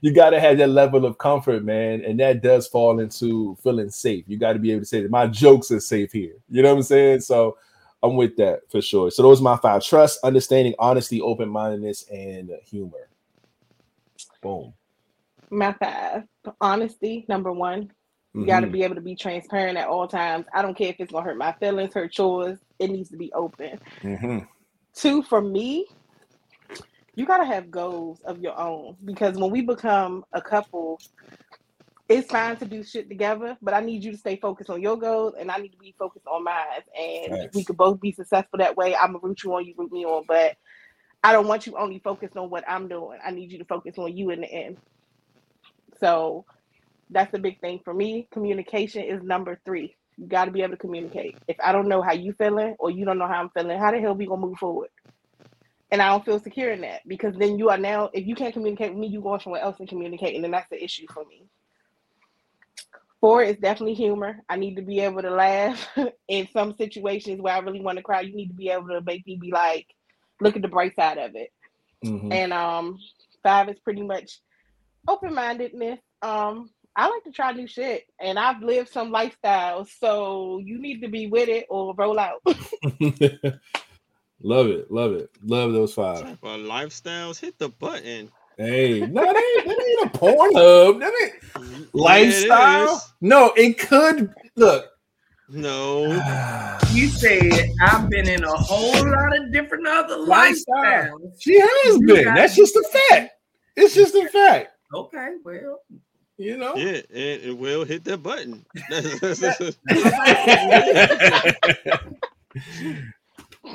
you 0.00 0.12
gotta 0.12 0.40
have 0.40 0.58
that 0.58 0.70
level 0.70 1.06
of 1.06 1.18
comfort, 1.18 1.64
man. 1.64 2.04
And 2.04 2.18
that 2.18 2.42
does 2.42 2.66
fall 2.66 2.98
into 2.98 3.56
feeling 3.62 3.90
safe. 3.90 4.24
You 4.26 4.38
got 4.38 4.54
to 4.54 4.58
be 4.58 4.72
able 4.72 4.82
to 4.82 4.86
say 4.86 5.02
that 5.02 5.10
my 5.10 5.28
jokes 5.28 5.70
are 5.70 5.80
safe 5.80 6.10
here. 6.10 6.34
You 6.50 6.62
know 6.62 6.70
what 6.70 6.78
I'm 6.78 6.82
saying? 6.82 7.20
So 7.20 7.56
I'm 8.02 8.16
with 8.16 8.36
that 8.36 8.60
for 8.70 8.80
sure. 8.80 9.10
So 9.10 9.22
those 9.22 9.40
are 9.40 9.44
my 9.44 9.56
five: 9.56 9.82
trust, 9.82 10.20
understanding, 10.22 10.74
honesty, 10.78 11.20
open-mindedness, 11.20 12.04
and 12.10 12.52
humor. 12.64 13.08
Boom. 14.42 14.72
My 15.50 15.72
five, 15.74 16.24
honesty, 16.60 17.24
number 17.28 17.52
one. 17.52 17.90
You 18.34 18.46
got 18.46 18.60
to 18.60 18.68
be 18.68 18.84
able 18.84 18.94
to 18.94 19.00
be 19.00 19.16
transparent 19.16 19.78
at 19.78 19.88
all 19.88 20.06
times. 20.06 20.46
I 20.54 20.62
don't 20.62 20.76
care 20.76 20.90
if 20.90 21.00
it's 21.00 21.10
gonna 21.10 21.24
hurt 21.24 21.38
my 21.38 21.52
feelings, 21.54 21.92
hurt 21.92 22.16
yours. 22.16 22.58
It 22.78 22.90
needs 22.90 23.10
to 23.10 23.16
be 23.16 23.32
open. 23.32 23.80
Mhm. 24.02 24.46
Two, 24.94 25.22
for 25.22 25.40
me, 25.40 25.86
you 27.16 27.26
gotta 27.26 27.44
have 27.46 27.70
goals 27.70 28.20
of 28.24 28.38
your 28.40 28.56
own 28.58 28.96
because 29.04 29.36
when 29.36 29.50
we 29.50 29.60
become 29.62 30.24
a 30.32 30.40
couple, 30.40 31.00
it's 32.08 32.30
fine 32.30 32.56
to 32.56 32.64
do 32.64 32.82
shit 32.82 33.08
together, 33.08 33.56
but 33.60 33.74
I 33.74 33.80
need 33.80 34.02
you 34.02 34.12
to 34.12 34.18
stay 34.18 34.36
focused 34.36 34.70
on 34.70 34.80
your 34.80 34.96
goals 34.96 35.34
and 35.38 35.50
I 35.50 35.58
need 35.58 35.70
to 35.70 35.78
be 35.78 35.94
focused 35.98 36.26
on 36.26 36.42
mine. 36.42 36.64
And 36.98 37.32
Facts. 37.32 37.56
we 37.56 37.64
could 37.64 37.76
both 37.76 38.00
be 38.00 38.12
successful 38.12 38.58
that 38.58 38.76
way. 38.76 38.96
I'm 38.96 39.12
gonna 39.12 39.18
root 39.22 39.44
you 39.44 39.54
on, 39.54 39.66
you 39.66 39.74
root 39.76 39.92
me 39.92 40.06
on, 40.06 40.24
but 40.26 40.56
I 41.22 41.32
don't 41.32 41.46
want 41.46 41.66
you 41.66 41.76
only 41.76 41.98
focused 41.98 42.36
on 42.36 42.48
what 42.48 42.64
I'm 42.66 42.88
doing. 42.88 43.18
I 43.24 43.30
need 43.30 43.52
you 43.52 43.58
to 43.58 43.64
focus 43.64 43.98
on 43.98 44.16
you 44.16 44.30
in 44.30 44.40
the 44.40 44.50
end. 44.50 44.78
So 46.00 46.46
that's 47.10 47.34
a 47.34 47.38
big 47.38 47.60
thing 47.60 47.80
for 47.84 47.92
me. 47.92 48.28
Communication 48.32 49.02
is 49.02 49.22
number 49.22 49.60
three. 49.64 49.94
You 50.16 50.26
got 50.26 50.46
to 50.46 50.50
be 50.50 50.62
able 50.62 50.72
to 50.72 50.78
communicate. 50.78 51.36
If 51.46 51.56
I 51.62 51.72
don't 51.72 51.88
know 51.88 52.02
how 52.02 52.12
you 52.12 52.32
feeling 52.32 52.74
or 52.78 52.90
you 52.90 53.04
don't 53.04 53.18
know 53.18 53.28
how 53.28 53.40
I'm 53.40 53.50
feeling, 53.50 53.78
how 53.78 53.90
the 53.90 54.00
hell 54.00 54.14
we 54.14 54.26
gonna 54.26 54.46
move 54.46 54.58
forward? 54.58 54.88
And 55.90 56.00
I 56.00 56.08
don't 56.08 56.24
feel 56.24 56.38
secure 56.38 56.70
in 56.70 56.82
that 56.82 57.00
because 57.06 57.34
then 57.36 57.58
you 57.58 57.70
are 57.70 57.78
now, 57.78 58.10
if 58.12 58.26
you 58.26 58.34
can't 58.34 58.52
communicate 58.52 58.90
with 58.90 58.98
me, 58.98 59.08
you 59.08 59.20
going 59.20 59.40
somewhere 59.40 59.62
else 59.62 59.76
and 59.78 59.88
communicating, 59.88 60.44
and 60.44 60.52
that's 60.52 60.68
the 60.70 60.82
issue 60.82 61.06
for 61.12 61.24
me. 61.24 61.44
Four 63.20 63.42
is 63.42 63.56
definitely 63.56 63.94
humor. 63.94 64.44
I 64.48 64.56
need 64.56 64.76
to 64.76 64.82
be 64.82 65.00
able 65.00 65.22
to 65.22 65.30
laugh 65.30 65.88
in 66.28 66.48
some 66.52 66.76
situations 66.76 67.40
where 67.40 67.54
I 67.54 67.58
really 67.58 67.80
want 67.80 67.98
to 67.98 68.04
cry. 68.04 68.20
You 68.20 68.34
need 68.34 68.48
to 68.48 68.54
be 68.54 68.70
able 68.70 68.88
to 68.88 69.00
make 69.04 69.26
me 69.26 69.36
be 69.40 69.50
like, 69.50 69.86
look 70.40 70.54
at 70.56 70.62
the 70.62 70.68
bright 70.68 70.94
side 70.94 71.18
of 71.18 71.34
it. 71.34 71.50
Mhm. 72.04 72.32
And 72.32 72.52
um, 72.52 72.98
five 73.42 73.68
is 73.68 73.78
pretty 73.80 74.02
much 74.02 74.40
open 75.08 75.34
mindedness. 75.34 75.98
Um, 76.22 76.70
I 76.94 77.08
like 77.08 77.24
to 77.24 77.30
try 77.30 77.52
new 77.52 77.66
shit, 77.66 78.04
and 78.20 78.38
I've 78.38 78.62
lived 78.62 78.88
some 78.88 79.12
lifestyles, 79.12 79.88
so 80.00 80.58
you 80.58 80.80
need 80.80 81.00
to 81.02 81.08
be 81.08 81.28
with 81.28 81.48
it 81.48 81.66
or 81.70 81.94
roll 81.94 82.18
out. 82.18 82.40
love 84.42 84.66
it, 84.66 84.90
love 84.90 85.12
it, 85.12 85.30
love 85.42 85.72
those 85.72 85.94
five. 85.94 86.22
Type 86.22 86.38
of 86.42 86.60
lifestyles, 86.60 87.38
hit 87.38 87.58
the 87.58 87.68
button. 87.68 88.30
Hey, 88.58 89.06
no, 89.06 89.22
that 89.22 89.36
ain't, 89.36 89.68
that 89.68 89.86
ain't 89.86 90.14
a 90.14 90.18
Pornhub. 90.18 90.98
That 90.98 91.12
ain't 91.22 91.34
Yeah, 91.70 91.78
it 91.78 91.94
lifestyle. 91.94 93.00
No, 93.20 93.52
it 93.56 93.78
could 93.78 94.34
look. 94.56 94.86
No. 95.48 96.08
You 96.92 97.08
said 97.08 97.68
I've 97.82 98.08
been 98.08 98.26
in 98.26 98.42
a 98.42 98.50
whole 98.50 99.06
lot 99.06 99.36
of 99.36 99.52
different 99.52 99.86
other 99.86 100.16
Lifestyle. 100.16 101.18
lifestyles. 101.18 101.32
She 101.38 101.60
has 101.60 101.96
You 101.98 102.06
been. 102.06 102.34
That's 102.34 102.56
just 102.56 102.74
a 102.74 102.82
fact. 103.10 103.32
It's 103.76 103.94
just 103.94 104.14
a 104.14 104.26
fact. 104.30 104.70
Okay, 104.92 105.34
well, 105.44 105.80
You 106.38 106.56
know. 106.56 106.74
Yeah, 106.76 107.02
and 107.10 107.42
it 107.42 107.56
will 107.56 107.84
hit 107.84 108.04
that 108.04 108.22
button. 108.22 108.64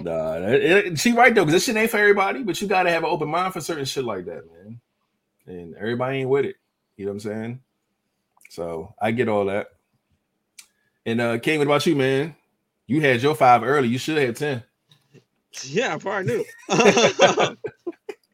Nah, 0.02 0.36
it- 0.38 0.64
it- 0.88 1.00
she 1.00 1.12
right 1.14 1.34
though, 1.34 1.44
because 1.46 1.54
this 1.54 1.66
shit 1.66 1.76
ain't 1.76 1.92
for 1.92 1.98
everybody, 1.98 2.44
but 2.44 2.60
you 2.62 2.68
gotta 2.68 2.90
have 2.90 3.04
an 3.04 3.10
open 3.10 3.30
mind 3.30 3.54
for 3.54 3.62
certain 3.62 3.86
shit 3.86 4.04
like 4.06 4.26
that, 4.26 4.44
man. 4.52 4.80
And 5.46 5.76
everybody 5.76 6.20
ain't 6.20 6.30
with 6.30 6.46
it. 6.46 6.56
You 6.98 7.06
know 7.06 7.12
what 7.12 7.16
I'm 7.26 7.32
saying? 7.32 7.60
So 8.50 8.94
I 9.02 9.12
get 9.12 9.28
all 9.30 9.46
that. 9.46 9.68
And 11.06 11.20
uh 11.22 11.38
King, 11.40 11.60
what 11.60 11.68
about 11.68 11.86
you, 11.86 11.96
man? 11.96 12.36
You 12.88 13.02
had 13.02 13.22
your 13.22 13.36
five 13.36 13.64
early. 13.64 13.88
You 13.88 13.98
should 13.98 14.18
have 14.18 14.36
ten. 14.38 14.64
yeah, 15.64 15.94
I 15.96 15.98
probably 15.98 16.34
knew. 16.36 16.46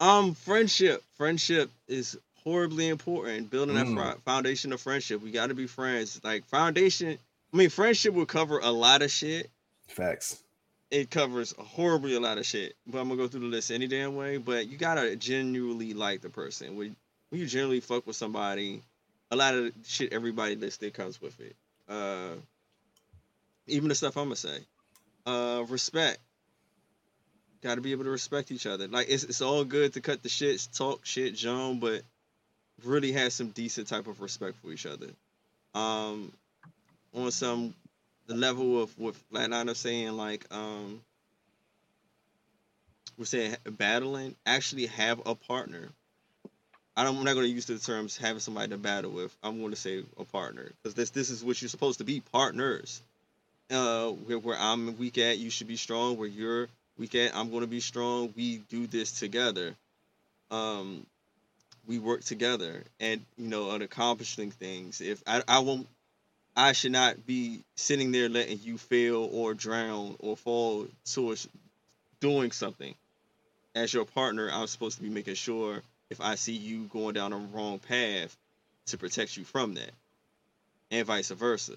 um, 0.00 0.34
friendship. 0.34 1.02
Friendship 1.16 1.70
is 1.88 2.18
horribly 2.42 2.88
important. 2.88 3.50
Building 3.50 3.74
that 3.76 3.86
Mm. 3.86 4.20
foundation 4.22 4.72
of 4.72 4.80
friendship. 4.80 5.20
We 5.22 5.30
got 5.30 5.48
to 5.48 5.54
be 5.54 5.66
friends. 5.66 6.20
Like 6.24 6.44
foundation. 6.46 7.18
I 7.52 7.56
mean, 7.56 7.68
friendship 7.70 8.14
will 8.14 8.26
cover 8.26 8.58
a 8.60 8.70
lot 8.70 9.02
of 9.02 9.10
shit. 9.10 9.50
Facts. 9.88 10.42
It 10.90 11.10
covers 11.10 11.54
horribly 11.58 12.14
a 12.14 12.20
lot 12.20 12.38
of 12.38 12.46
shit. 12.46 12.74
But 12.86 12.98
I'm 12.98 13.08
gonna 13.08 13.20
go 13.20 13.28
through 13.28 13.40
the 13.40 13.46
list 13.46 13.70
any 13.70 13.86
damn 13.86 14.16
way. 14.16 14.38
But 14.38 14.68
you 14.68 14.76
gotta 14.76 15.16
genuinely 15.16 15.94
like 15.94 16.20
the 16.20 16.30
person. 16.30 16.76
When 16.76 16.96
you 17.30 17.46
generally 17.46 17.80
fuck 17.80 18.06
with 18.06 18.16
somebody, 18.16 18.82
a 19.30 19.36
lot 19.36 19.54
of 19.54 19.72
shit 19.86 20.12
everybody 20.12 20.56
listed 20.56 20.94
comes 20.94 21.20
with 21.20 21.38
it. 21.40 21.54
Uh, 21.88 22.34
even 23.66 23.88
the 23.88 23.94
stuff 23.94 24.16
I'm 24.16 24.24
gonna 24.24 24.36
say. 24.36 24.58
Uh, 25.26 25.64
respect. 25.68 26.18
Got 27.62 27.74
to 27.74 27.82
be 27.82 27.92
able 27.92 28.04
to 28.04 28.10
respect 28.10 28.50
each 28.50 28.66
other. 28.66 28.88
Like 28.88 29.08
it's 29.10 29.24
it's 29.24 29.42
all 29.42 29.64
good 29.64 29.92
to 29.92 30.00
cut 30.00 30.22
the 30.22 30.30
shit, 30.30 30.66
talk 30.72 31.04
shit, 31.04 31.34
Joan, 31.34 31.78
but 31.78 32.02
really 32.84 33.12
have 33.12 33.32
some 33.32 33.48
decent 33.48 33.86
type 33.86 34.06
of 34.06 34.20
respect 34.20 34.56
for 34.62 34.72
each 34.72 34.86
other. 34.86 35.08
Um, 35.74 36.32
on 37.14 37.30
some 37.30 37.74
the 38.30 38.36
level 38.36 38.80
of 38.80 38.96
what 38.96 39.16
Flatliner 39.32 39.74
saying, 39.74 40.12
like 40.12 40.46
um, 40.52 41.00
we're 43.18 43.24
saying 43.24 43.56
battling, 43.64 44.36
actually 44.46 44.86
have 44.86 45.20
a 45.26 45.34
partner. 45.34 45.88
I 46.96 47.04
I'm 47.06 47.24
not 47.24 47.34
going 47.34 47.46
to 47.46 47.52
use 47.52 47.66
the 47.66 47.78
terms 47.78 48.16
having 48.16 48.38
somebody 48.38 48.68
to 48.68 48.78
battle 48.78 49.10
with. 49.10 49.36
I'm 49.42 49.58
going 49.58 49.72
to 49.72 49.76
say 49.76 50.04
a 50.16 50.24
partner 50.24 50.70
because 50.80 50.94
this 50.94 51.10
this 51.10 51.30
is 51.30 51.44
what 51.44 51.60
you're 51.60 51.68
supposed 51.68 51.98
to 51.98 52.04
be 52.04 52.20
partners. 52.20 53.02
Uh, 53.68 54.10
where, 54.10 54.38
where 54.38 54.56
I'm 54.58 54.96
weak 54.96 55.18
at, 55.18 55.38
you 55.38 55.50
should 55.50 55.68
be 55.68 55.76
strong. 55.76 56.16
Where 56.16 56.28
you're 56.28 56.68
weak 56.98 57.16
at, 57.16 57.34
I'm 57.34 57.50
going 57.50 57.62
to 57.62 57.66
be 57.66 57.80
strong. 57.80 58.32
We 58.36 58.58
do 58.58 58.86
this 58.86 59.10
together. 59.18 59.74
Um, 60.52 61.04
we 61.88 61.98
work 61.98 62.22
together, 62.22 62.84
and 63.00 63.24
you 63.36 63.48
know, 63.48 63.70
on 63.70 63.82
accomplishing 63.82 64.52
things. 64.52 65.00
If 65.00 65.20
I, 65.26 65.42
I 65.48 65.58
won't 65.60 65.88
I 66.56 66.72
should 66.72 66.92
not 66.92 67.26
be 67.26 67.62
sitting 67.76 68.12
there 68.12 68.28
letting 68.28 68.60
you 68.62 68.76
fail 68.76 69.28
or 69.32 69.54
drown 69.54 70.16
or 70.18 70.36
fall 70.36 70.86
towards 71.04 71.48
doing 72.20 72.50
something. 72.50 72.94
As 73.74 73.94
your 73.94 74.04
partner, 74.04 74.50
I'm 74.52 74.66
supposed 74.66 74.96
to 74.96 75.02
be 75.02 75.08
making 75.10 75.34
sure 75.34 75.82
if 76.10 76.20
I 76.20 76.34
see 76.34 76.54
you 76.54 76.84
going 76.92 77.14
down 77.14 77.32
a 77.32 77.38
wrong 77.38 77.78
path 77.78 78.36
to 78.86 78.98
protect 78.98 79.36
you 79.36 79.44
from 79.44 79.74
that, 79.74 79.92
and 80.90 81.06
vice 81.06 81.30
versa. 81.30 81.74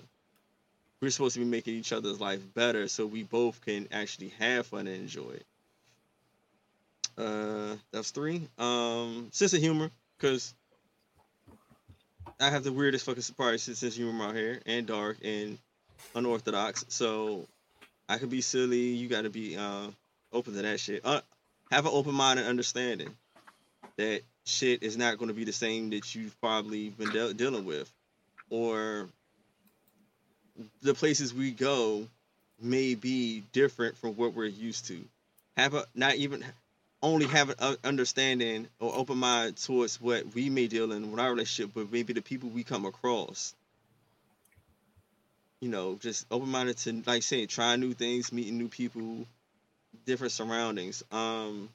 We're 1.01 1.11
supposed 1.11 1.36
to 1.36 1.41
be 1.41 1.45
making 1.45 1.76
each 1.76 1.93
other's 1.93 2.19
life 2.19 2.41
better 2.53 2.88
so 2.88 3.05
we 3.05 3.24
both 3.24 3.61
can 3.61 3.88
actually 3.91 4.30
have 4.39 4.65
fun 4.67 4.88
and 4.88 4.95
enjoy 4.95 5.32
it. 5.32 5.45
Uh, 7.17 7.76
that's 7.91 8.11
three. 8.11 8.47
Um, 8.57 9.28
sense 9.32 9.53
of 9.53 9.59
humor, 9.59 9.91
because 10.17 10.53
I 12.39 12.49
have 12.49 12.63
the 12.63 12.71
weirdest 12.71 13.05
fucking 13.05 13.21
surprise 13.21 13.63
sense 13.63 13.84
of 13.84 13.93
humor 13.93 14.26
out 14.26 14.36
here, 14.36 14.61
and 14.65 14.86
dark 14.86 15.17
and 15.24 15.57
unorthodox. 16.15 16.86
So 16.89 17.47
I 18.09 18.17
could 18.17 18.30
be 18.30 18.41
silly. 18.41 18.89
You 18.89 19.07
got 19.07 19.24
to 19.24 19.30
be 19.30 19.55
uh, 19.55 19.88
open 20.32 20.53
to 20.53 20.61
that 20.61 20.80
shit. 20.80 21.01
Uh, 21.05 21.21
have 21.71 21.86
an 21.86 21.91
open 21.93 22.13
mind 22.13 22.39
and 22.39 22.47
understanding 22.47 23.15
that 23.97 24.21
shit 24.45 24.84
is 24.84 24.97
not 24.97 25.17
going 25.17 25.30
to 25.30 25.34
be 25.34 25.45
the 25.45 25.53
same 25.53 25.89
that 25.91 26.13
you've 26.15 26.39
probably 26.41 26.89
been 26.89 27.09
de- 27.09 27.34
dealing 27.34 27.65
with, 27.65 27.91
or 28.49 29.07
the 30.82 30.93
places 30.93 31.34
we 31.34 31.51
go 31.51 32.07
may 32.61 32.95
be 32.95 33.43
different 33.51 33.97
from 33.97 34.11
what 34.11 34.34
we're 34.34 34.45
used 34.45 34.88
to. 34.88 34.99
Have 35.57 35.74
a 35.76 35.86
not 35.95 36.15
even 36.15 36.43
only 37.04 37.28
have 37.28 37.49
an 37.49 37.56
uh, 37.60 37.76
understanding 37.84 38.68
or 38.80 38.95
open 38.95 39.18
mind 39.18 39.58
towards 39.58 40.01
what 40.01 40.34
we 40.34 40.49
may 40.49 40.68
deal 40.68 40.91
in 40.93 41.12
with 41.12 41.20
our 41.20 41.32
relationship, 41.32 41.72
but 41.76 41.91
maybe 41.91 42.14
the 42.14 42.22
people 42.22 42.49
we 42.49 42.64
come 42.64 42.86
across. 42.86 43.54
You 45.60 45.70
know, 45.70 45.95
just 46.01 46.26
open 46.32 46.49
minded 46.49 46.78
to 46.80 47.04
like 47.06 47.24
saying 47.24 47.47
trying 47.47 47.82
new 47.82 47.93
things, 47.93 48.32
meeting 48.32 48.58
new 48.58 48.70
people, 48.70 49.28
different 50.06 50.32
surroundings. 50.32 51.04
Um 51.12 51.70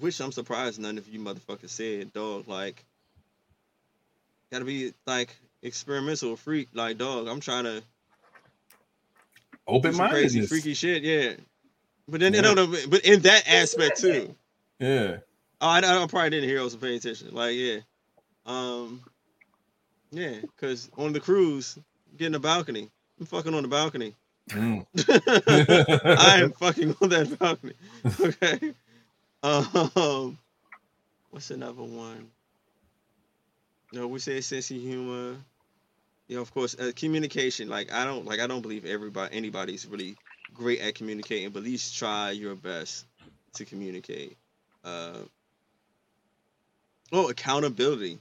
which 0.00 0.20
I'm 0.20 0.32
surprised 0.32 0.80
none 0.80 0.98
of 0.98 1.08
you 1.08 1.20
motherfuckers 1.20 1.68
said, 1.68 2.12
dog, 2.12 2.48
like 2.48 2.82
gotta 4.50 4.64
be 4.64 4.92
like 5.06 5.36
experimental 5.62 6.34
freak, 6.36 6.68
like 6.74 6.98
dog. 6.98 7.28
I'm 7.28 7.40
trying 7.40 7.64
to 7.64 7.82
Open 9.66 9.92
some 9.92 10.08
crazy 10.08 10.44
freaky 10.46 10.74
shit, 10.74 11.04
yeah. 11.04 11.34
But 12.10 12.20
then 12.20 12.34
Yeah. 12.34 12.48
you 12.48 12.54
know, 12.54 12.66
but 12.88 13.04
in 13.04 13.20
that 13.20 13.48
aspect 13.48 14.00
too. 14.00 14.34
Yeah. 14.78 15.18
Oh, 15.60 15.68
I, 15.68 15.78
I 15.78 16.06
probably 16.06 16.30
didn't 16.30 16.48
hear. 16.48 16.60
I 16.60 16.64
was 16.64 16.74
paying 16.74 16.96
attention. 16.96 17.34
Like, 17.34 17.54
yeah, 17.54 17.80
um, 18.46 19.02
yeah, 20.10 20.36
because 20.40 20.90
on 20.96 21.12
the 21.12 21.20
cruise, 21.20 21.78
getting 22.16 22.34
a 22.34 22.38
balcony, 22.40 22.88
I'm 23.18 23.26
fucking 23.26 23.54
on 23.54 23.62
the 23.62 23.68
balcony. 23.68 24.14
Mm. 24.48 24.86
I 26.18 26.40
am 26.42 26.52
fucking 26.52 26.96
on 27.00 27.08
that 27.10 27.38
balcony. 27.38 27.74
Okay. 28.20 28.74
Um, 29.42 30.38
what's 31.30 31.50
another 31.50 31.82
one? 31.82 32.28
No, 33.92 34.06
we 34.08 34.18
say 34.18 34.40
sense 34.40 34.70
of 34.70 34.76
humor. 34.78 35.36
You 36.28 36.36
know, 36.36 36.42
of 36.42 36.52
course, 36.52 36.76
uh, 36.78 36.92
communication. 36.96 37.68
Like 37.68 37.92
I 37.92 38.04
don't 38.04 38.24
like 38.24 38.40
I 38.40 38.46
don't 38.46 38.60
believe 38.62 38.84
everybody 38.86 39.34
anybody's 39.36 39.86
really 39.86 40.16
great 40.54 40.80
at 40.80 40.94
communicating, 40.94 41.50
but 41.50 41.60
at 41.60 41.64
least 41.64 41.96
try 41.96 42.30
your 42.30 42.54
best 42.54 43.06
to 43.54 43.64
communicate. 43.64 44.36
Uh, 44.84 45.18
oh, 47.12 47.28
accountability. 47.28 48.18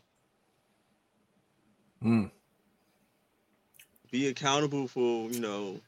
Mm. 2.03 2.32
Be 4.11 4.27
accountable 4.27 4.88
for 4.88 5.30
you 5.30 5.39
know 5.39 5.80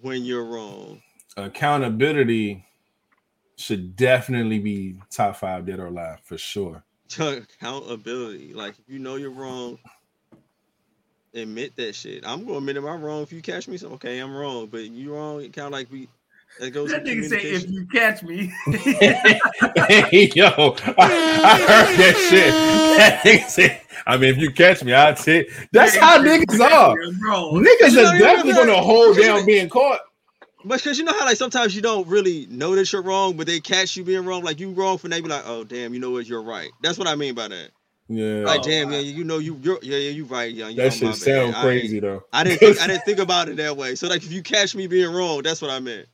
when 0.00 0.24
you're 0.24 0.44
wrong. 0.44 1.02
Accountability 1.36 2.64
should 3.56 3.96
definitely 3.96 4.58
be 4.58 4.96
top 5.10 5.36
five 5.36 5.66
dead 5.66 5.80
or 5.80 5.86
alive 5.86 6.20
for 6.24 6.38
sure. 6.38 6.84
accountability. 7.18 8.52
Like 8.52 8.78
if 8.78 8.88
you 8.88 8.98
know 8.98 9.16
you're 9.16 9.30
wrong, 9.30 9.78
admit 11.34 11.76
that 11.76 11.94
shit. 11.94 12.26
I'm 12.26 12.44
gonna 12.44 12.58
admit 12.58 12.76
am 12.76 12.86
I'm 12.86 13.02
wrong 13.02 13.22
if 13.22 13.32
you 13.32 13.42
catch 13.42 13.68
me. 13.68 13.76
So 13.76 13.88
okay, 13.90 14.18
I'm 14.18 14.34
wrong, 14.34 14.66
but 14.66 14.82
you 14.90 15.14
wrong. 15.14 15.42
It 15.42 15.52
kind 15.52 15.66
of 15.66 15.72
like 15.72 15.90
we 15.90 16.08
that 16.60 16.70
goes. 16.70 16.90
That 16.90 17.02
with 17.04 17.12
nigga 17.12 17.28
say 17.28 17.40
if 17.42 17.70
you 17.70 17.86
catch 17.86 18.22
me. 18.22 18.52
hey, 18.66 20.30
yo, 20.34 20.46
I, 20.48 20.92
I 20.98 21.58
heard 21.58 21.96
that 21.98 22.26
shit. 22.28 22.52
That 22.98 23.22
nigga 23.24 23.48
said, 23.48 23.80
I 24.06 24.16
mean, 24.16 24.30
if 24.30 24.38
you 24.38 24.50
catch 24.52 24.84
me, 24.84 24.92
I'll 24.92 25.14
take. 25.14 25.50
That's 25.72 25.96
how 25.96 26.18
niggas 26.22 26.60
are. 26.60 26.94
Bro, 27.20 27.52
Niggas 27.52 27.90
You 27.90 28.02
know, 28.02 28.08
are 28.10 28.18
definitely 28.18 28.52
know, 28.52 28.66
gonna 28.66 28.82
hold 28.82 29.16
down 29.16 29.40
know- 29.40 29.46
being 29.46 29.68
caught. 29.68 30.00
But 30.64 30.76
because 30.80 30.96
you 30.96 31.04
know 31.04 31.12
how 31.12 31.24
like 31.24 31.36
sometimes 31.36 31.74
you 31.74 31.82
don't 31.82 32.06
really 32.06 32.46
know 32.48 32.76
that 32.76 32.92
you're 32.92 33.02
wrong, 33.02 33.36
but 33.36 33.48
they 33.48 33.58
catch 33.58 33.96
you 33.96 34.04
being 34.04 34.24
wrong. 34.24 34.44
Like 34.44 34.60
you 34.60 34.70
wrong 34.70 34.96
for 34.96 35.08
they 35.08 35.20
be 35.20 35.28
like, 35.28 35.42
oh 35.44 35.64
damn, 35.64 35.92
you 35.92 35.98
know 35.98 36.10
what, 36.10 36.26
you're 36.26 36.42
right. 36.42 36.70
That's 36.82 36.98
what 36.98 37.08
I 37.08 37.16
mean 37.16 37.34
by 37.34 37.48
that. 37.48 37.70
Yeah, 38.08 38.44
Like 38.44 38.62
damn, 38.62 38.92
yeah, 38.92 38.98
you 38.98 39.24
know 39.24 39.38
you 39.38 39.58
you're 39.62 39.78
yeah 39.82 39.96
yeah 39.96 40.10
you 40.10 40.24
right, 40.24 40.52
young. 40.52 40.74
that 40.76 40.92
shit 40.92 41.14
sound 41.14 41.54
crazy 41.54 42.00
though. 42.00 42.24
I 42.32 42.44
didn't 42.44 42.58
think, 42.60 42.80
I 42.80 42.86
didn't 42.86 43.04
think 43.06 43.18
about 43.18 43.48
it 43.48 43.56
that 43.56 43.76
way. 43.76 43.94
So 43.94 44.08
like 44.08 44.22
if 44.24 44.32
you 44.32 44.42
catch 44.42 44.74
me 44.74 44.86
being 44.86 45.12
wrong, 45.12 45.42
that's 45.42 45.62
what 45.62 45.70
I 45.70 45.80
meant. 45.80 46.08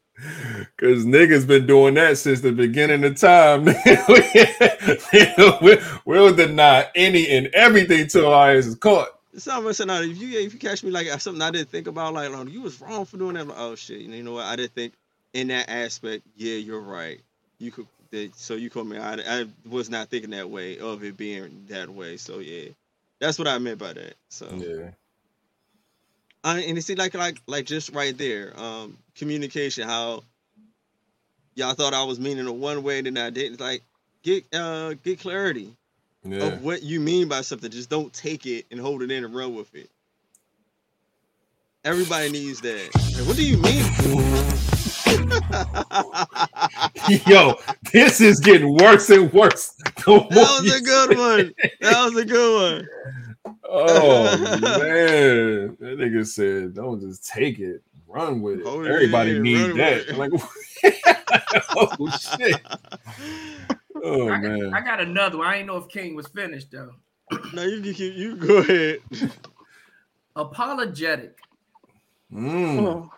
Cause 0.78 1.04
niggas 1.04 1.46
been 1.46 1.66
doing 1.66 1.94
that 1.94 2.18
since 2.18 2.40
the 2.40 2.52
beginning 2.52 3.04
of 3.04 3.16
time. 3.16 3.64
we'll, 5.62 5.78
we'll 6.04 6.34
deny 6.34 6.86
any 6.96 7.28
and 7.28 7.46
everything 7.48 8.08
till 8.08 8.32
our 8.32 8.52
ass 8.52 8.66
is 8.66 8.74
caught. 8.74 9.08
Some 9.36 9.60
of 9.60 9.66
us 9.66 9.76
said, 9.76 9.86
no, 9.86 10.02
if 10.02 10.18
you 10.18 10.40
if 10.40 10.52
you 10.52 10.58
catch 10.58 10.82
me 10.82 10.90
like 10.90 11.06
uh, 11.06 11.18
something 11.18 11.42
I 11.42 11.52
didn't 11.52 11.70
think 11.70 11.86
about, 11.86 12.14
like 12.14 12.30
oh, 12.30 12.44
you 12.46 12.62
was 12.62 12.80
wrong 12.80 13.04
for 13.04 13.16
doing 13.16 13.34
that. 13.34 13.46
Like, 13.46 13.58
oh 13.58 13.76
shit, 13.76 14.00
you 14.00 14.22
know 14.22 14.34
what? 14.34 14.46
I 14.46 14.56
didn't 14.56 14.74
think 14.74 14.94
in 15.34 15.48
that 15.48 15.68
aspect. 15.70 16.24
Yeah, 16.36 16.56
you're 16.56 16.80
right. 16.80 17.20
You 17.58 17.70
could 17.70 17.86
that, 18.10 18.34
so 18.36 18.54
you 18.54 18.70
called 18.70 18.88
me. 18.88 18.98
I, 18.98 19.14
I 19.14 19.46
was 19.68 19.90
not 19.90 20.08
thinking 20.08 20.30
that 20.30 20.50
way 20.50 20.78
of 20.78 21.04
it 21.04 21.16
being 21.16 21.66
that 21.68 21.88
way. 21.88 22.16
So 22.16 22.38
yeah, 22.38 22.70
that's 23.20 23.38
what 23.38 23.48
I 23.48 23.58
meant 23.58 23.78
by 23.78 23.92
that. 23.94 24.14
So 24.28 24.46
Yeah. 24.46 24.90
I, 26.44 26.60
and 26.60 26.76
you 26.76 26.80
see, 26.82 26.94
like 26.94 27.14
like 27.14 27.40
like 27.46 27.66
just 27.66 27.92
right 27.94 28.16
there, 28.16 28.58
um, 28.58 28.96
communication. 29.16 29.88
How 29.88 30.22
y'all 31.54 31.74
thought 31.74 31.94
I 31.94 32.04
was 32.04 32.20
meaning 32.20 32.46
it 32.46 32.54
one 32.54 32.82
way, 32.82 32.98
and 32.98 33.06
then 33.06 33.18
I 33.18 33.30
didn't. 33.30 33.60
Like 33.60 33.82
get 34.22 34.44
uh 34.54 34.94
get 34.94 35.20
clarity 35.20 35.72
Yeah. 36.24 36.44
of 36.44 36.62
what 36.62 36.82
you 36.82 37.00
mean 37.00 37.28
by 37.28 37.42
something. 37.42 37.70
Just 37.70 37.90
don't 37.90 38.12
take 38.12 38.46
it 38.46 38.66
and 38.70 38.80
hold 38.80 39.02
it 39.02 39.10
in 39.10 39.24
and 39.24 39.34
run 39.34 39.54
with 39.54 39.74
it. 39.74 39.90
Everybody 41.84 42.30
needs 42.30 42.60
that. 42.62 42.90
Like, 43.16 43.26
what 43.26 43.36
do 43.36 43.44
you 43.44 43.56
mean? 43.58 43.84
that 47.08 47.26
Yo, 47.26 47.54
this 47.92 48.20
is 48.20 48.40
getting 48.40 48.74
worse 48.74 49.10
and 49.10 49.32
worse. 49.32 49.74
That 50.06 50.60
was 50.62 50.74
a 50.74 50.80
good 50.80 51.18
one. 51.18 51.54
That 51.80 52.04
was 52.04 52.16
a 52.16 52.24
good 52.24 52.78
one. 52.78 52.88
Oh 53.64 54.38
man, 54.60 55.76
that 55.80 55.98
nigga 55.98 56.26
said, 56.26 56.74
"Don't 56.74 57.00
just 57.00 57.26
take 57.26 57.58
it, 57.58 57.82
run 58.06 58.40
with 58.40 58.60
it." 58.60 58.66
Hold 58.66 58.86
it 58.86 58.92
Everybody 58.92 59.36
in, 59.36 59.42
need 59.42 59.68
run 59.68 59.76
that. 59.76 60.06
with 60.06 60.08
it. 60.08 60.16
Like, 60.16 60.30
oh 61.76 62.18
shit. 62.18 62.60
Oh 64.02 64.30
I, 64.30 64.38
man. 64.38 64.72
I 64.74 64.80
got 64.80 65.00
another 65.00 65.38
one. 65.38 65.46
I 65.46 65.54
didn't 65.54 65.66
know 65.66 65.76
if 65.76 65.88
King 65.88 66.14
was 66.14 66.28
finished 66.28 66.70
though. 66.70 66.92
No, 67.52 67.62
you 67.62 67.82
can 67.82 67.94
keep. 67.94 68.14
You 68.14 68.36
go 68.36 68.58
ahead. 68.58 69.00
Apologetic. 70.36 71.38
Mm. 72.32 73.04
A 73.06 73.17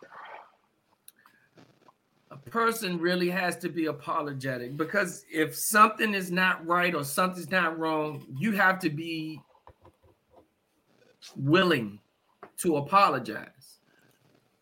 person 2.51 2.99
really 2.99 3.31
has 3.31 3.57
to 3.59 3.69
be 3.69 3.87
apologetic 3.87 4.77
because 4.77 5.25
if 5.31 5.57
something 5.57 6.15
is 6.15 6.31
not 6.31 6.67
right 6.67 6.95
or 6.95 7.05
something's 7.05 7.51
not 7.51 7.79
wrong, 7.79 8.27
you 8.39 8.53
have 8.53 8.79
to 8.81 8.91
be 8.91 9.41
willing 11.37 12.01
to 12.59 12.77
apologize. 12.77 13.79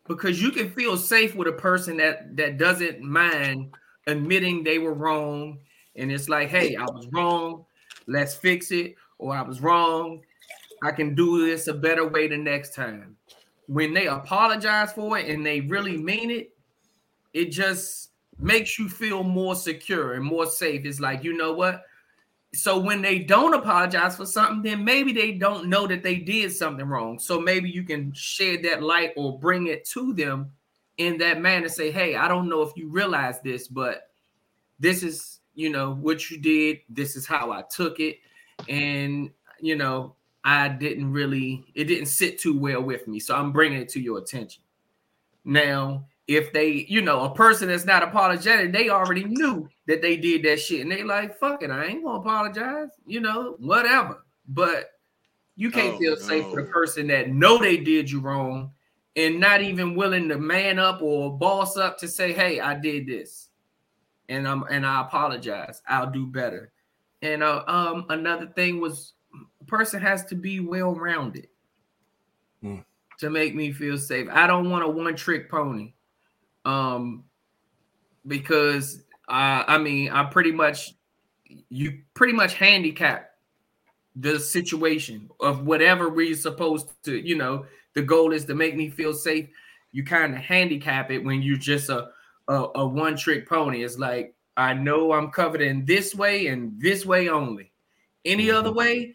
Because 0.06 0.40
you 0.40 0.50
can 0.50 0.70
feel 0.70 0.96
safe 0.96 1.34
with 1.34 1.48
a 1.48 1.52
person 1.52 1.98
that 1.98 2.36
that 2.36 2.58
doesn't 2.58 3.02
mind 3.02 3.74
admitting 4.06 4.64
they 4.64 4.78
were 4.78 4.94
wrong 4.94 5.58
and 5.96 6.10
it's 6.10 6.30
like 6.30 6.48
hey 6.48 6.74
i 6.76 6.84
was 6.84 7.06
wrong 7.12 7.66
let's 8.06 8.34
fix 8.34 8.70
it 8.70 8.94
or 9.18 9.36
i 9.36 9.42
was 9.42 9.60
wrong 9.60 10.22
i 10.82 10.90
can 10.90 11.14
do 11.14 11.46
this 11.46 11.66
a 11.68 11.74
better 11.74 12.06
way 12.06 12.28
the 12.28 12.36
next 12.36 12.74
time. 12.74 13.16
When 13.66 13.92
they 13.92 14.06
apologize 14.06 14.92
for 14.92 15.18
it 15.18 15.28
and 15.28 15.44
they 15.44 15.60
really 15.60 15.96
mean 15.96 16.30
it 16.30 16.52
it 17.38 17.50
just 17.50 18.10
makes 18.38 18.78
you 18.78 18.88
feel 18.88 19.22
more 19.22 19.54
secure 19.54 20.14
and 20.14 20.24
more 20.24 20.46
safe 20.46 20.84
it's 20.84 21.00
like 21.00 21.24
you 21.24 21.36
know 21.36 21.52
what 21.52 21.84
so 22.54 22.78
when 22.78 23.02
they 23.02 23.18
don't 23.18 23.54
apologize 23.54 24.16
for 24.16 24.24
something, 24.24 24.62
then 24.62 24.84
maybe 24.84 25.12
they 25.12 25.32
don't 25.32 25.68
know 25.68 25.86
that 25.86 26.02
they 26.02 26.16
did 26.16 26.50
something 26.52 26.86
wrong. 26.86 27.18
So 27.18 27.40
maybe 27.40 27.68
you 27.68 27.82
can 27.82 28.12
shed 28.14 28.62
that 28.62 28.82
light 28.82 29.12
or 29.16 29.38
bring 29.38 29.66
it 29.66 29.84
to 29.90 30.14
them 30.14 30.52
in 30.96 31.18
that 31.18 31.40
manner. 31.40 31.68
Say, 31.68 31.90
hey, 31.90 32.16
I 32.16 32.26
don't 32.26 32.48
know 32.48 32.62
if 32.62 32.72
you 32.74 32.88
realize 32.88 33.40
this, 33.42 33.68
but 33.68 34.10
this 34.80 35.02
is, 35.02 35.40
you 35.54 35.68
know, 35.68 35.94
what 35.94 36.30
you 36.30 36.38
did. 36.38 36.78
This 36.88 37.16
is 37.16 37.26
how 37.26 37.52
I 37.52 37.64
took 37.70 38.00
it. 38.00 38.16
And, 38.66 39.30
you 39.60 39.76
know, 39.76 40.14
I 40.42 40.68
didn't 40.68 41.12
really, 41.12 41.66
it 41.74 41.84
didn't 41.84 42.06
sit 42.06 42.40
too 42.40 42.58
well 42.58 42.80
with 42.82 43.06
me. 43.06 43.20
So 43.20 43.36
I'm 43.36 43.52
bringing 43.52 43.80
it 43.80 43.90
to 43.90 44.00
your 44.00 44.18
attention. 44.18 44.62
Now, 45.44 46.06
if 46.28 46.52
they, 46.52 46.86
you 46.88 47.00
know, 47.00 47.22
a 47.22 47.34
person 47.34 47.68
that's 47.68 47.86
not 47.86 48.02
apologetic, 48.02 48.70
they 48.70 48.90
already 48.90 49.24
knew 49.24 49.66
that 49.86 50.02
they 50.02 50.16
did 50.16 50.42
that 50.44 50.60
shit, 50.60 50.82
and 50.82 50.92
they 50.92 51.02
like, 51.02 51.38
fuck 51.38 51.62
it, 51.62 51.70
I 51.70 51.86
ain't 51.86 52.04
gonna 52.04 52.20
apologize, 52.20 52.90
you 53.06 53.20
know, 53.20 53.56
whatever. 53.58 54.24
But 54.46 54.90
you 55.56 55.70
can't 55.70 55.94
Oh, 55.94 55.98
feel 55.98 56.16
safe 56.16 56.44
with 56.52 56.60
a 56.60 56.66
no. 56.66 56.70
person 56.72 57.06
that 57.08 57.30
know 57.30 57.58
they 57.58 57.78
did 57.78 58.10
you 58.10 58.20
wrong 58.20 58.70
and 59.16 59.40
not 59.40 59.62
even 59.62 59.96
willing 59.96 60.28
to 60.28 60.38
man 60.38 60.78
up 60.78 61.02
or 61.02 61.36
boss 61.36 61.76
up 61.76 61.98
to 61.98 62.06
say, 62.06 62.32
hey, 62.32 62.60
I 62.60 62.74
did 62.78 63.06
this, 63.06 63.48
and 64.28 64.46
I'm 64.46 64.64
and 64.70 64.86
I 64.86 65.00
apologize. 65.00 65.82
I'll 65.88 66.10
do 66.10 66.26
better. 66.26 66.72
And 67.22 67.42
uh, 67.42 67.64
um, 67.66 68.04
another 68.10 68.46
thing 68.46 68.80
was, 68.80 69.14
a 69.60 69.64
person 69.64 70.00
has 70.00 70.24
to 70.26 70.34
be 70.36 70.60
well 70.60 70.94
rounded 70.94 71.48
Hmm. 72.60 72.80
to 73.20 73.30
make 73.30 73.54
me 73.54 73.72
feel 73.72 73.96
safe. 73.98 74.28
I 74.30 74.46
don't 74.46 74.70
want 74.70 74.84
a 74.84 74.88
one 74.88 75.16
trick 75.16 75.50
pony 75.50 75.94
um 76.68 77.24
because 78.26 79.02
uh, 79.28 79.64
I 79.66 79.78
mean 79.78 80.10
I 80.10 80.24
pretty 80.24 80.52
much 80.52 80.94
you 81.70 82.02
pretty 82.14 82.34
much 82.34 82.54
handicap 82.54 83.30
the 84.16 84.38
situation 84.38 85.30
of 85.40 85.64
whatever 85.64 86.08
we're 86.08 86.34
supposed 86.34 86.90
to, 87.04 87.16
you 87.16 87.36
know, 87.36 87.64
the 87.94 88.02
goal 88.02 88.32
is 88.32 88.44
to 88.46 88.54
make 88.54 88.76
me 88.76 88.90
feel 88.90 89.14
safe. 89.14 89.48
You 89.92 90.04
kind 90.04 90.34
of 90.34 90.40
handicap 90.40 91.10
it 91.10 91.24
when 91.24 91.40
you're 91.40 91.56
just 91.56 91.88
a 91.88 92.10
a, 92.48 92.66
a 92.74 92.86
one 92.86 93.16
trick 93.16 93.48
pony. 93.48 93.82
It's 93.82 93.98
like 93.98 94.34
I 94.56 94.74
know 94.74 95.12
I'm 95.12 95.30
covered 95.30 95.62
in 95.62 95.86
this 95.86 96.14
way 96.14 96.48
and 96.48 96.80
this 96.80 97.06
way 97.06 97.28
only. 97.28 97.72
Any 98.24 98.50
other 98.50 98.72
way, 98.72 99.14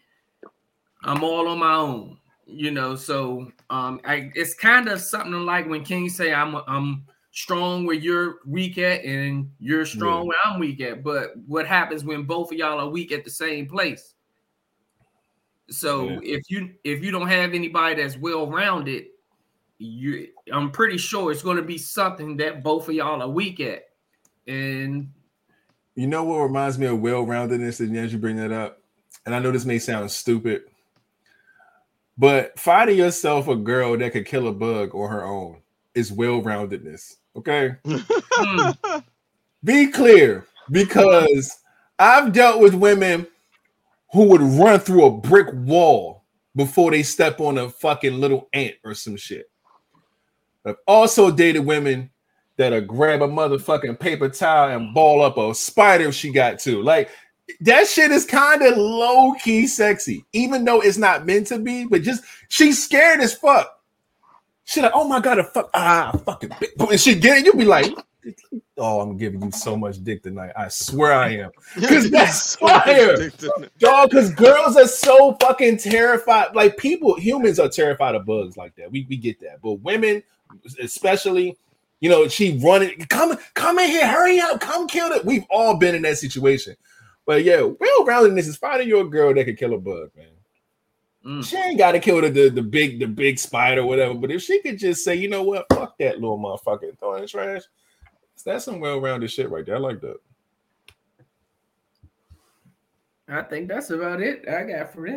I'm 1.04 1.22
all 1.22 1.48
on 1.48 1.58
my 1.58 1.74
own. 1.74 2.18
You 2.46 2.72
know, 2.72 2.94
so 2.94 3.50
um, 3.70 4.00
I 4.04 4.30
it's 4.34 4.54
kind 4.54 4.88
of 4.88 5.00
something 5.00 5.32
like 5.46 5.68
when 5.68 5.84
King 5.84 6.08
say 6.08 6.32
I'm 6.32 6.56
I'm 6.66 7.04
strong 7.34 7.84
where 7.84 7.96
you're 7.96 8.38
weak 8.46 8.78
at, 8.78 9.04
and 9.04 9.50
you're 9.58 9.84
strong 9.84 10.22
Yeah. 10.22 10.28
where 10.28 10.36
I'm 10.44 10.60
weak 10.60 10.80
at. 10.80 11.02
But 11.02 11.36
what 11.46 11.66
happens 11.66 12.04
when 12.04 12.22
both 12.22 12.52
of 12.52 12.56
y'all 12.58 12.78
are 12.78 12.88
weak 12.88 13.12
at 13.12 13.24
the 13.24 13.30
same 13.30 13.66
place? 13.66 14.14
So 15.68 16.08
Yeah. 16.08 16.20
if 16.22 16.50
you 16.50 16.74
if 16.84 17.02
you 17.02 17.10
don't 17.10 17.28
have 17.28 17.52
anybody 17.52 18.00
that's 18.00 18.16
well 18.16 18.48
rounded, 18.50 19.06
you 19.78 20.28
I'm 20.52 20.70
pretty 20.70 20.96
sure 20.96 21.32
it's 21.32 21.42
going 21.42 21.56
to 21.56 21.62
be 21.62 21.78
something 21.78 22.36
that 22.36 22.62
both 22.62 22.88
of 22.88 22.94
y'all 22.94 23.20
are 23.20 23.28
weak 23.28 23.60
at, 23.60 23.88
and 24.46 25.10
You 25.96 26.06
know 26.06 26.24
what 26.24 26.38
reminds 26.38 26.78
me 26.78 26.86
of 26.86 27.00
well-roundedness, 27.00 27.80
and 27.80 27.96
as 27.96 28.12
you 28.12 28.18
bring 28.18 28.36
that 28.36 28.50
up, 28.50 28.82
and 29.26 29.34
I 29.34 29.38
know 29.38 29.52
this 29.52 29.64
may 29.64 29.78
sound 29.78 30.10
stupid, 30.10 30.64
but 32.18 32.58
finding 32.58 32.98
yourself 32.98 33.46
a 33.48 33.54
girl 33.56 33.96
that 33.96 34.12
could 34.12 34.26
kill 34.26 34.48
a 34.48 34.52
bug 34.52 34.94
on 34.94 35.08
her 35.10 35.24
own 35.24 35.62
is 35.94 36.12
well-roundedness. 36.12 37.16
Okay, 37.36 37.74
mm, 37.84 39.04
be 39.64 39.88
clear 39.88 40.46
because 40.70 41.56
I've 41.98 42.32
dealt 42.32 42.60
with 42.60 42.74
women 42.74 43.26
who 44.12 44.24
would 44.24 44.40
run 44.40 44.78
through 44.78 45.06
a 45.06 45.10
brick 45.10 45.48
wall 45.52 46.24
before 46.54 46.92
they 46.92 47.02
step 47.02 47.40
on 47.40 47.58
a 47.58 47.68
fucking 47.68 48.20
little 48.20 48.48
ant 48.52 48.76
or 48.84 48.94
some 48.94 49.16
shit. 49.16 49.50
I've 50.64 50.76
also 50.86 51.30
dated 51.30 51.66
women 51.66 52.10
that'll 52.56 52.80
grab 52.80 53.22
a 53.22 53.28
motherfucking 53.28 53.98
paper 53.98 54.28
towel 54.28 54.70
and 54.70 54.94
ball 54.94 55.22
up 55.22 55.36
a 55.36 55.54
spider 55.54 56.08
if 56.08 56.14
she 56.14 56.30
got 56.30 56.58
to. 56.60 56.82
Like 56.82 57.10
that 57.60 57.86
shit 57.86 58.10
is 58.10 58.24
kind 58.24 58.62
of 58.62 58.76
low 58.76 59.34
key 59.42 59.66
sexy, 59.66 60.24
even 60.32 60.64
though 60.64 60.80
it's 60.80 60.96
not 60.96 61.26
meant 61.26 61.48
to 61.48 61.58
be. 61.58 61.84
But 61.84 62.02
just 62.02 62.24
she's 62.48 62.82
scared 62.82 63.20
as 63.20 63.34
fuck. 63.34 63.80
She 64.64 64.80
like, 64.80 64.92
oh 64.94 65.06
my 65.06 65.20
god, 65.20 65.38
a 65.38 65.44
fuck 65.44 65.70
ah 65.74 66.12
fucking 66.24 66.50
bitch. 66.50 66.90
and 66.90 67.00
she 67.00 67.14
get 67.14 67.38
it. 67.38 67.44
You 67.46 67.52
be 67.52 67.64
like, 67.64 67.92
oh, 68.78 69.00
I'm 69.00 69.16
giving 69.16 69.42
you 69.42 69.50
so 69.52 69.76
much 69.76 70.02
dick 70.02 70.22
tonight. 70.22 70.52
I 70.56 70.68
swear 70.68 71.12
I 71.12 71.28
am. 71.36 71.50
'Cause 71.80 72.10
that's 72.10 72.56
fire. 72.56 73.30
Dog, 73.78 74.10
because 74.10 74.32
girls 74.32 74.76
are 74.76 74.88
so 74.88 75.36
fucking 75.40 75.78
terrified. 75.78 76.54
Like 76.54 76.76
people, 76.78 77.18
humans 77.18 77.58
are 77.58 77.68
terrified 77.68 78.14
of 78.14 78.24
bugs 78.24 78.56
like 78.56 78.74
that. 78.76 78.90
We, 78.90 79.06
we 79.08 79.16
get 79.18 79.38
that. 79.40 79.60
But 79.62 79.74
women, 79.82 80.22
especially, 80.80 81.58
you 82.00 82.08
know, 82.08 82.26
she 82.28 82.58
running, 82.64 82.98
come, 83.10 83.36
come 83.54 83.78
in 83.78 83.90
here, 83.90 84.06
hurry 84.06 84.40
up, 84.40 84.60
come 84.60 84.88
kill 84.88 85.12
it. 85.12 85.24
We've 85.24 85.44
all 85.50 85.76
been 85.76 85.94
in 85.94 86.02
that 86.02 86.18
situation. 86.18 86.76
But 87.26 87.44
yeah, 87.44 87.60
well 87.62 88.04
roundedness 88.06 88.46
is 88.48 88.56
finding 88.56 88.88
your 88.88 89.04
girl 89.04 89.32
that 89.34 89.44
can 89.44 89.56
kill 89.56 89.74
a 89.74 89.78
bug, 89.78 90.10
man. 90.16 90.26
Mm. 91.24 91.44
She 91.44 91.56
ain't 91.56 91.78
gotta 91.78 91.98
kill 92.00 92.20
the, 92.20 92.28
the 92.28 92.48
the 92.50 92.62
big 92.62 93.00
the 93.00 93.06
big 93.06 93.38
spider 93.38 93.80
or 93.82 93.86
whatever. 93.86 94.14
But 94.14 94.30
if 94.30 94.42
she 94.42 94.60
could 94.60 94.78
just 94.78 95.04
say, 95.04 95.14
you 95.14 95.28
know 95.28 95.42
what, 95.42 95.66
fuck 95.72 95.96
that 95.98 96.20
little 96.20 96.38
motherfucker, 96.38 96.98
throw 96.98 97.14
it 97.14 97.16
in 97.16 97.22
the 97.22 97.28
trash. 97.28 97.62
That's 98.44 98.64
some 98.66 98.78
well-rounded 98.80 99.30
shit 99.30 99.48
right 99.50 99.64
there. 99.64 99.76
I 99.76 99.78
like 99.78 100.00
that. 100.02 100.18
I 103.26 103.40
think 103.42 103.68
that's 103.68 103.88
about 103.90 104.20
it 104.20 104.46
I 104.46 104.64
got 104.64 104.92
for 104.92 105.08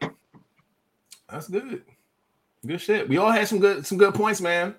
that. 0.00 0.10
That's 1.30 1.48
good. 1.48 1.82
Good 2.66 2.80
shit. 2.80 3.08
We 3.08 3.16
all 3.16 3.30
had 3.30 3.48
some 3.48 3.58
good 3.58 3.86
some 3.86 3.98
good 3.98 4.14
points, 4.14 4.40
man. 4.40 4.74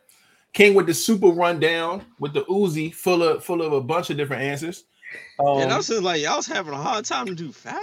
King 0.54 0.76
with 0.76 0.88
the 0.88 0.94
super 0.94 1.28
rundown 1.28 2.06
with 2.20 2.34
the 2.34 2.44
Uzi 2.46 2.94
full 2.94 3.24
of 3.24 3.44
full 3.44 3.62
of 3.62 3.74
a 3.74 3.82
bunch 3.82 4.10
of 4.10 4.18
different 4.18 4.44
answers. 4.44 4.86
and 5.40 5.48
I 5.48 5.72
Um, 5.72 5.78
was 5.78 5.88
just 5.88 6.04
like, 6.04 6.22
y'all 6.22 6.38
was 6.38 6.48
having 6.48 6.74
a 6.74 6.78
hard 6.78 7.06
time 7.06 7.26
to 7.28 7.36
do 7.36 7.52
five. 7.52 7.82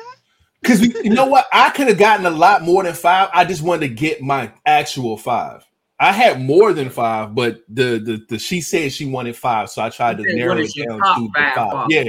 Because 0.64 0.80
you 0.80 1.10
know 1.10 1.26
what, 1.26 1.46
I 1.52 1.70
could 1.70 1.88
have 1.88 1.98
gotten 1.98 2.24
a 2.24 2.30
lot 2.30 2.62
more 2.62 2.82
than 2.82 2.94
five. 2.94 3.28
I 3.32 3.44
just 3.44 3.62
wanted 3.62 3.88
to 3.88 3.94
get 3.94 4.22
my 4.22 4.50
actual 4.64 5.16
five. 5.16 5.64
I 6.00 6.10
had 6.10 6.40
more 6.40 6.72
than 6.72 6.90
five, 6.90 7.34
but 7.34 7.62
the 7.68 7.98
the, 7.98 8.24
the 8.28 8.38
she 8.38 8.60
said 8.60 8.92
she 8.92 9.04
wanted 9.04 9.36
five, 9.36 9.70
so 9.70 9.82
I 9.82 9.90
tried 9.90 10.18
to 10.18 10.34
narrow 10.34 10.56
it 10.58 10.72
down 10.74 10.98
to 10.98 11.30
five, 11.34 11.54
five. 11.54 11.86
Yeah, 11.90 12.04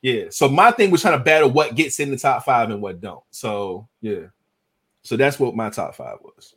yeah. 0.00 0.24
So 0.30 0.48
my 0.48 0.70
thing 0.70 0.90
was 0.90 1.02
trying 1.02 1.18
to 1.18 1.24
battle 1.24 1.50
what 1.50 1.74
gets 1.76 2.00
in 2.00 2.10
the 2.10 2.16
top 2.16 2.44
five 2.44 2.70
and 2.70 2.82
what 2.82 3.00
don't. 3.00 3.22
So 3.30 3.88
yeah, 4.00 4.26
so 5.02 5.16
that's 5.16 5.38
what 5.38 5.54
my 5.54 5.70
top 5.70 5.94
five 5.94 6.18
was. 6.22 6.54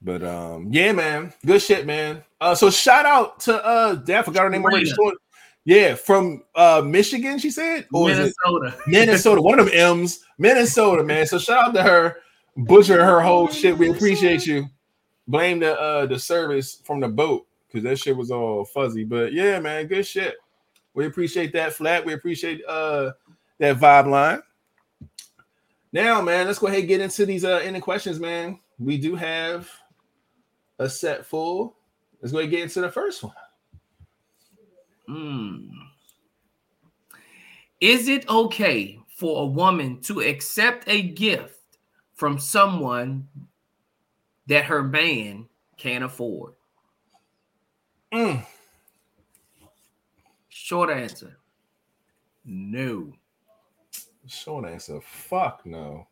But 0.00 0.22
um, 0.22 0.68
yeah, 0.70 0.92
man, 0.92 1.32
good 1.44 1.60
shit, 1.60 1.84
man. 1.84 2.22
Uh, 2.40 2.54
so 2.54 2.70
shout 2.70 3.06
out 3.06 3.40
to 3.40 3.62
uh, 3.64 3.94
damn, 3.96 4.20
I 4.20 4.22
forgot 4.22 4.44
her 4.44 4.50
name 4.50 4.64
already. 4.64 4.90
Yeah, 5.66 5.96
from 5.96 6.44
uh 6.54 6.80
Michigan, 6.84 7.40
she 7.40 7.50
said, 7.50 7.88
or 7.92 8.06
Minnesota. 8.06 8.78
Minnesota? 8.86 9.42
One 9.42 9.58
of 9.58 9.66
them 9.66 9.74
M's, 9.74 10.20
Minnesota, 10.38 11.02
man. 11.02 11.26
So 11.26 11.38
shout 11.38 11.68
out 11.68 11.74
to 11.74 11.82
her, 11.82 12.18
butcher 12.56 13.04
her 13.04 13.20
whole 13.20 13.48
shit. 13.48 13.76
We 13.76 13.90
appreciate 13.90 14.46
you. 14.46 14.68
Blame 15.26 15.58
the 15.58 15.78
uh 15.78 16.06
the 16.06 16.20
service 16.20 16.80
from 16.84 17.00
the 17.00 17.08
boat 17.08 17.48
because 17.66 17.82
that 17.82 17.98
shit 17.98 18.16
was 18.16 18.30
all 18.30 18.64
fuzzy. 18.64 19.02
But 19.02 19.32
yeah, 19.32 19.58
man, 19.58 19.88
good 19.88 20.06
shit. 20.06 20.36
We 20.94 21.06
appreciate 21.06 21.52
that 21.54 21.72
flat. 21.72 22.06
We 22.06 22.12
appreciate 22.12 22.62
uh 22.68 23.10
that 23.58 23.76
vibe 23.78 24.08
line. 24.08 24.42
Now, 25.90 26.22
man, 26.22 26.46
let's 26.46 26.60
go 26.60 26.68
ahead 26.68 26.80
and 26.80 26.88
get 26.88 27.00
into 27.00 27.26
these 27.26 27.44
uh 27.44 27.60
ending 27.64 27.82
questions, 27.82 28.20
man. 28.20 28.60
We 28.78 28.98
do 28.98 29.16
have 29.16 29.68
a 30.78 30.88
set 30.88 31.26
full. 31.26 31.76
Let's 32.22 32.30
go 32.30 32.38
ahead 32.38 32.44
and 32.44 32.56
get 32.56 32.62
into 32.62 32.82
the 32.82 32.92
first 32.92 33.24
one. 33.24 33.34
Mm. 35.08 35.68
Is 37.80 38.08
it 38.08 38.28
okay 38.28 38.98
for 39.08 39.42
a 39.42 39.46
woman 39.46 40.00
to 40.02 40.20
accept 40.20 40.88
a 40.88 41.02
gift 41.02 41.78
from 42.14 42.38
someone 42.38 43.28
that 44.46 44.64
her 44.64 44.82
man 44.82 45.46
can't 45.76 46.04
afford? 46.04 46.54
Mm. 48.12 48.44
Short 50.48 50.90
answer. 50.90 51.36
No. 52.44 53.12
Short 54.26 54.64
answer. 54.64 55.00
Fuck 55.00 55.66
no. 55.66 56.06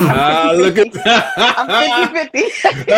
Ah, 0.00 0.52
look 0.54 0.78
at 0.78 0.88
I'm 1.06 2.12
50 2.14 2.48
50. 2.50 2.84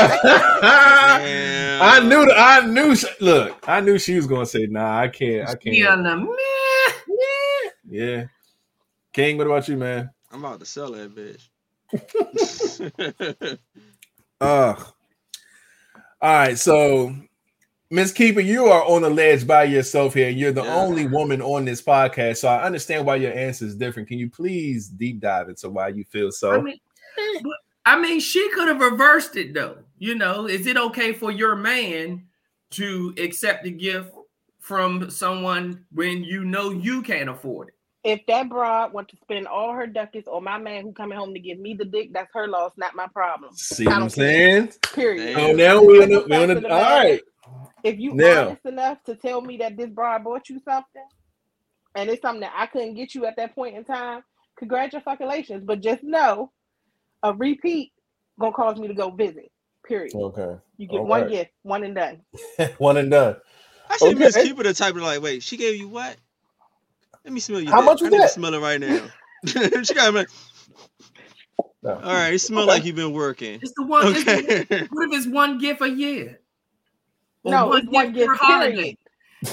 I 1.83 2.01
knew. 2.05 2.25
th- 2.27 2.37
I 2.37 2.67
knew. 2.67 2.95
she- 2.95 3.07
Look, 3.21 3.57
I 3.67 3.81
knew 3.81 3.99
she 3.99 4.17
was 4.17 4.27
gonna 4.27 4.47
say, 4.47 4.67
"Nah, 4.67 5.01
I 5.01 5.09
can't. 5.09 5.49
I 5.49 5.55
can't." 5.55 6.03
no, 6.03 6.17
meh. 6.17 7.71
Yeah. 7.89 8.25
King, 9.13 9.39
what 9.39 9.47
about 9.47 9.67
you, 9.69 9.77
man? 9.77 10.11
I'm 10.31 10.45
about 10.45 10.61
to 10.61 10.67
sell 10.67 10.93
that 10.93 11.15
bitch. 11.15 11.49
Ugh. 14.41 14.87
All 16.23 16.33
right, 16.35 16.59
so 16.59 17.15
Miss 17.91 18.13
Keeper, 18.13 18.41
you 18.41 18.67
are 18.67 18.85
on 18.85 19.03
the 19.03 19.11
ledge 19.11 19.47
by 19.47 19.65
yourself 19.65 20.15
here. 20.15 20.29
You're 20.29 20.53
the 20.53 20.63
Yeah. 20.63 20.77
only 20.77 21.07
woman 21.07 21.41
on 21.43 21.65
this 21.65 21.83
podcast, 21.83 22.37
so 22.39 22.49
I 22.49 22.63
understand 22.63 23.07
why 23.07 23.17
your 23.17 23.33
answer 23.33 23.65
is 23.65 23.75
different. 23.75 24.09
Can 24.09 24.19
you 24.19 24.31
please 24.31 24.87
deep 24.89 25.19
dive 25.21 25.49
into 25.49 25.69
why 25.71 25.89
you 25.89 26.05
feel 26.05 26.31
so? 26.31 26.53
I 26.53 26.61
mean, 26.61 26.79
but- 27.43 27.53
I 27.87 27.99
mean, 27.99 28.21
she 28.21 28.51
could 28.51 28.69
have 28.69 28.81
reversed 28.81 29.37
it 29.37 29.55
though. 29.55 29.79
You 29.99 30.15
know, 30.15 30.47
is 30.47 30.67
it 30.67 30.77
okay 30.77 31.13
for 31.13 31.31
your 31.33 31.57
man 31.57 32.27
to 32.73 33.15
accept 33.19 33.67
a 33.67 33.71
gift 33.71 34.13
from 34.59 35.11
someone 35.11 35.85
when 35.93 36.23
you 36.23 36.45
know 36.45 36.71
you 36.71 37.03
can't 37.03 37.29
afford 37.31 37.69
it? 37.69 37.75
if 38.03 38.25
that 38.27 38.49
broad 38.49 38.93
want 38.93 39.09
to 39.09 39.17
spend 39.19 39.47
all 39.47 39.73
her 39.73 39.87
ducats 39.87 40.27
on 40.27 40.45
my 40.45 40.59
man 40.59 40.83
who 40.85 40.93
coming 40.93 41.19
home 41.19 41.35
to 41.35 41.41
give 41.41 41.59
me 41.59 41.75
the 41.75 41.85
dick, 41.85 42.13
that's 42.13 42.31
her 42.33 42.49
loss, 42.49 42.73
not 42.77 42.95
my 42.95 43.07
problem. 43.09 43.53
See 43.55 43.85
what 43.85 43.95
I'm 43.95 44.01
don't 44.01 44.15
care. 44.15 44.27
saying? 44.27 44.73
Period. 44.95 45.37
Oh, 45.39 45.53
now 45.53 45.83
we 45.83 46.03
on 46.03 46.09
the, 46.09 46.21
Simple 46.21 46.29
we 46.29 46.37
on 46.37 46.49
fact 46.49 46.51
of 46.51 46.63
the, 46.63 46.69
the 46.69 46.75
all 46.75 46.81
matter, 46.81 47.09
right. 47.09 47.21
If 47.85 47.99
you 47.99 48.15
Now. 48.15 48.47
honest 48.49 48.65
enough 48.65 49.03
to 49.05 49.15
tell 49.17 49.41
me 49.41 49.57
that 49.59 49.77
this 49.77 49.91
broad 49.91 50.25
bought 50.25 50.49
you 50.49 50.61
something, 50.65 51.05
and 51.95 52.09
it's 52.09 52.23
something 52.23 52.41
that 52.41 52.55
I 52.57 52.67
couldn't 52.67 52.95
get 52.95 53.15
you 53.15 53.27
at 53.27 53.37
that 53.37 53.55
point 53.55 53.77
in 53.77 53.85
time, 53.85 54.23
congratulations. 54.57 55.65
But 55.65 55.81
just 55.81 56.03
know, 56.03 56.53
a 57.23 57.35
repeat 57.35 57.93
gonna 58.39 58.53
cause 58.53 58.79
me 58.79 58.89
to 58.89 58.95
go 58.95 59.11
visit. 59.11 59.51
Period. 59.87 60.15
Okay. 60.15 60.57
You 60.77 60.87
get 60.87 61.01
all 61.01 61.07
one 61.07 61.23
right. 61.23 61.31
gift, 61.31 61.51
one 61.63 61.85
and 61.85 61.95
done. 61.95 62.23
One 62.79 62.97
and 62.97 63.11
done. 63.11 63.37
I 63.89 63.97
see 63.97 64.15
Miss 64.15 64.37
Okay. 64.37 64.49
Keeper 64.49 64.63
the 64.63 64.73
type 64.73 64.95
of 64.95 65.03
like, 65.03 65.21
wait, 65.21 65.43
she 65.43 65.57
gave 65.57 65.77
you 65.77 65.89
what? 65.89 66.17
Let 67.25 67.35
me 67.35 67.41
smell 67.41 67.61
you. 67.61 67.71
How 67.71 67.81
much 67.83 68.01
I 68.01 68.05
was 68.05 68.13
need 68.13 68.21
that? 68.23 68.31
smell 68.31 68.55
it 68.55 68.61
right 68.61 68.81
now. 68.81 69.03
she 69.83 69.95
got 69.95 70.15
me. 70.15 70.25
No. 71.83 71.95
All 71.95 72.01
right, 72.01 72.35
it 72.35 72.39
smell 72.41 72.63
Okay. 72.65 72.69
like 72.73 72.85
you've 72.85 72.97
been 72.97 73.13
working. 73.13 73.59
It's 73.63 73.73
the 73.77 73.85
one. 73.85 74.07
it's 74.15 74.25
the- 74.25 74.39
Okay. 74.63 74.87
what 74.91 75.09
if 75.11 75.19
it's 75.19 75.27
one 75.27 75.59
gift 75.59 75.81
a 75.83 75.89
year? 75.89 76.41
Or 77.43 77.53
No, 77.53 77.73
it's 77.73 77.89
one 77.89 78.13
gift, 78.13 78.29
per 78.29 78.35
holiday? 78.37 78.75
period. 78.75 78.97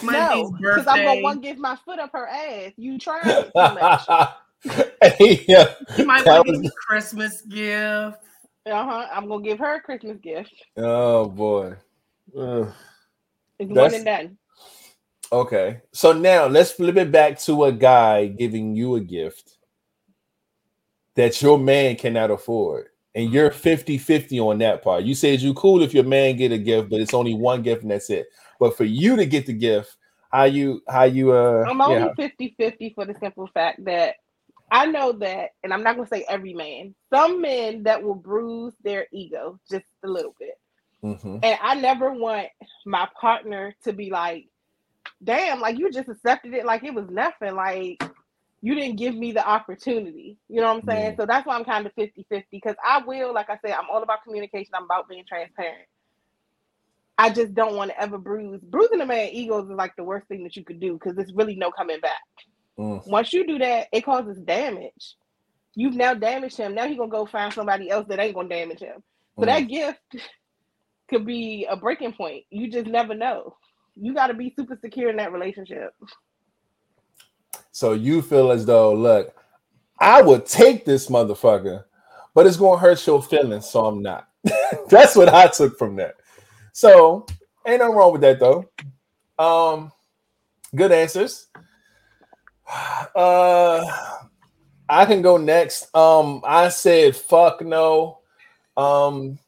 No, 0.04 0.52
because 0.60 0.86
I'm 0.88 1.04
gonna 1.06 1.22
one 1.22 1.40
gift 1.40 1.60
my 1.60 1.78
foot 1.86 2.00
up 2.00 2.12
her 2.14 2.28
ass. 2.28 2.74
You 2.76 3.00
trying 3.00 3.28
it 3.30 3.46
too 3.46 3.52
much. 3.56 4.02
Hey, 5.18 5.46
yeah. 5.48 5.74
You 5.98 6.06
might 6.06 6.26
That 6.26 6.46
want 6.46 6.58
was- 6.64 6.68
a 6.68 6.72
Christmas 6.88 7.42
gift. 7.44 8.18
Uh-huh. 8.66 9.08
I'm 9.14 9.28
gonna 9.30 9.44
give 9.44 9.60
her 9.60 9.76
a 9.76 9.82
Christmas 9.82 10.18
gift. 10.20 10.54
Oh 10.76 11.28
boy. 11.28 11.76
Ugh. 12.38 12.72
It's 13.60 13.68
one 13.68 13.74
That's- 13.74 13.94
and 13.94 14.06
done. 14.06 14.38
Okay. 15.32 15.82
So 15.92 16.14
now 16.14 16.46
let's 16.48 16.72
flip 16.72 16.96
it 16.98 17.12
back 17.12 17.38
to 17.42 17.66
a 17.66 17.72
guy 17.72 18.28
giving 18.28 18.76
you 18.76 18.96
a 18.96 19.02
gift 19.02 19.58
that 21.16 21.42
your 21.42 21.58
man 21.58 21.96
cannot 21.96 22.32
afford. 22.32 22.88
And 23.16 23.34
you're 23.34 23.50
50-50 23.50 24.40
on 24.40 24.60
that 24.60 24.84
part. 24.84 25.04
You 25.04 25.16
said 25.16 25.42
you 25.42 25.54
cool 25.56 25.82
if 25.82 25.94
your 25.94 26.04
man 26.04 26.38
get 26.38 26.52
a 26.52 26.58
gift, 26.58 26.90
but 26.90 27.02
it's 27.02 27.14
only 27.16 27.34
one 27.34 27.62
gift 27.64 27.82
and 27.82 27.92
that's 27.92 28.10
it. 28.10 28.28
But 28.60 28.78
for 28.78 28.84
you 28.84 29.16
to 29.16 29.26
get 29.26 29.46
the 29.48 29.54
gift, 29.54 29.98
how 30.32 30.44
you 30.44 30.82
how 30.88 31.04
you 31.06 31.32
uh 31.32 31.66
I'm 31.68 31.80
yeah, 31.80 31.86
only 31.86 32.14
50 32.16 32.56
50 32.58 32.92
for 32.94 33.06
the 33.06 33.16
simple 33.20 33.48
fact 33.54 33.84
that 33.86 34.16
I 34.72 34.88
know 34.88 35.14
that, 35.14 35.52
and 35.64 35.74
I'm 35.74 35.84
not 35.84 35.96
going 35.96 36.08
to 36.08 36.16
say 36.16 36.26
every 36.30 36.54
man, 36.54 36.96
some 37.14 37.42
men 37.42 37.84
that 37.84 38.04
will 38.04 38.16
bruise 38.16 38.74
their 38.84 39.08
ego 39.14 39.60
just 39.72 39.86
a 40.04 40.08
little 40.08 40.36
bit. 40.40 40.56
mhm. 41.04 41.44
And 41.44 41.60
I 41.62 41.76
never 41.76 42.12
want 42.14 42.48
my 42.86 43.08
partner 43.20 43.76
to 43.86 43.94
be 43.94 44.12
like, 44.12 44.48
damn, 45.24 45.62
like 45.62 45.78
you 45.80 45.92
just 45.92 46.10
accepted 46.10 46.54
it 46.54 46.66
like 46.66 46.84
it 46.84 46.94
was 46.94 47.10
nothing. 47.10 47.56
Like 47.56 48.04
you 48.62 48.76
didn't 48.76 48.98
give 48.98 49.16
me 49.16 49.34
the 49.34 49.48
opportunity. 49.48 50.38
You 50.50 50.62
know 50.62 50.68
what 50.68 50.78
I'm 50.78 50.84
saying? 50.84 51.14
Yeah. 51.14 51.18
So 51.18 51.26
that's 51.28 51.46
why 51.48 51.56
I'm 51.58 51.66
kind 51.66 51.86
of 51.86 51.94
50 51.96 52.26
50 52.30 52.48
because 52.52 52.76
I 52.86 53.04
will, 53.06 53.34
like 53.34 53.50
I 53.50 53.60
said, 53.66 53.74
I'm 53.74 53.90
all 53.92 54.04
about 54.04 54.24
communication. 54.24 54.74
I'm 54.76 54.86
about 54.86 55.10
being 55.10 55.26
transparent. 55.28 55.88
I 57.18 57.32
just 57.32 57.56
don't 57.56 57.76
want 57.76 57.92
to 57.92 58.02
ever 58.02 58.18
bruise. 58.18 58.62
Bruising 58.64 59.02
a 59.02 59.06
man's 59.06 59.34
egos 59.34 59.66
is 59.66 59.76
like 59.76 59.96
the 59.98 60.04
worst 60.04 60.28
thing 60.28 60.44
that 60.44 60.56
you 60.58 60.66
could 60.66 60.80
do 60.80 60.94
because 60.94 61.16
there's 61.16 61.34
really 61.34 61.56
no 61.56 61.72
coming 61.72 62.00
back. 62.02 62.22
Mm. 62.80 63.06
Once 63.08 63.34
you 63.34 63.46
do 63.46 63.58
that, 63.60 63.88
it 63.92 64.06
causes 64.06 64.38
damage. 64.40 65.16
You've 65.76 65.96
now 65.96 66.14
damaged 66.14 66.58
him. 66.58 66.76
Now 66.76 66.88
he's 66.88 66.98
gonna 66.98 67.10
go 67.10 67.26
find 67.26 67.54
somebody 67.54 67.90
else 67.90 68.06
that 68.10 68.20
ain't 68.20 68.36
gonna 68.36 68.50
damage 68.50 68.80
him. 68.80 69.04
So 69.40 69.46
Mm. 69.46 69.48
that 69.48 69.60
gift 69.68 70.00
could 71.10 71.26
be 71.26 71.66
a 71.70 71.76
breaking 71.76 72.14
point. 72.14 72.46
You 72.50 72.70
just 72.70 72.88
never 72.88 73.14
know. 73.16 73.56
You 73.96 74.14
got 74.14 74.28
to 74.28 74.34
be 74.36 74.54
super 74.56 74.78
secure 74.80 75.10
in 75.10 75.18
that 75.18 75.32
relationship. 75.32 75.92
So 77.72 77.94
you 77.94 78.22
feel 78.22 78.52
as 78.52 78.66
though, 78.66 78.94
look, 78.94 79.34
I 80.00 80.22
would 80.22 80.46
take 80.46 80.86
this 80.86 81.08
motherfucker, 81.08 81.86
but 82.36 82.46
it's 82.46 82.58
gonna 82.58 82.78
hurt 82.80 83.06
your 83.08 83.22
feelings, 83.24 83.68
so 83.70 83.86
I'm 83.86 84.02
not. 84.02 84.28
That's 84.90 85.16
what 85.16 85.30
I 85.30 85.48
took 85.48 85.78
from 85.78 85.96
that. 85.98 86.16
So 86.74 87.26
ain't 87.66 87.80
nothing 87.80 87.96
wrong 87.96 88.12
with 88.12 88.22
that 88.22 88.40
though. 88.40 88.66
Um, 89.40 89.92
good 90.76 90.92
answers. 90.92 91.48
Uh, 93.16 93.86
I 94.90 95.06
can 95.06 95.22
go 95.22 95.38
next. 95.38 95.94
Um, 95.96 96.42
I 96.46 96.70
said 96.70 97.16
fuck 97.16 97.62
no. 97.62 98.20
Um, 98.76 99.40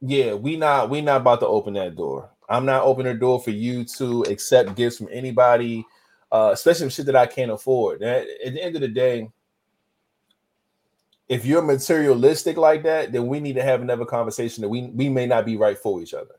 yeah, 0.00 0.34
we 0.34 0.56
not 0.56 0.90
we 0.90 1.00
not 1.00 1.22
about 1.22 1.40
to 1.40 1.46
open 1.46 1.74
that 1.74 1.96
door. 1.96 2.30
I'm 2.48 2.64
not 2.64 2.84
opening 2.84 3.14
the 3.14 3.18
door 3.18 3.40
for 3.40 3.50
you 3.50 3.84
to 3.96 4.22
accept 4.22 4.76
gifts 4.76 4.98
from 4.98 5.08
anybody 5.10 5.84
uh, 6.32 6.50
especially 6.52 6.90
shit 6.90 7.06
that 7.06 7.16
I 7.16 7.26
can't 7.26 7.50
afford. 7.50 8.00
That, 8.00 8.26
at 8.44 8.54
the 8.54 8.62
end 8.62 8.74
of 8.74 8.80
the 8.80 8.88
day, 8.88 9.30
if 11.28 11.44
you're 11.44 11.62
materialistic 11.62 12.56
like 12.56 12.82
that, 12.84 13.12
then 13.12 13.26
we 13.26 13.40
need 13.40 13.54
to 13.54 13.62
have 13.62 13.82
another 13.82 14.04
conversation 14.04 14.62
that 14.62 14.68
we 14.68 14.88
we 14.88 15.08
may 15.08 15.26
not 15.26 15.44
be 15.44 15.56
right 15.56 15.78
for 15.78 16.00
each 16.00 16.14
other. 16.14 16.34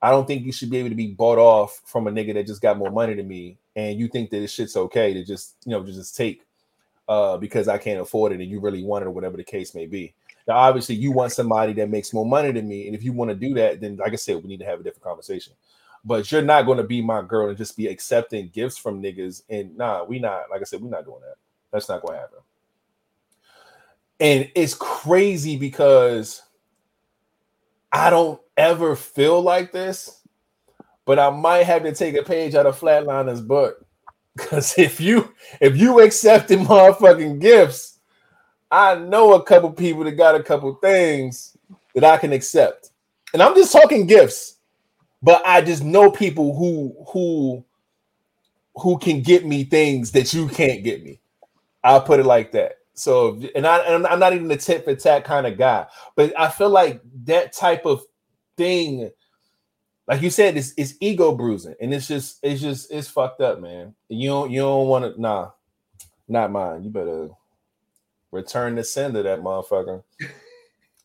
I 0.00 0.10
don't 0.10 0.26
think 0.26 0.44
you 0.44 0.52
should 0.52 0.70
be 0.70 0.78
able 0.78 0.90
to 0.90 0.94
be 0.94 1.08
bought 1.08 1.38
off 1.38 1.80
from 1.84 2.06
a 2.06 2.10
nigga 2.10 2.34
that 2.34 2.46
just 2.46 2.62
got 2.62 2.78
more 2.78 2.90
money 2.90 3.14
than 3.14 3.26
me, 3.26 3.58
and 3.76 3.98
you 3.98 4.08
think 4.08 4.30
that 4.30 4.38
this 4.38 4.52
shit's 4.52 4.76
okay 4.76 5.12
to 5.14 5.24
just 5.24 5.56
you 5.64 5.72
know 5.72 5.84
just 5.84 6.16
take 6.16 6.42
uh, 7.08 7.36
because 7.36 7.68
I 7.68 7.78
can't 7.78 8.00
afford 8.00 8.32
it, 8.32 8.40
and 8.40 8.50
you 8.50 8.60
really 8.60 8.82
want 8.82 9.04
it, 9.04 9.08
or 9.08 9.10
whatever 9.10 9.36
the 9.36 9.44
case 9.44 9.74
may 9.74 9.86
be. 9.86 10.14
Now, 10.46 10.56
obviously, 10.56 10.94
you 10.94 11.12
want 11.12 11.32
somebody 11.32 11.72
that 11.74 11.90
makes 11.90 12.14
more 12.14 12.26
money 12.26 12.52
than 12.52 12.68
me, 12.68 12.86
and 12.86 12.94
if 12.94 13.02
you 13.02 13.12
want 13.12 13.30
to 13.30 13.34
do 13.34 13.54
that, 13.54 13.80
then 13.80 13.96
like 13.96 14.12
I 14.12 14.16
said, 14.16 14.36
we 14.36 14.48
need 14.48 14.60
to 14.60 14.66
have 14.66 14.80
a 14.80 14.82
different 14.82 15.04
conversation 15.04 15.52
but 16.04 16.30
you're 16.30 16.42
not 16.42 16.62
going 16.62 16.78
to 16.78 16.84
be 16.84 17.02
my 17.02 17.22
girl 17.22 17.48
and 17.48 17.58
just 17.58 17.76
be 17.76 17.86
accepting 17.86 18.48
gifts 18.48 18.78
from 18.78 19.02
niggas. 19.02 19.42
And 19.48 19.76
nah, 19.76 20.04
we 20.04 20.18
not, 20.18 20.50
like 20.50 20.60
I 20.60 20.64
said, 20.64 20.80
we're 20.80 20.90
not 20.90 21.04
doing 21.04 21.20
that. 21.20 21.36
That's 21.70 21.88
not 21.88 22.02
going 22.02 22.14
to 22.14 22.20
happen. 22.20 22.38
And 24.20 24.50
it's 24.54 24.74
crazy 24.74 25.56
because 25.56 26.42
I 27.92 28.10
don't 28.10 28.40
ever 28.56 28.96
feel 28.96 29.40
like 29.42 29.72
this, 29.72 30.22
but 31.06 31.18
I 31.18 31.30
might 31.30 31.64
have 31.64 31.84
to 31.84 31.94
take 31.94 32.16
a 32.16 32.22
page 32.22 32.54
out 32.54 32.66
of 32.66 32.78
Flatliner's 32.78 33.42
book. 33.42 33.84
Because 34.36 34.78
if 34.78 35.00
you 35.00 35.34
if 35.60 35.76
you 35.76 36.00
accepted 36.00 36.60
motherfucking 36.60 37.40
gifts, 37.40 37.98
I 38.70 38.94
know 38.94 39.34
a 39.34 39.42
couple 39.42 39.72
people 39.72 40.04
that 40.04 40.12
got 40.12 40.36
a 40.36 40.42
couple 40.44 40.74
things 40.76 41.56
that 41.94 42.04
I 42.04 42.18
can 42.18 42.32
accept. 42.32 42.90
And 43.32 43.42
I'm 43.42 43.56
just 43.56 43.72
talking 43.72 44.06
gifts 44.06 44.48
but 45.22 45.42
I 45.44 45.60
just 45.62 45.84
know 45.84 46.10
people 46.10 46.56
who 46.56 46.94
who 47.12 47.64
who 48.76 48.98
can 48.98 49.22
get 49.22 49.46
me 49.46 49.64
things 49.64 50.12
that 50.12 50.32
you 50.32 50.48
can't 50.48 50.84
get 50.84 51.02
me. 51.04 51.20
I'll 51.84 52.02
put 52.02 52.20
it 52.20 52.26
like 52.26 52.52
that. 52.52 52.77
So, 52.98 53.40
and 53.54 53.66
I 53.66 53.78
and 53.78 54.06
I'm 54.06 54.18
not 54.18 54.32
even 54.32 54.50
a 54.50 54.56
tit 54.56 54.84
for 54.84 54.94
tat 54.94 55.24
kind 55.24 55.46
of 55.46 55.56
guy, 55.56 55.86
but 56.16 56.38
I 56.38 56.48
feel 56.48 56.70
like 56.70 57.00
that 57.24 57.52
type 57.52 57.86
of 57.86 58.02
thing, 58.56 59.10
like 60.08 60.20
you 60.20 60.30
said, 60.30 60.56
is 60.56 60.74
is 60.74 60.96
ego 61.00 61.34
bruising, 61.34 61.76
and 61.80 61.94
it's 61.94 62.08
just 62.08 62.40
it's 62.42 62.60
just 62.60 62.90
it's 62.92 63.08
fucked 63.08 63.40
up, 63.40 63.60
man. 63.60 63.94
You 64.08 64.28
don't 64.30 64.50
you 64.50 64.60
don't 64.60 64.88
want 64.88 65.14
to 65.14 65.20
nah, 65.20 65.50
not 66.26 66.50
mine. 66.50 66.82
You 66.82 66.90
better 66.90 67.28
return 68.32 68.74
the 68.74 68.82
sender 68.82 69.22
that 69.22 69.40
motherfucker, 69.40 70.02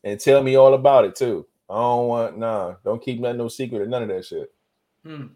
and 0.02 0.18
tell 0.18 0.42
me 0.42 0.56
all 0.56 0.74
about 0.74 1.04
it 1.04 1.14
too. 1.14 1.46
I 1.70 1.74
don't 1.74 2.08
want 2.08 2.38
nah. 2.38 2.74
Don't 2.84 3.02
keep 3.02 3.20
nothing 3.20 3.38
no 3.38 3.48
secret 3.48 3.82
or 3.82 3.86
none 3.86 4.02
of 4.02 4.08
that 4.08 4.24
shit. 4.24 4.52
Hmm. 5.04 5.26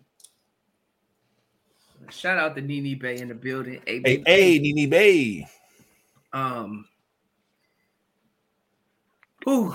Shout 2.11 2.39
out 2.39 2.57
to 2.57 2.63
Nene 2.63 2.99
Bay 2.99 3.19
in 3.19 3.29
the 3.29 3.35
building. 3.35 3.81
Hey, 3.87 4.03
AB. 4.05 4.23
hey, 4.27 4.59
Nene 4.59 4.89
Bay. 4.89 5.49
Um. 6.33 6.87
Ooh. 9.49 9.75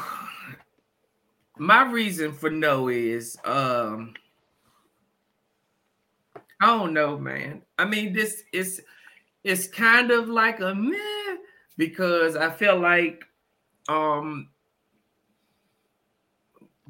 My 1.58 1.84
reason 1.90 2.34
for 2.34 2.50
no 2.50 2.90
is 2.90 3.38
um. 3.46 4.14
I 6.62 6.68
don't 6.68 6.94
know, 6.94 7.18
man. 7.18 7.62
I 7.78 7.86
mean, 7.86 8.14
this 8.14 8.44
is 8.54 8.82
it's 9.44 9.68
kind 9.68 10.12
of 10.12 10.30
like 10.30 10.60
a 10.62 10.74
meh 10.74 11.38
because 11.78 12.36
I 12.36 12.50
feel 12.50 12.80
like 12.80 13.26
um 13.90 14.50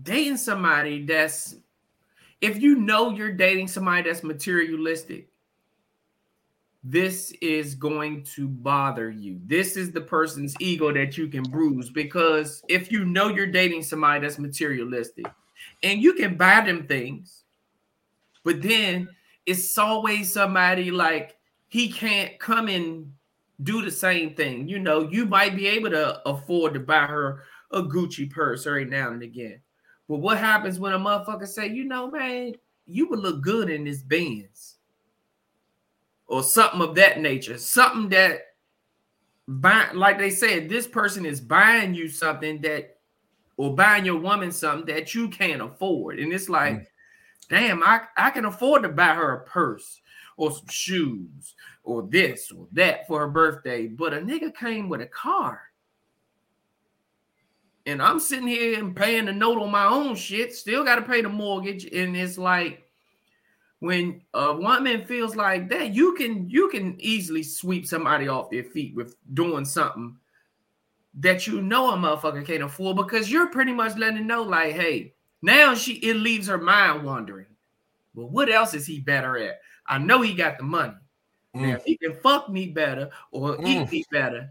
dating 0.01 0.37
somebody 0.37 1.05
that's 1.05 1.55
if 2.41 2.61
you 2.61 2.75
know 2.75 3.11
you're 3.11 3.33
dating 3.33 3.67
somebody 3.67 4.03
that's 4.09 4.23
materialistic 4.23 5.29
this 6.83 7.31
is 7.41 7.75
going 7.75 8.23
to 8.23 8.47
bother 8.47 9.09
you. 9.09 9.39
This 9.45 9.77
is 9.77 9.91
the 9.91 10.01
person's 10.01 10.53
ego 10.59 10.91
that 10.91 11.17
you 11.17 11.29
can 11.29 11.43
bruise 11.43 11.89
because 11.89 12.61
if 12.67 12.91
you 12.91 13.05
know 13.05 13.29
you're 13.29 13.47
dating 13.47 13.83
somebody 13.83 14.21
that's 14.21 14.37
materialistic 14.37 15.25
and 15.81 16.01
you 16.01 16.13
can 16.13 16.35
buy 16.35 16.59
them 16.61 16.85
things, 16.85 17.43
but 18.43 18.61
then 18.61 19.07
it's 19.45 19.77
always 19.77 20.31
somebody 20.31 20.91
like 20.91 21.37
he 21.69 21.89
can't 21.89 22.37
come 22.39 22.67
and 22.67 23.13
do 23.61 23.81
the 23.81 23.91
same 23.91 24.35
thing. 24.35 24.67
You 24.67 24.79
know, 24.79 25.09
you 25.09 25.25
might 25.25 25.55
be 25.55 25.67
able 25.67 25.91
to 25.91 26.27
afford 26.27 26.73
to 26.73 26.81
buy 26.81 27.05
her 27.05 27.43
a 27.71 27.81
Gucci 27.81 28.29
purse 28.29 28.67
every 28.67 28.85
now 28.85 29.11
and 29.11 29.23
again. 29.23 29.61
But 30.09 30.17
what 30.17 30.37
happens 30.37 30.79
when 30.79 30.93
a 30.93 30.99
motherfucker 30.99 31.47
say, 31.47 31.67
you 31.67 31.85
know, 31.85 32.11
man, 32.11 32.55
you 32.85 33.07
would 33.07 33.19
look 33.19 33.41
good 33.41 33.69
in 33.69 33.85
this 33.85 34.01
Benz? 34.01 34.72
Or 36.33 36.41
something 36.41 36.81
of 36.81 36.95
that 36.95 37.19
nature. 37.19 37.59
Something 37.59 38.09
that 38.09 38.47
buy, 39.47 39.89
like 39.93 40.17
they 40.17 40.31
said, 40.31 40.67
this 40.67 40.87
person 40.87 41.27
is 41.27 41.39
buying 41.39 41.93
you 41.93 42.09
something 42.09 42.59
that 42.61 42.97
or 43.55 43.75
buying 43.75 44.03
your 44.03 44.17
woman 44.17 44.51
something 44.51 44.95
that 44.95 45.13
you 45.13 45.29
can't 45.29 45.61
afford. 45.61 46.17
And 46.17 46.33
it's 46.33 46.49
like, 46.49 46.73
Mm. 46.73 46.85
damn, 47.49 47.83
I, 47.83 48.01
I 48.17 48.31
can 48.31 48.45
afford 48.45 48.81
to 48.81 48.89
buy 48.89 49.13
her 49.13 49.31
a 49.33 49.43
purse 49.43 50.01
or 50.37 50.51
some 50.51 50.67
shoes 50.69 51.53
or 51.83 52.01
this 52.01 52.51
or 52.51 52.67
that 52.71 53.05
for 53.05 53.19
her 53.19 53.27
birthday. 53.27 53.85
But 53.85 54.15
a 54.15 54.17
nigga 54.17 54.55
came 54.55 54.89
with 54.89 55.01
a 55.01 55.05
car. 55.05 55.61
And 57.85 58.01
I'm 58.01 58.19
sitting 58.19 58.47
here 58.47 58.79
and 58.79 58.95
paying 58.95 59.25
the 59.25 59.33
note 59.33 59.61
on 59.61 59.69
my 59.69 59.85
own 59.85 60.15
shit, 60.15 60.55
still 60.55 60.83
got 60.83 60.95
to 60.95 61.03
pay 61.03 61.21
the 61.21 61.29
mortgage. 61.29 61.85
And 61.85 62.17
it's 62.17 62.39
like, 62.39 62.82
when 63.83 64.21
a 64.33 64.55
woman 64.55 65.03
feels 65.03 65.35
like 65.35 65.67
that, 65.67 65.93
you 65.93 66.13
can 66.13 66.49
you 66.49 66.69
can 66.69 66.95
easily 67.01 67.43
sweep 67.43 67.85
somebody 67.85 68.29
off 68.29 68.49
their 68.49 68.63
feet 68.63 68.95
with 68.95 69.17
doing 69.33 69.65
something 69.65 70.15
that 71.15 71.45
you 71.47 71.61
know 71.61 71.91
a 71.91 71.97
motherfucker 71.97 72.45
can't 72.45 72.63
afford 72.63 72.95
because 72.95 73.29
you're 73.29 73.47
pretty 73.51 73.73
much 73.73 73.97
letting 73.97 74.25
know, 74.25 74.41
like, 74.41 74.73
hey, 74.73 75.13
now 75.41 75.75
she 75.75 75.95
it 75.95 76.15
leaves 76.15 76.47
her 76.47 76.57
mind 76.57 77.03
wandering. 77.03 77.47
But 78.15 78.27
what 78.27 78.49
else 78.49 78.73
is 78.73 78.85
he 78.85 79.01
better 79.01 79.37
at? 79.37 79.59
I 79.85 79.97
know 79.97 80.21
he 80.21 80.33
got 80.33 80.57
the 80.57 80.63
money. 80.63 80.93
Now, 81.53 81.73
Mm. 81.73 81.75
if 81.75 81.83
he 81.83 81.97
can 81.97 82.13
fuck 82.13 82.47
me 82.49 82.67
better 82.67 83.09
or 83.31 83.57
Mm. 83.57 83.67
eat 83.67 83.91
me 83.91 84.05
better, 84.09 84.49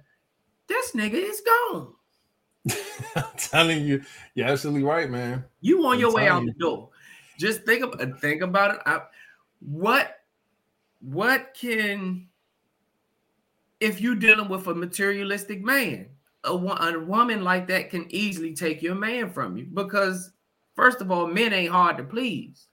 this 0.67 0.93
nigga 0.93 1.15
is 1.15 1.41
gone. 1.41 1.95
I'm 3.17 3.25
telling 3.39 3.83
you, 3.83 4.03
you're 4.35 4.49
absolutely 4.49 4.83
right, 4.85 5.09
man. 5.09 5.47
You 5.63 5.87
on 5.87 5.95
I'm 5.95 6.01
your 6.01 6.13
way 6.13 6.25
out 6.29 6.41
telling 6.41 6.47
the 6.49 6.53
door. 6.53 6.91
Just 7.39 7.65
think 7.65 7.83
about 7.83 8.21
think 8.21 8.43
about 8.43 8.75
it. 8.75 8.81
I, 8.87 9.01
what 9.65 10.21
what 11.01 11.55
can 11.55 12.29
if 13.81 14.01
you're 14.01 14.15
dealing 14.15 14.49
with 14.49 14.67
a 14.69 14.75
materialistic 14.75 15.63
man, 15.63 16.07
a, 16.45 16.51
a 16.51 17.01
woman 17.01 17.43
like 17.43 17.67
that 17.67 17.91
can 17.91 18.07
easily 18.11 18.55
take 18.55 18.81
your 18.81 18.95
man 18.95 19.29
from 19.31 19.57
you 19.57 19.67
because 19.73 20.31
first 20.77 21.01
of 21.01 21.11
all, 21.11 21.27
men 21.27 21.53
ain't 21.53 21.73
hard 21.73 21.97
to 21.97 22.05
please. 22.05 22.69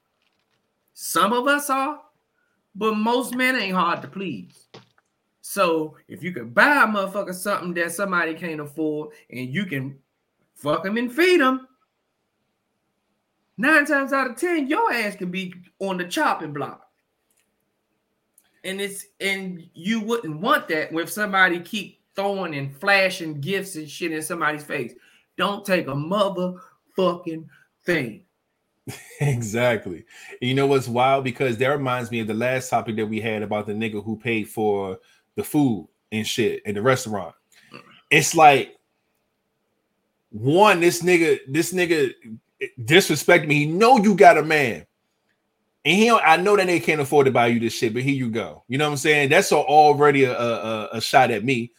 Some 0.94 1.34
of 1.34 1.48
us 1.48 1.70
are, 1.70 2.00
but 2.76 2.96
most 2.96 3.36
men 3.36 3.56
ain't 3.56 3.76
hard 3.76 4.02
to 4.04 4.08
please. 4.08 4.68
So 5.42 5.98
if 6.08 6.22
you 6.22 6.32
can 6.32 6.50
buy 6.50 6.84
a 6.84 6.86
motherfucker 6.86 7.34
something 7.34 7.74
that 7.74 7.92
somebody 7.92 8.36
can't 8.36 8.62
afford 8.62 9.10
and 9.32 9.52
you 9.52 9.66
can 9.66 9.98
fuck 10.54 10.86
him 10.86 10.98
and 10.98 11.12
feed 11.12 11.42
him, 11.42 11.68
nine 13.60 13.86
times 13.86 14.14
out 14.14 14.30
of 14.32 14.38
ten, 14.38 14.68
your 14.68 14.92
ass 14.92 15.16
can 15.16 15.30
be 15.30 15.54
on 15.80 15.98
the 15.98 16.06
chopping 16.06 16.54
block. 16.54 16.90
And 18.64 18.82
it's 18.82 19.06
and 19.20 19.70
you 19.74 20.02
wouldn't 20.02 20.40
want 20.40 20.68
that 20.70 20.92
when 20.92 21.06
somebody 21.08 21.60
keep 21.60 22.00
throwing 22.16 22.56
and 22.56 22.76
flashing 22.76 23.40
gifts 23.40 23.76
and 23.76 23.90
shit 23.90 24.12
in 24.12 24.22
somebody's 24.22 24.64
face. 24.64 24.94
Don't 25.38 25.66
take 25.66 25.88
a 25.88 25.92
motherfucking 25.92 27.46
thing. 27.86 28.24
Exactly. 29.22 30.06
And 30.42 30.48
you 30.48 30.56
know 30.56 30.66
what's 30.66 30.88
wild? 30.88 31.26
Because 31.26 31.58
that 31.58 31.68
reminds 31.68 32.10
me 32.10 32.22
of 32.22 32.28
the 32.28 32.34
last 32.34 32.70
topic 32.70 32.96
that 32.96 33.06
we 33.06 33.20
had 33.20 33.44
about 33.44 33.68
the 33.68 33.74
nigga 33.74 34.04
who 34.04 34.18
paid 34.18 34.48
for 34.48 34.98
the 35.36 35.44
food 35.44 35.90
and 36.12 36.26
shit 36.26 36.64
at 36.66 36.74
the 36.74 36.82
restaurant. 36.82 37.36
It's 38.10 38.34
like 38.34 38.78
one, 40.32 40.80
this 40.80 41.04
nigga, 41.04 41.40
this 41.50 41.74
nigga 41.74 42.14
disrespect 42.84 43.48
me. 43.48 43.56
He 43.56 43.66
know 43.66 43.98
you 43.98 44.16
got 44.16 44.38
a 44.38 44.44
man. 44.44 44.86
And 45.86 45.96
he 45.96 46.10
I 46.10 46.38
know 46.38 46.58
that 46.58 46.68
they 46.68 46.80
can't 46.80 47.02
afford 47.02 47.26
to 47.26 47.32
buy 47.32 47.48
you 47.48 47.60
this 47.60 47.74
shit, 47.74 47.94
but 47.94 48.04
here 48.04 48.14
you 48.14 48.30
go. 48.30 48.64
You 48.68 48.78
know 48.78 48.86
what 48.86 48.92
I'm 48.92 48.98
saying? 48.98 49.30
That's 49.30 49.52
already 49.52 50.26
a, 50.26 50.38
a, 50.38 50.90
a 50.94 51.02
shot 51.02 51.32
at 51.32 51.44
me. 51.44 51.72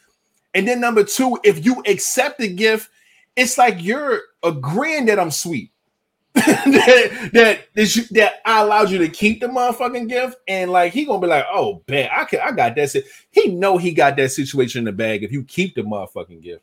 And 0.55 0.67
then 0.67 0.81
number 0.81 1.05
two, 1.05 1.39
if 1.45 1.65
you 1.65 1.83
accept 1.87 2.39
the 2.39 2.49
gift, 2.49 2.91
it's 3.37 3.59
like 3.59 3.83
you're 3.83 4.23
agreeing 4.43 5.07
that 5.07 5.21
I'm 5.21 5.31
sweet. 5.31 5.71
that, 6.35 7.31
that 7.33 7.67
that 7.75 8.09
that 8.13 8.35
I 8.45 8.61
allowed 8.61 8.91
you 8.91 8.99
to 8.99 9.09
keep 9.09 9.41
the 9.41 9.49
motherfucking 9.49 10.09
gift, 10.09 10.37
and 10.47 10.71
like 10.71 10.93
he 10.93 11.05
gonna 11.05 11.21
be 11.21 11.27
like, 11.27 11.45
oh, 11.53 11.83
bet 11.87 12.11
I 12.13 12.25
can, 12.25 12.41
I 12.41 12.53
got 12.53 12.77
that. 12.77 12.91
si-" 12.91 13.03
He 13.31 13.49
know 13.49 13.79
he 13.79 13.93
got 13.93 14.17
that 14.17 14.31
situation 14.31 14.79
in 14.81 14.85
the 14.85 14.93
bag. 14.93 15.25
If 15.25 15.33
you 15.33 15.43
keep 15.43 15.75
the 15.75 15.83
motherfucking 15.83 16.41
gift, 16.41 16.63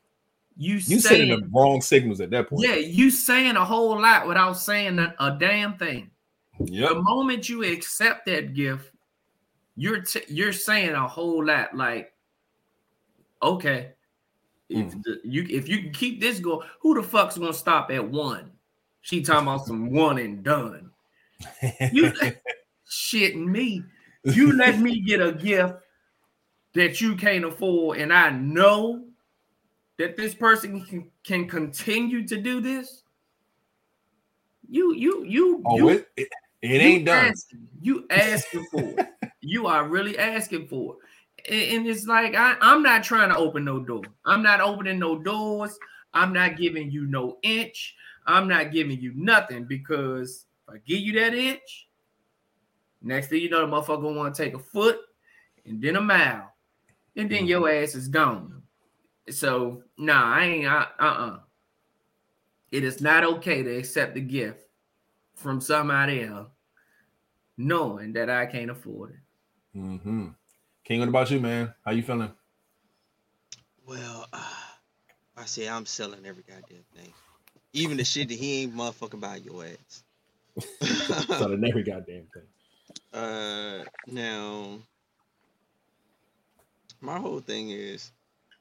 You, 0.57 0.75
you 0.75 0.79
saying, 0.79 1.01
sending 1.01 1.29
the 1.29 1.47
wrong 1.53 1.81
signals 1.81 2.19
at 2.19 2.31
that 2.31 2.49
point. 2.49 2.67
yeah, 2.67 2.75
you 2.75 3.11
saying 3.11 3.55
a 3.55 3.63
whole 3.65 4.01
lot 4.01 4.27
without 4.27 4.53
saying 4.53 4.97
a, 4.97 5.13
a 5.19 5.37
damn 5.39 5.77
thing. 5.77 6.09
The 6.59 6.95
moment 6.95 7.47
you 7.47 7.63
accept 7.63 8.25
that 8.25 8.55
gift, 8.55 8.91
you're 9.75 10.01
t- 10.01 10.23
you're 10.27 10.51
saying 10.53 10.93
a 10.95 11.07
whole 11.07 11.45
lot. 11.45 11.75
Like, 11.75 12.11
okay, 13.43 13.91
if 14.69 14.87
Mm. 14.93 15.03
the, 15.03 15.19
you 15.23 15.45
if 15.49 15.69
you 15.69 15.83
can 15.83 15.93
keep 15.93 16.19
this 16.19 16.39
going, 16.39 16.67
who 16.81 16.95
the 16.95 17.03
fuck's 17.07 17.37
gonna 17.37 17.53
stop 17.53 17.91
at 17.91 18.09
one? 18.09 18.51
She 19.01 19.21
talking 19.21 19.47
about 19.47 19.65
some 19.67 19.91
one 19.91 20.17
and 20.17 20.43
done. 20.43 20.89
You 21.93 22.11
shitting 22.89 23.45
me. 23.45 23.83
You 24.23 24.53
let 24.57 24.79
me 24.79 24.99
get 25.01 25.21
a 25.21 25.31
gift 25.31 25.75
that 26.73 26.99
you 26.99 27.15
can't 27.15 27.45
afford, 27.45 27.99
and 27.99 28.11
I 28.11 28.31
know 28.31 29.05
that 29.97 30.15
this 30.15 30.35
person 30.35 30.83
can, 30.85 31.11
can 31.23 31.47
continue 31.47 32.27
to 32.27 32.37
do 32.37 32.61
this. 32.61 33.03
You, 34.69 34.93
you, 34.93 35.23
you, 35.25 35.63
oh, 35.65 35.77
you, 35.77 35.89
it, 35.89 36.07
it, 36.17 36.29
it 36.61 36.81
ain't 36.81 37.05
done. 37.05 37.27
asking- 37.27 37.67
you 37.81 38.05
asking 38.09 38.65
for 38.71 38.81
it. 38.81 39.07
you 39.41 39.67
are 39.67 39.87
really 39.87 40.17
asking 40.17 40.67
for 40.67 40.95
it. 40.95 41.53
And, 41.53 41.77
and 41.77 41.87
it's 41.87 42.05
like 42.05 42.35
I, 42.35 42.55
I'm 42.61 42.83
not 42.83 43.03
trying 43.03 43.29
to 43.29 43.37
open 43.37 43.63
no 43.63 43.79
door. 43.79 44.03
I'm 44.25 44.43
not 44.43 44.61
opening 44.61 44.99
no 44.99 45.17
doors. 45.17 45.77
I'm 46.13 46.33
not 46.33 46.57
giving 46.57 46.91
you 46.91 47.05
no 47.05 47.37
inch. 47.43 47.95
I'm 48.25 48.47
not 48.47 48.71
giving 48.71 48.99
you 48.99 49.13
nothing 49.15 49.65
because 49.65 50.45
if 50.67 50.75
I 50.75 50.77
give 50.85 50.99
you 50.99 51.13
that 51.19 51.33
inch, 51.33 51.87
next 53.01 53.27
thing 53.27 53.41
you 53.41 53.49
know, 53.49 53.65
the 53.65 53.71
motherfucker 53.71 54.15
want 54.15 54.35
to 54.35 54.43
take 54.43 54.53
a 54.53 54.59
foot 54.59 54.99
and 55.65 55.81
then 55.81 55.95
a 55.95 56.01
mile, 56.01 56.53
and 57.15 57.29
then 57.29 57.39
mm-hmm. 57.39 57.47
your 57.47 57.69
ass 57.69 57.95
is 57.95 58.07
gone. 58.07 58.56
So 59.29 59.83
nah, 59.97 60.35
I 60.35 60.43
ain't. 60.45 60.67
Uh 60.67 60.85
uh. 60.99 61.39
It 62.71 62.83
is 62.83 63.01
not 63.01 63.23
okay 63.23 63.63
to 63.63 63.77
accept 63.77 64.13
the 64.13 64.21
gift 64.21 64.67
from 65.35 65.61
somebody 65.61 66.23
else, 66.23 66.49
knowing 67.57 68.13
that 68.13 68.29
I 68.29 68.45
can't 68.45 68.69
afford 68.69 69.11
it. 69.11 69.77
Mm-hmm. 69.77 70.27
King, 70.83 70.99
what 70.99 71.09
about 71.09 71.31
you, 71.31 71.39
man? 71.39 71.73
How 71.85 71.91
you 71.91 72.03
feeling? 72.03 72.31
Well, 73.85 74.27
uh, 74.33 74.53
I 75.37 75.45
say 75.45 75.69
I'm 75.69 75.85
selling 75.85 76.25
every 76.25 76.43
goddamn 76.43 76.83
thing, 76.95 77.13
even 77.73 77.95
the 77.95 78.03
shit 78.03 78.27
that 78.27 78.37
he 78.37 78.63
ain't 78.63 78.75
motherfucking 78.75 79.21
buy 79.21 79.37
your 79.37 79.65
ass. 79.65 80.03
Selling 81.27 81.63
every 81.63 81.83
goddamn 81.83 82.27
thing. 82.33 82.43
Uh, 83.13 83.83
now, 84.07 84.79
my 86.99 87.19
whole 87.19 87.39
thing 87.39 87.69
is, 87.69 88.11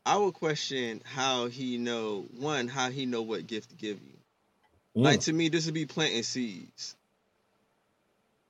I 0.06 0.16
would 0.16 0.34
question 0.34 1.02
how 1.04 1.48
he 1.48 1.78
know 1.78 2.26
one, 2.38 2.68
how 2.68 2.90
he 2.90 3.06
know 3.06 3.22
what 3.22 3.48
gift 3.48 3.70
to 3.70 3.76
give 3.76 3.98
you. 4.00 4.16
Like 4.94 5.18
Mm. 5.18 5.24
to 5.24 5.32
me, 5.32 5.48
this 5.48 5.66
would 5.66 5.74
be 5.74 5.84
planting 5.84 6.22
seeds. 6.22 6.94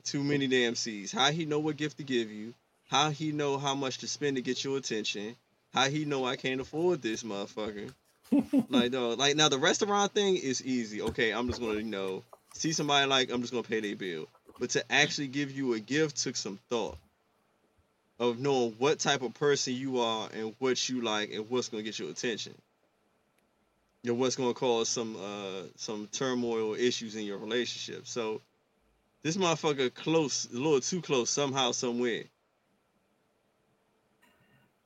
Too 0.04 0.22
many 0.22 0.46
damn 0.46 0.74
seeds. 0.74 1.10
How 1.10 1.32
he 1.32 1.46
know 1.46 1.58
what 1.58 1.78
gift 1.78 1.96
to 1.96 2.04
give 2.04 2.30
you? 2.30 2.52
How 2.88 3.08
he 3.10 3.32
know 3.32 3.56
how 3.56 3.74
much 3.74 3.98
to 3.98 4.06
spend 4.06 4.36
to 4.36 4.42
get 4.42 4.62
your 4.62 4.76
attention? 4.76 5.34
How 5.72 5.88
he 5.88 6.04
know 6.04 6.26
I 6.26 6.36
can't 6.36 6.60
afford 6.60 7.00
this 7.00 7.22
motherfucker? 7.22 7.90
like 8.68 8.92
dog, 8.92 9.18
like 9.18 9.34
now 9.34 9.48
the 9.48 9.58
restaurant 9.58 10.12
thing 10.12 10.36
is 10.36 10.62
easy. 10.62 11.00
Okay, 11.00 11.32
I'm 11.32 11.48
just 11.48 11.60
gonna 11.60 11.78
you 11.78 11.84
know 11.84 12.22
see 12.52 12.72
somebody 12.72 13.06
like 13.06 13.30
I'm 13.30 13.40
just 13.40 13.52
gonna 13.52 13.62
pay 13.62 13.80
their 13.80 13.96
bill. 13.96 14.28
But 14.60 14.70
to 14.70 14.92
actually 14.92 15.28
give 15.28 15.50
you 15.50 15.72
a 15.72 15.80
gift 15.80 16.18
took 16.18 16.36
some 16.36 16.58
thought 16.68 16.98
of 18.18 18.38
knowing 18.38 18.74
what 18.78 18.98
type 18.98 19.22
of 19.22 19.34
person 19.34 19.74
you 19.74 20.00
are 20.00 20.28
and 20.32 20.54
what 20.58 20.88
you 20.88 21.02
like 21.02 21.32
and 21.32 21.48
what's 21.50 21.68
gonna 21.68 21.82
get 21.82 21.98
your 21.98 22.10
attention. 22.10 22.54
You 24.02 24.12
know, 24.12 24.18
what's 24.18 24.36
gonna 24.36 24.54
cause 24.54 24.88
some 24.88 25.16
uh 25.16 25.62
some 25.76 26.08
turmoil 26.12 26.74
issues 26.74 27.16
in 27.16 27.24
your 27.24 27.38
relationship. 27.38 28.06
So 28.06 28.40
this 29.22 29.36
motherfucker 29.36 29.92
close, 29.92 30.48
a 30.52 30.56
little 30.56 30.80
too 30.80 31.02
close 31.02 31.30
somehow, 31.30 31.72
somewhere. 31.72 32.24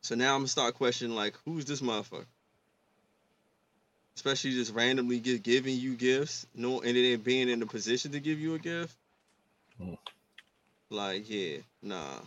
So 0.03 0.14
now 0.14 0.35
I'm 0.35 0.41
gonna 0.41 0.49
start 0.49 0.74
questioning 0.74 1.14
like, 1.14 1.35
who's 1.45 1.66
this 1.66 1.83
motherfucker? 1.83 2.24
Especially 4.16 4.53
just 4.53 4.74
randomly 4.74 5.20
just 5.20 5.43
giving 5.43 5.78
you 5.78 5.95
gifts, 5.95 6.47
no, 6.55 6.81
and 6.81 6.97
then 6.97 7.20
being 7.20 7.49
in 7.49 7.62
a 7.62 7.66
position 7.66 8.12
to 8.12 8.20
give 8.20 8.41
you 8.41 8.55
a 8.55 8.59
gift. 8.59 8.95
Mm. 9.81 9.99
Like, 10.91 11.31
yeah, 11.31 11.59
nah. 11.83 12.18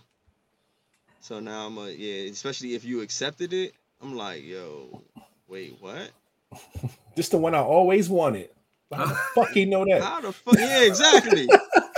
So 1.24 1.40
now 1.40 1.68
I'm 1.68 1.78
a 1.78 1.90
yeah, 1.90 2.30
especially 2.30 2.74
if 2.76 2.84
you 2.84 3.00
accepted 3.00 3.54
it, 3.54 3.74
I'm 4.02 4.14
like, 4.14 4.44
yo, 4.44 5.02
wait, 5.48 5.78
what? 5.80 6.12
This 7.16 7.30
the 7.30 7.38
one 7.38 7.56
I 7.56 7.60
always 7.60 8.10
wanted. 8.10 8.50
How 8.92 9.06
the 9.06 9.16
fuck 9.36 9.52
he 9.52 9.64
know 9.66 9.86
that? 9.86 10.02
How 10.02 10.20
the 10.20 10.34
fuck? 10.34 10.56
Yeah, 10.58 10.82
exactly. 10.82 11.48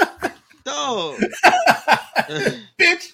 Dog. 0.64 1.20
Bitch. 2.80 3.14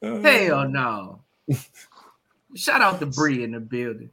Hell 0.00 0.68
no. 0.68 1.20
Shout 2.54 2.80
out 2.80 3.00
to 3.00 3.06
Bree 3.06 3.44
in 3.44 3.50
the 3.50 3.60
building. 3.60 4.10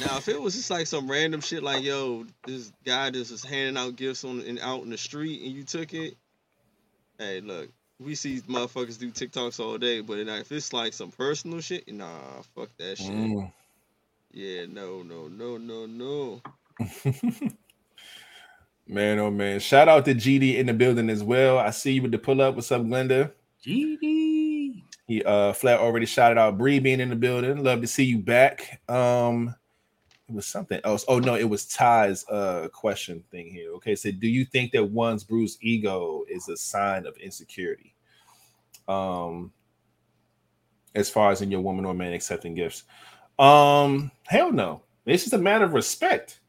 Now, 0.00 0.16
if 0.16 0.28
it 0.28 0.40
was 0.40 0.54
just 0.54 0.70
like 0.70 0.86
some 0.86 1.08
random 1.08 1.42
shit, 1.42 1.62
like 1.62 1.84
yo, 1.84 2.26
this 2.46 2.72
guy 2.84 3.10
just 3.10 3.30
was 3.30 3.44
handing 3.44 3.76
out 3.76 3.94
gifts 3.94 4.24
on 4.24 4.40
and 4.40 4.58
out 4.58 4.82
in 4.82 4.90
the 4.90 4.98
street, 4.98 5.42
and 5.42 5.52
you 5.52 5.62
took 5.62 5.94
it. 5.94 6.16
Hey, 7.22 7.40
look, 7.40 7.68
we 8.00 8.16
see 8.16 8.40
motherfuckers 8.40 8.98
do 8.98 9.12
TikToks 9.12 9.60
all 9.60 9.78
day, 9.78 10.00
but 10.00 10.18
if 10.18 10.50
it's 10.50 10.72
like 10.72 10.92
some 10.92 11.12
personal 11.12 11.60
shit, 11.60 11.86
nah, 11.86 12.42
fuck 12.56 12.68
that 12.78 12.98
shit. 12.98 13.10
Mm. 13.10 13.52
Yeah, 14.32 14.66
no, 14.68 15.04
no, 15.04 15.28
no, 15.28 15.56
no, 15.56 15.86
no. 15.86 16.42
Man, 18.88 19.20
oh 19.20 19.30
man. 19.30 19.60
Shout 19.60 19.88
out 19.88 20.04
to 20.06 20.14
GD 20.14 20.56
in 20.56 20.66
the 20.66 20.74
building 20.74 21.08
as 21.08 21.22
well. 21.22 21.58
I 21.58 21.70
see 21.70 21.92
you 21.92 22.02
with 22.02 22.10
the 22.10 22.18
pull 22.18 22.42
up. 22.42 22.56
What's 22.56 22.72
up, 22.72 22.82
Glenda? 22.82 23.30
GD. 23.64 24.82
He 25.06 25.22
uh 25.24 25.52
flat 25.52 25.78
already 25.78 26.06
shouted 26.06 26.38
out 26.38 26.58
Bree 26.58 26.80
being 26.80 26.98
in 26.98 27.08
the 27.10 27.16
building. 27.16 27.62
Love 27.62 27.82
to 27.82 27.86
see 27.86 28.04
you 28.04 28.18
back. 28.18 28.82
Um 28.88 29.54
it 30.32 30.36
was 30.36 30.46
something 30.46 30.80
else. 30.84 31.04
Oh 31.08 31.18
no, 31.18 31.34
it 31.34 31.48
was 31.48 31.66
Ty's 31.66 32.26
uh 32.28 32.68
question 32.72 33.22
thing 33.30 33.50
here. 33.50 33.70
Okay, 33.74 33.94
so 33.94 34.10
do 34.10 34.26
you 34.26 34.44
think 34.44 34.72
that 34.72 34.84
one's 34.84 35.24
bruised 35.24 35.58
ego 35.62 36.24
is 36.28 36.48
a 36.48 36.56
sign 36.56 37.06
of 37.06 37.16
insecurity? 37.18 37.94
Um, 38.88 39.52
as 40.94 41.10
far 41.10 41.30
as 41.30 41.42
in 41.42 41.50
your 41.50 41.60
woman 41.60 41.84
or 41.84 41.94
man 41.94 42.12
accepting 42.12 42.54
gifts, 42.54 42.84
um, 43.38 44.10
hell 44.26 44.52
no. 44.52 44.82
It's 45.04 45.24
just 45.24 45.34
a 45.34 45.38
matter 45.38 45.64
of 45.64 45.74
respect. 45.74 46.40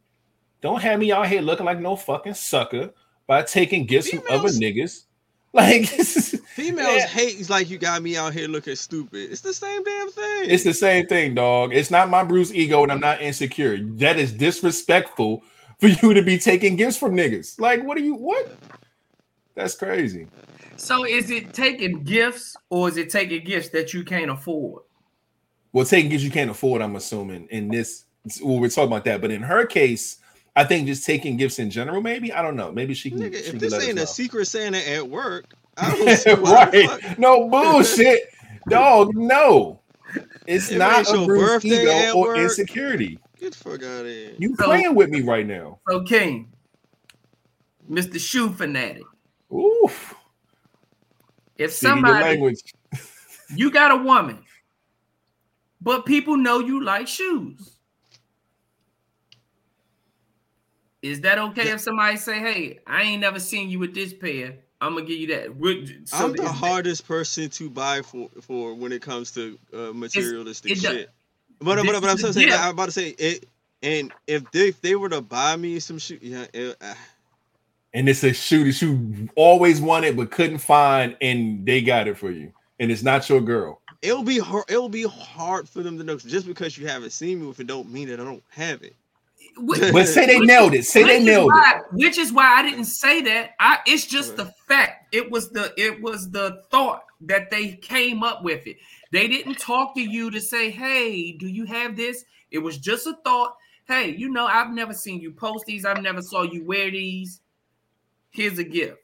Don't 0.61 0.81
have 0.81 0.99
me 0.99 1.11
out 1.11 1.27
here 1.27 1.41
looking 1.41 1.65
like 1.65 1.79
no 1.79 1.95
fucking 1.95 2.36
sucker 2.36 2.91
by 3.27 3.41
taking 3.41 3.86
gifts 3.86 4.09
from 4.09 4.23
other 4.29 4.49
niggas. 4.49 5.03
Like 5.56 5.86
Females 5.86 6.41
Yeah. 6.97 7.08
hate 7.08 7.39
it's 7.39 7.49
like 7.49 7.70
you 7.70 7.78
got 7.78 8.01
me 8.01 8.18
out 8.18 8.34
here 8.34 8.47
looking 8.47 8.76
stupid. 8.76 9.32
It's 9.32 9.41
the 9.41 9.54
same 9.54 9.84
damn 9.84 10.10
thing. 10.10 10.49
It's 10.49 10.64
the 10.64 10.74
same 10.74 11.06
thing, 11.06 11.36
dog. 11.36 11.76
It's 11.76 11.91
not 11.91 12.10
my 12.10 12.24
bruised 12.24 12.56
ego, 12.56 12.82
and 12.82 12.91
I'm 12.91 12.99
not 12.99 13.22
insecure. 13.22 13.78
That 13.78 14.18
is 14.18 14.32
disrespectful 14.34 15.43
for 15.80 15.88
you 15.89 16.16
to 16.16 16.24
be 16.24 16.39
taking 16.39 16.76
gifts 16.76 16.97
from 16.97 17.16
niggas. 17.16 17.60
Like, 17.60 17.84
what 17.84 17.97
are 17.97 18.01
you? 18.01 18.16
What? 18.16 18.58
That's 19.54 19.76
crazy. 19.76 20.26
So 20.76 21.06
is 21.06 21.30
it 21.30 21.54
taking 21.54 22.04
gifts 22.04 22.56
or 22.72 22.89
is 22.89 22.97
it 22.97 23.12
taking 23.12 23.43
gifts 23.43 23.70
that 23.70 23.93
you 23.93 24.04
can't 24.04 24.32
afford? 24.32 24.82
Well, 25.72 25.86
taking 25.86 26.10
gifts 26.10 26.24
you 26.24 26.32
can't 26.32 26.49
afford. 26.49 26.82
I'm 26.82 26.95
assuming 26.95 27.47
in 27.51 27.68
this. 27.68 28.06
Well, 28.41 28.60
we're 28.60 28.70
talking 28.70 28.88
about 28.91 29.06
that, 29.06 29.22
but 29.22 29.30
in 29.30 29.43
her 29.43 29.68
case, 29.68 30.18
I 30.56 30.64
think 30.64 30.86
just 30.88 31.06
taking 31.06 31.36
gifts 31.38 31.58
in 31.60 31.70
general. 31.72 32.01
Maybe 32.01 32.32
I 32.32 32.41
don't 32.41 32.56
know. 32.56 32.72
Maybe 32.72 32.93
she 32.93 33.10
can. 33.10 33.20
Nigga, 33.20 33.34
she 33.34 33.39
if 33.39 33.49
can 33.51 33.58
this 33.60 33.72
let 33.74 33.84
ain't 33.89 33.99
a 33.99 34.06
secret 34.08 34.45
Santa 34.47 34.78
at 34.89 35.08
work, 35.08 35.45
I 35.78 35.95
don't 35.95 36.18
see 36.18 36.34
why 36.36 36.70
right? 36.72 37.20
No 37.20 37.49
bullshit, 37.49 38.30
dog. 38.70 39.16
No, 39.16 39.82
it's 40.45 40.72
It 40.72 40.78
not 40.78 40.99
ain't 40.99 41.10
a 41.10 41.18
your 41.18 41.28
birthday 41.28 41.82
ego 41.82 41.91
at 41.91 42.16
or 42.16 42.28
work. 42.28 42.38
insecurity. 42.38 43.18
Get 43.39 43.54
the 43.54 43.58
fuck 43.58 43.84
out 43.84 44.01
of 44.01 44.06
here. 44.06 44.34
You 44.38 44.56
So- 44.56 44.66
playing 44.66 44.93
with 44.95 45.10
me 45.10 45.22
right 45.22 45.45
now? 45.45 45.80
So 45.89 46.04
King, 46.04 46.51
Mr. 47.89 48.20
Shoe 48.20 48.49
Fanatic. 48.51 49.04
Oof. 49.51 50.14
If 51.58 51.72
somebody 51.72 52.24
language. 52.26 52.60
you 53.56 53.70
got 53.72 53.91
a 53.91 53.97
woman, 54.04 54.39
but 55.82 56.06
people 56.06 56.38
know 56.38 56.60
you 56.60 56.84
like 56.84 57.08
shoes. 57.08 57.72
Is 61.04 61.20
that 61.22 61.38
okay 61.38 61.70
if 61.70 61.82
somebody 61.82 62.18
say, 62.18 62.39
"Hey, 62.39 62.80
I 62.88 63.04
ain't 63.04 63.22
never 63.22 63.39
seen 63.39 63.70
you 63.70 63.78
with 63.78 63.93
this 63.93 64.14
pair. 64.14 64.56
I'm 64.80 64.95
gonna 64.95 65.06
give 65.06 65.20
you 65.20 65.28
that." 65.28 65.56
Would- 65.58 66.08
so 66.08 66.16
I'm 66.18 66.32
the 66.32 66.43
is 66.43 66.49
that- 66.49 66.56
hardest 66.56 67.06
person 67.08 67.49
to 67.51 67.70
buy 67.70 68.01
for 68.01 68.30
for 68.41 68.74
when 68.74 68.91
it 68.93 69.01
comes 69.01 69.32
to 69.34 69.60
uh, 69.74 69.91
materialistic 69.93 70.72
it 70.72 70.82
does- 70.82 70.93
shit. 70.93 71.10
But 71.60 71.76
this 71.76 71.86
but, 71.86 72.01
but 72.01 72.10
I'm 72.10 72.18
is 72.18 72.24
a 72.24 72.34
saying 72.34 72.47
gift. 72.47 72.60
I'm 72.60 72.72
about 72.72 72.86
to 72.86 72.91
say 72.91 73.10
it. 73.10 73.47
And 73.84 74.14
if 74.28 74.49
they 74.51 74.70
if 74.70 74.80
they 74.82 74.95
were 74.95 75.10
to 75.10 75.22
buy 75.22 75.58
me 75.58 75.78
some 75.82 75.99
shit, 75.99 76.24
yeah, 76.24 76.45
it, 76.54 76.78
uh, 76.82 76.93
and 77.93 78.08
it's 78.08 78.24
a 78.24 78.32
shoe 78.34 78.64
that 78.64 78.82
you 78.82 79.30
always 79.36 79.82
wanted 79.82 80.16
but 80.16 80.32
couldn't 80.32 80.60
find, 80.60 81.18
and 81.20 81.66
they 81.66 81.82
got 81.82 82.08
it 82.08 82.18
for 82.18 82.32
you, 82.32 82.54
and 82.80 82.91
it's 82.91 83.04
not 83.04 83.28
your 83.30 83.41
girl. 83.41 83.82
it'll 84.01 84.24
be 84.24 84.39
hard. 84.39 84.64
It'll 84.70 84.88
be 84.89 85.04
hard 85.04 85.68
for 85.68 85.84
them 85.84 85.97
to 85.97 86.04
know. 86.06 86.16
Just 86.18 86.47
because 86.47 86.78
you 86.78 86.88
haven't 86.88 87.12
seen 87.12 87.41
me 87.41 87.47
with 87.47 87.60
it, 87.60 87.68
don't 87.68 87.91
mean 87.91 88.08
that 88.08 88.22
I 88.22 88.24
don't 88.24 88.43
have 88.51 88.84
it. 88.84 88.95
Wh- 89.56 89.91
But 89.91 90.08
say 90.08 90.26
they 90.26 90.39
nailed 90.39 90.74
it. 90.74 90.86
Say 90.86 91.04
they 91.04 91.18
is 91.18 91.24
nailed 91.26 91.51
it. 91.54 91.84
Which 91.91 92.18
is 92.18 92.32
why 92.34 92.45
I 92.60 92.64
didn't 92.64 92.86
say 92.86 93.22
that. 93.22 93.51
I 93.60 93.80
it's 93.86 94.06
just 94.06 94.36
the 94.38 94.45
fact. 94.68 95.14
It 95.14 95.30
was 95.30 95.49
the 95.49 95.74
it 95.78 96.01
was 96.01 96.30
the 96.32 96.64
thought 96.72 97.04
that 97.22 97.49
they 97.51 97.74
came 97.74 98.24
up 98.24 98.43
with 98.43 98.66
it. 98.68 98.78
They 99.12 99.28
didn't 99.28 99.60
talk 99.60 99.93
to 99.95 100.01
you 100.01 100.32
to 100.32 100.41
say, 100.41 100.70
"Hey, 100.72 101.34
do 101.34 101.47
you 101.47 101.66
have 101.66 101.95
this?" 101.95 102.26
It 102.51 102.60
was 102.60 102.78
just 102.78 103.06
a 103.08 103.16
thought. 103.24 103.56
Hey, 103.86 104.10
you 104.16 104.30
know, 104.30 104.45
I've 104.45 104.72
never 104.72 104.93
seen 104.93 105.20
you 105.22 105.32
post 105.32 105.66
these. 105.66 105.86
I've 105.86 106.01
never 106.01 106.22
saw 106.22 106.43
you 106.43 106.64
wear 106.64 106.89
these. 106.89 107.41
Here's 108.32 108.58
a 108.58 108.64
gift. 108.64 108.97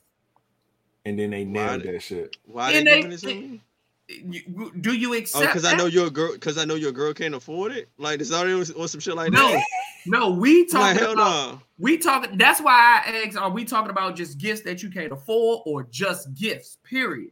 And 1.06 1.18
then 1.20 1.30
they 1.32 1.44
Why 1.46 1.52
nailed 1.52 1.84
did- 1.84 1.96
that 1.96 2.02
shit. 2.02 2.38
Why 2.46 2.72
And 2.72 2.88
they 2.88 3.02
they- 3.04 3.10
giving 3.10 3.52
me? 3.52 3.62
You- 4.08 4.72
do 4.82 4.94
you 4.94 5.14
Oh, 5.14 5.18
accept? 5.18 5.46
because 5.46 5.66
I 5.66 5.72
that? 5.72 5.78
know 5.78 5.86
your 5.86 6.10
girl. 6.10 6.34
Because 6.34 6.58
I 6.58 6.66
know 6.66 6.74
your 6.76 6.92
girl 6.92 7.14
can't 7.14 7.36
afford 7.36 7.72
it. 7.74 7.90
Like, 8.00 8.20
is 8.22 8.32
already 8.32 8.72
or 8.74 8.88
some 8.88 9.00
shit 9.00 9.16
like 9.16 9.32
No, 9.32 9.52
that. 9.52 9.64
No, 10.06 10.30
we 10.30 10.68
I'm 10.74 10.82
like, 10.82 10.98
talking 10.98 11.14
about 11.14 11.52
no. 11.54 11.62
we 11.78 11.98
talking. 11.98 12.38
That's 12.38 12.62
why 12.62 13.02
I 13.06 13.24
asked: 13.26 13.38
Are 13.38 13.50
we 13.50 13.66
talking 13.66 13.90
about 13.92 14.16
just 14.16 14.38
gifts 14.38 14.62
that 14.62 14.82
you 14.84 14.90
can't 14.90 15.12
afford, 15.12 15.62
or 15.66 15.84
just 15.84 16.34
gifts? 16.34 16.78
Period. 16.84 17.32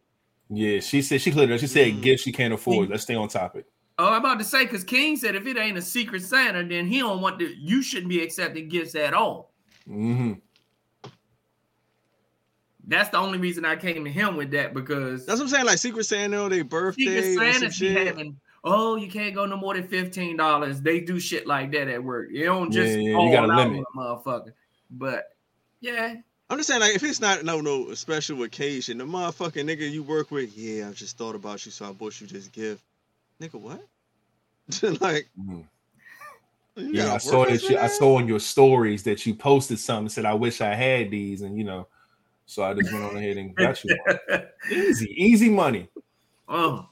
Yeah, 0.50 0.80
she 0.80 1.02
said 1.02 1.22
she 1.22 1.32
cleared 1.32 1.50
it. 1.50 1.56
up. 1.56 1.60
She 1.60 1.68
said 1.68 1.94
Mm. 1.94 2.02
gifts 2.02 2.24
she 2.24 2.32
can't 2.32 2.54
afford. 2.54 2.90
Let's 2.90 3.04
stay 3.04 3.16
on 3.16 3.28
topic. 3.28 3.66
Oh, 4.00 4.14
I'm 4.14 4.24
about 4.24 4.38
to 4.40 4.46
say 4.46 4.64
because 4.64 4.84
King 4.84 5.18
said 5.18 5.36
if 5.36 5.46
it 5.48 5.58
ain't 5.58 5.78
a 5.78 5.82
secret 5.82 6.22
Santa, 6.22 6.64
then 6.64 6.86
he 6.88 7.00
don't 7.00 7.22
want 7.22 7.40
to. 7.40 7.54
You 7.56 7.82
shouldn't 7.82 8.10
be 8.10 8.22
accepting 8.22 8.70
gifts 8.70 8.96
at 8.96 9.14
all. 9.14 9.52
hmm 9.86 10.34
That's 12.88 13.10
the 13.10 13.18
only 13.18 13.38
reason 13.40 13.66
I 13.66 13.76
came 13.76 14.06
to 14.06 14.12
him 14.12 14.38
with 14.38 14.52
that 14.52 14.74
because 14.74 15.26
That's 15.26 15.40
what 15.40 15.46
I'm 15.46 15.50
saying. 15.50 15.66
Like 15.66 15.80
Secret 15.80 16.06
Santa, 16.06 16.48
they 16.48 16.62
birthday 16.62 17.22
secret 17.34 17.48
or 17.48 17.54
some 17.54 17.62
Santas 17.62 17.80
be 17.80 17.88
shit. 17.94 18.08
having. 18.08 18.40
Oh, 18.68 18.96
you 18.96 19.10
can't 19.10 19.34
go 19.34 19.46
no 19.46 19.58
more 19.58 19.74
than 19.74 19.88
fifteen 19.88 20.38
dollars. 20.38 20.82
They 20.82 21.00
do 21.00 21.20
shit 21.20 21.48
like 21.48 21.72
that 21.72 21.88
at 21.88 22.04
work. 22.04 22.30
You 22.32 22.46
don't 22.46 22.72
just 22.72 22.98
yeah, 22.98 23.20
you 23.20 23.32
got 23.32 23.50
a 23.50 23.56
limit. 23.56 23.84
a 23.94 23.98
motherfucker. 23.98 24.54
But 24.90 25.26
yeah, 25.82 26.16
I'm 26.50 26.58
just 26.58 26.68
saying, 26.70 26.82
like, 26.82 26.96
if 26.96 27.04
it's 27.04 27.20
not 27.20 27.44
no 27.44 27.62
no 27.62 27.94
special 27.94 28.44
occasion, 28.44 28.98
the 28.98 29.04
motherfucking 29.04 29.66
nigga 29.66 29.90
you 29.90 30.04
work 30.04 30.32
with, 30.32 30.58
yeah, 30.58 30.90
I 30.90 30.94
just 30.94 31.18
thought 31.18 31.36
about 31.36 31.66
you, 31.66 31.72
so 31.72 31.90
I 31.90 31.92
bought 31.92 32.20
you 32.22 32.28
this 32.28 32.48
gift. 32.48 32.84
Nigga, 33.42 33.60
what? 33.60 33.82
like, 35.02 35.30
Mhm. 35.40 35.66
Yeah, 36.78 37.14
I 37.14 37.18
saw 37.18 37.46
that. 37.46 37.64
You, 37.64 37.78
I 37.80 37.88
saw 37.88 38.18
on 38.18 38.28
your 38.28 38.40
stories 38.40 39.02
that 39.04 39.26
you 39.26 39.34
posted 39.34 39.80
something. 39.80 40.06
And 40.06 40.12
said 40.12 40.26
I 40.26 40.36
wish 40.36 40.62
I 40.62 40.76
had 40.76 41.10
these, 41.10 41.42
and 41.42 41.58
you 41.58 41.64
know, 41.64 41.88
so 42.46 42.64
I 42.64 42.74
just 42.76 42.94
went 42.94 43.04
on 43.04 43.18
ahead 43.18 43.38
and 43.38 43.56
got 43.56 43.84
you. 43.84 43.98
Easy, 44.72 45.14
easy 45.18 45.50
money. 45.50 45.90
oh, 46.48 46.88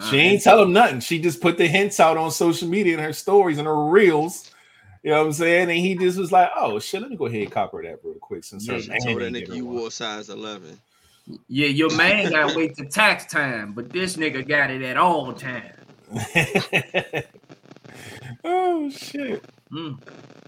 She 0.00 0.16
ain't 0.16 0.42
tell 0.42 0.62
him 0.62 0.72
nothing. 0.72 1.00
She 1.00 1.18
just 1.20 1.40
put 1.40 1.58
the 1.58 1.66
hints 1.68 2.00
out 2.00 2.16
on 2.16 2.30
social 2.30 2.68
media 2.68 2.94
and 2.94 3.02
her 3.02 3.12
stories 3.12 3.58
and 3.58 3.66
her 3.66 3.84
reels. 3.86 4.50
You 5.02 5.10
know 5.10 5.18
what 5.18 5.26
I'm 5.26 5.32
saying? 5.32 5.68
And 5.68 5.78
he 5.78 5.94
just 5.96 6.16
was 6.18 6.30
like, 6.32 6.50
"Oh 6.56 6.78
shit, 6.78 7.02
let 7.02 7.10
me 7.10 7.16
go 7.16 7.26
ahead 7.26 7.42
and 7.42 7.50
copper 7.52 7.82
that 7.82 7.98
real 8.02 8.14
quick." 8.14 8.44
Since 8.44 8.66
Yeah, 8.66 8.74
her 8.74 8.80
She 8.80 8.88
man 8.88 9.00
told 9.00 9.20
that 9.20 9.32
nigga 9.32 9.54
you 9.54 9.66
wore 9.66 9.90
size 9.90 10.30
11. 10.30 10.78
Yeah, 11.48 11.66
your 11.68 11.90
man 11.96 12.30
got 12.30 12.50
to 12.50 12.56
wait 12.56 12.76
to 12.76 12.86
tax 12.86 13.26
time, 13.26 13.72
but 13.72 13.90
this 13.90 14.16
nigga 14.16 14.46
got 14.46 14.70
it 14.70 14.82
at 14.82 14.96
all 14.96 15.32
time. 15.32 15.72
oh 18.44 18.90
shit, 18.90 19.44
Mm, 19.72 19.98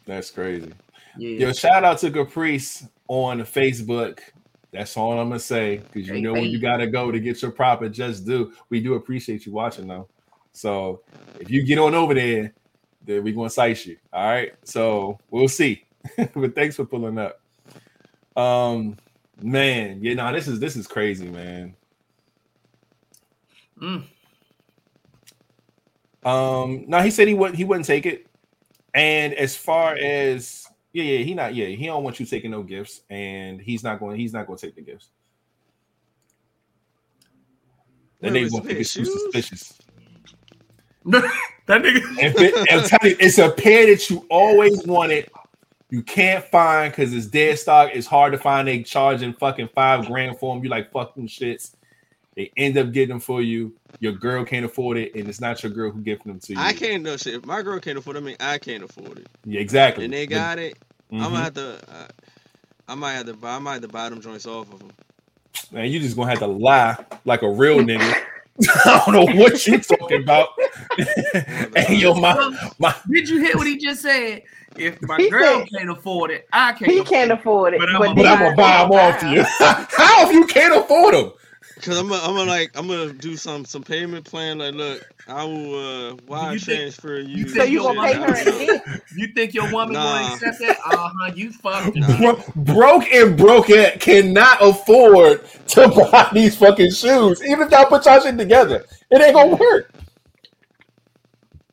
that's 0.06 0.30
crazy. 0.30 0.72
yeah. 1.18 1.46
Yo, 1.46 1.52
shout 1.52 1.84
out 1.84 1.98
to 1.98 2.10
Caprice 2.10 2.86
on 3.08 3.40
Facebook. 3.40 4.20
That's 4.74 4.96
all 4.96 5.12
I'm 5.12 5.28
gonna 5.28 5.38
say 5.38 5.76
because 5.76 6.08
you 6.08 6.20
know 6.20 6.32
where 6.32 6.42
you 6.42 6.58
gotta 6.58 6.88
go 6.88 7.12
to 7.12 7.20
get 7.20 7.40
your 7.40 7.52
proper 7.52 7.88
just 7.88 8.26
do. 8.26 8.52
We 8.70 8.80
do 8.80 8.94
appreciate 8.94 9.46
you 9.46 9.52
watching 9.52 9.86
though. 9.86 10.08
So 10.52 11.02
if 11.38 11.48
you 11.48 11.62
get 11.62 11.78
on 11.78 11.94
over 11.94 12.12
there, 12.12 12.52
then 13.04 13.22
we're 13.22 13.34
gonna 13.34 13.50
cite 13.50 13.86
you. 13.86 13.96
All 14.12 14.26
right. 14.26 14.52
So 14.64 15.20
we'll 15.30 15.46
see. 15.46 15.84
but 16.16 16.56
thanks 16.56 16.74
for 16.74 16.84
pulling 16.84 17.18
up. 17.18 17.40
Um 18.36 18.96
man, 19.40 20.00
yeah, 20.02 20.14
no, 20.14 20.32
this 20.32 20.48
is 20.48 20.58
this 20.58 20.74
is 20.74 20.88
crazy, 20.88 21.28
man. 21.28 21.76
Mm. 23.80 24.04
Um, 26.24 26.84
no, 26.88 27.00
he 27.00 27.12
said 27.12 27.28
he 27.28 27.34
wouldn't 27.34 27.56
he 27.56 27.64
wouldn't 27.64 27.86
take 27.86 28.06
it. 28.06 28.26
And 28.92 29.34
as 29.34 29.56
far 29.56 29.94
as 29.94 30.63
yeah, 30.94 31.02
yeah, 31.02 31.24
he 31.24 31.34
not 31.34 31.54
yeah, 31.56 31.66
he 31.66 31.86
don't 31.86 32.04
want 32.04 32.20
you 32.20 32.24
taking 32.24 32.52
no 32.52 32.62
gifts, 32.62 33.00
and 33.10 33.60
he's 33.60 33.82
not 33.82 33.98
going, 33.98 34.16
he's 34.16 34.32
not 34.32 34.46
going 34.46 34.56
to 34.56 34.66
take 34.66 34.76
the 34.76 34.80
gifts. 34.80 35.08
That 38.20 38.32
Wait, 38.32 38.44
nigga 38.44 38.50
gonna 38.52 38.62
it 38.62 38.66
think 38.68 38.80
it's 38.80 38.90
shoes? 38.90 39.12
suspicious. 39.12 39.74
that 41.04 41.82
nigga. 41.82 42.00
If 42.18 42.40
it, 42.40 42.54
I'm 42.72 42.84
telling 42.88 43.10
you, 43.10 43.16
it's 43.18 43.38
a 43.38 43.50
pair 43.50 43.86
that 43.86 44.08
you 44.08 44.24
always 44.30 44.86
wanted, 44.86 45.28
you 45.90 46.02
can't 46.02 46.44
find 46.44 46.92
because 46.92 47.12
it's 47.12 47.26
dead 47.26 47.58
stock. 47.58 47.90
It's 47.92 48.06
hard 48.06 48.32
to 48.32 48.38
find. 48.38 48.68
They 48.68 48.84
charging 48.84 49.34
fucking 49.34 49.70
five 49.74 50.06
grand 50.06 50.38
for 50.38 50.54
them. 50.54 50.62
You 50.62 50.70
like 50.70 50.92
fucking 50.92 51.26
shits. 51.26 51.74
They 52.36 52.50
end 52.56 52.76
up 52.76 52.92
getting 52.92 53.10
them 53.10 53.20
for 53.20 53.40
you. 53.42 53.72
Your 54.00 54.12
girl 54.12 54.44
can't 54.44 54.64
afford 54.66 54.96
it, 54.96 55.14
and 55.14 55.28
it's 55.28 55.40
not 55.40 55.62
your 55.62 55.70
girl 55.70 55.90
who 55.92 56.00
gifting 56.00 56.32
them 56.32 56.40
to 56.40 56.52
you. 56.54 56.58
I 56.60 56.72
can't 56.72 57.02
know 57.04 57.16
shit. 57.16 57.34
If 57.34 57.46
my 57.46 57.62
girl 57.62 57.78
can't 57.78 57.96
afford 57.98 58.16
it, 58.16 58.20
I 58.20 58.22
mean, 58.22 58.36
I 58.40 58.58
can't 58.58 58.82
afford 58.82 59.18
it. 59.18 59.28
Yeah, 59.44 59.60
exactly. 59.60 60.04
And 60.04 60.12
they 60.12 60.26
got 60.26 60.58
it. 60.58 60.76
Mhm. 61.12 61.18
I'm 61.22 61.30
gonna 61.32 61.44
have 61.44 61.54
to. 61.54 61.78
Uh, 61.88 62.06
I 62.88 62.94
might 62.96 63.12
have 63.12 63.26
to 63.26 63.34
buy. 63.34 63.54
I 63.54 63.58
might 63.60 63.72
have 63.74 63.82
to 63.82 63.88
buy 63.88 64.08
them 64.08 64.20
joints 64.20 64.46
off 64.46 64.72
of 64.72 64.80
them. 64.80 64.90
Man, 65.70 65.88
you 65.90 66.00
just 66.00 66.16
gonna 66.16 66.28
have 66.30 66.40
to 66.40 66.46
lie 66.48 66.96
like 67.24 67.42
a 67.42 67.50
real 67.50 67.78
nigga. 67.78 68.14
I 68.84 69.02
don't 69.06 69.14
know 69.14 69.40
what 69.42 69.64
you 69.66 69.78
talking 69.98 70.22
about. 70.22 70.48
hey, 71.76 71.94
yo, 71.96 72.14
my, 72.14 72.72
my 72.78 72.94
Did 73.10 73.28
you 73.28 73.40
hear 73.40 73.56
what 73.56 73.66
he 73.66 73.76
just 73.78 74.02
said? 74.02 74.42
If 74.76 75.00
my 75.02 75.18
He 75.18 75.30
girl 75.30 75.60
said- 75.60 75.68
can't 75.78 75.90
afford 75.90 76.30
it, 76.32 76.48
I 76.52 76.72
can't. 76.72 76.90
He 76.90 76.98
afford 76.98 77.08
can't 77.08 77.30
afford 77.32 77.74
it. 77.74 77.80
But 77.80 77.90
I'm 77.90 78.00
but 78.00 78.14
but 78.16 78.26
I'm 78.26 78.38
gonna 78.40 78.56
buy 78.56 78.82
them 78.82 78.92
off 78.92 79.20
buy 79.20 79.32
you. 79.32 79.42
How 79.96 80.28
if 80.28 80.32
you 80.34 80.46
can't 80.46 80.74
afford 80.74 81.14
them? 81.14 81.32
Cause 81.84 81.98
I'm 81.98 82.08
gonna, 82.08 82.22
I'm 82.22 82.34
gonna 82.34 82.50
like 82.50 82.70
I'm 82.78 82.88
gonna 82.88 83.12
do 83.12 83.36
some 83.36 83.64
some 83.66 83.82
payment 83.82 84.24
plan. 84.24 84.56
Like, 84.58 84.74
look, 84.74 85.02
I 85.28 85.44
will 85.44 86.10
uh 86.12 86.16
wire 86.26 86.54
You 86.54 86.58
think- 86.58 87.02
you. 87.04 87.14
you 87.18 87.48
So 87.48 87.54
think 87.56 87.70
you 87.70 87.82
your 87.82 87.94
gonna 87.94 88.12
pay 88.12 88.14
her 88.14 88.36
in 88.80 89.00
You 89.16 89.26
think 89.34 89.52
your 89.52 89.70
woman 89.70 89.92
Nah. 89.92 90.22
gonna 90.22 90.34
accept 90.34 90.58
that? 90.60 90.78
Uh 90.86 91.10
huh. 91.14 91.32
You 91.34 91.52
fucked. 91.52 91.94
Nah. 91.96 92.16
Bro- 92.16 92.42
broke 92.56 93.04
and 93.12 93.36
broken 93.36 93.98
cannot 93.98 94.58
afford 94.62 95.44
to 95.68 95.88
buy 96.10 96.30
these 96.32 96.56
fucking 96.56 96.90
shoes. 96.92 97.42
Even 97.44 97.66
if 97.66 97.70
y'all 97.70 97.84
put 97.86 98.06
y'all 98.06 98.20
shit 98.20 98.38
together, 98.38 98.84
it 99.10 99.20
ain't 99.22 99.34
gonna 99.34 99.54
work. 99.56 99.90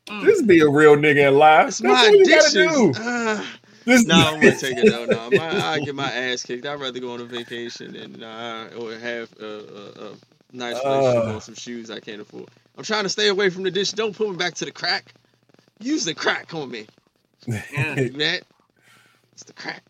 Mm. 0.08 0.24
Just 0.24 0.46
be 0.46 0.60
a 0.60 0.68
real 0.68 0.96
nigga 0.96 1.28
and 1.28 1.38
lie. 1.38 1.66
It's 1.68 1.78
That's 1.78 1.90
my 1.92 2.06
all 2.08 2.14
you 2.16 2.26
gotta 2.26 2.50
do. 2.52 2.92
Uh, 3.00 3.44
This- 3.84 4.04
no, 4.04 4.14
I'm 4.14 4.40
gonna 4.40 4.56
take 4.56 4.76
it 4.78 4.90
though. 4.90 5.04
No, 5.06 5.30
my, 5.30 5.66
I 5.72 5.78
get 5.80 5.94
my 5.94 6.10
ass 6.10 6.42
kicked. 6.42 6.66
I'd 6.66 6.80
rather 6.80 7.00
go 7.00 7.12
on 7.12 7.20
a 7.20 7.24
vacation 7.24 7.96
and 7.96 8.22
uh, 8.22 8.68
or 8.78 8.92
have 8.94 9.28
a, 9.40 9.44
a, 9.46 10.04
a 10.08 10.12
nice 10.52 10.78
place 10.78 10.82
to 11.14 11.22
Uh. 11.30 11.32
on 11.34 11.40
some 11.40 11.54
shoes 11.54 11.90
I 11.90 12.00
can't 12.00 12.20
afford. 12.20 12.48
I'm 12.76 12.84
trying 12.84 13.02
to 13.04 13.08
stay 13.08 13.28
away 13.28 13.50
from 13.50 13.62
the 13.64 13.70
dish. 13.70 13.90
Don't 13.92 14.16
put 14.16 14.30
me 14.30 14.36
back 14.36 14.54
to 14.54 14.64
the 14.64 14.70
crack. 14.72 15.12
Use 15.80 16.04
the 16.04 16.14
crack 16.14 16.54
on 16.54 16.70
me, 16.70 16.86
Yeah. 17.46 17.94
man. 18.14 18.40
It's 19.32 19.44
the 19.44 19.52
crack. 19.52 19.82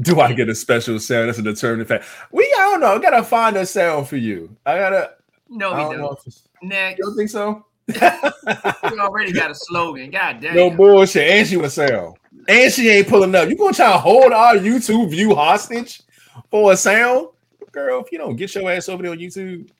Do 0.00 0.20
I 0.20 0.32
get 0.32 0.48
a 0.48 0.54
special 0.54 0.98
sound? 0.98 1.28
That's 1.28 1.38
a 1.38 1.42
determining 1.42 1.86
fact. 1.86 2.04
We, 2.32 2.44
I 2.58 2.62
don't 2.62 2.80
know. 2.80 2.94
I 2.94 2.98
gotta 3.00 3.22
find 3.24 3.56
a 3.56 3.66
sound 3.66 4.08
for 4.08 4.16
you. 4.16 4.56
I 4.64 4.78
gotta. 4.78 5.12
No, 5.48 5.72
I 5.72 5.76
we 5.76 5.82
don't 5.94 5.98
know. 5.98 6.18
don't. 6.24 6.40
Next, 6.62 6.98
you 6.98 7.04
don't 7.04 7.16
think 7.16 7.28
so? 7.30 7.66
we 7.88 8.98
already 9.00 9.32
got 9.32 9.50
a 9.50 9.54
slogan. 9.54 10.10
God 10.10 10.40
damn. 10.40 10.54
no 10.54 10.70
bullshit. 10.70 11.28
And 11.28 11.46
she 11.48 11.56
was 11.56 11.74
sound. 11.74 12.16
And 12.50 12.72
she 12.72 12.88
ain't 12.90 13.06
pulling 13.06 13.32
up. 13.34 13.48
You 13.48 13.56
gonna 13.56 13.72
try 13.72 13.92
to 13.92 13.98
hold 13.98 14.32
our 14.32 14.54
YouTube 14.56 15.10
view 15.10 15.34
hostage 15.36 16.02
for 16.50 16.72
a 16.72 16.76
sound? 16.76 17.28
Girl, 17.70 18.02
if 18.02 18.10
you 18.10 18.18
don't 18.18 18.34
get 18.34 18.52
your 18.54 18.68
ass 18.70 18.88
over 18.88 19.04
there 19.04 19.12
on 19.12 19.18
YouTube, 19.18 19.70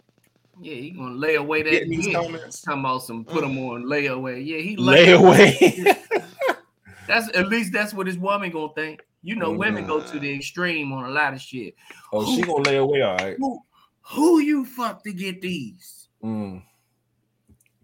Yeah, 0.61 0.75
he 0.75 0.91
gonna 0.91 1.17
lay 1.17 1.35
away 1.35 1.63
that. 1.65 1.71
get 1.71 1.83
in 1.83 1.91
these 1.91 2.07
dick. 2.07 2.15
comments. 2.15 2.63
Talking 2.63 2.81
about 2.81 3.03
some 3.03 3.25
put 3.25 3.43
him 3.43 3.59
on 3.59 3.85
layaway. 3.85 4.47
Yeah, 4.47 4.59
he 4.59 4.77
lay. 4.77 5.07
Lay 5.07 5.13
away. 5.13 5.97
That's 7.09 7.29
at 7.37 7.49
least 7.49 7.73
that's 7.73 7.93
what 7.93 8.07
his 8.07 8.17
woman 8.17 8.53
gonna 8.53 8.73
think. 8.75 9.03
You 9.25 9.35
know, 9.35 9.51
women 9.51 9.85
go 9.85 10.01
to 10.01 10.19
the 10.21 10.33
extreme 10.33 10.93
on 10.93 11.07
a 11.07 11.11
lot 11.11 11.35
of 11.35 11.41
shit. 11.41 11.75
oh, 12.13 12.37
she 12.37 12.43
gonna 12.43 12.63
lay 12.63 12.77
away, 12.77 13.03
all 13.03 13.17
right. 13.17 13.37
Who, 13.37 13.61
who 14.03 14.39
you 14.39 14.65
fuck 14.65 15.03
to 15.03 15.13
get 15.13 15.43
these? 15.43 16.07
Mm. 16.23 16.63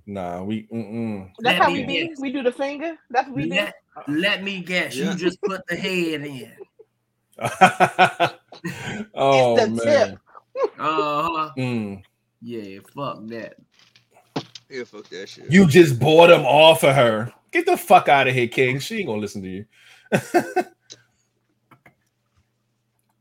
Nah, 0.06 0.44
we 0.44 0.68
mm-mm. 0.72 1.28
That's 1.40 1.58
how 1.58 1.72
we 1.72 1.84
do. 1.84 2.14
We 2.20 2.30
do 2.30 2.44
the 2.44 2.52
finger. 2.52 2.96
That's 3.10 3.26
what 3.26 3.36
we 3.36 3.48
do. 3.48 3.56
Let, 3.56 3.74
let 4.08 4.42
me 4.42 4.60
guess. 4.60 4.96
Yeah. 4.96 5.10
You 5.12 5.16
just 5.16 5.40
put 5.42 5.66
the 5.68 5.76
head 5.76 6.24
in. 6.24 6.52
oh 9.14 9.56
the 9.56 9.68
man. 9.84 10.10
tip. 10.10 10.18
Uh 10.78 11.22
huh. 11.28 11.50
Mm. 11.56 12.02
Yeah, 12.42 12.78
fuck 12.94 13.26
that. 13.26 13.54
Yeah, 14.70 14.84
fuck 14.84 15.08
that 15.10 15.28
shit. 15.28 15.50
You 15.50 15.66
just 15.66 15.98
bought 16.00 16.28
them 16.28 16.44
off 16.44 16.82
of 16.84 16.94
her. 16.94 17.32
Get 17.52 17.66
the 17.66 17.76
fuck 17.76 18.08
out 18.08 18.26
of 18.28 18.34
here, 18.34 18.48
King. 18.48 18.78
She 18.78 18.98
ain't 18.98 19.06
gonna 19.08 19.20
listen 19.20 19.42
to 19.42 19.48
you. 19.48 19.64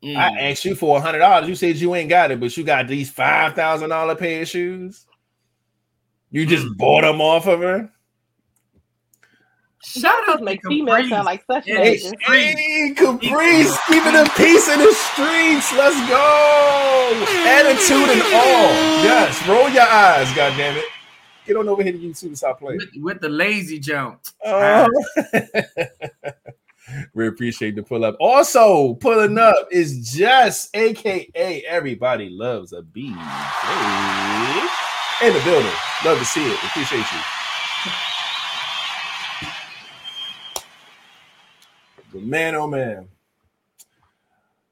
Yeah. 0.01 0.19
I 0.19 0.39
asked 0.51 0.65
you 0.65 0.75
for 0.75 0.97
a 0.97 1.01
hundred 1.01 1.17
dollars. 1.19 1.49
You 1.49 1.55
said 1.55 1.77
you 1.77 1.95
ain't 1.95 2.09
got 2.09 2.29
it, 2.29 2.39
but 2.39 2.55
you 2.55 2.63
got 2.63 2.87
these 2.87 3.09
five 3.09 3.55
thousand 3.55 3.89
dollar 3.89 4.13
pair 4.13 4.43
of 4.43 4.47
shoes. 4.47 5.07
You 6.29 6.45
just 6.45 6.67
Mm. 6.67 6.77
bought 6.77 7.01
them 7.01 7.21
off 7.21 7.47
of 7.47 7.59
her. 7.61 7.89
Shout 9.85 10.13
out 10.13 10.25
Just 10.25 10.37
to 10.39 10.43
make 10.45 10.61
females 10.67 10.95
Caprice. 10.97 11.09
sound 11.09 11.25
like 11.25 11.43
such 11.45 11.67
Yeah, 11.67 11.75
niggas. 11.77 12.11
Caprice. 12.11 12.55
Hey, 12.55 12.93
Caprice, 12.95 13.77
keeping 13.87 14.13
the 14.13 14.31
peace 14.35 14.67
in 14.67 14.79
the 14.79 14.91
streets. 14.93 15.71
Let's 15.73 15.99
go. 16.09 17.25
Attitude 17.47 18.09
and 18.09 18.21
all. 18.33 18.73
Yes, 19.03 19.47
roll 19.47 19.69
your 19.69 19.83
eyes, 19.83 20.27
goddamn 20.35 20.77
it. 20.77 20.85
Get 21.45 21.55
on 21.57 21.69
over 21.69 21.83
here 21.83 21.91
to 21.91 21.97
YouTube 21.99 22.23
and 22.23 22.37
stop 22.37 22.59
playing. 22.59 22.77
with, 22.79 22.89
with 23.03 23.21
the 23.21 23.29
lazy 23.29 23.79
jump. 23.79 24.19
Uh, 24.43 24.87
we 27.13 27.27
appreciate 27.27 27.75
the 27.75 27.83
pull 27.83 28.03
up. 28.03 28.15
Also, 28.19 28.95
pulling 28.95 29.37
up 29.37 29.67
is 29.71 30.11
just 30.11 30.75
AKA 30.75 31.63
everybody 31.67 32.29
loves 32.29 32.73
a 32.73 32.81
BJ 32.81 33.15
in 35.21 35.33
the 35.33 35.41
building. 35.45 35.71
Love 36.03 36.17
to 36.19 36.25
see 36.25 36.43
it. 36.45 36.57
Appreciate 36.63 37.05
you. 37.13 37.19
But 42.15 42.23
man, 42.23 42.55
oh 42.55 42.65
man. 42.65 43.09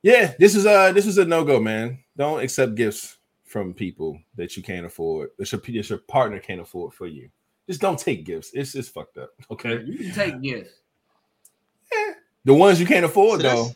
Yeah, 0.01 0.33
this 0.39 0.55
is 0.55 0.65
uh 0.65 0.93
this 0.93 1.05
is 1.05 1.17
a 1.17 1.25
no-go, 1.25 1.59
man. 1.59 1.99
Don't 2.15 2.41
accept 2.41 2.75
gifts 2.75 3.17
from 3.43 3.73
people 3.73 4.17
that 4.37 4.55
you 4.55 4.63
can't 4.63 4.85
afford, 4.85 5.31
that 5.37 5.51
your, 5.51 5.59
that 5.59 5.89
your 5.89 5.99
partner 5.99 6.39
can't 6.39 6.61
afford 6.61 6.93
for 6.93 7.05
you. 7.05 7.29
Just 7.67 7.81
don't 7.81 7.99
take 7.99 8.23
gifts. 8.23 8.51
It's 8.53 8.71
just 8.71 8.93
fucked 8.93 9.17
up. 9.17 9.31
Okay. 9.51 9.83
You 9.83 9.97
can 9.97 10.13
take 10.13 10.41
gifts. 10.41 10.71
The 12.45 12.53
ones 12.53 12.79
you 12.79 12.85
can't 12.85 13.03
afford, 13.03 13.41
So 13.41 13.47
though, 13.47 13.71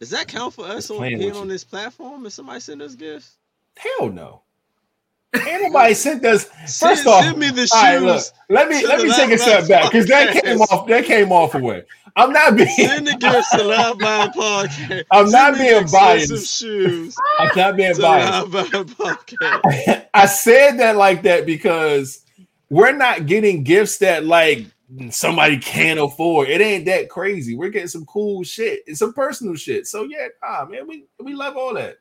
Does 0.00 0.10
that 0.10 0.26
count 0.26 0.54
for 0.54 0.64
us 0.64 0.90
on 0.90 0.96
playing 0.96 1.36
on 1.36 1.46
this 1.46 1.62
platform? 1.62 2.26
If 2.26 2.32
somebody 2.32 2.58
send 2.58 2.82
us 2.82 2.96
gifts, 2.96 3.38
hell 3.76 4.08
no. 4.10 4.42
Ain't 5.34 5.62
nobody 5.62 5.94
sent 5.94 6.24
us. 6.26 6.44
First 6.44 6.78
send, 6.78 7.06
off, 7.08 7.24
send 7.24 7.38
me 7.38 7.50
the 7.50 7.62
shoes. 7.62 7.72
right, 7.74 7.98
look. 8.02 8.22
Let 8.50 8.68
me 8.68 8.86
let 8.86 9.00
me 9.00 9.12
take 9.12 9.30
a 9.30 9.38
step 9.38 9.66
back 9.66 9.90
because 9.90 10.06
that 10.08 10.42
came 10.42 10.60
off. 10.60 10.86
That 10.88 11.04
came 11.04 11.32
off 11.32 11.54
away. 11.54 11.84
I'm 12.16 12.32
not 12.32 12.56
being. 12.56 12.68
Send 12.68 13.06
the 13.06 13.16
gifts 13.16 13.50
to 13.50 13.64
Live 13.64 13.96
Podcast. 13.96 15.04
I'm 15.10 15.30
not 15.30 15.56
being 15.56 15.86
biased. 15.90 16.58
Shoes 16.58 17.16
I'm 17.38 17.50
not 17.56 17.76
being 17.76 17.96
biased. 17.98 18.48
Live 18.50 18.72
Live 18.72 18.86
Podcast. 18.96 20.06
I 20.14 20.26
said 20.26 20.72
that 20.72 20.96
like 20.96 21.22
that 21.22 21.46
because 21.46 22.22
we're 22.68 22.92
not 22.92 23.26
getting 23.26 23.64
gifts 23.64 23.98
that 23.98 24.26
like 24.26 24.66
somebody 25.10 25.56
can't 25.56 25.98
afford. 25.98 26.48
It 26.50 26.60
ain't 26.60 26.84
that 26.86 27.08
crazy. 27.08 27.56
We're 27.56 27.70
getting 27.70 27.88
some 27.88 28.04
cool 28.04 28.42
shit 28.42 28.82
and 28.86 28.96
some 28.96 29.14
personal 29.14 29.54
shit. 29.54 29.86
So 29.86 30.04
yeah, 30.04 30.28
ah 30.42 30.66
man, 30.68 30.86
we 30.86 31.06
we 31.20 31.34
love 31.34 31.56
all 31.56 31.72
that. 31.74 31.96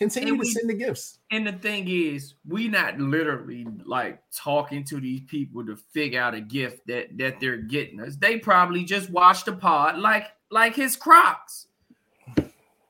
Continue 0.00 0.32
And 0.32 0.42
to 0.42 0.46
send 0.50 0.70
the 0.70 0.74
gifts. 0.74 1.18
And 1.30 1.46
the 1.46 1.52
thing 1.52 1.86
is, 1.86 2.32
we 2.48 2.68
not 2.68 2.98
literally 2.98 3.66
like 3.84 4.22
talking 4.34 4.82
to 4.84 4.98
these 4.98 5.20
people 5.26 5.62
to 5.66 5.76
figure 5.76 6.18
out 6.18 6.32
a 6.32 6.40
gift 6.40 6.86
that 6.86 7.18
that 7.18 7.38
they're 7.38 7.58
getting 7.58 8.00
us. 8.00 8.16
They 8.16 8.38
probably 8.38 8.82
just 8.82 9.10
watched 9.10 9.44
the 9.44 9.52
pod 9.52 9.98
like 9.98 10.28
like 10.50 10.74
his 10.74 10.96
Crocs. 10.96 11.66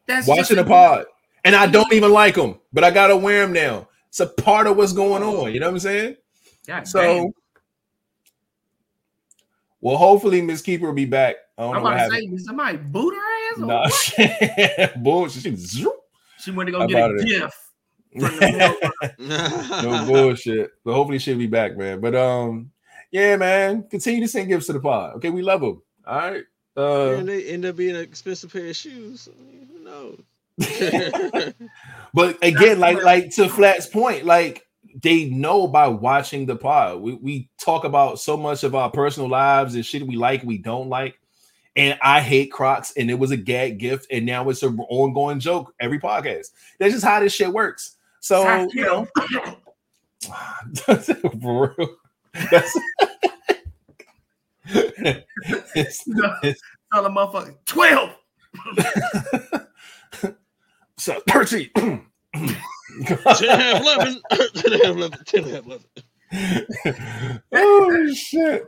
That's 0.06 0.28
Watching 0.28 0.58
a 0.58 0.62
the 0.62 0.68
pod, 0.68 1.06
and 1.44 1.56
I 1.56 1.66
don't 1.66 1.92
even 1.92 2.12
like 2.12 2.36
them, 2.36 2.60
but 2.72 2.84
I 2.84 2.92
gotta 2.92 3.16
wear 3.16 3.44
them 3.44 3.52
now. 3.52 3.88
It's 4.08 4.20
a 4.20 4.26
part 4.26 4.68
of 4.68 4.76
what's 4.76 4.92
going 4.92 5.24
on. 5.24 5.52
You 5.52 5.58
know 5.58 5.66
what 5.66 5.72
I'm 5.74 5.78
saying? 5.80 6.16
God 6.64 6.86
So, 6.86 7.00
damn. 7.00 7.32
well, 9.80 9.96
hopefully 9.96 10.42
Miss 10.42 10.62
Keeper 10.62 10.86
will 10.86 10.92
be 10.92 11.06
back. 11.06 11.36
I 11.58 11.62
don't 11.62 11.76
I'm 11.76 11.82
know 11.82 11.88
about 11.90 12.08
to 12.08 12.16
say, 12.16 12.36
somebody 12.36 12.76
boot 12.78 13.14
her 13.14 13.52
ass? 13.52 13.58
Or 13.58 13.66
Nah, 13.66 14.88
bullshit. 15.02 15.58
She 16.40 16.50
zoop. 16.50 16.54
She 16.54 16.56
went 16.56 16.66
to 16.68 16.72
go 16.72 16.80
How 16.80 16.86
get 16.86 17.10
a 17.10 17.14
it? 17.16 17.26
gift 17.26 17.56
from 18.12 18.22
the 18.22 18.78
mailbox. 19.18 19.82
no 19.84 20.06
bullshit. 20.06 20.70
But 20.84 20.94
hopefully 20.94 21.18
she'll 21.18 21.38
be 21.38 21.46
back, 21.46 21.76
man. 21.76 22.00
But 22.00 22.14
um, 22.14 22.70
yeah, 23.10 23.36
man. 23.36 23.84
Continue 23.90 24.20
to 24.22 24.28
send 24.28 24.48
gifts 24.48 24.66
to 24.66 24.72
the 24.72 24.80
pod. 24.80 25.16
Okay, 25.16 25.30
we 25.30 25.42
love 25.42 25.60
them. 25.60 25.82
All 26.06 26.18
right. 26.18 26.44
Uh, 26.76 27.12
and 27.12 27.28
they 27.28 27.44
end 27.46 27.64
up 27.64 27.76
being 27.76 27.96
an 27.96 28.02
expensive 28.02 28.52
pair 28.52 28.68
of 28.68 28.76
shoes. 28.76 29.28
I 29.28 29.42
mean, 29.42 29.68
who 29.72 29.84
knows? 29.84 30.20
but 32.14 32.38
again, 32.42 32.78
like 32.78 33.02
like 33.02 33.30
to 33.34 33.48
Flat's 33.48 33.86
point, 33.86 34.24
like 34.24 34.66
they 35.02 35.26
know 35.26 35.66
by 35.66 35.88
watching 35.88 36.46
the 36.46 36.56
pod. 36.56 37.00
We 37.00 37.14
we 37.14 37.50
talk 37.60 37.84
about 37.84 38.18
so 38.18 38.36
much 38.36 38.64
of 38.64 38.74
our 38.74 38.90
personal 38.90 39.28
lives 39.28 39.74
and 39.74 39.84
shit 39.84 40.06
we 40.06 40.16
like, 40.16 40.42
we 40.42 40.58
don't 40.58 40.88
like. 40.88 41.19
And 41.80 41.98
I 42.02 42.20
hate 42.20 42.52
Crocs, 42.52 42.92
and 42.98 43.10
it 43.10 43.18
was 43.18 43.30
a 43.30 43.38
gag 43.38 43.78
gift, 43.78 44.06
and 44.10 44.26
now 44.26 44.46
it's 44.50 44.62
an 44.62 44.78
ongoing 44.90 45.40
joke 45.40 45.72
every 45.80 45.98
podcast. 45.98 46.48
That's 46.78 46.92
just 46.92 47.06
how 47.06 47.20
this 47.20 47.32
shit 47.32 47.50
works. 47.50 47.96
So 48.20 48.68
you 48.74 48.82
know, 48.84 49.08
for 51.40 51.74
real. 51.78 51.96
That's 52.50 52.78
it's, 54.66 56.04
it's, 56.42 56.60
Tell 56.92 57.06
a 57.06 57.08
motherfucker 57.08 57.56
12. 57.64 58.10
so 60.98 61.18
13. 61.30 61.70
10 61.76 62.06
and 62.34 62.50
a 63.16 63.56
half, 63.56 63.80
11. 63.80 64.20
10 64.54 64.72
half, 64.72 64.84
11. 64.84 65.18
10 65.24 65.44
half, 65.44 65.64
11. 65.64 67.42
oh 67.52 68.12
shit. 68.12 68.66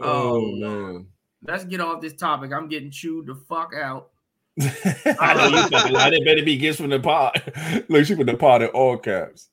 Oh, 0.00 0.40
Oh 0.40 0.56
man. 0.56 1.06
Let's 1.46 1.64
get 1.64 1.80
off 1.80 2.00
this 2.00 2.14
topic. 2.14 2.52
I'm 2.52 2.68
getting 2.68 2.90
chewed 2.90 3.26
the 3.26 3.34
fuck 3.34 3.72
out. 3.74 4.10
I 4.60 5.34
know 5.34 5.48
you 5.48 5.68
fucking 5.68 5.92
lie. 5.92 6.10
That 6.10 6.22
better 6.24 6.42
be 6.42 6.56
gifts 6.56 6.78
from 6.80 6.90
the 6.90 7.00
pod. 7.00 7.42
Look, 7.88 8.06
she 8.06 8.14
put 8.14 8.26
the 8.26 8.36
pod 8.36 8.62
in 8.62 8.68
all 8.68 8.96
caps. 8.96 9.50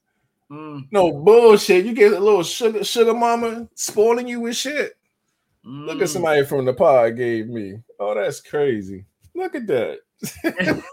Mm, 0.51 0.87
No 0.91 1.11
bullshit. 1.11 1.85
You 1.85 1.93
get 1.93 2.13
a 2.13 2.19
little 2.19 2.43
sugar, 2.43 2.83
sugar 2.83 3.13
mama 3.13 3.67
spoiling 3.75 4.27
you 4.27 4.41
with 4.41 4.55
shit. 4.55 4.93
Look 5.63 5.97
at 6.01 6.07
mm. 6.07 6.09
somebody 6.09 6.45
from 6.45 6.65
the 6.65 6.73
pod 6.73 7.17
gave 7.17 7.47
me. 7.47 7.79
Oh, 7.99 8.15
that's 8.15 8.41
crazy. 8.41 9.05
Look 9.35 9.55
at 9.55 9.67
that. 9.67 9.99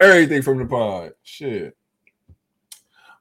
Everything 0.00 0.42
from 0.42 0.58
the 0.58 0.66
pod. 0.66 1.12
Shit. 1.22 1.76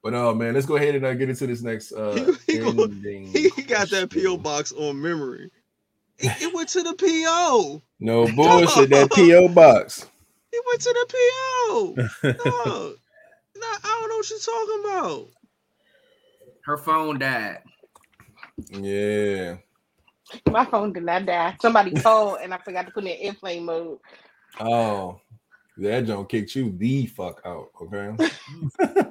But 0.01 0.13
oh 0.13 0.33
man, 0.33 0.53
let's 0.53 0.65
go 0.65 0.77
ahead 0.77 0.95
and 0.95 1.05
uh, 1.05 1.13
get 1.13 1.29
into 1.29 1.45
this 1.45 1.61
next 1.61 1.91
uh 1.91 2.33
He- 2.47 2.53
he 2.53 2.59
go- 2.59 2.87
He 2.87 3.61
got 3.63 3.89
that 3.89 4.09
PO 4.09 4.37
box 4.37 4.71
on 4.71 5.01
memory. 5.01 5.51
It, 6.19 6.41
it 6.41 6.53
went 6.53 6.69
to 6.69 6.83
the 6.83 6.93
PO. 6.93 7.81
No 7.99 8.27
bullshit. 8.35 8.89
That 8.89 9.09
PO 9.11 9.49
box. 9.49 10.05
It 10.51 10.63
went 10.67 10.81
to 10.81 10.93
the 10.93 11.05
PO. 11.13 11.95
No, 12.23 12.93
no, 13.55 13.67
I 13.67 13.99
don't 13.99 14.09
know 14.09 14.15
what 14.17 14.29
you're 14.29 14.39
talking 14.39 14.83
about. 14.85 15.27
Her 16.65 16.77
phone 16.77 17.19
died. 17.19 17.59
Yeah. 18.71 19.57
My 20.49 20.65
phone 20.65 20.93
did 20.93 21.03
not 21.03 21.25
die. 21.25 21.55
Somebody 21.61 21.91
called 21.91 22.39
and 22.43 22.53
I 22.53 22.57
forgot 22.57 22.85
to 22.85 22.91
put 22.91 23.05
it 23.05 23.19
in 23.19 23.27
airplane 23.27 23.65
mode. 23.65 23.99
Oh, 24.59 25.19
that 25.77 26.05
don't 26.05 26.27
kick 26.27 26.53
you 26.55 26.71
the 26.77 27.05
fuck 27.07 27.41
out. 27.45 27.69
Okay. 27.81 28.29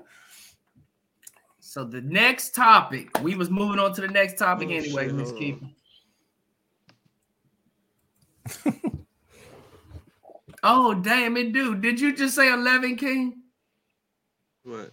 So 1.68 1.84
the 1.84 2.00
next 2.00 2.54
topic, 2.54 3.10
we 3.20 3.34
was 3.34 3.50
moving 3.50 3.78
on 3.78 3.92
to 3.92 4.00
the 4.00 4.08
next 4.08 4.38
topic 4.38 4.68
Oh, 4.70 4.74
anyway, 4.74 5.12
Miss 5.12 5.28
hold 5.28 5.38
Keeper. 5.38 5.66
On. 8.66 9.04
oh 10.62 10.94
damn 10.94 11.36
it, 11.36 11.52
dude! 11.52 11.80
Did 11.80 12.00
you 12.00 12.14
just 12.14 12.34
say 12.34 12.52
eleven, 12.52 12.96
King? 12.96 13.42
What? 14.64 14.92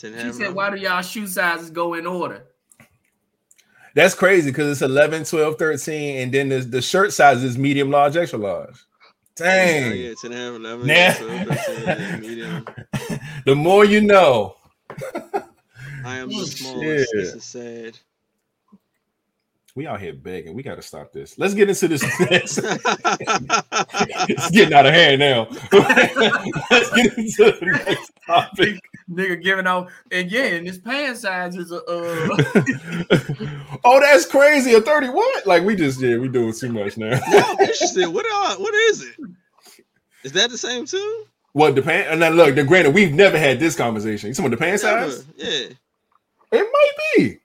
She 0.00 0.08
said, 0.12 0.26
number? 0.26 0.52
"Why 0.52 0.70
do 0.70 0.76
y'all 0.76 1.02
shoe 1.02 1.26
sizes 1.26 1.70
go 1.70 1.94
in 1.94 2.06
order?" 2.06 2.44
That's 3.94 4.14
crazy 4.14 4.50
because 4.50 4.70
it's 4.72 4.80
11, 4.80 5.24
12, 5.24 5.58
13, 5.58 6.22
and 6.22 6.32
then 6.32 6.48
the, 6.48 6.60
the 6.60 6.80
shirt 6.80 7.12
size 7.12 7.42
is 7.44 7.58
medium, 7.58 7.90
large, 7.90 8.16
extra 8.16 8.38
large. 8.38 8.70
Oh, 8.74 9.44
Dang. 9.44 9.94
yeah, 9.96 10.14
ten 10.20 10.32
half, 10.32 10.54
eleven, 10.54 10.86
Nah. 10.86 11.12
12, 11.12 11.48
13, 11.86 12.20
medium. 12.20 12.64
the 13.46 13.54
more 13.54 13.84
you 13.84 14.00
know. 14.00 14.56
I 16.04 16.16
am 16.16 16.28
the 16.30 16.34
smallest. 16.46 17.12
This 17.14 17.34
is 17.34 17.44
sad. 17.44 17.98
We 19.74 19.86
out 19.86 20.00
here 20.00 20.12
begging. 20.12 20.54
We 20.54 20.62
got 20.62 20.74
to 20.74 20.82
stop 20.82 21.12
this. 21.12 21.38
Let's 21.38 21.54
get 21.54 21.70
into 21.70 21.88
this 21.88 22.02
it's 24.28 24.50
getting 24.50 24.74
out 24.74 24.84
of 24.84 24.92
hand 24.92 25.20
now. 25.20 25.48
Let's 26.70 26.90
get 26.90 27.16
into 27.16 27.56
the 27.58 27.82
next 27.86 28.12
topic. 28.26 28.80
Nigga 29.10 29.42
giving 29.42 29.66
out, 29.66 29.90
again. 30.10 30.28
yeah, 30.28 30.56
and 30.56 30.66
this 30.66 30.78
pant 30.78 31.16
size 31.16 31.56
is 31.56 31.72
a 31.72 31.78
uh, 31.78 32.36
oh, 33.84 34.00
that's 34.00 34.26
crazy. 34.26 34.74
A 34.74 34.80
30 34.80 35.08
what? 35.08 35.46
Like 35.46 35.62
we 35.64 35.74
just 35.74 36.00
yeah, 36.00 36.18
we 36.18 36.28
doing 36.28 36.52
too 36.52 36.70
much 36.70 36.98
now. 36.98 37.10
Now 37.10 37.56
I'm. 37.58 38.12
What 38.12 38.26
are, 38.26 38.60
what 38.60 38.74
is 38.74 39.02
it? 39.02 39.16
Is 40.22 40.32
that 40.32 40.50
the 40.50 40.58
same 40.58 40.84
too? 40.84 41.26
what 41.52 41.74
the 41.74 41.82
pant? 41.82 42.08
And 42.08 42.20
now 42.20 42.30
look, 42.30 42.54
the 42.54 42.64
granted, 42.64 42.94
we've 42.94 43.12
never 43.12 43.38
had 43.38 43.60
this 43.60 43.76
conversation. 43.76 44.28
You 44.28 44.34
talking 44.34 44.52
about 44.52 44.58
the 44.58 44.64
pant 44.64 44.82
Never. 44.82 45.10
size? 45.10 45.24
Yeah. 45.36 45.74
It 46.52 46.68
might 46.72 46.90
be. 47.16 47.38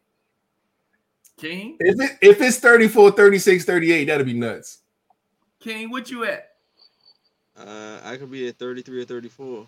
King. 1.37 1.77
If 1.79 1.99
it 1.99 2.17
if 2.21 2.41
it's 2.41 2.57
34, 2.57 3.11
36, 3.11 3.65
38, 3.65 4.05
that'd 4.05 4.25
be 4.25 4.33
nuts. 4.33 4.79
King, 5.59 5.89
what 5.89 6.09
you 6.09 6.23
at? 6.25 6.49
Uh, 7.57 7.99
I 8.03 8.17
could 8.17 8.31
be 8.31 8.47
at 8.47 8.59
33 8.59 9.01
or 9.01 9.05
34. 9.05 9.67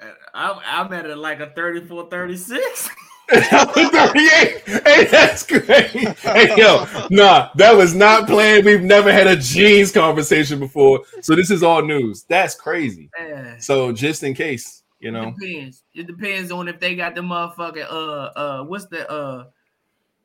Uh, 0.00 0.06
I'm, 0.34 0.56
I'm 0.64 0.92
at 0.92 1.06
a, 1.06 1.14
like 1.14 1.40
a 1.40 1.50
34, 1.50 2.08
36. 2.10 2.88
38. 3.30 4.62
Hey, 4.66 5.04
that's 5.04 5.46
great. 5.46 5.86
Hey, 6.18 6.56
yo, 6.56 6.84
nah, 7.10 7.50
that 7.54 7.76
was 7.76 7.94
not 7.94 8.26
planned. 8.26 8.64
We've 8.64 8.82
never 8.82 9.12
had 9.12 9.28
a 9.28 9.36
jeans 9.36 9.92
conversation 9.92 10.58
before. 10.58 11.02
So 11.20 11.36
this 11.36 11.50
is 11.50 11.62
all 11.62 11.82
news. 11.82 12.24
That's 12.24 12.56
crazy. 12.56 13.08
Yeah. 13.16 13.56
So 13.58 13.92
just 13.92 14.24
in 14.24 14.34
case, 14.34 14.82
you 14.98 15.10
It 15.10 15.12
know. 15.12 15.32
depends. 15.38 15.84
It 15.94 16.08
depends 16.08 16.50
on 16.50 16.66
if 16.66 16.80
they 16.80 16.96
got 16.96 17.14
the 17.14 17.20
motherfucking 17.20 17.86
uh 17.88 18.30
uh 18.36 18.64
what's 18.64 18.86
the 18.86 19.08
uh 19.08 19.44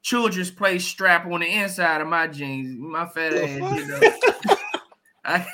children's 0.06 0.52
play 0.52 0.77
strap 0.77 1.26
on 1.26 1.40
the 1.40 1.48
inside 1.48 1.99
of 1.99 2.07
my 2.07 2.27
jeans. 2.27 2.77
My 2.77 3.07
fat 3.07 3.34
ass, 3.34 3.49
you 3.49 3.88
know. 3.88 4.56
I 5.26 5.45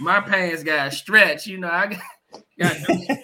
my 0.00 0.20
pants 0.20 0.64
got 0.64 0.92
stretch, 0.92 1.46
you 1.46 1.58
know. 1.58 1.70
I 1.70 1.86
got, 1.86 2.42
got 2.58 2.76
do, 2.86 3.16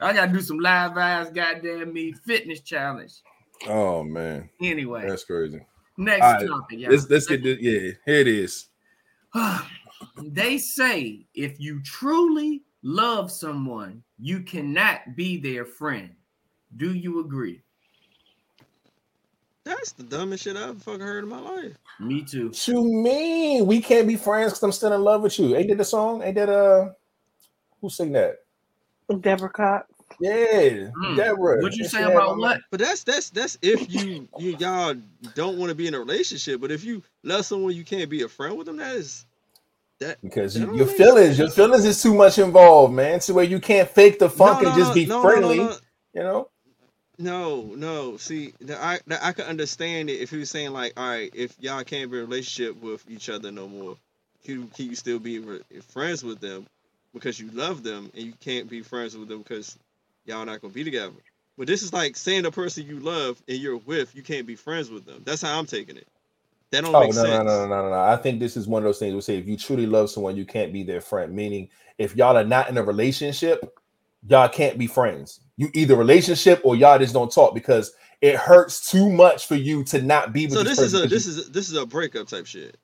I 0.00 0.12
got 0.12 0.26
to 0.26 0.32
do 0.32 0.40
some 0.40 0.58
live 0.58 0.96
eyes, 0.96 1.30
goddamn 1.30 1.92
me 1.92 2.12
fitness 2.12 2.60
challenge. 2.60 3.22
Oh 3.68 4.02
man, 4.02 4.50
Anyway, 4.60 5.06
that's 5.08 5.24
crazy. 5.24 5.60
next 5.96 6.24
all 6.24 6.32
right, 6.32 6.48
topic, 6.48 6.80
y'all. 6.80 6.90
Let's 6.90 7.08
let's 7.08 7.26
get 7.26 7.44
this. 7.44 7.58
Yeah, 7.60 7.92
here 8.04 8.20
it 8.20 8.26
is. 8.26 8.66
they 10.22 10.58
say 10.58 11.24
if 11.34 11.60
you 11.60 11.80
truly 11.82 12.62
love 12.82 13.30
someone, 13.30 14.02
you 14.18 14.40
cannot 14.40 15.14
be 15.14 15.36
their 15.38 15.64
friend. 15.64 16.10
Do 16.76 16.92
you 16.92 17.20
agree? 17.20 17.62
That's 19.64 19.92
the 19.92 20.02
dumbest 20.02 20.44
shit 20.44 20.56
I've 20.56 20.70
ever 20.70 20.78
fucking 20.80 21.00
heard 21.00 21.22
in 21.24 21.30
my 21.30 21.38
life. 21.40 21.72
Me 22.00 22.22
too. 22.22 22.48
What 22.48 22.68
you 22.68 22.82
mean 22.82 23.66
we 23.66 23.80
can't 23.80 24.08
be 24.08 24.16
friends 24.16 24.52
because 24.52 24.62
I'm 24.62 24.72
still 24.72 24.92
in 24.92 25.02
love 25.02 25.22
with 25.22 25.38
you? 25.38 25.56
Ain't 25.56 25.68
that 25.68 25.78
the 25.78 25.84
song? 25.84 26.22
Ain't 26.22 26.34
that 26.34 26.48
uh 26.48 26.90
who 27.80 27.88
sing 27.90 28.12
that? 28.12 28.38
Deborah 29.20 29.50
Cox. 29.50 29.86
Yeah, 30.20 30.88
Hmm. 30.96 31.14
Deborah. 31.16 31.60
What'd 31.60 31.76
you 31.78 31.84
say 31.84 32.02
about 32.02 32.36
what? 32.38 32.60
But 32.70 32.80
that's 32.80 33.02
that's 33.04 33.30
that's 33.30 33.58
if 33.62 33.92
you 33.92 34.28
you 34.38 34.56
y'all 34.58 34.94
don't 35.34 35.58
want 35.58 35.70
to 35.70 35.74
be 35.74 35.86
in 35.86 35.94
a 35.94 35.98
relationship. 35.98 36.60
But 36.60 36.70
if 36.70 36.84
you 36.84 37.02
love 37.22 37.46
someone, 37.46 37.74
you 37.74 37.84
can't 37.84 38.10
be 38.10 38.22
a 38.22 38.28
friend 38.28 38.56
with 38.56 38.66
them. 38.66 38.76
That 38.78 38.96
is 38.96 39.26
that 40.00 40.20
Because 40.22 40.54
That 40.54 40.68
you, 40.68 40.76
your 40.76 40.86
make 40.86 40.96
feelings, 40.96 41.38
your 41.38 41.50
feelings 41.50 41.84
is 41.84 42.02
too 42.02 42.14
much 42.14 42.38
involved, 42.38 42.94
man. 42.94 43.20
To 43.20 43.34
where 43.34 43.44
you 43.44 43.60
can't 43.60 43.88
fake 43.88 44.18
the 44.18 44.28
funk 44.28 44.62
No, 44.62 44.68
and 44.68 44.78
just 44.78 44.94
be 44.94 45.06
no, 45.06 45.22
no, 45.22 45.22
no, 45.22 45.28
friendly. 45.30 45.58
no. 45.58 45.76
You 46.14 46.22
know? 46.22 46.48
No, 47.22 47.62
no. 47.76 48.18
See, 48.18 48.54
the, 48.60 48.82
I 48.82 49.00
the, 49.06 49.24
I 49.24 49.32
could 49.32 49.46
understand 49.46 50.10
it 50.10 50.20
if 50.20 50.30
he 50.30 50.38
was 50.38 50.50
saying 50.50 50.72
like, 50.72 50.94
all 50.98 51.08
right, 51.08 51.32
if 51.34 51.56
y'all 51.60 51.84
can't 51.84 52.12
be 52.12 52.18
in 52.18 52.24
a 52.24 52.26
relationship 52.26 52.82
with 52.82 53.04
each 53.10 53.30
other 53.30 53.52
no 53.52 53.68
more, 53.68 53.96
can, 54.44 54.68
can 54.70 54.86
you 54.90 54.96
still 54.96 55.20
be 55.20 55.40
re- 55.40 55.62
friends 55.90 56.24
with 56.24 56.40
them 56.40 56.66
because 57.14 57.40
you 57.40 57.50
love 57.52 57.84
them, 57.84 58.10
and 58.14 58.24
you 58.24 58.34
can't 58.40 58.70
be 58.70 58.82
friends 58.82 59.16
with 59.16 59.28
them 59.28 59.40
because 59.40 59.78
y'all 60.26 60.46
not 60.46 60.62
gonna 60.62 60.74
be 60.74 60.84
together. 60.84 61.14
But 61.58 61.68
this 61.68 61.82
is 61.84 61.94
like 61.94 62.16
saying 62.16 62.44
the 62.44 62.52
person 62.52 62.86
you 62.86 63.00
love 63.00 63.42
and 63.48 63.58
you're 63.58 63.78
with, 63.78 64.14
you 64.16 64.22
can't 64.22 64.46
be 64.46 64.56
friends 64.56 64.90
with 64.90 65.06
them. 65.06 65.22
That's 65.24 65.42
how 65.42 65.58
I'm 65.58 65.66
taking 65.66 65.96
it. 65.98 66.08
That 66.72 66.82
don't 66.82 66.98
Oh 66.98 67.00
make 67.00 67.12
no, 67.12 67.26
sense. 67.26 67.42
no, 67.44 67.44
no, 67.44 67.66
no, 67.66 67.82
no, 67.82 67.90
no. 67.90 68.00
I 68.00 68.16
think 68.16 68.40
this 68.40 68.56
is 68.56 68.68
one 68.68 68.82
of 68.82 68.84
those 68.86 68.98
things 68.98 69.14
we 69.14 69.20
say 69.22 69.38
if 69.38 69.46
you 69.46 69.56
truly 69.56 69.86
love 69.86 70.10
someone, 70.10 70.36
you 70.36 70.46
can't 70.46 70.72
be 70.72 70.82
their 70.82 71.00
friend. 71.02 71.34
Meaning, 71.34 71.68
if 71.98 72.16
y'all 72.16 72.36
are 72.36 72.44
not 72.44 72.68
in 72.70 72.78
a 72.78 72.82
relationship, 72.84 73.78
y'all 74.28 74.48
can't 74.48 74.78
be 74.78 74.86
friends. 74.86 75.40
You 75.56 75.70
either 75.74 75.96
relationship 75.96 76.60
or 76.64 76.76
y'all 76.76 76.98
just 76.98 77.14
don't 77.14 77.30
talk 77.32 77.54
because 77.54 77.92
it 78.20 78.36
hurts 78.36 78.90
too 78.90 79.10
much 79.10 79.46
for 79.46 79.54
you 79.56 79.84
to 79.84 80.00
not 80.02 80.32
be 80.32 80.46
with 80.46 80.54
So 80.54 80.62
this, 80.62 80.78
this 80.78 80.92
is 80.92 81.02
a 81.04 81.06
this 81.06 81.26
is 81.26 81.48
a, 81.48 81.50
this 81.50 81.68
is 81.68 81.76
a 81.76 81.84
breakup 81.86 82.28
type 82.28 82.46
shit. 82.46 82.76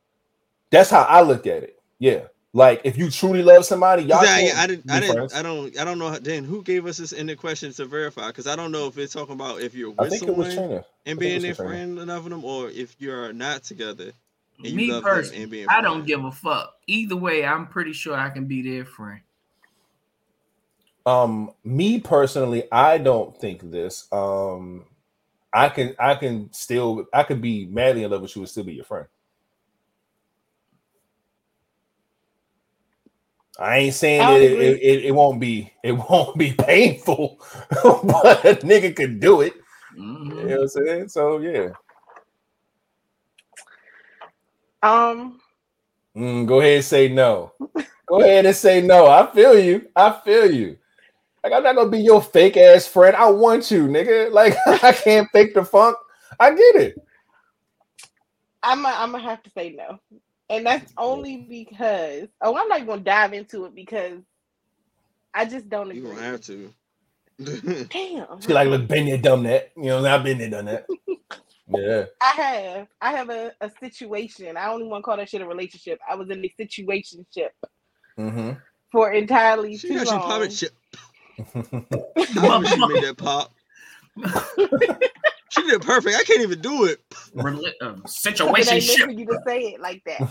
that's 0.70 0.90
how 0.90 1.02
I 1.02 1.22
look 1.22 1.46
at 1.46 1.62
it. 1.62 1.78
Yeah. 1.98 2.22
Like 2.54 2.80
if 2.84 2.96
you 2.96 3.10
truly 3.10 3.42
love 3.42 3.64
somebody, 3.64 4.02
y'all 4.04 4.24
Yeah, 4.24 4.38
can't 4.40 4.58
I, 4.58 4.62
I 4.62 4.66
didn't. 4.66 4.86
be 4.86 4.92
I 4.92 5.00
didn't. 5.00 5.14
friends. 5.16 5.34
I 5.34 5.42
don't. 5.42 5.78
I 5.78 5.84
don't 5.84 5.98
know. 5.98 6.08
how- 6.10 6.18
Then 6.18 6.44
who 6.44 6.62
gave 6.62 6.86
us 6.86 6.96
this 6.96 7.12
in 7.12 7.26
the 7.26 7.36
question 7.36 7.72
to 7.74 7.84
verify? 7.84 8.28
Because 8.28 8.46
I 8.46 8.56
don't 8.56 8.72
know 8.72 8.86
if 8.86 8.96
it's 8.98 9.12
talking 9.12 9.34
about 9.34 9.60
if 9.60 9.74
you're 9.74 9.92
I 9.98 10.02
with 10.02 10.10
think 10.10 10.22
it 10.22 10.26
someone 10.26 10.46
was 10.46 10.54
Trina. 10.54 10.84
and 11.06 11.18
being 11.18 11.42
their 11.42 11.50
was 11.50 11.58
Trina. 11.58 11.70
friend 11.70 11.98
and 11.98 12.08
loving 12.08 12.30
them, 12.30 12.44
or 12.44 12.70
if 12.70 12.96
you're 12.98 13.32
not 13.32 13.64
together 13.64 14.12
and 14.58 14.66
you 14.66 14.74
Me 14.76 14.90
love 14.92 15.04
them 15.04 15.14
personally, 15.14 15.42
and 15.42 15.50
being. 15.52 15.66
I 15.68 15.80
don't 15.82 16.06
give 16.06 16.24
a 16.24 16.32
fuck. 16.32 16.74
Either 16.86 17.16
way, 17.16 17.44
I'm 17.44 17.66
pretty 17.66 17.92
sure 17.92 18.14
I 18.16 18.30
can 18.30 18.46
be 18.46 18.62
their 18.62 18.84
friend. 18.86 19.20
Um, 21.08 21.52
me 21.64 22.00
personally, 22.00 22.64
I 22.72 22.98
don't 22.98 23.36
think 23.40 23.70
this. 23.70 24.08
Um, 24.12 24.86
I 25.52 25.68
can, 25.70 25.94
I 25.98 26.14
can 26.16 26.52
still, 26.52 27.06
I 27.12 27.22
could 27.24 27.40
be 27.40 27.66
madly 27.66 28.04
in 28.04 28.10
love 28.10 28.22
with 28.22 28.36
you 28.36 28.42
and 28.42 28.48
still 28.50 28.64
be 28.64 28.74
your 28.74 28.84
friend. 28.84 29.06
I 33.58 33.78
ain't 33.78 33.94
saying 33.94 34.28
I 34.28 34.36
it, 34.36 34.52
it, 34.52 34.82
it, 34.82 35.04
it 35.06 35.12
won't 35.14 35.40
be, 35.40 35.72
it 35.82 35.92
won't 35.92 36.38
be 36.38 36.52
painful, 36.58 37.38
but 37.70 38.44
a 38.44 38.54
nigga 38.66 38.94
could 38.94 39.20
do 39.20 39.42
it. 39.42 39.54
Mhm. 39.98 40.26
You 40.28 40.34
know 40.48 40.54
what 40.56 40.62
I'm 40.62 40.68
saying? 40.68 41.08
So 41.08 41.38
yeah, 41.38 41.70
Um, 44.82 45.40
Mm, 46.16 46.46
go 46.46 46.60
ahead 46.60 46.76
and 46.76 46.84
say 46.84 47.08
no. 47.08 47.52
Go 48.06 48.22
ahead 48.22 48.46
and 48.46 48.56
say 48.56 48.82
no. 48.82 49.06
I 49.06 49.26
feel 49.32 49.58
you. 49.58 49.88
I 49.96 50.12
feel 50.24 50.50
you. 50.52 50.77
Like 51.44 51.52
I'm 51.52 51.62
not 51.62 51.76
gonna 51.76 51.90
be 51.90 52.00
your 52.00 52.22
fake 52.22 52.56
ass 52.56 52.86
friend. 52.86 53.16
I 53.16 53.30
want 53.30 53.70
you, 53.70 53.88
nigga. 53.88 54.32
Like 54.32 54.56
I 54.66 54.92
can't 54.92 55.28
fake 55.32 55.54
the 55.54 55.64
funk. 55.64 55.96
I 56.40 56.50
get 56.50 56.76
it. 56.76 56.96
I'm 58.62 58.86
i 58.86 58.94
I'm 59.02 59.12
gonna 59.12 59.24
have 59.24 59.42
to 59.44 59.50
say 59.50 59.70
no, 59.76 59.98
and 60.50 60.66
that's 60.66 60.92
only 60.98 61.38
because 61.48 62.28
oh, 62.42 62.56
I'm 62.56 62.68
not 62.68 62.86
gonna 62.86 63.02
dive 63.02 63.34
into 63.34 63.66
it 63.66 63.74
because 63.74 64.20
I 65.34 65.46
just 65.46 65.68
don't 65.68 65.90
agree. 65.90 66.02
You 66.02 66.06
agree. 66.10 66.16
gonna 66.16 66.22
have 66.22 66.40
to. 66.42 66.72
Damn, 67.90 68.40
She 68.40 68.52
like, 68.52 68.68
look, 68.68 68.88
been 68.88 69.06
there, 69.06 69.18
done 69.18 69.44
that. 69.44 69.70
You 69.76 69.84
know, 69.84 70.04
I've 70.06 70.24
been 70.24 70.38
there, 70.38 70.50
done 70.50 70.66
that. 70.66 70.86
Yeah. 71.68 72.06
I 72.20 72.30
have 72.32 72.88
I 73.00 73.12
have 73.12 73.30
a, 73.30 73.52
a 73.60 73.70
situation. 73.80 74.56
I 74.56 74.66
don't 74.66 74.80
even 74.80 74.90
want 74.90 75.02
to 75.02 75.06
call 75.06 75.16
that 75.18 75.28
shit 75.30 75.42
a 75.42 75.46
relationship. 75.46 76.00
I 76.08 76.16
was 76.16 76.30
in 76.30 76.44
a 76.44 76.54
situationship 76.60 77.50
Mm-hmm. 78.18 78.52
for 78.92 79.12
entirely 79.12 79.78
she 79.78 79.88
too 79.88 79.94
got 79.94 80.12
you 80.12 80.20
long. 80.20 80.20
popping 80.20 80.56
shit. 81.38 81.70
The 81.90 82.40
I 82.42 82.58
wish 82.58 82.76
you 82.76 82.88
made 82.88 83.04
that 83.04 83.16
pop. 83.16 83.52
She 85.50 85.62
did 85.62 85.80
perfect. 85.80 86.16
I 86.16 86.24
can't 86.24 86.42
even 86.42 86.60
do 86.60 86.84
it. 86.84 87.00
Rela- 87.34 87.72
uh, 87.80 87.94
situation 88.06 88.74
ain't 88.74 89.00
for 89.00 89.10
you 89.10 89.26
to 89.26 89.40
say 89.46 89.60
it 89.60 89.80
like 89.80 90.02
that. 90.04 90.28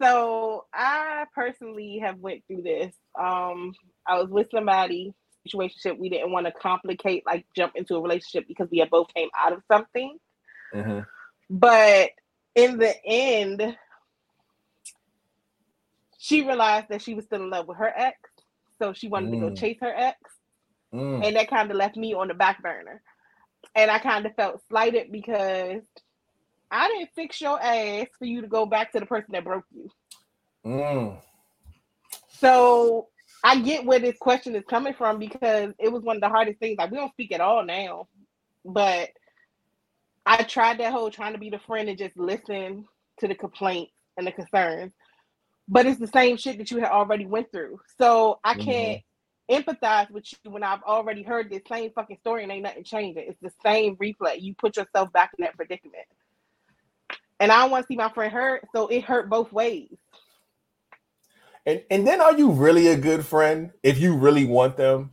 So 0.00 0.64
I 0.74 1.26
personally 1.34 2.00
have 2.02 2.18
went 2.18 2.42
through 2.48 2.62
this. 2.62 2.92
Um, 3.18 3.72
I 4.06 4.18
was 4.18 4.28
with 4.30 4.48
somebody 4.50 5.14
situationship. 5.48 5.98
We 5.98 6.08
didn't 6.08 6.32
want 6.32 6.46
to 6.46 6.52
complicate, 6.52 7.24
like 7.26 7.46
jump 7.56 7.74
into 7.76 7.96
a 7.96 8.00
relationship 8.00 8.46
because 8.48 8.68
we 8.70 8.78
had 8.78 8.90
both 8.90 9.12
came 9.14 9.28
out 9.38 9.52
of 9.52 9.62
something. 9.70 10.18
Mhm. 10.74 11.06
But 11.50 12.10
in 12.54 12.78
the 12.78 12.94
end, 13.04 13.76
she 16.18 16.42
realized 16.42 16.88
that 16.88 17.02
she 17.02 17.14
was 17.14 17.24
still 17.24 17.42
in 17.42 17.50
love 17.50 17.66
with 17.68 17.78
her 17.78 17.92
ex, 17.94 18.18
so 18.82 18.92
she 18.92 19.08
wanted 19.08 19.30
to 19.30 19.36
go 19.36 19.50
Mm. 19.50 19.56
chase 19.56 19.78
her 19.80 19.94
ex, 19.94 20.18
Mm. 20.92 21.24
and 21.24 21.36
that 21.36 21.48
kind 21.48 21.70
of 21.70 21.76
left 21.76 21.96
me 21.96 22.14
on 22.14 22.26
the 22.28 22.34
back 22.34 22.60
burner. 22.62 23.00
And 23.76 23.90
I 23.90 23.98
kind 24.00 24.26
of 24.26 24.34
felt 24.34 24.60
slighted 24.68 25.12
because 25.12 25.82
I 26.70 26.88
didn't 26.88 27.10
fix 27.14 27.40
your 27.40 27.62
ass 27.62 28.08
for 28.18 28.24
you 28.24 28.40
to 28.40 28.48
go 28.48 28.66
back 28.66 28.92
to 28.92 29.00
the 29.00 29.06
person 29.06 29.32
that 29.32 29.44
broke 29.44 29.64
you. 29.70 29.88
Mm. 30.66 31.22
So 32.28 33.08
I 33.44 33.60
get 33.60 33.84
where 33.84 34.00
this 34.00 34.18
question 34.18 34.56
is 34.56 34.64
coming 34.68 34.94
from 34.94 35.18
because 35.18 35.72
it 35.78 35.92
was 35.92 36.02
one 36.02 36.16
of 36.16 36.22
the 36.22 36.28
hardest 36.28 36.58
things. 36.58 36.76
Like 36.78 36.90
we 36.90 36.96
don't 36.96 37.12
speak 37.12 37.32
at 37.32 37.40
all 37.40 37.64
now, 37.64 38.08
but 38.64 39.10
I 40.26 40.42
tried 40.42 40.78
that 40.78 40.92
whole 40.92 41.10
trying 41.10 41.34
to 41.34 41.38
be 41.38 41.50
the 41.50 41.58
friend 41.60 41.88
and 41.88 41.98
just 41.98 42.16
listen 42.16 42.86
to 43.20 43.28
the 43.28 43.34
complaints 43.34 43.92
and 44.16 44.26
the 44.26 44.32
concerns. 44.32 44.92
But 45.68 45.86
it's 45.86 46.00
the 46.00 46.08
same 46.08 46.36
shit 46.36 46.58
that 46.58 46.70
you 46.70 46.78
had 46.78 46.90
already 46.90 47.26
went 47.26 47.50
through. 47.52 47.80
So 47.98 48.40
I 48.44 48.54
mm-hmm. 48.54 48.62
can't 48.62 49.02
empathize 49.50 50.10
with 50.10 50.24
you 50.44 50.50
when 50.50 50.62
I've 50.62 50.82
already 50.82 51.22
heard 51.22 51.50
this 51.50 51.62
same 51.68 51.90
fucking 51.94 52.18
story 52.18 52.42
and 52.42 52.52
ain't 52.52 52.62
nothing 52.62 52.84
changing. 52.84 53.24
It's 53.28 53.40
the 53.40 53.52
same 53.62 53.96
replay. 53.96 54.40
You 54.40 54.54
put 54.54 54.76
yourself 54.76 55.12
back 55.12 55.30
in 55.38 55.44
that 55.44 55.56
predicament. 55.56 56.04
And 57.40 57.50
I 57.50 57.60
don't 57.60 57.70
want 57.70 57.84
to 57.84 57.86
see 57.88 57.96
my 57.96 58.08
friend 58.10 58.32
hurt, 58.32 58.62
so 58.74 58.86
it 58.86 59.04
hurt 59.04 59.28
both 59.28 59.52
ways. 59.52 59.96
And 61.66 61.82
and 61.90 62.06
then 62.06 62.20
are 62.20 62.36
you 62.36 62.50
really 62.50 62.88
a 62.88 62.96
good 62.96 63.24
friend 63.24 63.70
if 63.82 63.98
you 63.98 64.16
really 64.16 64.46
want 64.46 64.76
them? 64.76 65.10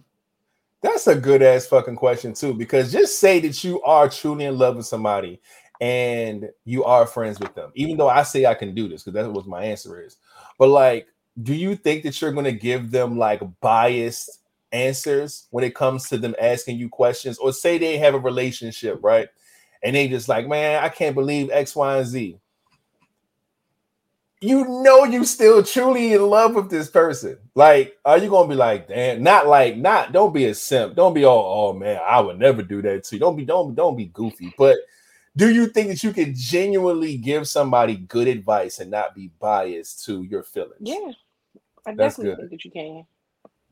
That's 0.82 1.08
a 1.08 1.16
good 1.16 1.42
ass 1.42 1.68
fucking 1.68 1.96
question 1.96 2.34
too. 2.34 2.54
Because 2.54 2.92
just 2.92 3.20
say 3.20 3.40
that 3.42 3.64
you 3.64 3.82
are 3.84 4.10
truly 4.10 4.46
in 4.46 4.58
love 4.58 4.78
with 4.78 4.86
somebody 4.86 5.42
and 5.82 6.50
you 6.66 6.84
are 6.84 7.06
friends 7.06 7.40
with 7.40 7.54
them. 7.56 7.72
Even 7.76 7.98
though 7.98 8.10
I 8.10 8.24
say 8.24 8.46
I 8.46 8.54
can 8.54 8.74
do 8.74 8.88
this, 8.88 9.04
because 9.04 9.16
that's 9.16 9.28
what 9.28 9.48
my 9.48 9.64
answer 9.64 10.04
is. 10.04 10.18
But 10.60 10.68
like, 10.68 11.08
do 11.42 11.56
you 11.56 11.76
think 11.76 12.04
that 12.04 12.22
you're 12.22 12.32
gonna 12.32 12.52
give 12.52 12.92
them 12.92 13.18
like 13.18 13.42
biased 13.62 14.42
answers 14.72 15.48
when 15.50 15.64
it 15.64 15.74
comes 15.74 16.08
to 16.10 16.20
them 16.20 16.36
asking 16.40 16.78
you 16.78 16.90
questions? 16.90 17.40
Or 17.40 17.52
say 17.52 17.80
they 17.80 17.98
have 17.98 18.14
a 18.14 18.20
relationship, 18.20 19.00
right? 19.02 19.28
And 19.82 19.96
they 19.96 20.08
just 20.08 20.30
like, 20.30 20.48
man, 20.48 20.84
I 20.84 20.90
can't 20.90 21.16
believe 21.16 21.50
X, 21.50 21.76
Y, 21.76 21.98
and 21.98 22.06
Z 22.06 22.40
you 24.42 24.66
know 24.84 25.04
you 25.04 25.26
still 25.26 25.62
truly 25.64 26.14
in 26.14 26.26
love 26.26 26.56
with 26.56 26.70
this 26.70 26.90
person. 26.90 27.38
Like, 27.56 27.98
are 28.06 28.18
you 28.18 28.30
gonna 28.30 28.48
be 28.48 28.56
like, 28.56 28.88
damn, 28.88 29.22
not 29.22 29.48
like, 29.48 29.76
not 29.76 30.14
don't 30.14 30.34
be 30.34 30.46
a 30.46 30.56
simp. 30.56 30.96
Don't 30.96 31.14
be 31.14 31.26
all, 31.26 31.72
oh 31.74 31.78
man, 31.78 32.00
I 32.06 32.22
would 32.22 32.40
never 32.40 32.64
do 32.64 32.82
that 32.84 33.04
to 33.06 33.16
you. 33.16 33.20
Don't 33.20 33.36
be, 33.36 33.46
don't, 33.46 33.76
don't 33.76 33.98
be 33.98 34.06
goofy. 34.06 34.54
But 34.58 34.78
do 35.40 35.54
you 35.54 35.68
think 35.68 35.88
that 35.88 36.04
you 36.04 36.12
can 36.12 36.34
genuinely 36.36 37.16
give 37.16 37.48
somebody 37.48 37.96
good 37.96 38.28
advice 38.28 38.80
and 38.80 38.92
not 38.92 39.16
be 39.16 39.32
biased 39.40 40.04
to 40.06 40.24
your 40.24 40.44
feelings? 40.44 40.82
Yeah. 40.82 41.14
I 41.88 41.96
That's 41.96 42.18
definitely 42.18 42.26
good. 42.26 42.38
think 42.38 42.52
that 42.52 42.66
you 42.66 42.72
can. 42.72 43.06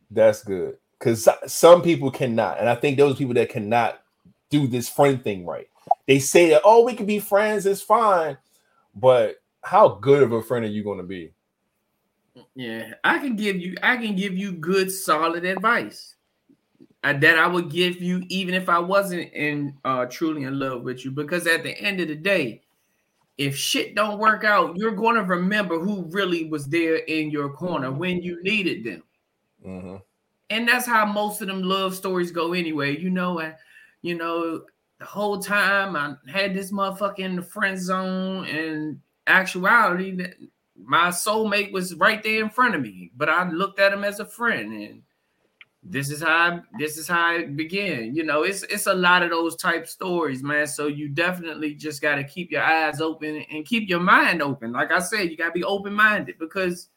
That's 0.09 0.43
good. 0.45 0.77
Because 0.97 1.27
some 1.47 1.81
people 1.81 2.09
cannot. 2.09 2.59
And 2.59 2.69
I 2.69 2.75
think 2.75 2.97
those 2.97 3.17
people 3.17 3.33
that 3.33 3.49
cannot 3.49 3.99
do 4.49 4.65
this 4.65 4.87
friend 4.87 5.21
thing 5.21 5.45
right. 5.45 5.67
They 6.07 6.19
say 6.19 6.49
that, 6.51 6.61
oh, 6.63 6.85
we 6.85 6.93
can 6.93 7.05
be 7.05 7.19
friends, 7.19 7.65
it's 7.65 7.81
fine. 7.81 8.37
But 8.95 9.35
how 9.61 9.89
good 9.89 10.23
of 10.23 10.31
a 10.31 10.41
friend 10.41 10.63
are 10.63 10.69
you 10.69 10.85
going 10.85 10.99
to 10.99 11.03
be? 11.03 11.33
Yeah, 12.55 12.93
I 13.03 13.19
can 13.19 13.35
give 13.35 13.57
you 13.57 13.75
I 13.83 13.97
can 13.97 14.15
give 14.15 14.37
you 14.37 14.53
good 14.53 14.91
solid 14.91 15.43
advice. 15.43 16.15
Uh, 17.03 17.13
that 17.13 17.37
I 17.37 17.47
would 17.47 17.69
give 17.71 18.01
you 18.01 18.23
even 18.29 18.53
if 18.55 18.69
I 18.69 18.79
wasn't 18.79 19.31
in 19.33 19.77
uh 19.85 20.05
truly 20.05 20.43
in 20.43 20.59
love 20.59 20.83
with 20.83 21.05
you. 21.05 21.11
Because 21.11 21.47
at 21.47 21.63
the 21.63 21.77
end 21.79 21.99
of 22.01 22.07
the 22.09 22.15
day 22.15 22.63
if 23.37 23.55
shit 23.57 23.95
don't 23.95 24.19
work 24.19 24.43
out 24.43 24.75
you're 24.77 24.95
going 24.95 25.15
to 25.15 25.23
remember 25.23 25.79
who 25.79 26.03
really 26.11 26.45
was 26.45 26.67
there 26.67 26.97
in 26.97 27.29
your 27.31 27.49
corner 27.53 27.91
when 27.91 28.21
you 28.21 28.41
needed 28.43 28.83
them. 28.83 29.03
Mhm. 29.65 30.01
and 30.49 30.67
that's 30.67 30.85
how 30.87 31.05
most 31.05 31.41
of 31.41 31.47
them 31.47 31.61
love 31.63 31.95
stories 31.95 32.31
go 32.31 32.53
anyway. 32.53 32.97
You 32.97 33.09
know 33.11 33.39
and 33.39 33.55
you 34.01 34.15
know 34.15 34.65
the 34.99 35.05
whole 35.05 35.39
time 35.39 35.95
I 35.95 36.15
had 36.31 36.53
this 36.55 36.71
motherfucker 36.71 37.19
in 37.19 37.35
the 37.35 37.41
friend 37.43 37.79
zone 37.79 38.45
and 38.47 38.99
actuality 39.27 40.17
my 40.75 41.09
soulmate 41.09 41.71
was 41.71 41.95
right 41.95 42.23
there 42.23 42.41
in 42.43 42.49
front 42.49 42.75
of 42.75 42.81
me 42.81 43.11
but 43.17 43.29
I 43.29 43.49
looked 43.49 43.79
at 43.79 43.93
him 43.93 44.03
as 44.03 44.19
a 44.19 44.25
friend 44.25 44.73
and 44.73 45.03
this 45.89 46.11
is 46.11 46.21
how 46.21 46.29
I, 46.29 46.61
this 46.77 46.97
is 46.97 47.07
how 47.07 47.35
it 47.35 47.55
began. 47.55 48.15
You 48.15 48.23
know, 48.23 48.43
it's 48.43 48.63
it's 48.63 48.87
a 48.87 48.93
lot 48.93 49.23
of 49.23 49.29
those 49.29 49.55
type 49.55 49.87
stories, 49.87 50.43
man. 50.43 50.67
So 50.67 50.87
you 50.87 51.09
definitely 51.09 51.75
just 51.75 52.01
got 52.01 52.15
to 52.15 52.23
keep 52.23 52.51
your 52.51 52.63
eyes 52.63 53.01
open 53.01 53.43
and 53.51 53.65
keep 53.65 53.89
your 53.89 53.99
mind 53.99 54.41
open. 54.41 54.73
Like 54.73 54.91
I 54.91 54.99
said, 54.99 55.29
you 55.29 55.37
got 55.37 55.47
to 55.47 55.51
be 55.51 55.63
open 55.63 55.93
minded 55.93 56.37
because 56.39 56.89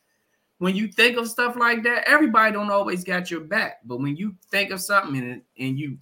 when 0.59 0.77
you 0.77 0.89
think 0.89 1.17
of 1.17 1.29
stuff 1.29 1.57
like 1.57 1.83
that, 1.85 2.07
everybody 2.07 2.53
don't 2.53 2.71
always 2.71 3.05
got 3.05 3.31
your 3.31 3.41
back. 3.41 3.79
But 3.85 4.01
when 4.01 4.17
you 4.17 4.35
think 4.51 4.71
of 4.71 4.81
something 4.81 5.17
and, 5.17 5.43
and 5.59 5.79
you 5.79 5.99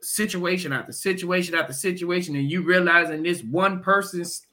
situation 0.00 0.72
after 0.72 0.92
situation 0.92 1.54
after 1.54 1.72
situation, 1.72 2.36
and 2.36 2.50
you 2.50 2.62
realizing 2.62 3.22
this 3.22 3.42
one 3.42 3.82
person's 3.82 4.46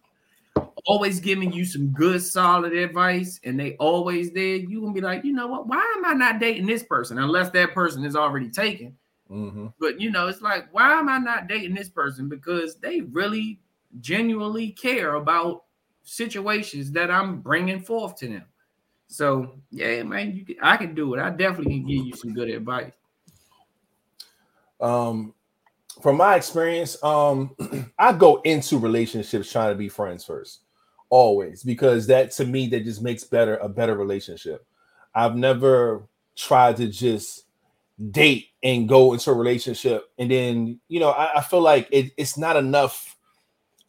always 0.86 1.20
giving 1.20 1.52
you 1.52 1.66
some 1.66 1.88
good 1.88 2.22
solid 2.22 2.74
advice 2.74 3.40
and 3.44 3.60
they 3.60 3.76
always 3.76 4.32
there, 4.32 4.56
you 4.56 4.82
gonna 4.82 4.94
be 4.94 5.02
like, 5.02 5.24
you 5.26 5.34
know 5.34 5.48
what? 5.48 5.68
Why 5.68 5.94
am 5.98 6.06
I 6.06 6.14
not 6.14 6.40
dating 6.40 6.68
this 6.68 6.84
person 6.84 7.18
unless 7.18 7.50
that 7.52 7.74
person 7.74 8.06
is 8.06 8.16
already 8.16 8.50
taken? 8.50 8.96
Mhm. 9.30 9.74
But 9.80 10.00
you 10.00 10.12
know, 10.12 10.28
it's 10.28 10.42
like, 10.42 10.72
why 10.74 10.94
am 10.94 11.10
I 11.10 11.18
not 11.18 11.48
dating 11.48 11.74
this 11.74 11.90
person? 11.90 12.30
Because 12.30 12.76
they 12.76 13.02
really 13.02 13.60
genuinely 14.00 14.72
care 14.72 15.16
about 15.16 15.64
situations 16.04 16.92
that 16.92 17.10
I'm 17.10 17.42
bringing 17.42 17.82
forth 17.82 18.16
to 18.18 18.28
them. 18.28 18.46
So 19.08 19.60
yeah, 19.72 20.04
man, 20.04 20.36
you 20.36 20.46
can, 20.46 20.58
I 20.62 20.78
can 20.78 20.94
do 20.94 21.14
it. 21.16 21.20
I 21.20 21.32
definitely 21.32 21.80
can 21.80 21.88
give 21.88 22.06
you 22.06 22.16
some 22.16 22.34
good 22.34 22.50
advice. 22.50 22.94
Um, 24.80 25.34
from 26.02 26.18
my 26.18 26.36
experience, 26.36 27.02
um, 27.04 27.56
I 27.98 28.14
go 28.14 28.42
into 28.42 28.78
relationships 28.78 29.52
trying 29.52 29.72
to 29.72 29.76
be 29.76 29.90
friends 29.90 30.24
first, 30.26 30.62
always, 31.10 31.64
because 31.64 32.08
that 32.08 32.32
to 32.32 32.46
me 32.46 32.68
that 32.68 32.84
just 32.84 33.02
makes 33.02 33.24
better 33.24 33.58
a 33.58 33.70
better 33.70 33.96
relationship. 33.96 34.66
I've 35.14 35.36
never 35.36 36.08
tried 36.36 36.78
to 36.78 36.88
just 36.88 37.46
date 38.12 38.48
and 38.64 38.90
go 38.90 39.14
into 39.14 39.32
a 39.32 39.34
relationship, 39.34 40.10
and 40.18 40.30
then 40.30 40.80
you 40.88 41.00
know 41.00 41.10
I, 41.10 41.38
I 41.40 41.42
feel 41.42 41.62
like 41.62 41.88
it, 41.92 42.12
it's 42.18 42.38
not 42.38 42.56
enough. 42.56 43.18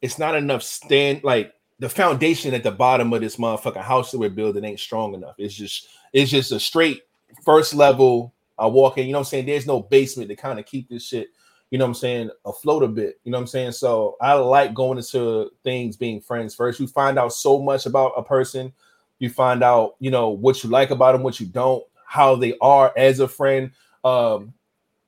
It's 0.02 0.18
not 0.18 0.36
enough 0.36 0.62
stand 0.62 1.24
like 1.24 1.52
the 1.78 1.88
foundation 1.88 2.54
at 2.54 2.62
the 2.62 2.70
bottom 2.70 3.12
of 3.12 3.20
this 3.20 3.36
motherfucking 3.36 3.82
house 3.82 4.10
that 4.10 4.18
we're 4.18 4.30
building 4.30 4.64
ain't 4.64 4.80
strong 4.80 5.14
enough. 5.14 5.34
It's 5.38 5.54
just 5.54 5.88
it's 6.12 6.30
just 6.30 6.52
a 6.52 6.60
straight 6.60 7.02
first 7.44 7.74
level. 7.74 8.34
I 8.58 8.66
walk 8.66 8.96
in, 8.96 9.06
you 9.06 9.12
know 9.12 9.18
I'm 9.18 9.24
saying? 9.24 9.46
There's 9.46 9.66
no 9.66 9.82
basement 9.82 10.30
to 10.30 10.36
kind 10.36 10.58
of 10.58 10.64
keep 10.64 10.88
this 10.88 11.06
shit, 11.06 11.28
you 11.70 11.78
know 11.78 11.84
what 11.84 11.90
I'm 11.90 11.94
saying, 11.94 12.30
afloat 12.44 12.82
a 12.82 12.88
bit. 12.88 13.18
You 13.24 13.32
know 13.32 13.38
what 13.38 13.42
I'm 13.42 13.48
saying? 13.48 13.72
So 13.72 14.16
I 14.20 14.34
like 14.34 14.74
going 14.74 14.98
into 14.98 15.50
things 15.64 15.96
being 15.96 16.20
friends 16.20 16.54
first. 16.54 16.78
You 16.78 16.86
find 16.86 17.18
out 17.18 17.32
so 17.32 17.60
much 17.60 17.86
about 17.86 18.12
a 18.16 18.22
person. 18.22 18.72
You 19.18 19.30
find 19.30 19.62
out, 19.62 19.96
you 19.98 20.10
know, 20.10 20.28
what 20.28 20.62
you 20.62 20.70
like 20.70 20.90
about 20.90 21.12
them, 21.12 21.22
what 21.22 21.40
you 21.40 21.46
don't, 21.46 21.82
how 22.06 22.36
they 22.36 22.56
are 22.60 22.92
as 22.96 23.18
a 23.18 23.26
friend. 23.26 23.72
Um, 24.04 24.52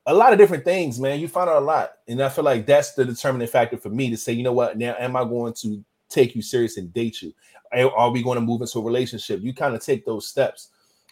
a 0.07 0.15
lot 0.15 0.33
of 0.33 0.39
different 0.39 0.65
things, 0.65 0.99
man. 0.99 1.21
You 1.21 1.29
find 1.29 1.49
out 1.49 1.63
a 1.63 1.65
lot. 1.65 1.93
And 2.09 2.21
I 2.23 2.29
feel 2.29 2.45
like 2.45 2.67
that's 2.67 2.95
the 2.95 3.05
determining 3.05 3.47
factor 3.47 3.77
for 3.77 3.91
me 3.91 4.11
to 4.11 4.17
say, 4.17 4.33
you 4.33 4.43
know 4.43 4.53
what, 4.53 4.77
now 4.79 4.97
am 4.99 5.15
I 5.15 5.25
going 5.25 5.53
to 5.55 5.85
take 6.09 6.35
you 6.35 6.43
serious 6.43 6.77
and 6.79 6.93
date 6.93 7.23
you? 7.23 7.33
Are 7.73 7.91
are 7.95 8.11
we 8.11 8.23
going 8.23 8.37
to 8.37 8.45
move 8.45 8.63
into 8.63 8.79
a 8.79 8.83
relationship? 8.83 9.43
You 9.43 9.53
kind 9.53 9.75
of 9.75 9.85
take 9.85 10.07
those 10.07 10.27
steps. 10.27 10.71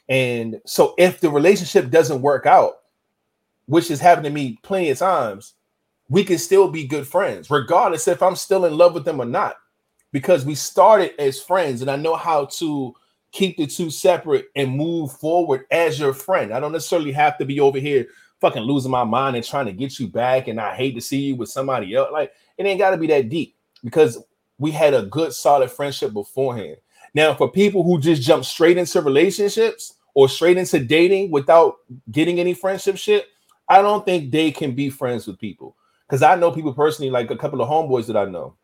And 0.09 0.61
so 0.65 0.95
if 0.97 1.21
the 1.21 1.29
relationship 1.29 1.91
doesn't 1.91 2.23
work 2.23 2.47
out, 2.47 2.79
which 3.67 3.89
has 3.89 4.01
happened 4.01 4.25
to 4.25 4.33
me 4.33 4.59
plenty 4.63 4.91
of 4.91 4.99
times, 4.99 5.55
we 6.09 6.25
can 6.25 6.39
still 6.39 6.69
be 6.69 6.87
good 6.87 7.07
friends, 7.07 7.51
regardless 7.51 8.09
if 8.09 8.23
I'm 8.23 8.37
still 8.37 8.65
in 8.65 8.77
love 8.77 8.95
with 8.95 9.05
them 9.05 9.21
or 9.21 9.27
not, 9.27 9.57
because 10.13 10.45
we 10.45 10.55
started 10.55 11.13
as 11.21 11.41
friends, 11.41 11.83
and 11.83 11.91
I 11.91 11.97
know 11.97 12.15
how 12.15 12.47
to 12.47 12.95
keep 13.33 13.57
the 13.57 13.67
two 13.67 13.91
separate 13.91 14.47
and 14.55 14.71
move 14.71 15.13
forward 15.13 15.67
as 15.71 15.99
your 15.99 16.15
friend. 16.15 16.55
I 16.55 16.61
don't 16.61 16.73
necessarily 16.73 17.13
have 17.13 17.37
to 17.39 17.45
be 17.45 17.61
over 17.61 17.79
here 17.79 18.07
fucking 18.41 18.63
losing 18.63 18.91
my 18.91 19.05
mind 19.05 19.37
and 19.37 19.45
trying 19.45 19.67
to 19.67 19.73
get 19.73 19.99
you 19.99 20.09
back, 20.09 20.49
and 20.49 20.61
I 20.61 20.75
hate 20.75 20.95
to 20.95 21.01
see 21.01 21.19
you 21.19 21.37
with 21.37 21.49
somebody 21.49 21.95
else. 21.95 22.11
Like 22.13 22.33
it 22.57 22.67
ain't 22.67 22.79
got 22.79 22.91
to 22.91 22.97
be 22.97 23.09
that 23.09 23.29
deep 23.29 23.57
because 23.85 24.19
we 24.59 24.71
had 24.71 24.95
a 24.95 25.03
good 25.03 25.33
solid 25.33 25.71
friendship 25.71 26.13
beforehand. 26.13 26.77
Now, 27.15 27.35
for 27.35 27.51
people 27.51 27.83
who 27.83 27.99
just 27.99 28.23
jump 28.23 28.45
straight 28.45 28.79
into 28.79 29.01
relationships 29.01 29.95
or 30.15 30.29
straight 30.29 30.57
into 30.57 30.79
dating 30.79 31.31
without 31.31 31.77
getting 32.11 32.41
any 32.41 32.55
friendship 32.55 32.97
shit, 32.97 33.27
I 33.69 33.83
don't 33.83 34.05
think 34.05 34.31
they 34.31 34.51
can 34.51 34.75
be 34.75 34.91
friends 34.91 35.27
with 35.27 35.39
people 35.39 35.77
because 36.07 36.23
I 36.23 36.37
know 36.37 36.53
people 36.53 36.73
personally, 36.73 37.11
like 37.11 37.31
a 37.31 37.37
couple 37.37 37.61
of 37.61 37.69
homeboys 37.69 38.07
that 38.07 38.17
I 38.17 38.25
know. 38.25 38.55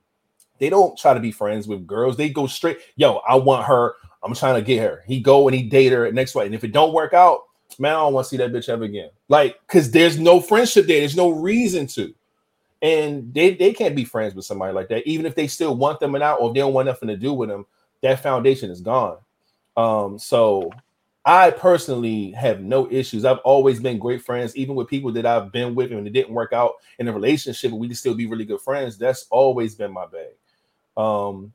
They 0.58 0.70
don't 0.70 0.96
try 0.96 1.12
to 1.12 1.20
be 1.20 1.32
friends 1.32 1.66
with 1.66 1.86
girls. 1.86 2.16
They 2.16 2.28
go 2.28 2.46
straight. 2.46 2.78
Yo, 2.94 3.16
I 3.28 3.34
want 3.34 3.66
her. 3.66 3.96
I'm 4.22 4.34
trying 4.34 4.54
to 4.54 4.62
get 4.62 4.80
her. 4.80 5.02
He 5.06 5.20
go 5.20 5.48
and 5.48 5.56
he 5.56 5.64
date 5.64 5.90
her 5.90 6.10
next 6.12 6.32
fight. 6.32 6.46
And 6.46 6.54
if 6.54 6.62
it 6.62 6.72
don't 6.72 6.92
work 6.92 7.12
out, 7.12 7.40
man, 7.80 7.94
I 7.94 8.00
don't 8.00 8.12
want 8.12 8.26
to 8.26 8.28
see 8.28 8.36
that 8.36 8.52
bitch 8.52 8.68
ever 8.68 8.84
again. 8.84 9.10
Like, 9.28 9.58
cause 9.66 9.90
there's 9.90 10.20
no 10.20 10.40
friendship 10.40 10.86
there. 10.86 11.00
There's 11.00 11.16
no 11.16 11.30
reason 11.30 11.88
to. 11.88 12.14
And 12.80 13.32
they, 13.34 13.54
they 13.54 13.72
can't 13.72 13.96
be 13.96 14.04
friends 14.04 14.34
with 14.34 14.44
somebody 14.44 14.72
like 14.72 14.88
that, 14.88 15.06
even 15.06 15.26
if 15.26 15.34
they 15.34 15.46
still 15.48 15.76
want 15.76 15.98
them 16.00 16.14
and 16.14 16.22
out, 16.22 16.40
or 16.40 16.48
if 16.48 16.54
they 16.54 16.60
don't 16.60 16.74
want 16.74 16.86
nothing 16.86 17.08
to 17.08 17.16
do 17.16 17.32
with 17.32 17.48
them, 17.48 17.66
that 18.02 18.22
foundation 18.22 18.70
is 18.70 18.80
gone. 18.80 19.18
Um, 19.76 20.18
so 20.18 20.70
I 21.24 21.50
personally 21.50 22.32
have 22.32 22.60
no 22.60 22.90
issues. 22.90 23.24
I've 23.24 23.38
always 23.38 23.78
been 23.78 23.98
great 23.98 24.22
friends, 24.22 24.56
even 24.56 24.74
with 24.74 24.88
people 24.88 25.12
that 25.12 25.24
I've 25.24 25.52
been 25.52 25.74
with, 25.74 25.92
and 25.92 26.06
it 26.06 26.12
didn't 26.12 26.34
work 26.34 26.52
out 26.52 26.74
in 26.98 27.06
a 27.06 27.12
relationship, 27.12 27.70
but 27.70 27.76
we 27.76 27.86
can 27.86 27.94
still 27.94 28.14
be 28.14 28.26
really 28.26 28.44
good 28.44 28.60
friends. 28.60 28.98
That's 28.98 29.26
always 29.30 29.74
been 29.76 29.92
my 29.92 30.06
bag. 30.06 30.32
Um, 30.96 31.52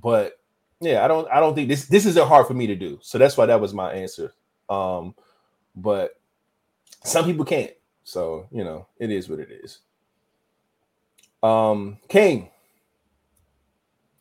but 0.00 0.38
yeah, 0.80 1.04
I 1.04 1.08
don't 1.08 1.28
I 1.30 1.38
don't 1.38 1.54
think 1.54 1.68
this 1.68 1.84
this 1.84 2.06
isn't 2.06 2.28
hard 2.28 2.46
for 2.46 2.54
me 2.54 2.66
to 2.68 2.76
do. 2.76 2.98
So 3.02 3.18
that's 3.18 3.36
why 3.36 3.46
that 3.46 3.60
was 3.60 3.74
my 3.74 3.92
answer. 3.92 4.32
Um, 4.70 5.14
but 5.76 6.18
some 7.04 7.26
people 7.26 7.44
can't. 7.44 7.72
So 8.04 8.48
you 8.50 8.64
know, 8.64 8.86
it 8.98 9.10
is 9.10 9.28
what 9.28 9.40
it 9.40 9.50
is. 9.50 9.80
Um, 11.42 11.98
King. 12.08 12.48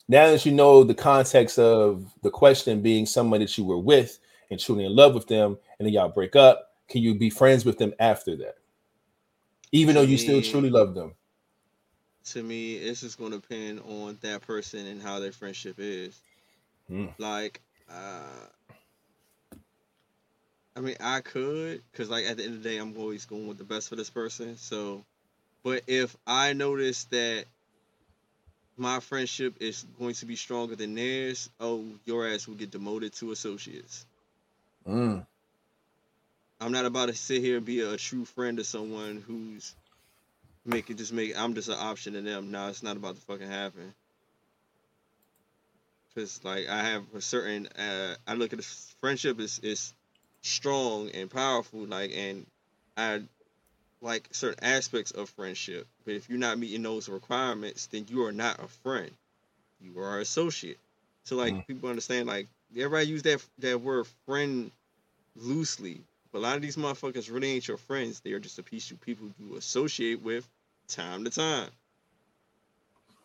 Now 0.10 0.32
that 0.32 0.46
you 0.46 0.52
know 0.52 0.84
the 0.84 0.96
context 0.96 1.60
of 1.60 2.04
the 2.24 2.32
question 2.32 2.82
being 2.82 3.06
someone 3.06 3.40
that 3.42 3.58
you 3.58 3.64
were 3.64 3.78
with 3.78 4.20
and 4.50 4.60
truly 4.60 4.86
in 4.86 4.96
love 4.96 5.14
with 5.14 5.28
them, 5.28 5.58
and 5.78 5.86
then 5.86 5.94
y'all 5.94 6.10
break 6.10 6.36
up, 6.36 6.74
can 6.88 7.02
you 7.02 7.16
be 7.16 7.30
friends 7.30 7.66
with 7.66 7.78
them 7.78 7.94
after 8.00 8.36
that? 8.38 8.58
Even 9.72 9.96
though 9.96 10.02
you 10.02 10.18
still 10.18 10.42
truly 10.42 10.70
love 10.70 10.96
them. 10.96 11.14
To 12.26 12.44
me, 12.44 12.76
it's 12.76 13.02
just 13.02 13.18
going 13.18 13.32
to 13.32 13.40
depend 13.40 13.82
on 13.82 14.18
that 14.22 14.42
person 14.42 14.86
and 14.86 15.02
how 15.02 15.20
their 15.20 15.32
friendship 15.32 15.76
is. 15.78 16.20
Mm. 16.92 17.14
Like, 17.18 17.62
uh, 17.90 18.24
I 20.76 20.80
mean, 20.82 20.96
I 21.00 21.22
could, 21.22 21.82
cause 21.94 22.10
like 22.10 22.26
at 22.26 22.38
the 22.38 22.44
end 22.44 22.56
of 22.56 22.64
the 22.64 22.70
day, 22.70 22.78
I'm 22.78 22.98
always 22.98 23.26
going 23.26 23.48
with 23.48 23.58
the 23.58 23.64
best 23.64 23.90
for 23.90 23.96
this 23.96 24.10
person. 24.10 24.58
So, 24.58 25.04
but 25.64 25.84
if 25.88 26.16
I 26.26 26.54
notice 26.54 27.04
that 27.06 27.46
my 28.78 29.00
friendship 29.00 29.56
is 29.60 29.86
going 30.00 30.14
to 30.16 30.26
be 30.26 30.36
stronger 30.36 30.76
than 30.76 30.96
theirs, 30.96 31.50
oh, 31.60 31.84
your 32.06 32.28
ass 32.28 32.48
will 32.48 32.56
get 32.56 32.72
demoted 32.72 33.14
to 33.14 33.32
associates. 33.32 34.06
Mm. 34.88 35.26
I'm 36.60 36.72
not 36.72 36.86
about 36.86 37.08
to 37.08 37.16
sit 37.16 37.42
here 37.42 37.58
and 37.58 37.66
be 37.66 37.82
a 37.82 37.98
true 37.98 38.26
friend 38.26 38.58
to 38.58 38.64
someone 38.64 39.24
who's 39.26 39.76
make 40.66 40.90
it 40.90 40.98
just 40.98 41.14
make 41.14 41.38
I'm 41.38 41.56
just 41.56 41.70
an 41.70 41.78
option 41.80 42.14
to 42.14 42.22
them. 42.22 42.52
No, 42.52 42.68
it's 42.68 42.84
not 42.84 42.98
about 42.98 43.16
to 43.16 43.22
fucking 43.22 43.48
happen. 43.48 43.94
Cause 46.16 46.42
like 46.44 46.68
I 46.68 46.84
have 46.84 47.04
a 47.16 47.22
certain 47.22 47.68
uh 47.68 48.16
I 48.28 48.34
look 48.34 48.52
at 48.54 48.58
this 48.58 48.94
friendship 49.00 49.40
is 49.40 49.60
is 49.60 49.94
strong 50.42 51.10
and 51.12 51.30
powerful, 51.30 51.86
like 51.86 52.12
and 52.16 52.46
I 52.98 53.22
like 54.02 54.28
certain 54.32 54.64
aspects 54.64 55.12
of 55.12 55.30
friendship. 55.32 55.88
But 56.06 56.16
if 56.16 56.30
you're 56.30 56.40
not 56.40 56.60
meeting 56.60 56.84
those 56.84 57.10
requirements, 57.10 57.88
then 57.88 58.06
you 58.10 58.26
are 58.26 58.32
not 58.32 58.64
a 58.64 58.68
friend. 58.68 59.12
You 59.82 60.00
are 60.02 60.18
an 60.18 60.22
associate. 60.22 60.80
So 61.26 61.36
like 61.36 61.56
Mm. 61.56 61.68
people 61.68 61.90
understand 61.90 62.28
like 62.28 62.48
everybody 62.76 63.08
use 63.08 63.24
that 63.24 63.46
that 63.60 63.82
word 63.82 64.08
friend 64.26 64.72
loosely. 65.36 66.02
But 66.32 66.40
a 66.40 66.42
lot 66.42 66.56
of 66.56 66.62
these 66.62 66.78
motherfuckers 66.78 67.32
really 67.32 67.52
ain't 67.52 67.68
your 67.68 67.78
friends. 67.78 68.20
They 68.20 68.34
are 68.34 68.40
just 68.40 68.60
a 68.60 68.64
piece 68.64 68.92
of 68.92 69.02
people 69.02 69.30
you 69.40 69.56
associate 69.56 70.22
with 70.22 70.48
time 70.88 71.24
to 71.24 71.32
time. 71.32 71.70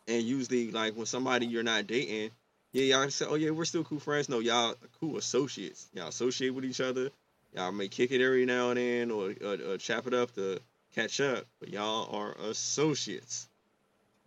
And 0.08 0.22
usually 0.22 0.70
like 0.70 0.94
when 0.94 1.06
somebody 1.06 1.46
you're 1.46 1.62
not 1.62 1.86
dating, 1.86 2.30
yeah, 2.72 2.96
y'all 2.96 3.10
say, 3.10 3.26
Oh 3.28 3.34
yeah, 3.34 3.50
we're 3.50 3.64
still 3.64 3.84
cool 3.84 4.00
friends. 4.00 4.28
No, 4.28 4.38
y'all 4.38 4.70
are 4.70 4.88
cool 5.00 5.18
associates. 5.18 5.88
Y'all 5.94 6.08
associate 6.08 6.50
with 6.50 6.64
each 6.64 6.80
other. 6.80 7.10
Y'all 7.54 7.72
may 7.72 7.88
kick 7.88 8.10
it 8.10 8.24
every 8.24 8.46
now 8.46 8.70
and 8.70 8.78
then 8.78 9.10
or, 9.10 9.32
or, 9.44 9.72
or 9.72 9.78
chop 9.78 10.06
it 10.06 10.14
up 10.14 10.34
to 10.34 10.58
catch 10.94 11.20
up, 11.20 11.44
but 11.60 11.68
y'all 11.68 12.14
are 12.14 12.32
associates. 12.48 13.48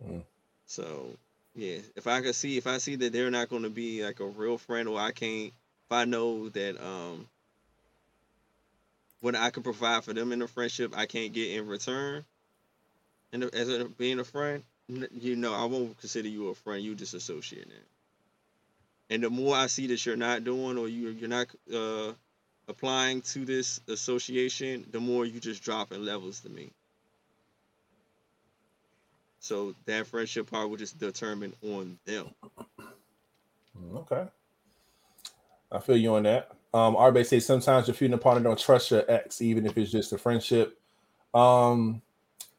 Mm. 0.06 0.22
So 0.66 1.16
yeah, 1.58 1.78
if 1.96 2.06
I 2.06 2.20
could 2.20 2.36
see 2.36 2.56
if 2.56 2.68
I 2.68 2.78
see 2.78 2.94
that 2.94 3.12
they're 3.12 3.32
not 3.32 3.48
going 3.48 3.64
to 3.64 3.70
be 3.70 4.04
like 4.04 4.20
a 4.20 4.24
real 4.26 4.58
friend, 4.58 4.88
or 4.88 5.00
I 5.00 5.10
can't, 5.10 5.46
if 5.46 5.90
I 5.90 6.04
know 6.04 6.48
that 6.50 6.80
um 6.80 7.26
what 9.20 9.34
I 9.34 9.50
can 9.50 9.64
provide 9.64 10.04
for 10.04 10.12
them 10.12 10.30
in 10.30 10.40
a 10.40 10.46
friendship, 10.46 10.94
I 10.96 11.06
can't 11.06 11.32
get 11.32 11.50
in 11.50 11.66
return, 11.66 12.24
and 13.32 13.42
as 13.42 13.68
a, 13.68 13.86
being 13.86 14.20
a 14.20 14.24
friend, 14.24 14.62
you 15.20 15.34
know, 15.34 15.52
I 15.52 15.64
won't 15.64 15.98
consider 15.98 16.28
you 16.28 16.48
a 16.48 16.54
friend. 16.54 16.80
You 16.80 16.94
just 16.94 17.14
associate 17.14 17.66
now. 17.66 17.74
And 19.10 19.24
the 19.24 19.30
more 19.30 19.56
I 19.56 19.66
see 19.66 19.88
that 19.88 20.06
you're 20.06 20.16
not 20.16 20.44
doing, 20.44 20.78
or 20.78 20.86
you 20.86 21.08
you're 21.08 21.28
not 21.28 21.48
uh 21.74 22.12
applying 22.68 23.22
to 23.22 23.44
this 23.44 23.80
association, 23.88 24.86
the 24.92 25.00
more 25.00 25.26
you 25.26 25.40
just 25.40 25.64
drop 25.64 25.90
in 25.90 26.04
levels 26.04 26.38
to 26.40 26.50
me. 26.50 26.70
So 29.40 29.74
that 29.86 30.06
friendship 30.06 30.50
part 30.50 30.68
will 30.68 30.76
just 30.76 30.98
determine 30.98 31.54
on 31.62 31.98
them. 32.04 32.26
Okay. 33.94 34.26
I 35.70 35.78
feel 35.78 35.96
you 35.96 36.14
on 36.14 36.24
that. 36.24 36.50
Um, 36.74 36.96
Arbe 36.96 37.24
says 37.24 37.46
sometimes 37.46 37.86
your 37.86 37.94
feuding 37.94 38.18
partner 38.18 38.42
don't 38.42 38.58
trust 38.58 38.90
your 38.90 39.04
ex, 39.08 39.40
even 39.40 39.66
if 39.66 39.76
it's 39.78 39.90
just 39.90 40.12
a 40.12 40.18
friendship. 40.18 40.78
Um, 41.34 42.02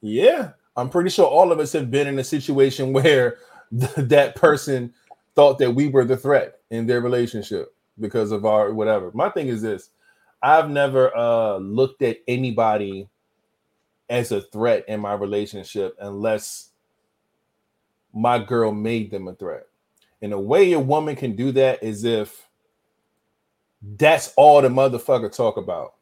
yeah, 0.02 0.52
I'm 0.76 0.90
pretty 0.90 1.10
sure 1.10 1.28
all 1.28 1.52
of 1.52 1.60
us 1.60 1.74
have 1.74 1.92
been 1.92 2.08
in 2.08 2.20
a 2.20 2.24
situation 2.24 2.94
where 2.94 3.38
th- 3.78 3.92
that 3.98 4.36
person 4.36 4.94
thought 5.36 5.60
that 5.60 5.72
we 5.72 5.88
were 5.90 6.06
the 6.06 6.18
threat 6.18 6.60
in 6.70 6.88
their 6.88 7.02
relationship 7.02 7.74
because 8.00 8.32
of 8.32 8.46
our 8.46 8.74
whatever. 8.74 9.12
My 9.14 9.30
thing 9.30 9.48
is 9.48 9.62
this: 9.62 9.90
I've 10.42 10.70
never 10.70 11.16
uh 11.16 11.58
looked 11.58 12.02
at 12.02 12.18
anybody 12.28 13.10
as 14.10 14.32
a 14.32 14.42
threat 14.42 14.86
in 14.88 15.00
my 15.00 15.14
relationship 15.14 15.96
unless 16.00 16.69
my 18.14 18.40
girl 18.40 18.72
made 18.72 19.12
them 19.12 19.28
a 19.28 19.36
threat. 19.36 19.68
And 20.22 20.32
the 20.32 20.40
way 20.40 20.72
a 20.74 20.80
woman 20.80 21.16
can 21.16 21.36
do 21.36 21.52
that 21.54 21.82
is 21.84 22.04
if 22.04 22.48
that's 23.82 24.34
all 24.36 24.62
the 24.62 24.70
motherfucker 24.70 25.34
talk 25.34 25.58
about. 25.58 25.96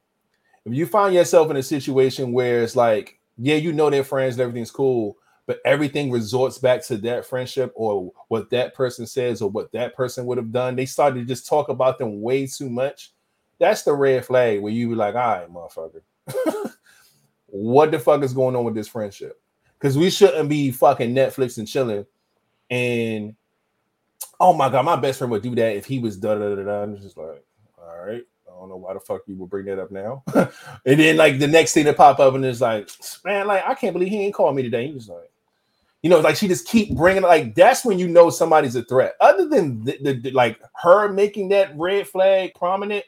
If 0.65 0.73
you 0.73 0.85
find 0.85 1.13
yourself 1.13 1.49
in 1.49 1.57
a 1.57 1.63
situation 1.63 2.31
where 2.31 2.63
it's 2.63 2.75
like, 2.75 3.19
yeah, 3.37 3.55
you 3.55 3.71
know 3.71 3.89
they're 3.89 4.03
friends 4.03 4.35
and 4.35 4.41
everything's 4.41 4.71
cool, 4.71 5.17
but 5.45 5.59
everything 5.63 6.11
resorts 6.11 6.57
back 6.57 6.83
to 6.85 6.97
that 6.97 7.25
friendship 7.25 7.71
or 7.75 8.11
what 8.27 8.49
that 8.49 8.73
person 8.73 9.05
says 9.05 9.41
or 9.41 9.49
what 9.49 9.71
that 9.71 9.95
person 9.95 10.25
would 10.25 10.37
have 10.37 10.51
done. 10.51 10.75
They 10.75 10.85
started 10.85 11.19
to 11.19 11.25
just 11.25 11.47
talk 11.47 11.69
about 11.69 11.99
them 11.99 12.21
way 12.21 12.47
too 12.47 12.69
much. 12.69 13.13
That's 13.59 13.83
the 13.83 13.93
red 13.93 14.25
flag 14.25 14.61
where 14.61 14.73
you 14.73 14.89
be 14.89 14.95
like, 14.95 15.15
all 15.15 15.21
right, 15.21 15.49
motherfucker. 15.49 16.71
what 17.45 17.91
the 17.91 17.99
fuck 17.99 18.23
is 18.23 18.33
going 18.33 18.55
on 18.55 18.65
with 18.65 18.75
this 18.75 18.89
friendship? 18.89 19.39
Because 19.79 19.97
we 19.97 20.09
shouldn't 20.09 20.49
be 20.49 20.71
fucking 20.71 21.13
Netflix 21.13 21.57
and 21.57 21.67
chilling 21.67 22.05
and 22.69 23.35
oh 24.39 24.53
my 24.53 24.69
god, 24.69 24.85
my 24.85 24.95
best 24.95 25.19
friend 25.19 25.31
would 25.31 25.41
do 25.43 25.55
that 25.55 25.75
if 25.75 25.85
he 25.85 25.99
was 25.99 26.17
da 26.17 26.35
da 26.35 26.55
da 26.55 26.63
da. 26.63 26.83
It's 26.93 27.03
just 27.03 27.17
like, 27.17 27.43
all 27.77 28.05
right, 28.05 28.23
I 28.47 28.51
don't 28.59 28.69
know 28.69 28.77
why 28.77 28.93
the 28.93 28.99
fuck 28.99 29.21
you 29.27 29.35
would 29.35 29.49
bring 29.49 29.65
that 29.65 29.79
up 29.79 29.91
now. 29.91 30.23
and 30.85 30.99
then 30.99 31.17
like 31.17 31.39
the 31.39 31.47
next 31.47 31.73
thing 31.73 31.85
that 31.85 31.97
pop 31.97 32.19
up 32.19 32.33
and 32.33 32.45
it's 32.45 32.61
like, 32.61 32.89
man, 33.25 33.47
like 33.47 33.63
I 33.65 33.73
can't 33.73 33.93
believe 33.93 34.09
he 34.09 34.23
ain't 34.23 34.33
called 34.35 34.55
me 34.55 34.63
today. 34.63 34.87
He 34.87 34.93
was 34.93 35.09
like, 35.09 35.31
you 36.01 36.09
know, 36.09 36.19
like 36.19 36.35
she 36.35 36.47
just 36.47 36.67
keep 36.67 36.95
bringing 36.95 37.23
like 37.23 37.55
that's 37.55 37.85
when 37.85 37.99
you 37.99 38.07
know 38.07 38.29
somebody's 38.29 38.75
a 38.75 38.83
threat. 38.83 39.15
Other 39.19 39.47
than 39.47 39.83
the, 39.83 39.97
the, 40.01 40.13
the- 40.13 40.31
like 40.31 40.59
her 40.83 41.11
making 41.11 41.49
that 41.49 41.77
red 41.77 42.07
flag 42.07 42.53
prominent, 42.55 43.05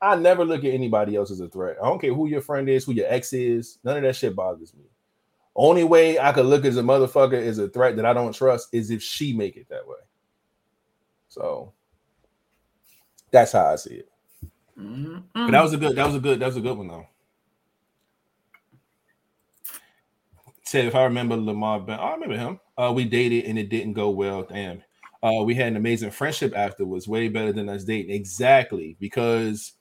I 0.00 0.16
never 0.16 0.44
look 0.44 0.64
at 0.64 0.74
anybody 0.74 1.16
else 1.16 1.30
as 1.30 1.40
a 1.40 1.48
threat. 1.48 1.76
I 1.82 1.86
don't 1.86 2.00
care 2.00 2.12
who 2.12 2.28
your 2.28 2.42
friend 2.42 2.68
is, 2.68 2.84
who 2.84 2.92
your 2.92 3.06
ex 3.08 3.32
is. 3.32 3.78
None 3.84 3.96
of 3.98 4.02
that 4.02 4.16
shit 4.16 4.36
bothers 4.36 4.74
me. 4.74 4.84
Only 5.58 5.84
way 5.84 6.18
I 6.18 6.32
could 6.32 6.44
look 6.46 6.66
as 6.66 6.76
a 6.76 6.82
motherfucker 6.82 7.32
is 7.32 7.58
a 7.58 7.68
threat 7.68 7.96
that 7.96 8.04
I 8.04 8.12
don't 8.12 8.34
trust 8.34 8.68
is 8.72 8.90
if 8.90 9.02
she 9.02 9.32
make 9.32 9.56
it 9.56 9.68
that 9.70 9.88
way. 9.88 9.96
So 11.28 11.72
that's 13.30 13.52
how 13.52 13.72
I 13.72 13.76
see 13.76 13.94
it. 13.94 14.10
Mhm. 14.78 15.24
But 15.32 15.50
that 15.50 15.62
was 15.62 15.72
a 15.72 15.78
good. 15.78 15.96
That 15.96 16.06
was 16.06 16.14
a 16.14 16.20
good. 16.20 16.40
That 16.40 16.46
was 16.46 16.56
a 16.56 16.60
good 16.60 16.76
one 16.76 16.88
though. 16.88 17.06
Said 20.64 20.84
if 20.84 20.94
I 20.94 21.04
remember 21.04 21.36
Lamar, 21.36 21.80
ben, 21.80 21.98
I 21.98 22.12
remember 22.12 22.36
him. 22.36 22.60
Uh, 22.76 22.92
we 22.94 23.04
dated 23.04 23.44
and 23.46 23.58
it 23.58 23.70
didn't 23.70 23.94
go 23.94 24.10
well. 24.10 24.42
Damn. 24.42 24.82
Uh, 25.22 25.42
we 25.42 25.54
had 25.54 25.68
an 25.68 25.76
amazing 25.76 26.10
friendship 26.10 26.52
afterwards. 26.54 27.08
Way 27.08 27.28
better 27.28 27.52
than 27.52 27.68
us 27.68 27.84
dating. 27.84 28.14
Exactly 28.14 28.96
because 29.00 29.72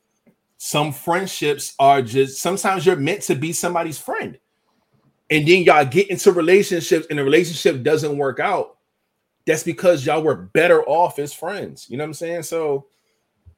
some 0.57 0.93
friendships 0.93 1.75
are 1.79 2.01
just 2.01 2.41
sometimes 2.41 2.85
you're 2.85 2.95
meant 2.95 3.23
to 3.23 3.35
be 3.35 3.51
somebody's 3.51 3.99
friend, 3.99 4.39
and 5.35 5.45
then 5.45 5.63
y'all 5.63 5.85
get 5.85 6.09
into 6.09 6.31
relationships 6.31 7.07
and 7.09 7.19
the 7.19 7.23
relationship 7.23 7.83
doesn't 7.83 8.17
work 8.17 8.39
out. 8.39 8.77
That's 9.45 9.63
because 9.63 10.05
y'all 10.05 10.23
were 10.23 10.35
better 10.35 10.81
off 10.83 11.19
as 11.19 11.33
friends. 11.33 11.87
You 11.89 11.97
know 11.97 12.03
what 12.03 12.09
I'm 12.09 12.13
saying? 12.13 12.43
So 12.43 12.87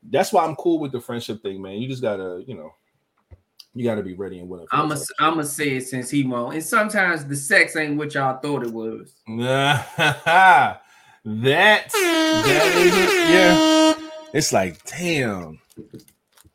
that's 0.10 0.34
why 0.34 0.44
I'm 0.44 0.56
cool 0.56 0.80
with 0.80 0.92
the 0.92 1.00
friendship 1.00 1.44
thing, 1.44 1.62
man. 1.62 1.76
You 1.76 1.88
just 1.88 2.02
gotta, 2.02 2.44
you 2.48 2.56
know, 2.56 2.72
You 3.76 3.84
got 3.84 3.96
to 3.96 4.04
be 4.04 4.16
ready 4.16 4.40
and 4.40 4.50
willing. 4.50 4.66
I'm 4.72 4.90
that 4.90 4.98
a, 4.98 5.24
I'm 5.24 5.34
gonna 5.34 5.46
say 5.46 5.76
it 5.76 5.88
since 5.88 6.10
he 6.10 6.24
won't. 6.24 6.56
And 6.56 6.64
sometimes 6.64 7.26
the 7.26 7.36
sex 7.36 7.76
ain't 7.76 7.96
what 7.96 8.16
y'all 8.16 8.40
thought 8.40 8.64
it 8.64 8.74
was. 8.74 9.14
that 9.28 10.82
that 11.26 11.86
is 11.94 12.96
it. 12.96 13.30
Yeah, 13.30 14.10
it's 14.34 14.52
like 14.52 14.84
damn. 14.86 15.60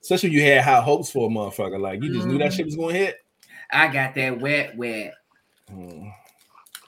Especially 0.02 0.30
when 0.30 0.38
you 0.38 0.44
had 0.44 0.62
high 0.62 0.80
hopes 0.80 1.12
for 1.12 1.30
a 1.30 1.32
motherfucker, 1.32 1.80
like 1.80 2.02
you 2.02 2.12
just 2.12 2.26
knew 2.26 2.38
that 2.38 2.52
shit 2.52 2.66
was 2.66 2.74
going 2.74 2.94
to 2.94 3.00
hit. 3.00 3.21
I 3.72 3.88
got 3.88 4.14
that 4.16 4.40
wet, 4.40 4.76
wet. 4.76 5.14
Mm. 5.72 6.12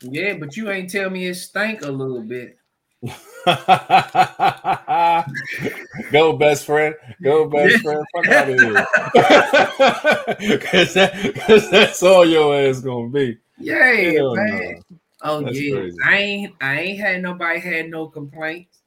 Yeah, 0.03 0.35
but 0.35 0.57
you 0.57 0.71
ain't 0.71 0.91
tell 0.91 1.09
me 1.11 1.27
it 1.27 1.35
stank 1.35 1.83
a 1.83 1.91
little 1.91 2.23
bit. 2.23 2.59
Go, 6.13 6.35
best 6.35 6.67
friend. 6.67 6.95
Go, 7.23 7.49
best 7.49 7.83
friend. 7.83 8.05
Fuck 8.15 8.29
out 8.29 8.51
of 8.51 8.61
here. 8.61 8.87
Because 10.55 10.95
that, 10.95 11.13
cause 11.47 11.71
that's 11.71 12.03
all 12.03 12.25
your 12.25 12.59
ass 12.59 12.81
gonna 12.81 13.09
be. 13.09 13.39
Yeah, 13.59 13.93
Hell 13.93 14.35
man. 14.35 14.83
Oh 15.23 15.43
That's 15.43 15.59
yeah, 15.59 15.77
crazy. 15.77 15.99
I 16.05 16.17
ain't 16.17 16.55
I 16.61 16.81
ain't 16.81 17.01
had 17.01 17.23
nobody 17.23 17.61
had 17.61 17.91
no 17.91 18.09
complaints. 18.09 18.79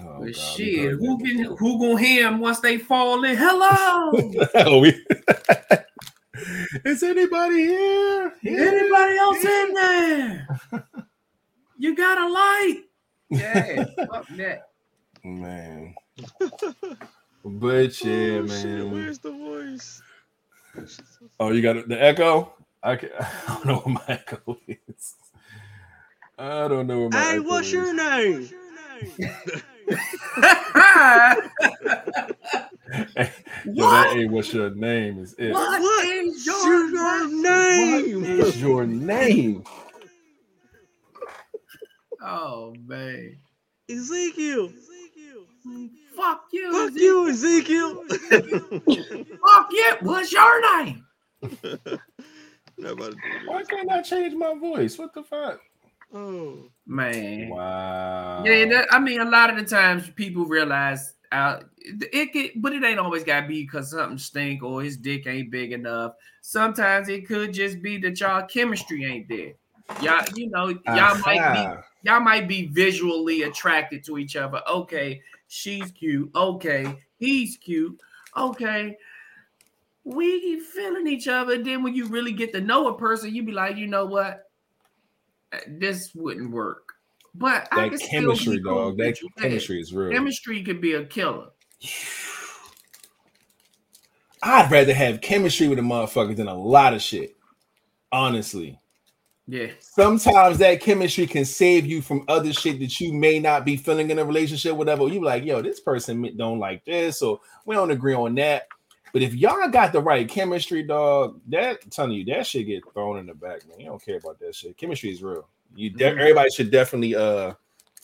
Oh, 0.00 0.16
but 0.18 0.26
we 0.26 0.32
shit, 0.32 0.92
who 0.92 1.18
can 1.18 1.44
who 1.56 1.78
gonna 1.78 1.98
hear 1.98 2.24
them 2.24 2.40
once 2.40 2.60
they 2.60 2.78
fall 2.78 3.24
in? 3.24 3.36
Hello. 3.36 4.12
Oh, 4.54 4.78
we- 4.80 5.04
Is 6.84 7.02
anybody 7.02 7.66
here? 7.66 8.32
anybody 8.44 9.16
else 9.18 9.44
in 9.44 9.74
there? 9.74 10.48
You 11.76 11.96
got 11.96 12.18
a 12.18 12.28
light? 12.32 12.82
Yeah, 13.30 13.84
fuck 14.06 14.26
that. 14.36 14.62
Man. 15.24 15.94
But 17.44 18.02
yeah, 18.04 18.38
Oh, 18.38 18.46
shit, 18.46 18.86
man. 18.86 18.92
where's 18.92 19.18
the 19.18 19.32
voice? 19.32 20.02
Oh, 21.40 21.50
you 21.50 21.62
got 21.62 21.88
the 21.88 22.02
echo? 22.02 22.54
I, 22.82 22.96
can, 22.96 23.10
I 23.20 23.54
don't 23.54 23.66
know 23.66 23.74
what 23.76 23.88
my 23.88 24.02
echo 24.08 24.58
is. 24.68 25.14
I 26.38 26.68
don't 26.68 26.86
know 26.86 27.00
what 27.00 27.12
my 27.12 27.18
Hey, 27.20 27.38
echo 27.38 27.44
what's 27.46 27.66
is. 27.66 27.72
your 27.72 27.94
name? 27.94 28.48
Yo, 33.64 33.90
that 33.90 34.12
ain't 34.14 34.30
what's 34.32 34.52
your 34.52 34.70
name 34.70 35.18
is 35.18 35.34
it. 35.38 35.52
What 35.52 35.82
is 36.14 36.46
your 36.46 37.28
name? 37.28 38.20
What 38.20 38.28
is 38.28 38.60
your 38.60 38.86
name? 38.86 39.64
oh 42.22 42.74
man, 42.86 43.36
Ezekiel. 43.90 44.70
fuck 46.16 46.46
you, 46.52 46.72
Fuck 46.72 46.90
Ezekiel. 46.90 47.02
you, 47.02 47.28
Ezekiel. 47.28 48.04
Fuck 49.46 49.68
you. 49.70 49.96
What's 50.02 50.32
your 50.32 50.84
name? 50.84 51.06
Nobody 52.78 53.16
Why 53.46 53.62
can't 53.64 53.90
I 53.90 54.02
change 54.02 54.34
my 54.34 54.54
voice? 54.54 54.98
What 54.98 55.14
the 55.14 55.22
fuck? 55.22 55.60
Man, 56.86 57.48
Wow. 57.48 58.44
Yeah, 58.44 58.66
that, 58.66 58.88
I 58.90 58.98
mean, 58.98 59.20
a 59.20 59.28
lot 59.28 59.50
of 59.50 59.56
the 59.56 59.64
times 59.64 60.10
people 60.10 60.44
realize 60.44 61.14
out 61.32 61.64
it 61.78 62.32
could, 62.32 62.62
but 62.62 62.72
it 62.72 62.82
ain't 62.84 62.98
always 62.98 63.24
got 63.24 63.42
to 63.42 63.46
be 63.46 63.62
because 63.62 63.90
something 63.90 64.18
stink 64.18 64.62
or 64.62 64.82
his 64.82 64.96
dick 64.96 65.26
ain't 65.26 65.50
big 65.50 65.72
enough. 65.72 66.14
Sometimes 66.40 67.08
it 67.08 67.26
could 67.26 67.52
just 67.52 67.82
be 67.82 67.98
that 67.98 68.20
y'all 68.20 68.46
chemistry 68.46 69.04
ain't 69.04 69.28
there. 69.28 69.52
Y'all, 70.00 70.24
you 70.34 70.48
know, 70.48 70.68
y'all 70.68 71.18
might 71.18 71.52
be 71.52 72.08
y'all 72.08 72.20
might 72.20 72.48
be 72.48 72.66
visually 72.66 73.42
attracted 73.42 74.04
to 74.04 74.18
each 74.18 74.36
other. 74.36 74.62
Okay, 74.68 75.20
she's 75.48 75.90
cute. 75.90 76.30
Okay, 76.34 76.96
he's 77.18 77.56
cute. 77.56 77.98
Okay. 78.36 78.96
We 80.06 80.60
feeling 80.60 81.06
each 81.06 81.28
other. 81.28 81.62
Then 81.62 81.82
when 81.82 81.94
you 81.94 82.06
really 82.06 82.32
get 82.32 82.52
to 82.52 82.60
know 82.60 82.88
a 82.88 82.98
person, 82.98 83.34
you 83.34 83.42
be 83.42 83.52
like, 83.52 83.76
you 83.76 83.86
know 83.86 84.04
what? 84.04 84.50
This 85.66 86.14
wouldn't 86.14 86.50
work. 86.50 86.94
But 87.34 87.68
I 87.72 87.88
That 87.88 87.98
can 87.98 88.08
chemistry, 88.08 88.60
cool 88.62 88.90
dog. 88.90 88.98
That 88.98 89.06
with 89.06 89.22
you. 89.22 89.28
Yeah. 89.36 89.42
chemistry 89.42 89.80
is 89.80 89.92
real. 89.92 90.12
Chemistry 90.12 90.62
could 90.62 90.80
be 90.80 90.94
a 90.94 91.04
killer. 91.04 91.48
I'd 94.42 94.70
rather 94.70 94.92
have 94.92 95.22
chemistry 95.22 95.68
with 95.68 95.78
a 95.78 95.82
motherfucker 95.82 96.36
than 96.36 96.48
a 96.48 96.54
lot 96.54 96.94
of 96.94 97.00
shit. 97.02 97.34
Honestly. 98.12 98.78
Yeah. 99.46 99.68
Sometimes 99.80 100.58
that 100.58 100.80
chemistry 100.80 101.26
can 101.26 101.44
save 101.44 101.86
you 101.86 102.00
from 102.00 102.24
other 102.28 102.52
shit 102.52 102.78
that 102.80 103.00
you 103.00 103.12
may 103.12 103.38
not 103.38 103.64
be 103.64 103.76
feeling 103.76 104.10
in 104.10 104.18
a 104.18 104.24
relationship, 104.24 104.74
whatever. 104.74 105.06
You 105.08 105.22
like, 105.22 105.44
yo, 105.44 105.60
this 105.60 105.80
person 105.80 106.34
don't 106.36 106.58
like 106.58 106.84
this, 106.84 107.20
or 107.20 107.40
we 107.66 107.74
don't 107.74 107.90
agree 107.90 108.14
on 108.14 108.34
that. 108.36 108.68
But 109.14 109.22
if 109.22 109.32
y'all 109.32 109.68
got 109.68 109.92
the 109.92 110.00
right 110.00 110.28
chemistry, 110.28 110.82
dog, 110.82 111.40
that 111.46 111.78
I'm 111.84 111.90
telling 111.90 112.10
you, 112.12 112.24
that 112.24 112.48
shit 112.48 112.66
get 112.66 112.82
thrown 112.92 113.18
in 113.18 113.26
the 113.26 113.34
back, 113.34 113.60
man. 113.68 113.78
You 113.78 113.86
don't 113.86 114.04
care 114.04 114.16
about 114.16 114.40
that 114.40 114.56
shit. 114.56 114.76
Chemistry 114.76 115.12
is 115.12 115.22
real. 115.22 115.48
You 115.76 115.90
de- 115.90 116.04
Mhm. 116.10 116.18
everybody 116.20 116.50
should 116.50 116.72
definitely 116.72 117.14
uh 117.14 117.54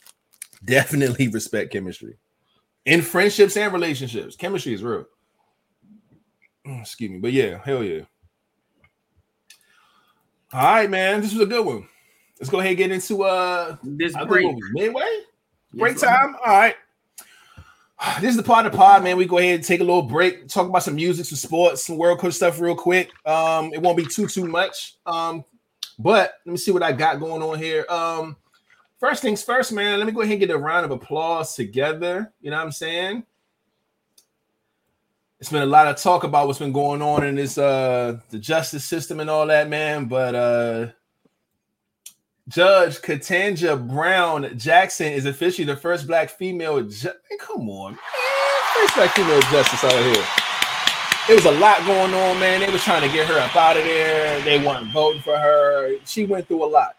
definitely 0.64 1.26
respect 1.26 1.72
chemistry 1.72 2.16
in 2.84 3.02
friendships 3.02 3.56
and 3.56 3.72
relationships. 3.72 4.36
Chemistry 4.36 4.72
is 4.72 4.84
real. 4.84 5.04
Mm, 6.64 6.80
Excuse 6.82 7.10
me, 7.10 7.18
but 7.18 7.32
yeah, 7.32 7.58
hell 7.64 7.82
yeah. 7.82 8.02
All 10.52 10.62
right, 10.74 10.88
man. 10.88 11.22
This 11.22 11.32
was 11.32 11.42
a 11.42 11.46
good 11.46 11.66
one. 11.66 11.88
Let's 12.38 12.50
go 12.50 12.60
ahead 12.60 12.70
and 12.70 12.78
get 12.78 12.92
into 12.92 13.24
uh 13.24 13.76
This 13.82 14.12
break. 14.12 14.28
think 14.28 14.44
what 14.44 14.54
was 14.54 14.70
midway. 14.74 15.20
Break 15.74 15.94
Yes, 15.94 16.02
time. 16.02 16.36
All 16.36 16.52
right. 16.56 16.76
This 18.20 18.30
is 18.30 18.36
the 18.36 18.42
part 18.42 18.66
of 18.66 18.72
the 18.72 18.78
pod, 18.78 19.02
man. 19.02 19.16
We 19.16 19.26
go 19.26 19.38
ahead 19.38 19.56
and 19.56 19.64
take 19.64 19.80
a 19.80 19.84
little 19.84 20.02
break, 20.02 20.48
talk 20.48 20.68
about 20.68 20.82
some 20.82 20.94
music, 20.94 21.26
some 21.26 21.36
sports, 21.36 21.84
some 21.84 21.96
world 21.96 22.18
cup 22.18 22.32
stuff 22.32 22.60
real 22.60 22.74
quick. 22.74 23.10
Um, 23.26 23.72
it 23.72 23.80
won't 23.80 23.96
be 23.96 24.06
too 24.06 24.26
too 24.26 24.46
much. 24.46 24.96
Um, 25.06 25.44
but 25.98 26.34
let 26.46 26.52
me 26.52 26.58
see 26.58 26.70
what 26.70 26.82
I 26.82 26.92
got 26.92 27.20
going 27.20 27.42
on 27.42 27.58
here. 27.58 27.84
Um, 27.88 28.36
first 28.98 29.22
things 29.22 29.42
first, 29.42 29.72
man. 29.72 29.98
Let 29.98 30.06
me 30.06 30.12
go 30.12 30.22
ahead 30.22 30.32
and 30.32 30.40
get 30.40 30.50
a 30.50 30.58
round 30.58 30.84
of 30.84 30.90
applause 30.90 31.54
together. 31.54 32.32
You 32.40 32.50
know 32.50 32.56
what 32.56 32.64
I'm 32.64 32.72
saying? 32.72 33.24
It's 35.38 35.50
been 35.50 35.62
a 35.62 35.66
lot 35.66 35.86
of 35.86 35.96
talk 35.96 36.24
about 36.24 36.46
what's 36.46 36.58
been 36.58 36.72
going 36.72 37.00
on 37.00 37.24
in 37.24 37.34
this 37.34 37.56
uh 37.56 38.18
the 38.30 38.38
justice 38.38 38.84
system 38.84 39.20
and 39.20 39.30
all 39.30 39.46
that, 39.46 39.68
man. 39.68 40.06
But 40.06 40.34
uh 40.34 40.86
Judge 42.50 42.96
Ketanji 43.00 43.88
Brown 43.88 44.58
Jackson 44.58 45.12
is 45.12 45.24
officially 45.24 45.64
the 45.64 45.76
first 45.76 46.08
black 46.08 46.28
female. 46.30 46.82
Ju- 46.82 47.06
Man, 47.08 47.38
come 47.38 47.70
on, 47.70 47.92
man. 47.92 48.00
First 48.74 48.94
black 48.96 49.10
female 49.14 49.40
justice 49.42 49.84
out 49.84 49.92
here. 49.92 50.24
It 51.28 51.34
was 51.36 51.44
a 51.44 51.52
lot 51.60 51.78
going 51.86 52.12
on, 52.12 52.40
man. 52.40 52.58
They 52.58 52.68
was 52.68 52.82
trying 52.82 53.08
to 53.08 53.14
get 53.14 53.28
her 53.28 53.38
up 53.38 53.54
out 53.54 53.76
of 53.76 53.84
there. 53.84 54.40
They 54.40 54.58
weren't 54.58 54.92
voting 54.92 55.22
for 55.22 55.38
her. 55.38 55.92
She 56.04 56.24
went 56.24 56.48
through 56.48 56.64
a 56.64 56.66
lot. 56.66 56.96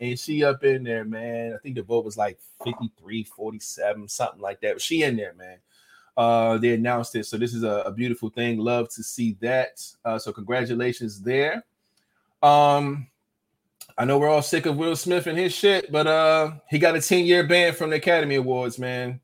And 0.00 0.18
she 0.18 0.42
up 0.44 0.64
in 0.64 0.82
there, 0.82 1.04
man. 1.04 1.52
I 1.52 1.58
think 1.58 1.74
the 1.74 1.82
vote 1.82 2.06
was 2.06 2.16
like 2.16 2.38
53, 2.64 3.24
47, 3.24 4.08
something 4.08 4.40
like 4.40 4.62
that. 4.62 4.76
But 4.76 4.82
she 4.82 5.02
in 5.02 5.14
there, 5.16 5.34
man. 5.34 5.58
Uh, 6.16 6.56
they 6.56 6.72
announced 6.72 7.14
it. 7.16 7.26
So 7.26 7.36
this 7.36 7.52
is 7.52 7.64
a, 7.64 7.82
a 7.84 7.92
beautiful 7.92 8.30
thing. 8.30 8.58
Love 8.58 8.88
to 8.94 9.02
see 9.02 9.36
that. 9.42 9.86
Uh, 10.06 10.18
so 10.18 10.32
congratulations 10.32 11.20
there. 11.20 11.62
Um, 12.42 13.08
I 13.98 14.04
know 14.04 14.18
we're 14.18 14.28
all 14.28 14.42
sick 14.42 14.66
of 14.66 14.76
Will 14.76 14.94
Smith 14.94 15.26
and 15.26 15.38
his 15.38 15.54
shit, 15.54 15.90
but 15.90 16.06
uh 16.06 16.52
he 16.68 16.78
got 16.78 16.96
a 16.96 16.98
10-year 16.98 17.46
ban 17.46 17.74
from 17.74 17.90
the 17.90 17.96
Academy 17.96 18.34
Awards, 18.34 18.78
man. 18.78 19.20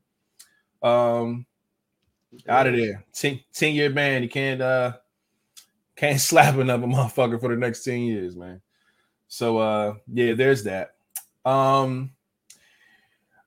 Um 0.81 1.45
out 2.49 2.67
of 2.67 2.75
there. 2.75 3.03
10, 3.13 3.39
10 3.53 3.75
year 3.75 3.89
ban. 3.89 4.23
You 4.23 4.29
can't 4.29 4.61
uh 4.61 4.93
can't 5.95 6.19
slap 6.19 6.57
another 6.57 6.87
motherfucker 6.87 7.39
for 7.39 7.49
the 7.49 7.55
next 7.55 7.83
10 7.83 7.99
years, 7.99 8.35
man. 8.35 8.61
So 9.27 9.57
uh 9.57 9.95
yeah, 10.11 10.33
there's 10.33 10.63
that. 10.63 10.95
Um 11.45 12.11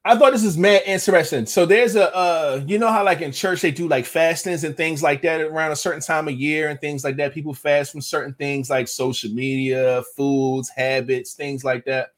I 0.06 0.16
thought 0.16 0.32
this 0.32 0.44
is 0.44 0.56
mad 0.56 0.82
interesting. 0.86 1.46
So 1.46 1.66
there's 1.66 1.96
a 1.96 2.14
uh 2.14 2.62
you 2.64 2.78
know 2.78 2.92
how 2.92 3.04
like 3.04 3.22
in 3.22 3.32
church 3.32 3.60
they 3.60 3.72
do 3.72 3.88
like 3.88 4.06
fastings 4.06 4.62
and 4.62 4.76
things 4.76 5.02
like 5.02 5.20
that 5.22 5.40
around 5.40 5.72
a 5.72 5.76
certain 5.76 6.00
time 6.00 6.28
of 6.28 6.34
year 6.34 6.68
and 6.68 6.80
things 6.80 7.02
like 7.02 7.16
that. 7.16 7.34
People 7.34 7.52
fast 7.54 7.90
from 7.90 8.00
certain 8.00 8.32
things 8.34 8.70
like 8.70 8.86
social 8.86 9.30
media, 9.32 10.04
foods, 10.16 10.68
habits, 10.68 11.34
things 11.34 11.64
like 11.64 11.84
that. 11.86 12.10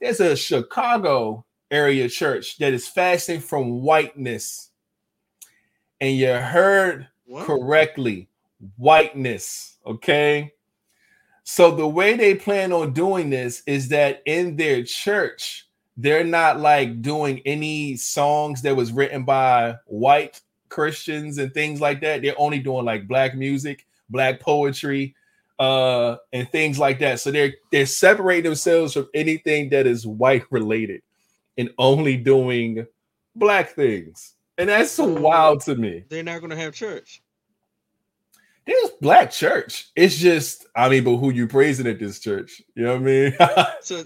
There's 0.00 0.18
a 0.18 0.34
Chicago 0.34 1.44
area 1.70 2.08
church 2.08 2.58
that 2.58 2.72
is 2.72 2.88
fasting 2.88 3.38
from 3.38 3.82
whiteness. 3.82 4.70
And 6.00 6.16
you 6.16 6.32
heard 6.34 7.06
What? 7.26 7.46
correctly 7.46 8.28
whiteness 8.76 9.78
okay 9.86 10.52
so 11.44 11.72
the 11.72 11.86
way 11.86 12.16
they 12.16 12.34
plan 12.36 12.72
on 12.72 12.92
doing 12.92 13.30
this 13.30 13.62
is 13.66 13.88
that 13.88 14.22
in 14.26 14.56
their 14.56 14.84
church 14.84 15.68
they're 15.96 16.24
not 16.24 16.58
like 16.58 17.02
doing 17.02 17.40
any 17.44 17.96
songs 17.96 18.62
that 18.62 18.74
was 18.76 18.92
written 18.92 19.24
by 19.24 19.74
white 19.86 20.40
christians 20.68 21.38
and 21.38 21.52
things 21.52 21.80
like 21.80 22.00
that 22.00 22.22
they're 22.22 22.38
only 22.38 22.58
doing 22.58 22.84
like 22.84 23.06
black 23.06 23.34
music 23.34 23.86
black 24.08 24.40
poetry 24.40 25.14
uh 25.58 26.16
and 26.32 26.50
things 26.50 26.78
like 26.78 26.98
that 26.98 27.20
so 27.20 27.30
they're 27.30 27.52
they're 27.70 27.84
separating 27.84 28.44
themselves 28.44 28.94
from 28.94 29.08
anything 29.12 29.68
that 29.68 29.86
is 29.86 30.06
white 30.06 30.44
related 30.50 31.02
and 31.58 31.68
only 31.78 32.16
doing 32.16 32.86
black 33.36 33.70
things 33.70 34.34
and 34.58 34.68
that's 34.68 34.90
so 34.90 35.04
wild 35.04 35.60
to 35.62 35.74
me 35.76 36.04
They're 36.08 36.22
not 36.22 36.40
gonna 36.40 36.56
have 36.56 36.74
church. 36.74 37.22
There's 38.66 38.90
black 39.00 39.32
church. 39.32 39.88
It's 39.96 40.16
just, 40.16 40.66
I 40.76 40.88
mean, 40.88 41.02
but 41.02 41.16
who 41.16 41.30
you 41.30 41.48
praising 41.48 41.86
at 41.88 41.98
this 41.98 42.20
church? 42.20 42.62
You 42.76 42.84
know 42.84 42.92
what 42.92 43.00
I 43.00 43.04
mean? 43.04 43.36
So, 43.80 44.04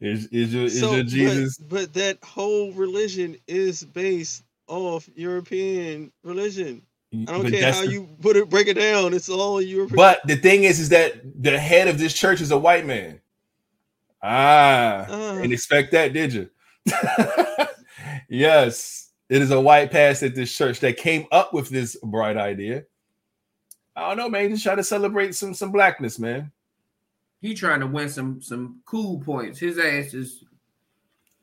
is, 0.00 0.26
is 0.26 0.54
your 0.54 0.64
is 0.64 0.80
so 0.80 0.94
your 0.94 1.02
but- 1.04 1.10
Jesus? 1.10 1.58
But, 1.58 1.92
that 1.94 2.18
whole 2.24 2.72
religion 2.72 3.36
is 3.46 3.82
based 3.84 4.44
off 4.66 5.08
European 5.14 6.12
religion. 6.22 6.82
I 7.12 7.16
don't 7.24 7.42
but 7.44 7.52
care 7.52 7.72
how 7.72 7.80
the- 7.86 7.90
you 7.92 8.08
put 8.20 8.36
it, 8.36 8.50
break 8.50 8.66
it 8.68 8.74
down. 8.74 9.14
It's 9.14 9.28
all 9.28 9.60
European. 9.62 9.96
But 9.96 10.20
the 10.26 10.36
thing 10.36 10.64
is, 10.64 10.78
is 10.78 10.90
that 10.90 11.14
the 11.42 11.58
head 11.58 11.88
of 11.88 11.98
this 11.98 12.12
church 12.14 12.40
is 12.40 12.50
a 12.50 12.58
white 12.58 12.84
man. 12.86 13.20
Ah, 14.22 15.06
Ah. 15.08 15.34
didn't 15.36 15.52
expect 15.52 15.92
that, 15.92 16.12
did 16.12 16.32
you? 16.34 16.50
yes, 18.28 19.10
it 19.28 19.42
is 19.42 19.50
a 19.50 19.60
white 19.60 19.90
pastor 19.90 20.26
at 20.26 20.34
this 20.34 20.54
church 20.54 20.80
that 20.80 20.96
came 20.96 21.26
up 21.32 21.52
with 21.52 21.68
this 21.68 21.96
bright 22.02 22.36
idea. 22.36 22.84
I 23.96 24.08
don't 24.08 24.16
know, 24.16 24.28
man. 24.28 24.50
Just 24.50 24.62
try 24.62 24.74
to 24.74 24.84
celebrate 24.84 25.34
some 25.34 25.54
some 25.54 25.72
blackness, 25.72 26.18
man. 26.18 26.52
He 27.40 27.54
trying 27.54 27.80
to 27.80 27.86
win 27.86 28.08
some 28.08 28.40
some 28.42 28.80
cool 28.84 29.20
points. 29.20 29.58
His 29.58 29.78
ass 29.78 30.14
is 30.14 30.44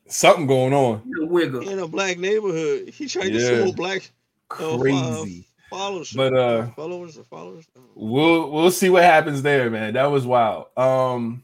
Something 0.08 0.46
going 0.46 0.74
on. 0.74 1.02
a 1.22 1.26
wiggle. 1.26 1.68
in 1.68 1.80
a 1.80 1.88
black 1.88 2.20
neighborhood, 2.20 2.90
he 2.90 3.08
tried 3.08 3.26
to 3.26 3.32
get 3.32 3.42
Yeah. 3.42 3.48
some 3.50 3.66
more 3.66 3.74
black 3.74 4.12
uh, 4.52 4.78
Crazy. 4.78 5.48
followers. 5.70 6.12
But, 6.14 6.34
uh, 6.38 6.68
followers 6.76 7.18
or 7.18 7.24
followers. 7.24 7.66
We'll 7.96 8.52
we'll 8.52 8.72
see 8.72 8.90
what 8.90 9.04
happens 9.04 9.42
there, 9.42 9.70
man. 9.72 9.94
That 9.96 10.12
was 10.12 10.26
wild. 10.26 10.68
Um, 10.78 11.44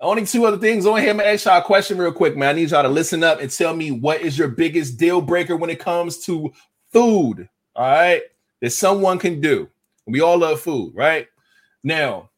only 0.00 0.24
two 0.24 0.46
other 0.46 0.56
things. 0.56 0.86
On 0.86 0.98
here, 0.98 1.10
I'm 1.10 1.18
gonna 1.18 1.28
ask 1.28 1.44
y'all 1.44 1.58
a 1.60 1.62
question 1.62 1.98
real 1.98 2.12
quick, 2.12 2.36
man. 2.38 2.48
I 2.50 2.52
need 2.54 2.70
y'all 2.70 2.82
to 2.82 2.88
listen 2.88 3.22
up 3.22 3.40
and 3.40 3.50
tell 3.50 3.76
me 3.76 3.90
what 3.90 4.22
is 4.22 4.38
your 4.38 4.48
biggest 4.48 4.96
deal 4.96 5.20
breaker 5.20 5.56
when 5.56 5.68
it 5.68 5.78
comes 5.78 6.24
to 6.24 6.50
food. 6.92 7.48
All 7.76 7.84
right, 7.90 8.22
that 8.62 8.70
someone 8.70 9.18
can 9.18 9.40
do. 9.42 9.68
We 10.06 10.20
all 10.22 10.38
love 10.38 10.60
food, 10.62 10.94
right? 10.94 11.28
Now, 11.84 12.30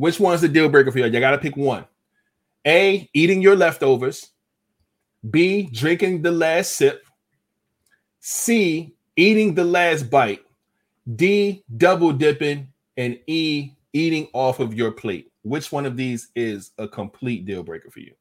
which 0.00 0.18
one's 0.18 0.40
the 0.40 0.48
deal 0.48 0.70
breaker 0.70 0.90
for 0.90 0.98
you? 0.98 1.04
You 1.04 1.20
gotta 1.20 1.36
pick 1.36 1.58
one. 1.58 1.84
A, 2.66 3.06
eating 3.12 3.42
your 3.42 3.54
leftovers. 3.54 4.30
B, 5.28 5.68
drinking 5.70 6.22
the 6.22 6.32
last 6.32 6.72
sip. 6.72 7.04
C, 8.18 8.94
eating 9.14 9.54
the 9.54 9.64
last 9.64 10.08
bite. 10.08 10.40
D, 11.16 11.62
double 11.76 12.14
dipping, 12.14 12.68
and 12.96 13.18
E, 13.26 13.72
eating 13.92 14.28
off 14.32 14.58
of 14.58 14.72
your 14.72 14.90
plate. 14.90 15.30
Which 15.42 15.70
one 15.70 15.84
of 15.84 15.98
these 15.98 16.28
is 16.34 16.70
a 16.78 16.88
complete 16.88 17.44
deal 17.44 17.62
breaker 17.62 17.90
for 17.90 18.00
you? 18.00 18.14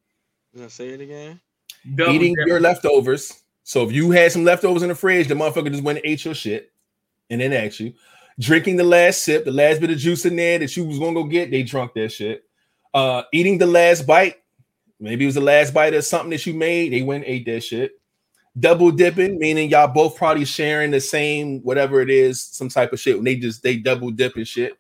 Can 0.54 0.66
I 0.66 0.68
say 0.68 0.90
it 0.90 1.00
again? 1.00 1.40
Double 1.96 2.14
eating 2.14 2.36
dip. 2.36 2.48
your 2.48 2.60
leftovers. 2.60 3.42
So 3.64 3.86
if 3.86 3.94
you 3.94 4.12
had 4.12 4.34
some 4.34 4.44
leftovers 4.44 4.84
in 4.84 4.90
the 4.90 4.96
fridge, 4.96 5.30
the 5.30 5.34
motherfucker 5.34 5.72
just 5.72 5.84
went 5.84 6.00
and 6.00 6.06
ate 6.06 6.26
your 6.26 6.36
shit 6.36 6.74
and 7.30 7.40
then 7.40 7.54
asked 7.54 7.80
you. 7.80 7.94
Drinking 8.40 8.78
the 8.78 8.84
last 8.84 9.24
sip, 9.24 9.44
the 9.46 9.52
last 9.52 9.82
bit 9.82 9.90
of 9.90 9.98
juice 9.98 10.26
in 10.26 10.36
there 10.36 10.60
that 10.60 10.76
you 10.78 10.86
was 10.86 10.98
gonna 11.00 11.14
go 11.14 11.26
get, 11.26 11.52
they 11.52 11.64
drunk 11.64 11.94
that 11.96 12.12
shit. 12.12 12.44
Uh, 12.94 13.24
eating 13.34 13.58
the 13.58 13.66
last 13.66 14.08
bite, 14.08 14.38
maybe 15.00 15.26
it 15.26 15.28
was 15.28 15.36
the 15.36 15.42
last 15.42 15.74
bite 15.74 15.94
of 15.94 16.06
something 16.06 16.30
that 16.30 16.46
you 16.46 16.54
made, 16.54 16.94
they 16.94 17.02
went 17.02 17.26
and 17.26 17.34
ate 17.34 17.46
that 17.46 17.62
shit. 17.62 18.00
Double 18.60 18.92
dipping, 18.92 19.38
meaning 19.40 19.70
y'all 19.70 19.88
both 19.88 20.16
probably 20.16 20.46
sharing 20.46 20.90
the 20.92 21.00
same 21.02 21.60
whatever 21.62 22.02
it 22.02 22.10
is, 22.10 22.42
some 22.42 22.70
type 22.70 22.92
of 22.94 23.00
shit. 23.00 23.16
When 23.16 23.26
they 23.26 23.36
just 23.36 23.62
they 23.62 23.78
double 23.78 24.10
dip 24.10 24.36
and 24.38 24.48
shit. 24.48 24.78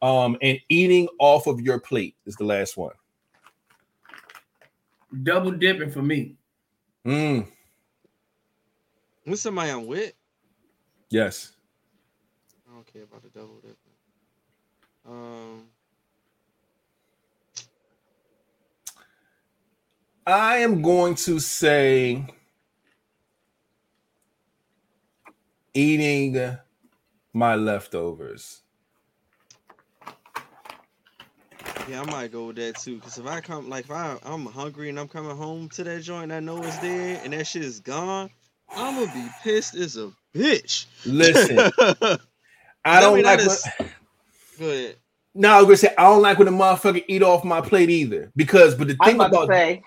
Um, 0.00 0.36
and 0.42 0.58
eating 0.68 1.06
off 1.20 1.46
of 1.46 1.60
your 1.60 1.78
plate 1.78 2.16
is 2.26 2.34
the 2.34 2.44
last 2.44 2.76
one. 2.76 2.92
double 5.22 5.52
dipping 5.52 5.90
for 5.90 6.02
me. 6.02 6.34
Mm, 7.06 7.46
With 9.26 9.38
somebody 9.38 9.70
I'm 9.70 9.86
with, 9.86 10.12
yes. 11.10 11.52
Care 12.92 13.04
about 13.04 13.22
the 13.22 13.28
double 13.30 13.56
dipping. 13.56 13.76
Um, 15.08 15.64
I 20.26 20.58
am 20.58 20.82
going 20.82 21.14
to 21.16 21.38
say 21.38 22.26
eating 25.74 26.56
my 27.32 27.54
leftovers. 27.56 28.62
yeah, 31.88 32.02
I 32.02 32.10
might 32.10 32.32
go 32.32 32.46
with 32.46 32.56
that 32.56 32.78
too. 32.78 32.98
Cause 33.00 33.18
if 33.18 33.26
I 33.26 33.40
come, 33.40 33.68
like, 33.68 33.86
if 33.86 33.90
I 33.90 34.16
I'm 34.24 34.46
hungry 34.46 34.88
and 34.88 34.98
I'm 34.98 35.08
coming 35.08 35.36
home 35.36 35.68
to 35.70 35.84
that 35.84 36.02
joint, 36.02 36.24
and 36.24 36.32
I 36.32 36.40
know 36.40 36.62
it's 36.62 36.78
there, 36.78 37.20
and 37.24 37.32
that 37.32 37.46
shit 37.46 37.62
is 37.62 37.80
gone, 37.80 38.30
I'm 38.74 38.94
gonna 38.94 39.12
be 39.12 39.28
pissed 39.42 39.74
as 39.74 39.96
a 39.96 40.12
bitch. 40.34 40.86
Listen, 41.04 41.70
I 42.84 43.00
don't 43.00 43.14
mean, 43.16 43.24
like. 43.24 43.38
that 43.40 43.46
When, 43.46 43.56
ahead. 44.70 44.96
no, 45.34 45.50
I 45.52 45.56
was 45.58 45.64
gonna 45.66 45.76
say 45.76 45.94
I 45.98 46.04
don't 46.04 46.22
like 46.22 46.38
when 46.38 46.48
a 46.48 46.52
motherfucker 46.52 47.04
eat 47.08 47.22
off 47.22 47.44
my 47.44 47.60
plate 47.60 47.90
either. 47.90 48.32
Because, 48.36 48.74
but 48.74 48.88
the 48.88 48.96
I'm 49.00 49.12
thing 49.12 49.20
about 49.20 49.34
about 49.34 49.48
say, 49.48 49.82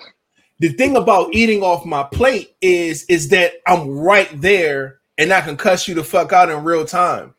the 0.59 0.69
thing 0.69 0.95
about 0.97 1.33
eating 1.33 1.63
off 1.63 1.85
my 1.85 2.03
plate 2.03 2.55
is 2.61 3.03
is 3.05 3.29
that 3.29 3.53
I'm 3.67 3.89
right 3.89 4.29
there 4.41 4.99
and 5.17 5.33
I 5.33 5.41
can 5.41 5.57
cuss 5.57 5.87
you 5.87 5.95
the 5.95 6.03
fuck 6.03 6.33
out 6.33 6.49
in 6.49 6.63
real 6.63 6.85
time. 6.85 7.33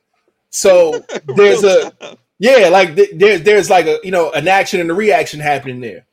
So 0.50 1.04
there's 1.36 1.64
a 1.64 1.90
time. 1.92 2.16
Yeah, 2.38 2.68
like 2.70 2.96
th- 2.96 3.10
there's 3.14 3.42
there's 3.42 3.70
like 3.70 3.86
a 3.86 3.98
you 4.04 4.10
know 4.10 4.30
an 4.32 4.48
action 4.48 4.80
and 4.80 4.90
a 4.90 4.94
reaction 4.94 5.40
happening 5.40 5.80
there. 5.80 6.06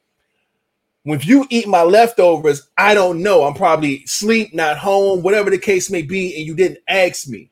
When 1.04 1.20
you 1.22 1.46
eat 1.50 1.68
my 1.68 1.84
leftovers, 1.84 2.70
I 2.78 2.94
don't 2.94 3.22
know. 3.22 3.44
I'm 3.44 3.56
probably 3.56 4.06
sleep, 4.06 4.54
not 4.54 4.78
home, 4.78 5.22
whatever 5.22 5.50
the 5.50 5.58
case 5.58 5.92
may 5.92 6.02
be, 6.02 6.36
and 6.38 6.46
you 6.46 6.56
didn't 6.56 6.80
ask 6.88 7.28
me. 7.28 7.52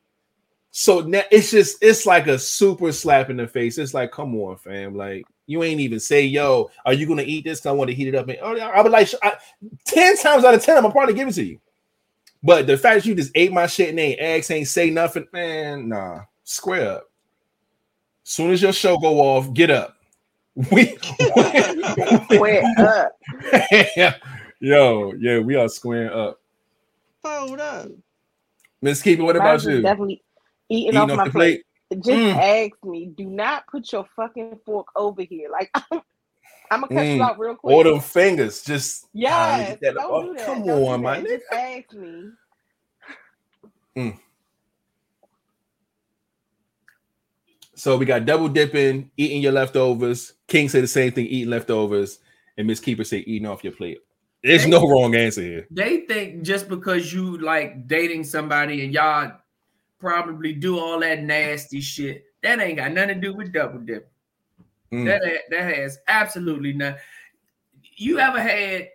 So 0.72 1.02
now 1.02 1.22
it's 1.32 1.52
just 1.52 1.84
it's 1.84 2.06
like 2.06 2.28
a 2.28 2.40
super 2.40 2.94
slap 2.94 3.30
in 3.30 3.38
the 3.38 3.48
face. 3.48 3.78
It's 3.78 3.94
like, 3.94 4.12
come 4.12 4.34
on, 4.36 4.56
fam. 4.56 4.96
Like 4.96 5.26
you 5.46 5.64
ain't 5.64 5.82
even 5.82 6.00
say, 6.00 6.24
yo, 6.24 6.72
are 6.86 6.94
you 6.94 7.06
gonna 7.06 7.24
eat 7.24 7.44
this? 7.44 7.60
Cause 7.60 7.70
I 7.70 7.74
want 7.74 7.90
to 7.90 7.96
heat 7.96 8.08
it 8.08 8.16
up. 8.16 8.30
And 8.30 8.40
oh, 8.42 8.56
yeah, 8.56 8.70
I 8.70 8.82
would 8.82 8.92
like 8.92 9.10
I, 9.22 9.34
ten 9.86 10.18
times 10.18 10.46
out 10.46 10.54
of 10.54 10.64
ten, 10.64 10.84
I'm 10.84 10.92
probably 10.92 11.14
give 11.14 11.28
it 11.28 11.34
to 11.34 11.44
you. 11.44 11.60
But 12.42 12.68
the 12.68 12.78
fact 12.78 13.04
that 13.04 13.06
you 13.06 13.16
just 13.16 13.34
ate 13.36 13.52
my 13.52 13.68
shit 13.68 13.90
and 13.90 14.00
ain't 14.00 14.20
ask, 14.20 14.50
ain't 14.50 14.68
say 14.68 14.90
nothing, 14.90 15.28
man, 15.34 15.90
nah, 15.90 16.22
square 16.46 16.94
up. 16.94 17.12
Soon 18.24 18.52
as 18.52 18.62
your 18.62 18.74
show 18.74 18.98
go 18.98 19.20
off, 19.20 19.54
get 19.54 19.70
up. 19.70 19.98
We, 20.72 20.98
square 22.34 22.62
up. 22.78 23.18
yo, 24.60 25.14
yeah, 25.14 25.40
we 25.40 25.56
are 25.56 25.70
squaring 25.70 26.10
up. 26.10 26.42
Hold 27.24 27.60
up. 27.62 27.88
Miss 28.82 29.02
Keeper, 29.02 29.24
what 29.24 29.38
Mine 29.38 29.46
about 29.46 29.64
you? 29.64 29.82
Definitely 29.82 30.22
eating, 30.72 30.88
Eating 30.90 30.98
off, 31.02 31.12
off 31.12 31.18
my 31.18 31.30
plate. 31.30 31.64
plate? 31.90 32.04
Just 32.04 32.18
Mm. 32.18 32.36
ask 32.72 32.84
me. 32.86 33.12
Do 33.18 33.26
not 33.26 33.68
put 33.68 33.92
your 33.92 34.06
fucking 34.16 34.60
fork 34.66 34.88
over 34.96 35.22
here. 35.22 35.50
Like 35.52 35.70
I'm, 35.92 36.02
I'm 36.72 36.82
gonna 36.82 36.88
cut 36.88 37.04
Mm. 37.06 37.16
you 37.18 37.24
out 37.24 37.40
real 37.40 37.56
quick. 37.56 37.76
Or 37.76 37.84
them 37.84 38.00
fingers, 38.00 38.64
just 38.64 39.06
ah, 39.06 39.08
Yes, 39.14 39.78
get 39.82 39.96
don't 39.96 40.06
oh, 40.10 40.22
do 40.28 40.34
that. 40.36 40.46
Come 40.46 40.66
Don't 40.66 40.80
do 40.80 40.88
on, 40.88 41.02
my 41.04 41.20
that. 41.20 41.26
nigga. 41.26 41.30
Just 41.30 41.46
ask 41.54 41.94
me. 41.94 42.30
So 47.76 47.98
we 47.98 48.06
got 48.06 48.26
double 48.26 48.48
dipping, 48.48 49.10
eating 49.18 49.42
your 49.42 49.54
leftovers. 49.54 50.34
King 50.48 50.70
said 50.70 50.84
the 50.84 50.88
same 50.88 51.12
thing, 51.12 51.26
eating 51.26 51.50
leftovers, 51.50 52.20
and 52.58 52.68
Miss 52.68 52.80
Keeper 52.80 53.04
said 53.04 53.24
eating 53.26 53.48
off 53.48 53.64
your 53.64 53.74
plate. 53.74 54.00
There's 54.44 54.68
no 54.68 54.88
wrong 54.88 55.16
answer 55.16 55.42
here. 55.42 55.68
They 55.72 56.02
think 56.02 56.42
just 56.44 56.68
because 56.68 57.14
you 57.14 57.38
like 57.38 57.88
dating 57.88 58.24
somebody 58.24 58.84
and 58.84 58.94
y'all 58.94 59.32
probably 60.02 60.54
do 60.54 60.78
all 60.78 61.00
that 61.00 61.24
nasty 61.24 61.80
shit, 61.80 62.26
that 62.44 62.60
ain't 62.60 62.78
got 62.78 62.92
nothing 62.92 63.22
to 63.22 63.22
do 63.22 63.34
with 63.34 63.54
double 63.54 63.80
dip. 63.80 64.12
Mm. 64.92 65.06
That 65.06 65.22
that 65.52 65.76
has 65.76 66.00
absolutely 66.08 66.74
nothing. 66.74 67.00
You 67.96 68.20
ever 68.20 68.42
had? 68.42 68.90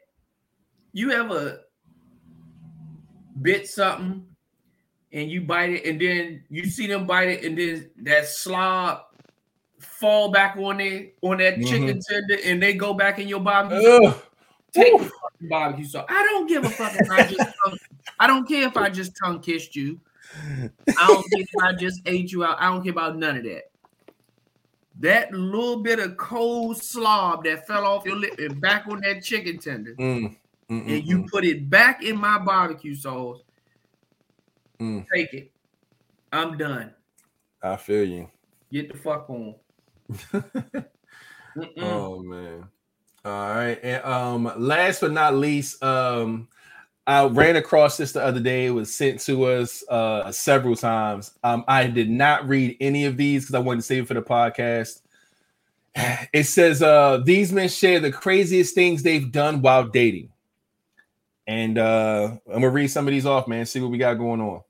You 0.93 1.13
ever 1.13 1.61
bit 3.41 3.69
something 3.69 4.27
and 5.13 5.31
you 5.31 5.41
bite 5.43 5.71
it, 5.71 5.87
and 5.87 6.01
then 6.01 6.45
you 6.51 6.67
see 6.67 6.87
them 6.87 7.07
bite 7.07 7.29
it, 7.29 7.45
and 7.45 7.57
then 7.57 7.91
that 8.03 8.27
slob 8.27 9.03
fall 9.79 10.31
back 10.31 10.57
on 10.57 10.81
it 10.81 11.17
on 11.23 11.39
that 11.39 11.63
chicken 11.63 12.01
tender, 12.01 12.37
and 12.45 12.63
they 12.63 12.75
go 12.75 12.93
back 12.93 13.19
in 13.19 13.29
your 13.29 13.41
barbecue. 13.41 13.89
Ugh. 13.89 14.23
Take 14.73 14.93
the 14.99 15.05
fucking 15.05 15.49
barbecue 15.49 15.87
sauce. 15.87 16.07
I 16.09 16.23
don't 16.25 16.47
give 16.47 16.65
a 16.65 16.69
fuck 16.69 16.93
if 16.95 17.11
I 17.11 17.27
just 17.27 17.49
I 18.19 18.27
don't 18.27 18.47
care 18.47 18.67
if 18.67 18.77
I 18.77 18.91
just 18.91 19.17
tongue 19.17 19.41
kissed 19.41 19.75
you. 19.77 20.01
I 20.97 21.07
don't 21.09 21.23
care 21.31 21.41
if 21.43 21.49
I 21.61 21.73
just 21.75 22.01
ate 22.07 22.33
you 22.33 22.45
out. 22.45 22.61
I 22.61 22.67
don't 22.71 22.83
care 22.83 22.93
about 22.93 23.17
none 23.19 23.37
of 23.39 23.45
that. 23.45 23.65
That 24.99 25.33
little 25.33 25.83
bit 25.83 25.99
of 25.99 26.17
cold 26.17 26.83
slob 26.83 27.45
that 27.45 27.67
fell 27.67 27.85
off 27.85 28.05
your 28.07 28.17
lip 28.17 28.39
and 28.39 28.61
back 28.61 28.87
on 28.89 29.01
that 29.03 29.23
chicken 29.23 29.59
tender, 29.59 29.99
Mm, 29.99 30.37
mm, 30.71 30.87
mm, 30.87 30.87
and 30.87 31.05
you 31.05 31.23
mm, 31.23 31.29
put 31.31 31.45
it 31.45 31.69
back 31.69 32.03
in 32.03 32.17
my 32.17 32.39
barbecue 32.39 32.95
sauce. 32.95 33.43
mm. 34.81 35.07
Take 35.13 35.33
it. 35.35 35.53
I'm 36.33 36.57
done. 36.59 36.95
I 37.63 37.77
feel 37.77 38.05
you. 38.05 38.31
Get 38.71 38.89
the 38.93 38.99
fuck 38.99 39.29
on. 39.31 39.57
Oh 41.81 42.19
man. 42.21 42.69
All 43.25 43.33
right. 43.55 43.79
And 43.83 44.05
um 44.05 44.53
last 44.59 45.01
but 45.01 45.13
not 45.13 45.35
least, 45.35 45.83
um 45.83 46.49
I 47.07 47.25
ran 47.27 47.55
across 47.55 47.97
this 47.97 48.13
the 48.13 48.25
other 48.25 48.41
day. 48.41 48.67
It 48.67 48.71
was 48.71 48.93
sent 48.93 49.21
to 49.21 49.45
us 49.45 49.85
uh, 49.89 50.33
several 50.33 50.75
times. 50.75 51.33
Um, 51.45 51.65
I 51.69 51.87
did 51.87 52.11
not 52.11 52.49
read 52.49 52.77
any 52.81 53.05
of 53.05 53.17
these 53.17 53.45
because 53.45 53.55
I 53.55 53.61
wanted 53.61 53.81
to 53.81 53.87
save 53.87 54.05
it 54.05 54.09
for 54.09 54.15
the 54.15 54.23
podcast. 54.23 55.03
It 56.33 56.45
says 56.45 56.83
uh, 56.83 57.23
these 57.25 57.53
men 57.53 57.71
share 57.71 58.01
the 58.01 58.13
craziest 58.13 58.75
things 58.75 59.03
they've 59.03 59.33
done 59.33 59.63
while 59.63 59.85
dating. 59.85 60.29
And 61.47 61.79
uh, 61.79 62.37
I'm 62.47 62.55
gonna 62.55 62.69
read 62.69 62.89
some 62.89 63.07
of 63.07 63.13
these 63.13 63.25
off, 63.25 63.49
man. 63.49 63.65
See 63.65 63.81
what 63.81 63.91
we 63.91 63.97
got 63.97 64.15
going 64.15 64.41
on. 64.43 64.63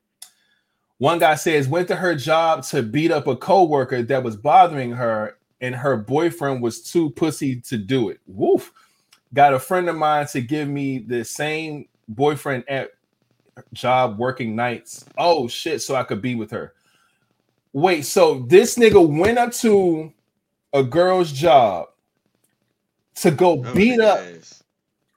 One 0.99 1.19
guy 1.19 1.35
says 1.35 1.67
went 1.67 1.89
to 1.89 1.97
her 1.97 2.15
job 2.15 2.63
to 2.65 2.83
beat 2.83 3.11
up 3.11 3.27
a 3.27 3.35
coworker 3.35 4.03
that 4.03 4.23
was 4.23 4.37
bothering 4.37 4.93
her, 4.93 5.37
and 5.61 5.75
her 5.75 5.97
boyfriend 5.97 6.63
was 6.63 6.81
too 6.81 7.11
pussy 7.11 7.61
to 7.63 7.77
do 7.77 8.11
it. 8.11 8.21
Woof. 8.27 8.73
Got 9.35 9.55
a 9.55 9.59
friend 9.59 9.89
of 9.89 9.97
mine 9.97 10.27
to 10.29 10.41
give 10.41 10.69
me 10.69 10.99
the 10.99 11.25
same 11.25 11.89
boyfriend 12.09 12.65
at 12.69 12.91
job 13.73 14.19
working 14.19 14.55
nights. 14.55 15.05
Oh 15.19 15.49
shit, 15.49 15.83
so 15.83 15.95
I 15.95 16.05
could 16.05 16.23
be 16.23 16.35
with 16.35 16.51
her. 16.51 16.75
Wait, 17.73 18.05
so 18.05 18.47
this 18.49 18.77
nigga 18.77 19.07
went 19.07 19.39
up 19.39 19.53
to 19.53 20.13
a 20.73 20.83
girl's 20.83 21.33
job 21.33 21.89
to 23.17 23.31
go 23.31 23.65
Oh, 23.65 23.75
beat 23.75 24.01
up 24.01 24.21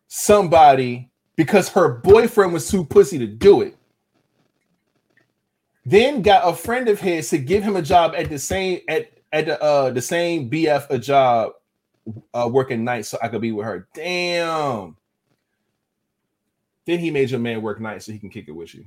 somebody 0.08 1.10
because 1.36 1.70
her 1.70 1.96
boyfriend 2.00 2.54
was 2.54 2.70
too 2.70 2.84
pussy 2.84 3.18
to 3.18 3.28
do 3.28 3.62
it. 3.62 3.76
Then 5.86 6.22
got 6.22 6.48
a 6.48 6.54
friend 6.54 6.88
of 6.88 7.00
his 7.00 7.30
to 7.30 7.38
give 7.38 7.64
him 7.64 7.76
a 7.76 7.82
job 7.82 8.14
at 8.16 8.30
the 8.30 8.38
same 8.38 8.82
at 8.90 9.12
at 9.32 9.46
the 9.46 9.62
uh 9.62 9.92
the 9.92 10.02
same 10.02 10.50
BF 10.50 10.90
a 10.90 10.98
job 10.98 11.54
uh 12.34 12.50
working 12.52 12.84
nights 12.84 13.10
so 13.10 13.18
I 13.22 13.28
could 13.28 13.42
be 13.42 13.52
with 13.52 13.66
her. 13.66 13.88
Damn. 13.94 14.98
Then 16.90 16.98
he 16.98 17.12
made 17.12 17.30
your 17.30 17.40
man 17.40 17.62
work 17.62 17.80
nights 17.80 18.08
so 18.08 18.12
he 18.12 18.18
can 18.18 18.32
kick 18.32 18.46
it 18.48 18.52
with 18.52 18.74
you. 18.74 18.84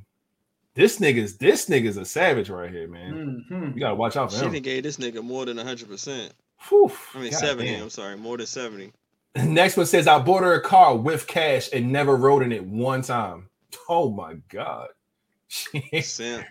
This 0.74 0.98
nigga's 0.98 1.36
this 1.36 1.68
nigga's 1.68 1.96
a 1.96 2.04
savage 2.04 2.50
right 2.50 2.68
here, 2.68 2.88
man. 2.88 3.46
Mhm. 3.48 3.74
You 3.74 3.80
gotta 3.80 3.94
watch 3.94 4.16
out 4.16 4.32
for 4.32 4.38
She 4.40 4.44
him. 4.44 4.52
done 4.54 4.62
gave 4.62 4.82
this 4.82 4.96
nigga 4.96 5.22
more 5.22 5.44
than 5.46 5.56
hundred 5.56 5.88
percent. 5.88 6.32
I 6.68 6.74
mean 6.74 7.30
God 7.30 7.38
seventy. 7.38 7.70
damn. 7.70 7.84
I'm 7.84 7.90
sorry, 7.90 8.16
more 8.16 8.36
than 8.36 8.46
seventy. 8.48 8.90
Next 9.36 9.76
one 9.76 9.86
says, 9.86 10.08
I 10.08 10.18
bought 10.18 10.42
her 10.42 10.54
a 10.54 10.60
car 10.60 10.96
with 10.96 11.28
cash 11.28 11.68
and 11.72 11.92
never 11.92 12.16
rode 12.16 12.42
in 12.42 12.50
it 12.50 12.64
one 12.66 13.02
time. 13.02 13.48
Oh 13.88 14.10
my 14.10 14.34
god. 14.48 14.88
Simp. 15.48 16.44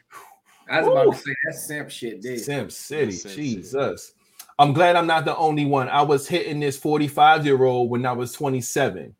I 0.69 0.79
was 0.83 0.87
about 0.87 1.11
to 1.15 1.17
say 1.19 1.35
that 1.47 1.53
simp 1.55 1.89
shit, 1.91 2.21
dude. 2.21 2.39
Simp 2.39 2.71
City. 2.71 3.11
Simp 3.11 3.31
City. 3.33 3.55
Jesus. 3.55 4.13
I'm 4.57 4.71
glad 4.71 4.95
I'm 4.95 5.07
not 5.07 5.25
the 5.25 5.35
only 5.35 5.65
one. 5.65 5.89
I 5.89 6.01
was 6.03 6.29
hitting 6.29 6.61
this 6.61 6.77
45 6.77 7.45
year 7.45 7.61
old 7.61 7.89
when 7.89 8.05
I 8.05 8.13
was 8.13 8.31
27. 8.31 9.13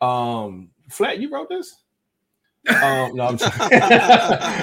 Um, 0.00 0.70
Flat, 0.88 1.18
you 1.18 1.30
wrote 1.30 1.48
this? 1.48 1.74
Um, 2.68 3.14
no, 3.14 3.28
I'm 3.28 3.38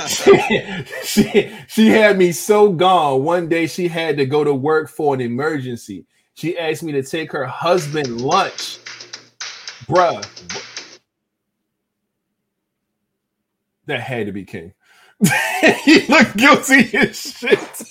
she, 0.08 0.86
she, 1.04 1.58
she 1.68 1.88
had 1.88 2.18
me 2.20 2.32
so 2.34 2.72
gone. 2.72 3.24
One 3.24 3.50
day 3.50 3.66
she 3.66 3.88
had 3.88 4.18
to 4.18 4.28
go 4.28 4.44
to 4.44 4.54
work 4.54 4.90
for 4.90 5.16
an 5.16 5.22
emergency. 5.22 6.06
She 6.36 6.56
asked 6.56 6.84
me 6.84 6.92
to 6.92 7.02
take 7.02 7.32
her 7.32 7.46
husband 7.46 8.22
lunch. 8.22 8.78
Bruh. 9.88 10.24
That 13.88 14.02
had 14.02 14.28
to 14.28 14.32
be 14.32 14.44
King. 14.44 14.74
he 15.84 16.06
looked 16.08 16.36
guilty 16.38 16.96
as 16.98 17.20
shit. 17.20 17.82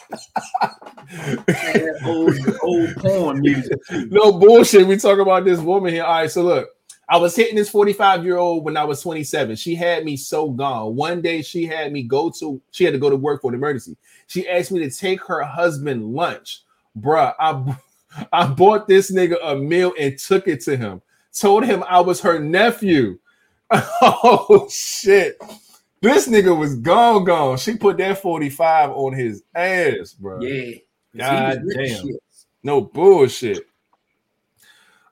Old, 2.04 2.34
old 2.62 2.94
porn 2.96 3.40
music. 3.40 3.78
no 3.90 4.32
bullshit. 4.38 4.86
We 4.86 4.96
talk 4.96 5.18
about 5.18 5.44
this 5.44 5.58
woman 5.60 5.92
here. 5.92 6.04
All 6.04 6.20
right, 6.20 6.30
so 6.30 6.42
look, 6.42 6.68
I 7.08 7.18
was 7.18 7.36
hitting 7.36 7.56
this 7.56 7.68
45 7.68 8.24
year 8.24 8.38
old 8.38 8.64
when 8.64 8.76
I 8.76 8.84
was 8.84 9.02
27. 9.02 9.56
She 9.56 9.74
had 9.74 10.04
me 10.04 10.16
so 10.16 10.50
gone. 10.50 10.96
One 10.96 11.20
day 11.20 11.42
she 11.42 11.66
had 11.66 11.92
me 11.92 12.02
go 12.02 12.30
to, 12.38 12.60
she 12.70 12.84
had 12.84 12.92
to 12.92 12.98
go 12.98 13.10
to 13.10 13.16
work 13.16 13.42
for 13.42 13.50
an 13.50 13.54
emergency. 13.54 13.96
She 14.26 14.48
asked 14.48 14.72
me 14.72 14.80
to 14.80 14.90
take 14.90 15.22
her 15.24 15.42
husband 15.42 16.14
lunch. 16.14 16.62
Bruh, 16.98 17.34
I, 17.38 17.76
I 18.32 18.46
bought 18.46 18.88
this 18.88 19.10
nigga 19.10 19.36
a 19.42 19.56
meal 19.56 19.92
and 19.98 20.18
took 20.18 20.48
it 20.48 20.60
to 20.62 20.76
him. 20.76 21.02
Told 21.32 21.64
him 21.64 21.84
I 21.88 22.00
was 22.00 22.20
her 22.20 22.38
nephew. 22.38 23.18
Oh 24.02 24.68
shit. 24.70 25.36
This 26.00 26.28
nigga 26.28 26.56
was 26.56 26.76
gone, 26.76 27.24
gone. 27.24 27.56
She 27.56 27.76
put 27.76 27.96
that 27.96 28.18
45 28.18 28.90
on 28.90 29.14
his 29.14 29.42
ass, 29.54 30.12
bro. 30.12 30.40
Yeah. 30.42 30.76
God 31.16 31.58
He 31.58 31.64
was 31.64 31.64
with 31.64 31.76
damn. 31.76 32.18
No 32.62 32.80
bullshit. 32.82 33.66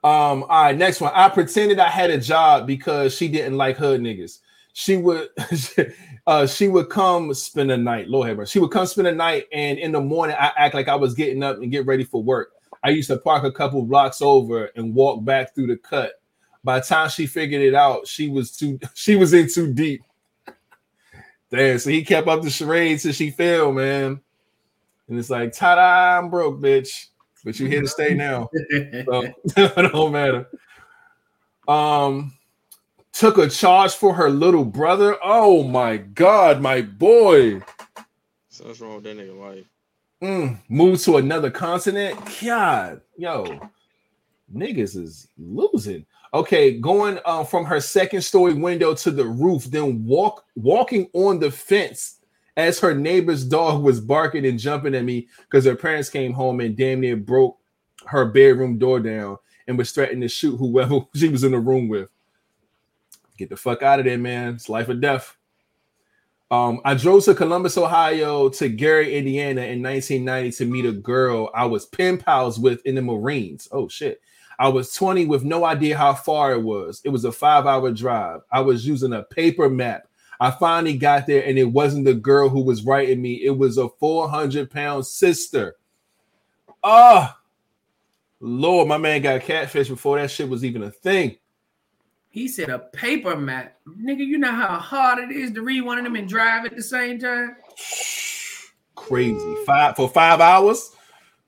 Um, 0.05 0.43
all 0.45 0.65
right, 0.65 0.77
next 0.77 1.01
one. 1.01 1.12
I 1.15 1.29
pretended 1.29 1.79
I 1.79 1.89
had 1.89 2.11
a 2.11 2.19
job 2.19 2.66
because 2.66 3.15
she 3.15 3.29
didn't 3.29 3.57
like 3.57 3.77
hood 3.77 4.01
niggas. 4.01 4.39
She 4.73 4.97
would 4.97 5.29
uh 6.27 6.47
she 6.47 6.66
would 6.69 6.89
come 6.89 7.33
spend 7.35 7.70
a 7.70 7.77
night, 7.77 8.09
Lord 8.09 8.29
have 8.29 8.39
mercy. 8.39 8.53
She 8.53 8.59
would 8.59 8.70
come 8.70 8.87
spend 8.87 9.07
a 9.07 9.15
night, 9.15 9.47
and 9.53 9.79
in 9.79 9.93
the 9.93 10.01
morning 10.01 10.35
I 10.39 10.53
act 10.57 10.74
like 10.74 10.89
I 10.89 10.97
was 10.97 11.15
getting 11.15 11.43
up 11.43 11.59
and 11.59 11.70
get 11.70 11.87
ready 11.87 12.05
for 12.05 12.23
work. 12.23 12.53
I 12.83 12.91
used 12.91 13.09
to 13.09 13.19
park 13.19 13.45
a 13.45 13.53
couple 13.53 13.83
blocks 13.83 14.20
over 14.20 14.70
and 14.74 14.95
walk 14.95 15.24
back 15.24 15.55
through 15.55 15.69
the 15.69 15.77
cut. 15.77 16.15
By 16.65 16.81
the 16.81 16.87
time 16.87 17.11
she 17.11 17.27
figured 17.27 17.62
it 17.62 17.74
out, 17.74 18.09
she 18.09 18.29
was 18.29 18.57
too 18.57 18.81
she 18.95 19.15
was 19.15 19.33
in 19.35 19.49
too 19.49 19.73
deep. 19.73 20.03
Damn, 21.51 21.79
so 21.79 21.91
he 21.91 22.03
kept 22.03 22.29
up 22.29 22.43
the 22.43 22.51
charade 22.51 22.99
till 22.99 23.12
she 23.12 23.31
fell, 23.31 23.73
man. 23.73 24.20
And 25.07 25.19
it's 25.19 25.29
like, 25.29 25.53
ta-da, 25.53 26.19
I'm 26.19 26.31
broke, 26.31 26.61
bitch. 26.61 27.09
But 27.44 27.59
you 27.59 27.66
here 27.66 27.82
to 27.82 27.89
stay 27.89 28.14
now. 28.14 28.48
So 29.05 29.23
it 29.56 29.93
don't 29.93 30.12
matter. 30.12 30.48
Um 31.69 32.32
took 33.12 33.39
a 33.39 33.48
charge 33.48 33.93
for 33.94 34.14
her 34.14 34.31
little 34.31 34.64
brother. 34.64 35.16
Oh 35.23 35.62
my 35.62 35.97
god, 35.97 36.60
my 36.60 36.82
boy. 36.82 37.60
So 38.48 38.66
what's 38.66 38.81
wrong 38.81 38.97
with 38.97 39.05
that 39.05 39.16
nigga 39.16 39.39
life? 39.39 39.64
Mm, 40.23 40.59
moved 40.69 41.05
to 41.05 41.16
another 41.16 41.51
continent. 41.51 42.19
God, 42.40 43.01
yo, 43.16 43.60
niggas 44.55 44.97
is 44.97 45.28
losing. 45.36 46.06
Okay, 46.35 46.78
going 46.78 47.19
uh, 47.24 47.44
from 47.44 47.64
her 47.64 47.81
second 47.81 48.23
story 48.23 48.55
window 48.55 48.94
to 48.94 49.10
the 49.10 49.24
roof, 49.24 49.64
then 49.64 50.05
walk 50.05 50.44
walking 50.55 51.10
on 51.12 51.39
the 51.39 51.51
fence 51.51 52.20
as 52.57 52.79
her 52.81 52.95
neighbor's 52.95 53.45
dog 53.45 53.83
was 53.83 54.01
barking 54.01 54.47
and 54.47 54.59
jumping 54.59 54.95
at 54.95 55.05
me 55.05 55.29
because 55.39 55.65
her 55.65 55.77
parents 55.77 56.11
came 56.11 56.33
home 56.33 56.61
and 56.61 56.77
damn 56.77 57.01
near 57.01 57.16
broke 57.16 57.59
her 58.07 58.27
bedroom 58.27 58.79
door 58.79 59.01
down 59.01 59.39
and 59.66 59.79
was 59.79 59.93
threatening 59.93 60.23
to 60.23 60.29
shoot 60.29 60.57
whoever 60.57 61.01
she 61.15 61.29
was 61.29 61.45
in 61.45 61.53
the 61.53 61.59
room 61.59 61.89
with. 61.89 62.09
Get 63.39 63.49
the 63.49 63.57
fuck 63.57 63.83
out 63.83 63.99
of 63.99 64.05
there, 64.05 64.19
man. 64.19 64.55
It's 64.55 64.69
life 64.69 64.89
or 64.89 64.95
death. 64.95 65.37
Um, 66.51 66.83
I 66.85 66.93
drove 66.93 67.24
to 67.24 67.35
Columbus, 67.35 67.79
Ohio 67.79 68.51
to 68.51 68.69
Gary, 68.69 69.16
Indiana 69.16 69.62
in 69.62 69.83
1990 69.83 70.51
to 70.59 70.66
meet 70.66 70.85
a 70.85 70.93
girl 70.93 71.51
I 71.55 71.65
was 71.65 71.87
pen 71.87 72.19
pals 72.19 72.59
with 72.59 72.85
in 72.85 72.95
the 72.95 73.03
Marines. 73.03 73.69
Oh 73.73 73.89
shit. 73.89 74.20
I 74.59 74.69
was 74.69 74.93
20 74.93 75.24
with 75.27 75.45
no 75.45 75.65
idea 75.65 75.97
how 75.97 76.12
far 76.12 76.53
it 76.53 76.62
was. 76.62 77.01
It 77.05 77.09
was 77.09 77.24
a 77.24 77.33
five 77.33 77.65
hour 77.66 77.91
drive. 77.91 78.43
I 78.53 78.61
was 78.61 78.87
using 78.87 79.15
a 79.15 79.23
paper 79.23 79.70
map. 79.70 80.07
I 80.41 80.51
finally 80.51 80.97
got 80.97 81.27
there 81.27 81.45
and 81.45 81.59
it 81.59 81.65
wasn't 81.65 82.05
the 82.05 82.15
girl 82.15 82.49
who 82.49 82.63
was 82.63 82.85
writing 82.85 83.23
me, 83.23 83.35
it 83.45 83.57
was 83.57 83.79
a 83.79 83.89
400 83.89 84.71
pound 84.71 85.07
sister. 85.07 85.77
Ah, 86.83 87.39
Lord, 88.41 88.89
my 88.89 88.99
man 88.99 89.23
got 89.23 89.43
catfish 89.43 89.89
before 89.89 90.19
that 90.19 90.31
shit 90.31 90.49
was 90.49 90.65
even 90.65 90.83
a 90.83 90.91
thing. 90.91 91.37
He 92.31 92.49
said 92.49 92.71
a 92.71 92.79
paper 92.79 93.37
map. 93.37 93.77
Nigga, 93.87 94.27
you 94.27 94.39
know 94.39 94.51
how 94.51 94.79
hard 94.79 95.19
it 95.19 95.31
is 95.31 95.53
to 95.53 95.63
read 95.63 95.83
one 95.83 95.99
of 95.99 96.05
them 96.05 96.17
and 96.17 96.29
drive 96.29 96.65
at 96.65 96.75
the 96.75 96.83
same 96.83 97.19
time? 97.19 97.57
crazy. 99.03 99.57
Five 99.67 99.97
for 99.97 100.09
five 100.09 100.41
hours. 100.41 100.93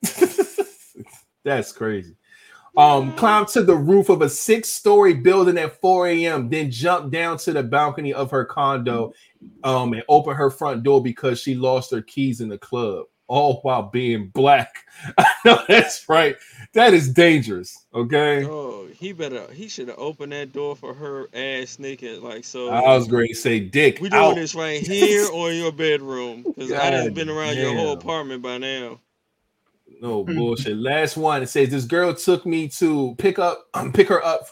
That's 1.43 1.71
crazy. 1.71 2.15
Um, 2.77 3.13
climbed 3.15 3.47
to 3.49 3.63
the 3.63 3.75
roof 3.75 4.09
of 4.09 4.21
a 4.21 4.29
six-story 4.29 5.13
building 5.15 5.57
at 5.57 5.79
4 5.79 6.07
a.m. 6.07 6.49
Then 6.49 6.69
jumped 6.69 7.11
down 7.11 7.37
to 7.39 7.53
the 7.53 7.63
balcony 7.63 8.13
of 8.13 8.31
her 8.31 8.43
condo, 8.43 9.13
um, 9.63 9.93
and 9.93 10.03
opened 10.09 10.37
her 10.37 10.49
front 10.49 10.83
door 10.83 11.01
because 11.01 11.39
she 11.39 11.55
lost 11.55 11.91
her 11.91 12.01
keys 12.01 12.41
in 12.41 12.49
the 12.49 12.57
club. 12.57 13.05
All 13.27 13.59
while 13.63 13.89
being 13.89 14.27
black. 14.27 14.75
I 15.17 15.25
know 15.45 15.59
that's 15.67 16.07
right. 16.07 16.35
That 16.73 16.93
is 16.93 17.11
dangerous. 17.11 17.85
Okay. 17.91 18.45
Oh, 18.45 18.87
he 18.93 19.13
better. 19.13 19.51
He 19.51 19.67
should 19.67 19.87
have 19.87 19.97
opened 19.97 20.31
that 20.31 20.53
door 20.53 20.75
for 20.75 20.93
her 20.93 21.27
ass 21.33 21.79
naked. 21.79 22.21
Like 22.21 22.45
so. 22.45 22.69
I 22.69 22.95
was 22.95 23.07
going 23.07 23.29
to 23.29 23.33
say, 23.33 23.59
Dick. 23.59 23.99
we 23.99 24.09
doing 24.09 24.23
out. 24.23 24.35
this 24.35 24.53
right 24.53 24.79
here 24.79 25.27
or 25.33 25.49
in 25.49 25.57
your 25.57 25.71
bedroom? 25.71 26.43
Because 26.43 26.71
I 26.71 26.91
done 26.91 27.13
been 27.13 27.29
around 27.29 27.57
your 27.57 27.73
whole 27.75 27.93
apartment 27.97 28.43
by 28.43 28.59
now. 28.59 28.99
No 30.01 30.23
bullshit. 30.23 30.77
Last 30.77 31.17
one. 31.17 31.43
It 31.43 31.49
says 31.49 31.69
this 31.69 31.85
girl 31.85 32.13
took 32.13 32.45
me 32.45 32.67
to 32.69 33.15
pick 33.17 33.39
up, 33.39 33.67
pick 33.93 34.09
her 34.09 34.23
up. 34.23 34.47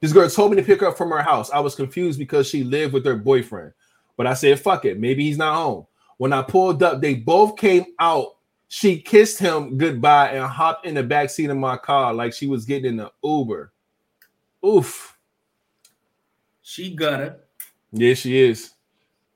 This 0.00 0.12
girl 0.12 0.28
told 0.28 0.50
me 0.50 0.56
to 0.56 0.62
pick 0.62 0.80
her 0.80 0.88
up 0.88 0.98
from 0.98 1.10
her 1.10 1.22
house. 1.22 1.50
I 1.50 1.60
was 1.60 1.74
confused 1.74 2.18
because 2.18 2.48
she 2.48 2.62
lived 2.62 2.92
with 2.92 3.04
her 3.06 3.16
boyfriend, 3.16 3.72
but 4.16 4.26
I 4.26 4.34
said, 4.34 4.60
"Fuck 4.60 4.84
it, 4.84 4.98
maybe 4.98 5.24
he's 5.24 5.38
not 5.38 5.56
home." 5.56 5.86
When 6.18 6.32
I 6.32 6.42
pulled 6.42 6.82
up, 6.82 7.00
they 7.00 7.14
both 7.14 7.56
came 7.56 7.86
out. 7.98 8.36
She 8.68 9.00
kissed 9.00 9.38
him 9.38 9.78
goodbye 9.78 10.30
and 10.30 10.44
hopped 10.44 10.86
in 10.86 10.94
the 10.94 11.02
back 11.02 11.30
seat 11.30 11.50
of 11.50 11.56
my 11.56 11.76
car 11.76 12.12
like 12.12 12.32
she 12.32 12.46
was 12.46 12.64
getting 12.64 12.90
in 12.90 12.96
the 12.96 13.12
Uber. 13.22 13.72
Oof. 14.64 15.16
She 16.62 16.94
gutter. 16.94 17.40
Yeah, 17.92 18.14
she 18.14 18.40
is. 18.40 18.70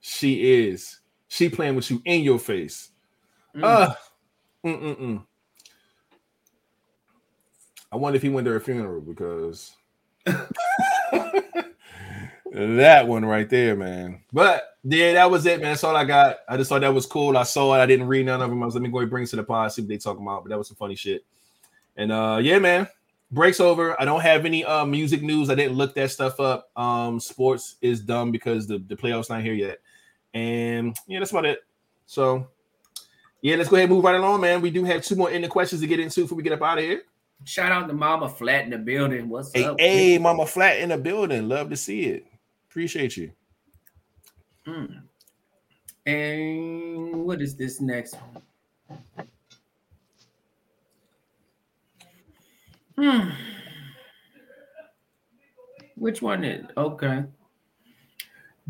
She 0.00 0.66
is. 0.66 1.00
She 1.28 1.48
playing 1.48 1.76
with 1.76 1.90
you 1.90 2.00
in 2.04 2.22
your 2.22 2.38
face. 2.38 2.90
Mm. 3.54 3.64
Uh, 3.64 3.94
mm-mm-mm. 4.64 5.24
I 7.90 7.96
wonder 7.96 8.16
if 8.16 8.22
he 8.22 8.28
went 8.28 8.44
to 8.46 8.52
her 8.52 8.60
funeral 8.60 9.00
because 9.00 9.72
that 12.52 13.06
one 13.06 13.24
right 13.24 13.48
there, 13.48 13.76
man. 13.76 14.22
But 14.32 14.76
yeah, 14.84 15.14
that 15.14 15.30
was 15.30 15.46
it, 15.46 15.60
man. 15.60 15.70
That's 15.70 15.84
all 15.84 15.96
I 15.96 16.04
got. 16.04 16.38
I 16.48 16.56
just 16.56 16.68
thought 16.68 16.82
that 16.82 16.94
was 16.94 17.06
cool. 17.06 17.36
I 17.36 17.44
saw 17.44 17.74
it. 17.74 17.78
I 17.78 17.86
didn't 17.86 18.08
read 18.08 18.26
none 18.26 18.42
of 18.42 18.50
them. 18.50 18.62
I 18.62 18.66
was 18.66 18.74
let 18.74 18.82
me 18.82 18.90
go 18.90 18.98
and 18.98 19.10
bring 19.10 19.24
it 19.24 19.30
to 19.30 19.36
the 19.36 19.44
pod, 19.44 19.72
see 19.72 19.82
what 19.82 19.88
they 19.88 19.96
talking 19.96 20.22
about. 20.22 20.44
But 20.44 20.50
that 20.50 20.58
was 20.58 20.68
some 20.68 20.76
funny 20.76 20.96
shit. 20.96 21.24
And 21.96 22.12
uh, 22.12 22.38
yeah, 22.42 22.58
man. 22.58 22.88
Breaks 23.30 23.60
over. 23.60 24.00
I 24.00 24.06
don't 24.06 24.22
have 24.22 24.46
any 24.46 24.64
uh 24.64 24.86
music 24.86 25.22
news. 25.22 25.50
I 25.50 25.54
didn't 25.54 25.76
look 25.76 25.94
that 25.96 26.10
stuff 26.10 26.40
up. 26.40 26.70
Um, 26.78 27.20
sports 27.20 27.76
is 27.82 28.00
dumb 28.00 28.32
because 28.32 28.66
the, 28.66 28.78
the 28.78 28.96
playoffs 28.96 29.28
not 29.28 29.42
here 29.42 29.52
yet. 29.52 29.80
And 30.32 30.96
yeah, 31.06 31.18
that's 31.18 31.30
about 31.30 31.44
it. 31.44 31.60
So 32.06 32.48
yeah, 33.42 33.56
let's 33.56 33.68
go 33.68 33.76
ahead 33.76 33.88
and 33.88 33.94
move 33.94 34.04
right 34.04 34.16
along, 34.16 34.40
man. 34.40 34.62
We 34.62 34.70
do 34.70 34.82
have 34.84 35.04
two 35.04 35.14
more 35.14 35.30
ending 35.30 35.50
questions 35.50 35.82
to 35.82 35.86
get 35.86 36.00
into 36.00 36.22
before 36.22 36.36
we 36.36 36.42
get 36.42 36.52
up 36.52 36.62
out 36.62 36.78
of 36.78 36.84
here. 36.84 37.02
Shout 37.44 37.72
out 37.72 37.88
to 37.88 37.94
Mama 37.94 38.28
Flat 38.28 38.64
in 38.64 38.70
the 38.70 38.78
building. 38.78 39.28
What's 39.28 39.52
Hey, 39.54 39.64
up? 39.64 39.80
hey, 39.80 40.18
Mama 40.18 40.46
Flat 40.46 40.80
in 40.80 40.90
the 40.90 40.98
building. 40.98 41.48
Love 41.48 41.70
to 41.70 41.76
see 41.76 42.04
it. 42.04 42.26
Appreciate 42.68 43.16
you. 43.16 43.32
Mm. 44.66 45.02
And 46.06 47.24
what 47.24 47.40
is 47.40 47.54
this 47.56 47.80
next 47.80 48.16
one? 48.16 49.26
Hmm. 52.96 53.30
Which 55.96 56.20
one 56.22 56.44
is 56.44 56.66
okay? 56.76 57.24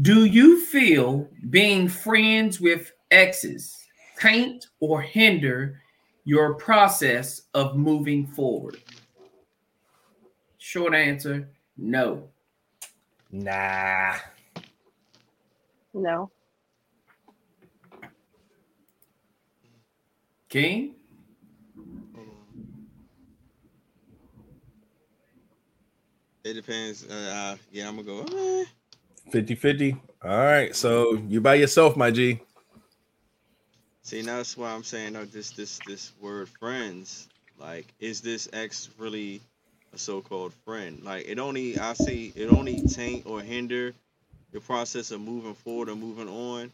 Do 0.03 0.24
you 0.24 0.61
feel 0.61 1.28
being 1.51 1.89
friends 1.89 2.61
with 2.61 2.93
exes 3.11 3.77
taint 4.19 4.66
or 4.81 5.01
hinder 5.01 5.81
your 6.29 6.53
process 6.53 7.45
of 7.55 7.75
moving 7.75 8.27
forward? 8.27 8.77
Short 10.59 10.95
answer 10.95 11.49
no. 11.79 12.29
Nah. 13.33 14.17
No. 15.95 16.31
King? 20.51 20.97
It 26.45 26.53
depends. 26.53 27.07
Uh, 27.07 27.15
uh, 27.15 27.57
yeah, 27.73 27.89
I'm 27.89 27.97
gonna 28.05 28.25
go. 28.27 28.61
eh. 28.61 28.65
50 29.33 29.55
50. 29.55 29.97
All 30.25 30.31
right. 30.31 30.77
So 30.77 31.15
you 31.27 31.41
by 31.41 31.55
yourself, 31.55 31.97
my 31.97 32.11
G. 32.11 32.39
See, 34.09 34.23
now 34.23 34.39
that's 34.39 34.57
why 34.57 34.71
I'm 34.71 34.85
saying 34.85 35.17
uh, 35.17 35.27
this 35.31 35.51
this 35.51 35.81
this 35.87 36.13
word 36.19 36.49
friends. 36.49 37.29
Like, 37.61 37.85
is 38.01 38.23
this 38.23 38.49
ex 38.55 38.89
really 38.97 39.43
a 39.93 39.99
so-called 39.99 40.55
friend? 40.65 41.03
Like, 41.03 41.29
it 41.29 41.39
only 41.39 41.79
I 41.79 41.93
see 41.93 42.33
it 42.35 42.51
only 42.51 42.81
taint 42.89 43.27
or 43.27 43.43
hinder 43.43 43.93
your 44.51 44.63
process 44.63 45.11
of 45.11 45.21
moving 45.21 45.53
forward 45.53 45.91
or 45.91 45.95
moving 45.95 46.27
on 46.27 46.73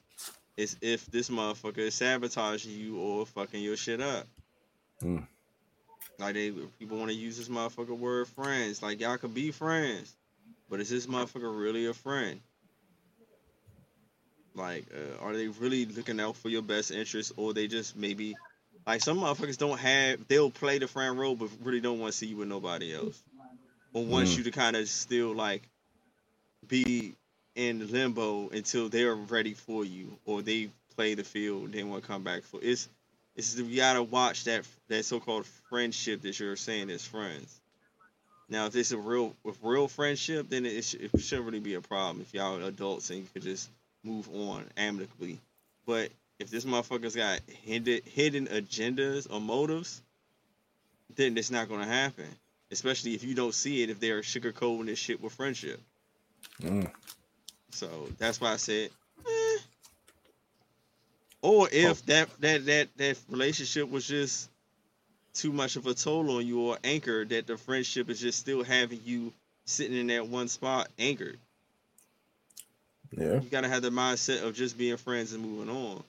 is 0.56 0.77
if 0.81 1.06
this 1.06 1.28
motherfucker 1.28 1.78
is 1.78 1.97
sabotaging 1.97 2.70
you 2.70 3.01
or 3.01 3.27
fucking 3.27 3.61
your 3.61 3.77
shit 3.77 4.01
up. 4.01 4.28
Hmm. 5.01 5.19
Like 6.20 6.35
they 6.35 6.52
people 6.78 6.98
want 6.98 7.11
to 7.11 7.16
use 7.16 7.36
this 7.36 7.48
motherfucker 7.48 7.98
word 7.98 8.28
friends. 8.28 8.81
Like 8.81 9.01
y'all 9.01 9.19
could 9.19 9.35
be 9.35 9.51
friends, 9.51 10.15
but 10.70 10.78
is 10.78 10.89
this 10.89 11.09
motherfucker 11.09 11.61
really 11.61 11.86
a 11.86 11.94
friend? 11.94 12.40
Like, 14.55 14.85
uh, 14.94 15.24
are 15.24 15.35
they 15.36 15.48
really 15.48 15.85
looking 15.86 16.20
out 16.20 16.36
for 16.36 16.48
your 16.48 16.62
best 16.62 16.90
interest, 16.90 17.32
or 17.36 17.52
they 17.52 17.66
just 17.66 17.97
maybe 17.97 18.36
like 18.86 19.01
some 19.01 19.18
motherfuckers 19.18 19.59
don't 19.59 19.78
have 19.78 20.26
they'll 20.28 20.51
play 20.51 20.78
the 20.78 20.86
friend 20.86 21.18
role, 21.18 21.35
but 21.35 21.48
really 21.62 21.81
don't 21.81 21.98
want 21.98 22.12
to 22.12 22.18
see 22.18 22.26
you 22.26 22.36
with 22.36 22.48
nobody 22.48 22.94
else, 22.94 23.20
or 23.93 24.05
wants 24.05 24.32
Mm. 24.35 24.39
you 24.39 24.44
to 24.44 24.51
kind 24.52 24.76
of 24.76 24.89
still 24.89 25.35
like 25.35 25.62
be 26.66 27.14
in 27.56 27.90
limbo 27.93 28.48
until 28.51 28.89
they're 28.89 29.14
ready 29.14 29.55
for 29.55 29.85
you, 29.85 30.16
or 30.24 30.43
they 30.43 30.70
play 30.97 31.14
the 31.14 31.24
field, 31.24 31.72
they 31.72 31.82
want 31.82 32.02
to 32.02 32.09
come 32.09 32.22
back 32.22 32.43
for 32.44 32.60
it's. 32.62 32.89
It's 33.36 33.56
you 33.56 33.76
gotta 33.76 34.02
watch 34.02 34.44
that 34.44 34.64
that 34.86 35.05
so-called 35.05 35.44
friendship 35.68 36.22
that 36.22 36.39
you're 36.39 36.55
saying 36.55 36.89
is 36.90 37.05
friends. 37.05 37.60
Now, 38.48 38.66
if 38.66 38.76
it's 38.76 38.93
a 38.93 38.97
real 38.98 39.35
with 39.43 39.59
real 39.62 39.89
friendship, 39.89 40.48
then 40.48 40.64
it, 40.66 40.85
sh- 40.85 40.94
it 40.94 41.20
shouldn't 41.20 41.47
really 41.47 41.59
be 41.59 41.74
a 41.74 41.81
problem 41.81 42.20
if 42.20 42.32
y'all 42.32 42.59
are 42.59 42.68
adults 42.68 43.10
and 43.10 43.18
you 43.20 43.26
could 43.32 43.43
just 43.43 43.68
move 44.05 44.28
on 44.32 44.66
amicably. 44.76 45.40
But 45.86 46.10
if 46.39 46.51
this 46.51 46.64
motherfucker's 46.64 47.16
got 47.16 47.40
hidden 47.64 48.01
hidden 48.05 48.47
agendas 48.47 49.26
or 49.31 49.40
motives, 49.40 50.02
then 51.16 51.36
it's 51.36 51.51
not 51.51 51.68
gonna 51.68 51.86
happen. 51.86 52.26
Especially 52.70 53.14
if 53.14 53.24
you 53.24 53.35
don't 53.35 53.55
see 53.55 53.82
it 53.82 53.90
if 53.90 54.01
they're 54.01 54.22
sugarcoating 54.22 54.86
this 54.86 54.98
shit 54.98 55.22
with 55.22 55.32
friendship. 55.32 55.81
Mm. 56.60 56.90
So 57.70 57.89
that's 58.18 58.40
why 58.40 58.52
I 58.52 58.56
said, 58.56 58.90
eh. 59.26 59.59
or 61.43 61.68
if 61.70 62.05
that 62.06 62.28
that 62.40 62.66
that 62.66 62.89
that 62.97 63.18
relationship 63.28 63.90
was 63.90 64.06
just 64.06 64.48
too 65.35 65.52
much 65.52 65.76
of 65.76 65.86
a 65.86 65.94
toll 65.94 66.36
on 66.36 66.47
you 66.47 66.60
or 66.60 66.78
anchor 66.85 67.24
that 67.24 67.47
the 67.47 67.56
friendship 67.56 68.09
is 68.09 68.20
just 68.20 68.39
still 68.39 68.62
having 68.62 69.01
you 69.05 69.32
sitting 69.66 69.97
in 69.97 70.06
that 70.09 70.28
one 70.28 70.48
spot 70.48 70.89
anchored. 70.98 71.39
Yeah. 73.16 73.34
You 73.34 73.48
gotta 73.50 73.68
have 73.68 73.82
the 73.82 73.90
mindset 73.90 74.42
of 74.42 74.54
just 74.54 74.76
being 74.76 74.96
friends 74.96 75.32
and 75.32 75.42
moving 75.42 75.74
on. 75.74 76.02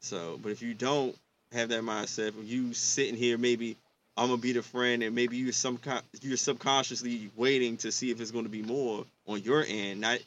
So, 0.00 0.38
but 0.42 0.52
if 0.52 0.62
you 0.62 0.74
don't 0.74 1.16
have 1.52 1.70
that 1.70 1.82
mindset, 1.82 2.28
if 2.28 2.34
you 2.44 2.74
sitting 2.74 3.16
here, 3.16 3.38
maybe 3.38 3.76
I'm 4.16 4.28
gonna 4.28 4.40
be 4.40 4.52
the 4.52 4.62
friend, 4.62 5.02
and 5.02 5.14
maybe 5.14 5.36
you're 5.36 5.52
some 5.52 5.78
you're 6.20 6.36
subconsciously 6.36 7.30
waiting 7.36 7.76
to 7.78 7.90
see 7.90 8.10
if 8.10 8.20
it's 8.20 8.30
gonna 8.30 8.48
be 8.48 8.62
more 8.62 9.04
on 9.26 9.42
your 9.42 9.64
end. 9.66 10.00
Not, 10.00 10.18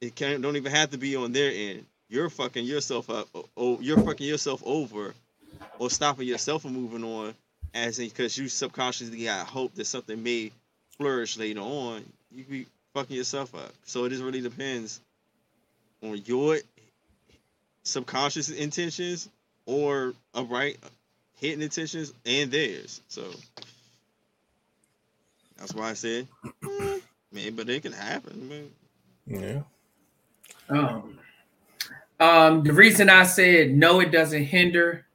it 0.00 0.14
can't 0.14 0.40
don't 0.40 0.56
even 0.56 0.72
have 0.72 0.90
to 0.90 0.98
be 0.98 1.16
on 1.16 1.32
their 1.32 1.50
end. 1.52 1.84
You're 2.08 2.30
fucking 2.30 2.64
yourself 2.64 3.10
up. 3.10 3.28
Oh, 3.56 3.78
you're 3.80 4.00
fucking 4.00 4.26
yourself 4.26 4.62
over, 4.64 5.14
or 5.78 5.90
stopping 5.90 6.28
yourself 6.28 6.62
from 6.62 6.72
moving 6.72 7.04
on, 7.04 7.34
as 7.74 7.98
in 7.98 8.08
because 8.08 8.36
you 8.38 8.48
subconsciously 8.48 9.24
got 9.24 9.46
hope 9.46 9.74
that 9.74 9.86
something 9.86 10.22
may 10.22 10.52
flourish 10.96 11.36
later 11.36 11.60
on. 11.60 12.04
You 12.32 12.44
be 12.44 12.66
fucking 12.94 13.16
yourself 13.16 13.54
up. 13.54 13.72
So 13.84 14.04
it 14.04 14.10
just 14.10 14.22
really 14.22 14.40
depends 14.40 15.00
on 16.02 16.20
your 16.24 16.58
subconscious 17.82 18.50
intentions 18.50 19.28
or 19.66 20.14
upright 20.34 20.78
hidden 21.36 21.62
intentions 21.62 22.12
and 22.26 22.50
theirs. 22.50 23.00
So 23.08 23.24
that's 25.58 25.74
why 25.74 25.90
I 25.90 25.94
said, 25.94 26.26
eh, 26.44 26.98
man, 27.32 27.54
but 27.54 27.68
it 27.68 27.82
can 27.82 27.92
happen, 27.92 28.48
man. 28.48 28.70
Yeah. 29.26 29.62
Um, 30.68 31.18
um, 32.18 32.62
the 32.62 32.72
reason 32.72 33.08
I 33.08 33.24
said 33.24 33.70
no, 33.70 34.00
it 34.00 34.10
doesn't 34.10 34.44
hinder 34.44 35.06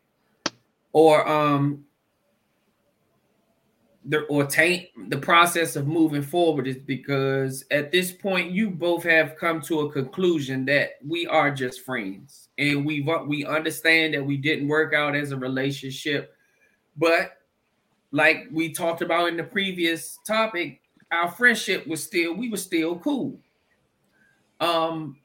or 0.92 1.28
um 1.28 1.85
the 4.08 4.20
or 4.26 4.46
taint 4.46 4.88
the 5.10 5.18
process 5.18 5.76
of 5.76 5.88
moving 5.88 6.22
forward 6.22 6.68
is 6.68 6.78
because 6.78 7.66
at 7.72 7.92
this 7.92 8.12
point 8.12 8.52
you 8.52 8.70
both 8.70 9.04
have 9.04 9.36
come 9.36 9.60
to 9.62 9.82
a 9.82 9.92
conclusion 9.92 10.64
that 10.66 10.92
we 11.06 11.26
are 11.26 11.50
just 11.50 11.82
friends. 11.82 12.50
And 12.58 12.86
we 12.86 13.02
we 13.28 13.46
understand 13.46 14.14
that 14.14 14.24
we 14.24 14.38
didn't 14.38 14.68
work 14.68 14.94
out 14.94 15.16
as 15.16 15.32
a 15.32 15.38
relationship. 15.38 16.36
But 16.96 17.38
like 18.12 18.48
we 18.52 18.72
talked 18.72 19.02
about 19.02 19.30
in 19.30 19.38
the 19.38 19.44
previous 19.44 20.20
topic 20.26 20.82
our 21.12 21.30
friendship 21.30 21.86
was 21.88 22.04
still 22.04 22.34
we 22.34 22.50
were 22.50 22.58
still 22.58 22.98
cool. 23.00 23.40
Um 24.60 25.18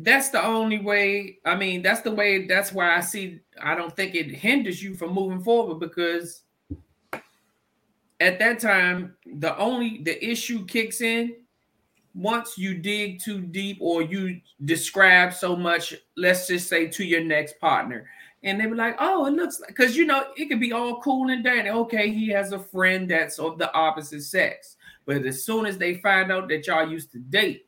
that's 0.00 0.28
the 0.28 0.44
only 0.44 0.78
way 0.78 1.38
i 1.44 1.56
mean 1.56 1.82
that's 1.82 2.02
the 2.02 2.10
way 2.10 2.46
that's 2.46 2.72
why 2.72 2.96
i 2.96 3.00
see 3.00 3.40
i 3.60 3.74
don't 3.74 3.96
think 3.96 4.14
it 4.14 4.30
hinders 4.30 4.80
you 4.80 4.94
from 4.94 5.12
moving 5.12 5.42
forward 5.42 5.80
because 5.80 6.42
at 8.20 8.38
that 8.38 8.58
time 8.58 9.14
the 9.36 9.56
only 9.58 10.02
the 10.02 10.24
issue 10.24 10.64
kicks 10.66 11.00
in 11.00 11.34
once 12.14 12.58
you 12.58 12.74
dig 12.74 13.20
too 13.20 13.40
deep 13.40 13.78
or 13.80 14.02
you 14.02 14.40
describe 14.64 15.32
so 15.32 15.54
much 15.54 15.94
let's 16.16 16.46
just 16.46 16.68
say 16.68 16.86
to 16.88 17.04
your 17.04 17.22
next 17.22 17.58
partner. 17.60 18.08
And 18.44 18.60
they 18.60 18.66
were 18.66 18.76
like 18.76 18.96
oh 18.98 19.26
it 19.26 19.32
looks 19.32 19.60
like 19.60 19.68
because 19.68 19.96
you 19.96 20.04
know 20.04 20.24
it 20.36 20.46
could 20.46 20.60
be 20.60 20.72
all 20.72 21.00
cool 21.00 21.30
and 21.30 21.44
dandy. 21.44 21.70
Okay 21.70 22.10
he 22.10 22.28
has 22.28 22.52
a 22.52 22.58
friend 22.58 23.10
that's 23.10 23.38
of 23.38 23.58
the 23.58 23.72
opposite 23.72 24.22
sex. 24.22 24.76
But 25.06 25.24
as 25.24 25.44
soon 25.44 25.66
as 25.66 25.78
they 25.78 25.94
find 25.94 26.30
out 26.30 26.48
that 26.48 26.66
y'all 26.66 26.88
used 26.88 27.12
to 27.12 27.18
date 27.18 27.66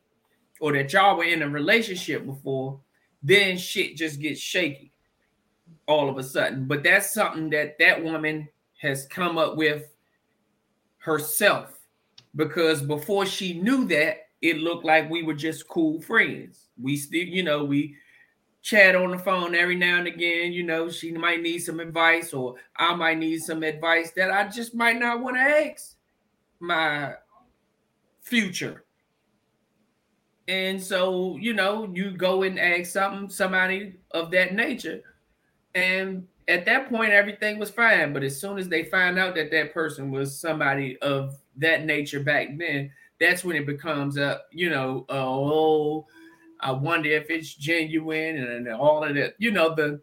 or 0.59 0.73
that 0.73 0.93
y'all 0.93 1.17
were 1.17 1.23
in 1.23 1.41
a 1.41 1.49
relationship 1.49 2.25
before 2.25 2.79
then 3.23 3.57
shit 3.57 3.95
just 3.95 4.19
gets 4.19 4.39
shaky 4.39 4.91
all 5.87 6.09
of 6.09 6.17
a 6.17 6.23
sudden. 6.23 6.65
But 6.65 6.83
that's 6.83 7.13
something 7.13 7.49
that 7.51 7.77
that 7.79 8.03
woman 8.03 8.49
has 8.81 9.05
come 9.07 9.37
up 9.37 9.55
with 9.55 9.90
herself 11.01 11.79
because 12.35 12.81
before 12.81 13.25
she 13.25 13.59
knew 13.59 13.85
that 13.87 14.27
it 14.41 14.57
looked 14.57 14.85
like 14.85 15.09
we 15.09 15.23
were 15.23 15.33
just 15.33 15.67
cool 15.67 16.01
friends. 16.01 16.67
We 16.81 16.97
still, 16.97 17.23
you 17.23 17.43
know, 17.43 17.63
we 17.63 17.95
chat 18.61 18.95
on 18.95 19.11
the 19.11 19.17
phone 19.17 19.53
every 19.55 19.75
now 19.75 19.97
and 19.97 20.07
again. 20.07 20.53
You 20.53 20.63
know, 20.63 20.89
she 20.89 21.11
might 21.11 21.41
need 21.41 21.59
some 21.59 21.79
advice, 21.79 22.33
or 22.33 22.55
I 22.75 22.95
might 22.95 23.19
need 23.19 23.39
some 23.39 23.63
advice 23.63 24.11
that 24.11 24.31
I 24.31 24.47
just 24.47 24.73
might 24.73 24.99
not 24.99 25.21
want 25.21 25.37
to 25.37 25.41
ask 25.41 25.95
my 26.59 27.13
future. 28.21 28.83
And 30.47 30.81
so, 30.81 31.37
you 31.37 31.53
know, 31.53 31.89
you 31.93 32.11
go 32.11 32.43
and 32.43 32.59
ask 32.59 32.91
something, 32.91 33.29
somebody 33.29 33.95
of 34.11 34.31
that 34.31 34.53
nature. 34.53 35.01
And 35.75 36.27
at 36.47 36.65
that 36.65 36.89
point, 36.89 37.11
everything 37.11 37.59
was 37.59 37.69
fine. 37.69 38.13
But 38.13 38.23
as 38.23 38.39
soon 38.39 38.57
as 38.57 38.67
they 38.67 38.83
find 38.83 39.17
out 39.17 39.35
that 39.35 39.51
that 39.51 39.73
person 39.73 40.11
was 40.11 40.39
somebody 40.39 40.97
of 41.01 41.37
that 41.57 41.85
nature 41.85 42.19
back 42.19 42.49
then, 42.57 42.91
that's 43.19 43.43
when 43.43 43.55
it 43.55 43.65
becomes 43.65 44.17
a, 44.17 44.41
you 44.51 44.69
know, 44.69 45.05
uh, 45.09 45.13
oh, 45.13 46.07
I 46.59 46.71
wonder 46.71 47.09
if 47.09 47.29
it's 47.29 47.53
genuine 47.53 48.37
and, 48.37 48.67
and 48.67 48.75
all 48.75 49.03
of 49.03 49.15
that. 49.15 49.35
You 49.37 49.51
know, 49.51 49.75
the 49.75 50.01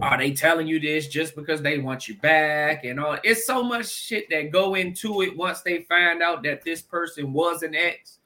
are 0.00 0.16
they 0.16 0.32
telling 0.32 0.66
you 0.66 0.80
this 0.80 1.08
just 1.08 1.34
because 1.34 1.60
they 1.60 1.78
want 1.78 2.08
you 2.08 2.16
back 2.16 2.84
and 2.84 2.98
all? 2.98 3.18
It's 3.22 3.46
so 3.46 3.62
much 3.62 3.88
shit 3.88 4.30
that 4.30 4.50
go 4.50 4.74
into 4.74 5.22
it 5.22 5.36
once 5.36 5.60
they 5.60 5.82
find 5.82 6.22
out 6.22 6.42
that 6.44 6.62
this 6.64 6.80
person 6.82 7.32
was 7.32 7.62
an 7.62 7.74
ex. 7.74 8.18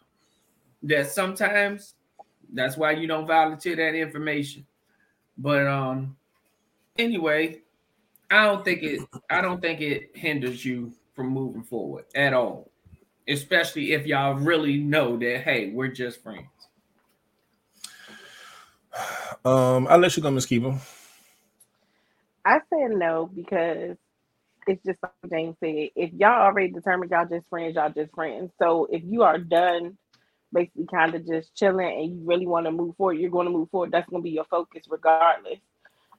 That 0.83 1.11
sometimes 1.11 1.95
that's 2.53 2.77
why 2.77 2.93
you 2.93 3.07
don't 3.09 3.27
volunteer 3.27 3.75
that 3.77 3.95
information. 3.95 4.67
But 5.39 5.67
um, 5.67 6.17
anyway, 6.99 7.61
I 8.31 8.45
don't 8.45 8.65
think 8.65 8.83
it. 8.83 9.01
I 9.31 9.41
don't 9.41 9.61
think 9.61 9.81
it 9.81 10.11
hinders 10.15 10.65
you 10.65 10.93
from 11.15 11.29
moving 11.29 11.63
forward 11.63 12.05
at 12.15 12.35
all, 12.35 12.71
especially 13.29 13.93
if 13.93 14.07
y'all 14.07 14.35
really 14.35 14.79
know 14.79 15.17
that 15.17 15.43
hey, 15.43 15.71
we're 15.71 15.89
just 15.89 16.23
friends. 16.23 16.47
Um, 19.45 19.87
I'll 19.89 19.99
let 19.99 20.17
you 20.17 20.23
go, 20.23 20.31
Miss 20.31 20.47
Kiva. 20.47 20.79
I 22.45 22.61
said 22.71 22.91
no 22.93 23.31
because 23.35 23.97
it's 24.67 24.85
just 24.85 25.03
like 25.03 25.13
James 25.31 25.57
said. 25.61 25.91
If 25.95 26.13
y'all 26.15 26.43
already 26.43 26.71
determined 26.71 27.11
y'all 27.11 27.27
just 27.27 27.49
friends, 27.49 27.77
y'all 27.77 27.91
just 27.91 28.13
friends. 28.15 28.51
So 28.59 28.89
if 28.91 29.03
you 29.05 29.23
are 29.23 29.39
done, 29.39 29.97
basically 30.53 30.87
kind 30.87 31.15
of 31.15 31.27
just 31.27 31.55
chilling, 31.55 31.87
and 31.87 32.19
you 32.19 32.23
really 32.25 32.47
want 32.47 32.67
to 32.67 32.73
move 32.73 32.97
forward, 32.97 33.15
you're 33.15 33.31
going 33.31 33.47
to 33.47 33.53
move 33.53 33.71
forward. 33.71 33.93
That's 33.93 34.09
going 34.09 34.23
to 34.23 34.25
be 34.25 34.31
your 34.31 34.45
focus 34.45 34.85
regardless. 34.89 35.59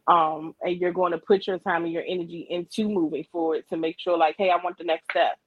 Um, 0.07 0.55
and 0.61 0.77
you're 0.77 0.93
going 0.93 1.11
to 1.11 1.17
put 1.17 1.47
your 1.47 1.59
time 1.59 1.83
and 1.83 1.91
your 1.91 2.03
energy 2.07 2.47
into 2.49 2.87
moving 2.87 3.25
forward 3.31 3.65
to 3.69 3.77
make 3.77 3.99
sure, 3.99 4.17
like, 4.17 4.35
hey, 4.37 4.49
I 4.49 4.55
want 4.55 4.77
the 4.77 4.85
next 4.85 5.11
step. 5.11 5.37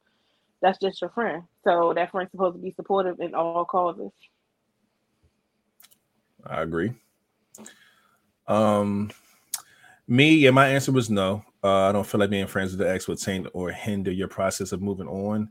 That's 0.60 0.78
just 0.78 1.00
your 1.00 1.10
friend. 1.10 1.44
So 1.64 1.92
that 1.94 2.10
friend's 2.10 2.30
supposed 2.30 2.56
to 2.56 2.62
be 2.62 2.72
supportive 2.72 3.20
in 3.20 3.34
all 3.34 3.64
causes. 3.64 4.10
I 6.44 6.62
agree. 6.62 6.92
Um, 8.46 9.10
me, 10.06 10.34
yeah, 10.34 10.50
my 10.50 10.68
answer 10.68 10.92
was 10.92 11.08
no. 11.08 11.44
Uh, 11.62 11.88
I 11.88 11.92
don't 11.92 12.06
feel 12.06 12.20
like 12.20 12.30
being 12.30 12.46
friends 12.46 12.72
with 12.72 12.80
the 12.80 12.90
ex 12.90 13.06
would 13.08 13.18
taint 13.18 13.46
or 13.52 13.70
hinder 13.70 14.10
your 14.10 14.28
process 14.28 14.72
of 14.72 14.82
moving 14.82 15.08
on. 15.08 15.50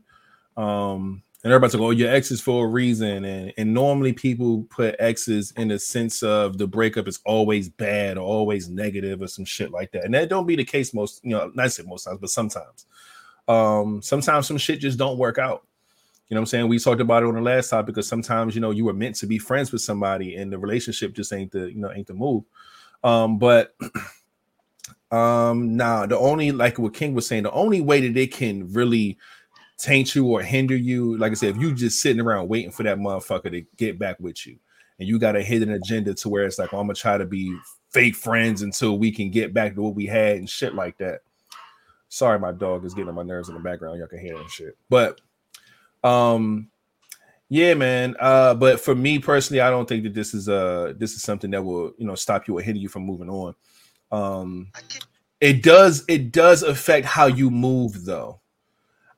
Um, 0.56 1.22
and 1.42 1.52
everybody's 1.52 1.74
like, 1.74 1.82
"Oh, 1.82 1.90
your 1.90 2.10
ex 2.10 2.30
is 2.30 2.40
for 2.40 2.66
a 2.66 2.68
reason," 2.68 3.24
and 3.24 3.52
and 3.56 3.72
normally 3.72 4.12
people 4.12 4.64
put 4.64 4.96
exes 4.98 5.52
in 5.56 5.68
the 5.68 5.78
sense 5.78 6.22
of 6.22 6.58
the 6.58 6.66
breakup 6.66 7.08
is 7.08 7.20
always 7.24 7.68
bad 7.68 8.18
or 8.18 8.22
always 8.22 8.68
negative 8.68 9.22
or 9.22 9.28
some 9.28 9.44
shit 9.44 9.70
like 9.70 9.92
that, 9.92 10.04
and 10.04 10.14
that 10.14 10.28
don't 10.28 10.46
be 10.46 10.56
the 10.56 10.64
case 10.64 10.92
most, 10.92 11.20
you 11.24 11.30
know, 11.30 11.50
not 11.54 11.72
say 11.72 11.82
most 11.82 12.04
times, 12.04 12.18
but 12.20 12.30
sometimes. 12.30 12.86
Um, 13.48 14.00
sometimes 14.00 14.46
some 14.46 14.58
shit 14.58 14.78
just 14.78 14.98
don't 14.98 15.18
work 15.18 15.38
out. 15.38 15.66
You 16.28 16.36
know 16.36 16.40
what 16.40 16.42
I'm 16.42 16.46
saying? 16.46 16.68
We 16.68 16.78
talked 16.78 17.00
about 17.00 17.24
it 17.24 17.26
on 17.26 17.34
the 17.34 17.40
last 17.40 17.70
topic 17.70 17.86
because 17.86 18.06
sometimes 18.06 18.54
you 18.54 18.60
know 18.60 18.70
you 18.70 18.84
were 18.84 18.92
meant 18.92 19.16
to 19.16 19.26
be 19.26 19.38
friends 19.38 19.72
with 19.72 19.82
somebody 19.82 20.36
and 20.36 20.52
the 20.52 20.58
relationship 20.58 21.12
just 21.12 21.32
ain't 21.32 21.50
the 21.50 21.72
you 21.72 21.80
know 21.80 21.90
ain't 21.90 22.06
the 22.06 22.14
move. 22.14 22.44
Um, 23.02 23.38
but 23.38 23.74
um 25.10 25.76
now 25.76 26.00
nah, 26.00 26.06
the 26.06 26.16
only 26.16 26.52
like 26.52 26.78
what 26.78 26.94
King 26.94 27.14
was 27.14 27.26
saying, 27.26 27.42
the 27.42 27.50
only 27.50 27.80
way 27.80 28.00
that 28.00 28.14
they 28.14 28.28
can 28.28 28.72
really 28.72 29.18
taint 29.80 30.14
you 30.14 30.26
or 30.26 30.42
hinder 30.42 30.76
you, 30.76 31.16
like 31.16 31.32
I 31.32 31.34
said, 31.34 31.56
if 31.56 31.62
you 31.62 31.74
just 31.74 32.00
sitting 32.00 32.20
around 32.20 32.48
waiting 32.48 32.70
for 32.70 32.82
that 32.82 32.98
motherfucker 32.98 33.50
to 33.50 33.62
get 33.76 33.98
back 33.98 34.18
with 34.20 34.46
you, 34.46 34.58
and 34.98 35.08
you 35.08 35.18
got 35.18 35.36
a 35.36 35.42
hidden 35.42 35.70
agenda 35.70 36.14
to 36.14 36.28
where 36.28 36.44
it's 36.44 36.58
like, 36.58 36.74
oh, 36.74 36.78
I'm 36.78 36.86
gonna 36.86 36.94
try 36.94 37.16
to 37.16 37.24
be 37.24 37.56
fake 37.90 38.14
friends 38.14 38.62
until 38.62 38.98
we 38.98 39.10
can 39.10 39.30
get 39.30 39.54
back 39.54 39.74
to 39.74 39.82
what 39.82 39.94
we 39.94 40.06
had 40.06 40.36
and 40.36 40.48
shit 40.48 40.74
like 40.74 40.98
that. 40.98 41.20
Sorry, 42.08 42.38
my 42.38 42.52
dog 42.52 42.84
is 42.84 42.94
getting 42.94 43.08
on 43.08 43.14
my 43.14 43.22
nerves 43.22 43.48
in 43.48 43.54
the 43.54 43.60
background. 43.60 43.98
Y'all 43.98 44.08
can 44.08 44.20
hear 44.20 44.36
and 44.36 44.50
shit. 44.50 44.76
But 44.88 45.20
um 46.04 46.68
yeah, 47.52 47.74
man. 47.74 48.14
Uh, 48.20 48.54
but 48.54 48.80
for 48.80 48.94
me 48.94 49.18
personally, 49.18 49.60
I 49.60 49.70
don't 49.70 49.88
think 49.88 50.04
that 50.04 50.14
this 50.14 50.34
is 50.34 50.48
uh 50.48 50.92
this 50.96 51.14
is 51.14 51.22
something 51.22 51.50
that 51.50 51.62
will 51.62 51.92
you 51.98 52.06
know 52.06 52.14
stop 52.14 52.46
you 52.46 52.56
or 52.56 52.62
hinder 52.62 52.80
you 52.80 52.88
from 52.88 53.02
moving 53.02 53.28
on. 53.28 53.54
Um, 54.12 54.72
it 55.40 55.62
does 55.62 56.04
it 56.08 56.30
does 56.32 56.62
affect 56.62 57.06
how 57.06 57.26
you 57.26 57.50
move 57.50 58.04
though. 58.04 58.39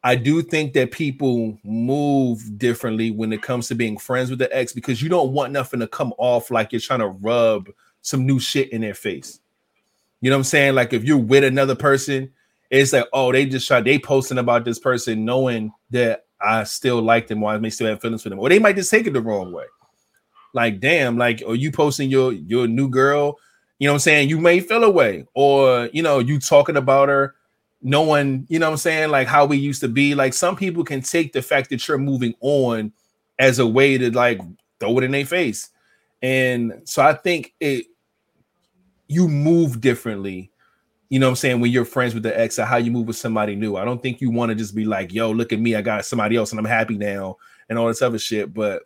I 0.04 0.16
do 0.16 0.42
think 0.42 0.72
that 0.72 0.90
people 0.90 1.58
move 1.62 2.58
differently 2.58 3.10
when 3.10 3.32
it 3.32 3.42
comes 3.42 3.68
to 3.68 3.74
being 3.74 3.96
friends 3.96 4.30
with 4.30 4.40
the 4.40 4.54
ex 4.56 4.72
because 4.72 5.00
you 5.00 5.08
don't 5.08 5.32
want 5.32 5.52
nothing 5.52 5.80
to 5.80 5.86
come 5.86 6.12
off 6.18 6.50
like 6.50 6.72
you're 6.72 6.80
trying 6.80 7.00
to 7.00 7.08
rub 7.08 7.68
some 8.00 8.26
new 8.26 8.40
shit 8.40 8.72
in 8.72 8.80
their 8.80 8.94
face. 8.94 9.38
You 10.20 10.30
know 10.30 10.36
what 10.36 10.40
I'm 10.40 10.44
saying? 10.44 10.74
Like 10.74 10.92
if 10.92 11.04
you're 11.04 11.18
with 11.18 11.44
another 11.44 11.76
person, 11.76 12.32
it's 12.70 12.92
like, 12.92 13.06
oh, 13.12 13.30
they 13.30 13.46
just 13.46 13.68
tried 13.68 13.84
they 13.84 13.98
posting 13.98 14.38
about 14.38 14.64
this 14.64 14.78
person 14.78 15.24
knowing 15.24 15.72
that 15.90 16.24
I 16.40 16.64
still 16.64 17.00
like 17.00 17.28
them 17.28 17.42
or 17.42 17.52
I 17.52 17.58
may 17.58 17.70
still 17.70 17.86
have 17.86 18.00
feelings 18.00 18.22
for 18.22 18.30
them, 18.30 18.40
or 18.40 18.48
they 18.48 18.58
might 18.58 18.76
just 18.76 18.90
take 18.90 19.06
it 19.06 19.12
the 19.12 19.20
wrong 19.20 19.52
way. 19.52 19.66
Like, 20.54 20.80
damn, 20.80 21.16
like, 21.16 21.42
are 21.46 21.54
you 21.54 21.70
posting 21.70 22.10
your 22.10 22.32
your 22.32 22.66
new 22.66 22.88
girl? 22.88 23.38
You 23.78 23.86
know 23.86 23.92
what 23.92 23.96
I'm 23.96 24.00
saying? 24.00 24.28
You 24.28 24.38
may 24.38 24.60
feel 24.60 24.84
away, 24.84 25.26
or 25.34 25.88
you 25.92 26.02
know, 26.02 26.18
you 26.18 26.40
talking 26.40 26.76
about 26.76 27.08
her, 27.08 27.34
knowing, 27.82 28.46
you 28.48 28.58
know 28.58 28.66
what 28.66 28.72
I'm 28.72 28.78
saying, 28.78 29.10
like 29.10 29.26
how 29.26 29.44
we 29.44 29.56
used 29.56 29.80
to 29.80 29.88
be. 29.88 30.14
Like, 30.14 30.34
some 30.34 30.56
people 30.56 30.84
can 30.84 31.02
take 31.02 31.32
the 31.32 31.42
fact 31.42 31.70
that 31.70 31.86
you're 31.86 31.98
moving 31.98 32.34
on 32.40 32.92
as 33.38 33.58
a 33.58 33.66
way 33.66 33.98
to 33.98 34.10
like 34.10 34.40
throw 34.80 34.98
it 34.98 35.04
in 35.04 35.10
their 35.10 35.26
face. 35.26 35.70
And 36.22 36.82
so 36.84 37.02
I 37.02 37.14
think 37.14 37.54
it 37.60 37.86
you 39.08 39.28
move 39.28 39.80
differently 39.80 40.52
you 41.12 41.18
know 41.18 41.28
I'm 41.28 41.36
saying, 41.36 41.60
when 41.60 41.70
you're 41.70 41.84
friends 41.84 42.14
with 42.14 42.22
the 42.22 42.40
ex 42.40 42.58
or 42.58 42.64
how 42.64 42.78
you 42.78 42.90
move 42.90 43.06
with 43.06 43.16
somebody 43.16 43.54
new. 43.54 43.76
I 43.76 43.84
don't 43.84 44.02
think 44.02 44.22
you 44.22 44.30
want 44.30 44.48
to 44.48 44.54
just 44.54 44.74
be 44.74 44.86
like, 44.86 45.12
yo, 45.12 45.30
look 45.30 45.52
at 45.52 45.60
me, 45.60 45.76
I 45.76 45.82
got 45.82 46.06
somebody 46.06 46.36
else 46.36 46.52
and 46.52 46.58
I'm 46.58 46.64
happy 46.64 46.96
now 46.96 47.36
and 47.68 47.78
all 47.78 47.88
this 47.88 48.00
other 48.00 48.18
shit. 48.18 48.54
But 48.54 48.84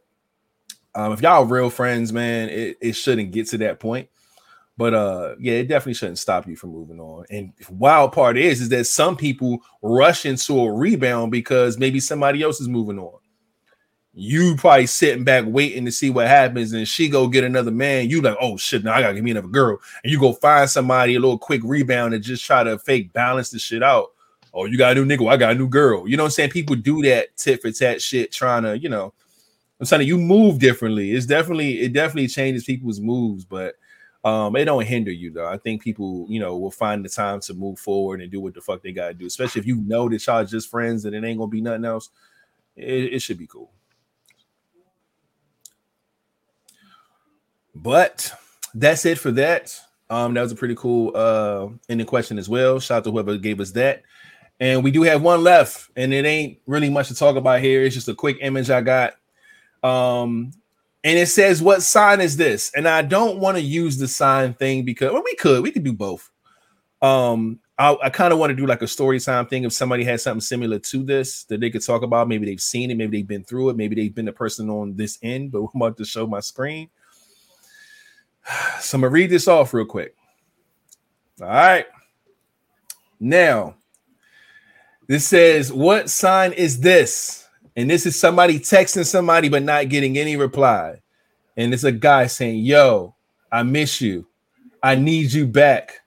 um, 0.96 1.12
if 1.12 1.22
y'all 1.22 1.44
real 1.44 1.70
friends, 1.70 2.12
man, 2.12 2.48
it, 2.48 2.78
it 2.80 2.92
shouldn't 2.94 3.30
get 3.30 3.46
to 3.50 3.58
that 3.58 3.78
point. 3.78 4.08
But 4.78 4.94
uh, 4.94 5.34
yeah, 5.38 5.54
it 5.54 5.68
definitely 5.68 5.94
shouldn't 5.94 6.18
stop 6.18 6.46
you 6.46 6.54
from 6.54 6.70
moving 6.70 7.00
on. 7.00 7.24
And 7.30 7.52
wild 7.70 8.12
part 8.12 8.36
is, 8.36 8.60
is 8.60 8.68
that 8.70 8.84
some 8.86 9.16
people 9.16 9.60
rush 9.80 10.26
into 10.26 10.60
a 10.60 10.72
rebound 10.72 11.32
because 11.32 11.78
maybe 11.78 11.98
somebody 11.98 12.42
else 12.42 12.60
is 12.60 12.68
moving 12.68 12.98
on 12.98 13.18
you 14.18 14.56
probably 14.56 14.86
sitting 14.86 15.24
back 15.24 15.44
waiting 15.46 15.84
to 15.84 15.92
see 15.92 16.08
what 16.08 16.26
happens, 16.26 16.72
and 16.72 16.88
she 16.88 17.06
go 17.06 17.28
get 17.28 17.44
another 17.44 17.70
man. 17.70 18.08
You 18.08 18.22
like, 18.22 18.38
oh 18.40 18.56
shit, 18.56 18.82
now 18.82 18.94
I 18.94 19.02
gotta 19.02 19.14
give 19.14 19.22
me 19.22 19.30
another 19.30 19.46
girl, 19.46 19.78
and 20.02 20.10
you 20.10 20.18
go 20.18 20.32
find 20.32 20.68
somebody 20.68 21.14
a 21.14 21.20
little 21.20 21.38
quick 21.38 21.60
rebound 21.62 22.14
and 22.14 22.24
just 22.24 22.42
try 22.42 22.64
to 22.64 22.78
fake 22.78 23.12
balance 23.12 23.50
the 23.50 23.58
shit 23.58 23.82
out. 23.82 24.12
Oh, 24.54 24.64
you 24.64 24.78
got 24.78 24.92
a 24.92 24.94
new 24.94 25.04
nigga, 25.04 25.30
I 25.30 25.36
got 25.36 25.52
a 25.52 25.54
new 25.54 25.68
girl. 25.68 26.08
You 26.08 26.16
know 26.16 26.22
what 26.22 26.28
I'm 26.28 26.32
saying? 26.32 26.50
People 26.50 26.76
do 26.76 27.02
that 27.02 27.36
tit 27.36 27.60
for 27.60 27.70
tat 27.70 28.00
shit, 28.00 28.32
trying 28.32 28.62
to, 28.62 28.78
you 28.78 28.88
know, 28.88 29.12
I'm 29.78 29.84
saying 29.84 30.08
you 30.08 30.16
move 30.16 30.60
differently. 30.60 31.12
It's 31.12 31.26
definitely 31.26 31.80
it 31.82 31.92
definitely 31.92 32.28
changes 32.28 32.64
people's 32.64 33.00
moves, 33.00 33.44
but 33.44 33.74
um, 34.26 34.56
it 34.56 34.64
don't 34.64 34.84
hinder 34.84 35.12
you 35.12 35.30
though. 35.30 35.46
I 35.46 35.56
think 35.56 35.84
people, 35.84 36.26
you 36.28 36.40
know, 36.40 36.56
will 36.56 36.72
find 36.72 37.04
the 37.04 37.08
time 37.08 37.38
to 37.42 37.54
move 37.54 37.78
forward 37.78 38.20
and 38.20 38.28
do 38.28 38.40
what 38.40 38.54
the 38.54 38.60
fuck 38.60 38.82
they 38.82 38.90
gotta 38.90 39.14
do, 39.14 39.24
especially 39.24 39.60
if 39.60 39.68
you 39.68 39.76
know 39.76 40.08
that 40.08 40.26
y'all 40.26 40.44
just 40.44 40.68
friends 40.68 41.04
and 41.04 41.14
it 41.14 41.22
ain't 41.22 41.38
gonna 41.38 41.48
be 41.48 41.60
nothing 41.60 41.84
else. 41.84 42.10
It, 42.74 43.14
it 43.14 43.18
should 43.20 43.38
be 43.38 43.46
cool. 43.46 43.70
But 47.72 48.32
that's 48.74 49.06
it 49.06 49.16
for 49.16 49.30
that. 49.30 49.78
Um, 50.10 50.34
that 50.34 50.42
was 50.42 50.50
a 50.50 50.56
pretty 50.56 50.74
cool 50.74 51.12
uh 51.14 51.68
ending 51.88 52.08
question 52.08 52.36
as 52.36 52.48
well. 52.48 52.80
Shout 52.80 52.98
out 52.98 53.04
to 53.04 53.12
whoever 53.12 53.36
gave 53.36 53.60
us 53.60 53.70
that. 53.72 54.02
And 54.58 54.82
we 54.82 54.90
do 54.90 55.02
have 55.02 55.22
one 55.22 55.44
left, 55.44 55.88
and 55.94 56.12
it 56.12 56.24
ain't 56.24 56.58
really 56.66 56.90
much 56.90 57.06
to 57.08 57.14
talk 57.14 57.36
about 57.36 57.60
here. 57.60 57.84
It's 57.84 57.94
just 57.94 58.08
a 58.08 58.14
quick 58.14 58.38
image 58.40 58.70
I 58.70 58.80
got. 58.80 59.14
Um, 59.84 60.50
and 61.06 61.20
it 61.20 61.28
says, 61.28 61.62
What 61.62 61.84
sign 61.84 62.20
is 62.20 62.36
this? 62.36 62.72
And 62.74 62.88
I 62.88 63.00
don't 63.00 63.38
want 63.38 63.56
to 63.56 63.62
use 63.62 63.96
the 63.96 64.08
sign 64.08 64.54
thing 64.54 64.84
because 64.84 65.12
well, 65.12 65.22
we 65.24 65.36
could, 65.36 65.62
we 65.62 65.70
could 65.70 65.84
do 65.84 65.92
both. 65.92 66.28
Um, 67.00 67.60
I, 67.78 67.96
I 68.02 68.10
kind 68.10 68.32
of 68.32 68.40
want 68.40 68.50
to 68.50 68.56
do 68.56 68.66
like 68.66 68.82
a 68.82 68.88
story 68.88 69.20
time 69.20 69.46
thing 69.46 69.62
if 69.62 69.72
somebody 69.72 70.02
has 70.02 70.24
something 70.24 70.40
similar 70.40 70.80
to 70.80 71.04
this 71.04 71.44
that 71.44 71.60
they 71.60 71.70
could 71.70 71.86
talk 71.86 72.02
about. 72.02 72.26
Maybe 72.26 72.46
they've 72.46 72.60
seen 72.60 72.90
it, 72.90 72.96
maybe 72.96 73.18
they've 73.18 73.28
been 73.28 73.44
through 73.44 73.68
it, 73.68 73.76
maybe 73.76 73.94
they've 73.94 74.14
been 74.14 74.24
the 74.24 74.32
person 74.32 74.68
on 74.68 74.96
this 74.96 75.16
end, 75.22 75.52
but 75.52 75.60
I'm 75.60 75.80
about 75.80 75.96
to 75.98 76.04
show 76.04 76.26
my 76.26 76.40
screen. 76.40 76.90
So 78.80 78.96
I'm 78.96 79.02
gonna 79.02 79.12
read 79.12 79.30
this 79.30 79.46
off 79.46 79.74
real 79.74 79.86
quick. 79.86 80.16
All 81.40 81.46
right. 81.46 81.86
Now, 83.20 83.76
this 85.06 85.28
says, 85.28 85.72
What 85.72 86.10
sign 86.10 86.52
is 86.52 86.80
this? 86.80 87.45
And 87.76 87.90
this 87.90 88.06
is 88.06 88.18
somebody 88.18 88.58
texting 88.58 89.04
somebody 89.04 89.48
but 89.48 89.62
not 89.62 89.88
getting 89.90 90.16
any 90.16 90.36
reply. 90.36 91.02
And 91.56 91.72
it's 91.74 91.84
a 91.84 91.92
guy 91.92 92.26
saying, 92.26 92.64
Yo, 92.64 93.14
I 93.52 93.62
miss 93.62 94.00
you. 94.00 94.26
I 94.82 94.94
need 94.94 95.32
you 95.32 95.46
back. 95.46 96.00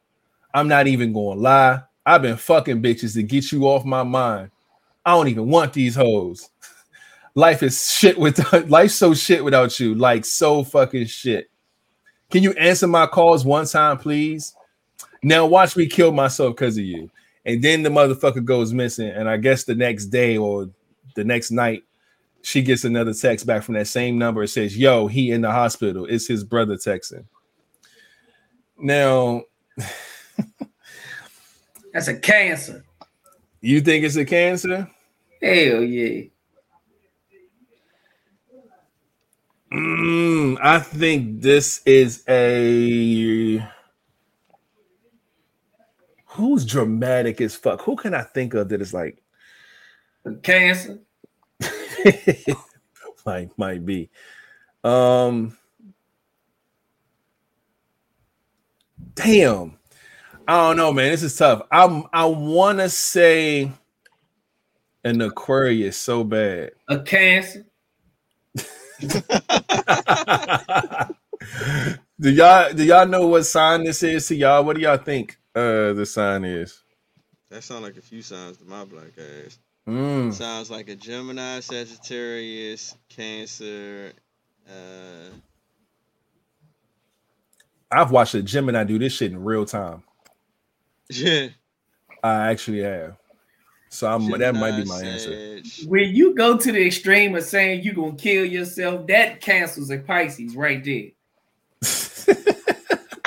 I'm 0.53 0.67
not 0.67 0.87
even 0.87 1.13
to 1.13 1.19
lie. 1.19 1.83
I've 2.05 2.23
been 2.23 2.37
fucking 2.37 2.81
bitches 2.81 3.13
to 3.13 3.23
get 3.23 3.51
you 3.51 3.65
off 3.65 3.85
my 3.85 4.03
mind. 4.03 4.51
I 5.05 5.11
don't 5.11 5.27
even 5.27 5.47
want 5.47 5.73
these 5.73 5.95
hoes. 5.95 6.49
Life 7.35 7.61
is 7.61 7.91
shit 7.91 8.17
with 8.17 8.51
life's 8.69 8.95
so 8.95 9.13
shit 9.13 9.43
without 9.43 9.79
you. 9.79 9.95
Like 9.95 10.25
so 10.25 10.63
fucking 10.63 11.05
shit. 11.05 11.49
Can 12.31 12.43
you 12.43 12.51
answer 12.53 12.87
my 12.87 13.05
calls 13.05 13.45
one 13.45 13.65
time, 13.65 13.97
please? 13.97 14.55
Now 15.23 15.45
watch 15.45 15.77
me 15.77 15.87
kill 15.87 16.11
myself 16.11 16.55
because 16.55 16.77
of 16.77 16.83
you. 16.83 17.09
And 17.45 17.63
then 17.63 17.83
the 17.83 17.89
motherfucker 17.89 18.43
goes 18.43 18.73
missing. 18.73 19.09
And 19.09 19.29
I 19.29 19.37
guess 19.37 19.63
the 19.63 19.75
next 19.75 20.07
day 20.07 20.37
or 20.37 20.69
the 21.15 21.23
next 21.23 21.51
night, 21.51 21.83
she 22.41 22.61
gets 22.61 22.83
another 22.85 23.13
text 23.13 23.45
back 23.45 23.63
from 23.63 23.75
that 23.75 23.87
same 23.87 24.17
number. 24.17 24.43
It 24.43 24.49
says, 24.49 24.77
Yo, 24.77 25.07
he 25.07 25.31
in 25.31 25.41
the 25.41 25.51
hospital. 25.51 26.05
It's 26.05 26.27
his 26.27 26.43
brother 26.43 26.75
texting. 26.75 27.25
Now, 28.77 29.43
That's 31.93 32.07
a 32.07 32.15
cancer. 32.15 32.85
you 33.61 33.81
think 33.81 34.05
it's 34.05 34.15
a 34.15 34.25
cancer? 34.25 34.89
Hell 35.41 35.81
yeah. 35.83 36.25
Mm, 39.71 40.57
I 40.61 40.79
think 40.79 41.41
this 41.41 41.81
is 41.85 42.23
a 42.27 43.63
who's 46.25 46.65
dramatic 46.65 47.39
as 47.41 47.55
fuck. 47.55 47.81
Who 47.81 47.95
can 47.95 48.13
I 48.13 48.23
think 48.23 48.53
of 48.55 48.69
that 48.69 48.81
is 48.81 48.93
like 48.93 49.18
cancer. 50.43 50.99
might 53.25 53.57
might 53.57 53.85
be. 53.85 54.09
Um 54.83 55.57
damn. 59.15 59.77
I 60.47 60.67
don't 60.67 60.77
know, 60.77 60.91
man. 60.91 61.11
This 61.11 61.23
is 61.23 61.37
tough. 61.37 61.61
I'm 61.71 62.05
I 62.11 62.25
want 62.25 62.79
to 62.79 62.89
say 62.89 63.71
an 65.03 65.21
Aquarius 65.21 65.97
so 65.97 66.23
bad. 66.23 66.71
A 66.87 66.99
cancer. 66.99 67.65
do 72.19 72.31
y'all 72.31 72.73
do 72.73 72.83
y'all 72.83 73.07
know 73.07 73.27
what 73.27 73.43
sign 73.43 73.83
this 73.83 74.03
is 74.03 74.27
to 74.27 74.35
y'all? 74.35 74.63
What 74.63 74.75
do 74.75 74.81
y'all 74.81 74.97
think 74.97 75.37
uh 75.55 75.93
the 75.93 76.05
sign 76.05 76.43
is? 76.43 76.83
That 77.49 77.63
sounds 77.63 77.83
like 77.83 77.97
a 77.97 78.01
few 78.01 78.21
signs 78.21 78.57
to 78.57 78.65
my 78.65 78.85
black 78.85 79.11
ass. 79.17 79.57
Mm. 79.87 80.33
Sounds 80.33 80.69
like 80.69 80.89
a 80.89 80.95
Gemini, 80.95 81.59
Sagittarius, 81.61 82.95
Cancer. 83.09 84.13
Uh, 84.67 85.29
I've 87.91 88.11
watched 88.11 88.35
a 88.35 88.43
Gemini 88.43 88.83
do 88.83 88.99
this 88.99 89.13
shit 89.13 89.31
in 89.31 89.43
real 89.43 89.65
time. 89.65 90.03
yeah. 91.09 91.47
I 92.23 92.51
actually 92.51 92.81
have. 92.81 93.15
So 93.89 94.07
I'm 94.07 94.29
that 94.29 94.55
might 94.55 94.77
be 94.77 94.85
my 94.85 95.01
answer. 95.01 95.61
When 95.87 96.13
you 96.13 96.35
go 96.35 96.57
to 96.57 96.71
the 96.71 96.85
extreme 96.85 97.35
of 97.35 97.43
saying 97.43 97.81
you're 97.83 97.95
gonna 97.95 98.15
kill 98.15 98.45
yourself, 98.45 99.07
that 99.07 99.41
cancels 99.41 99.89
a 99.89 99.97
Pisces 99.97 100.55
right 100.55 100.83
there. 100.83 101.09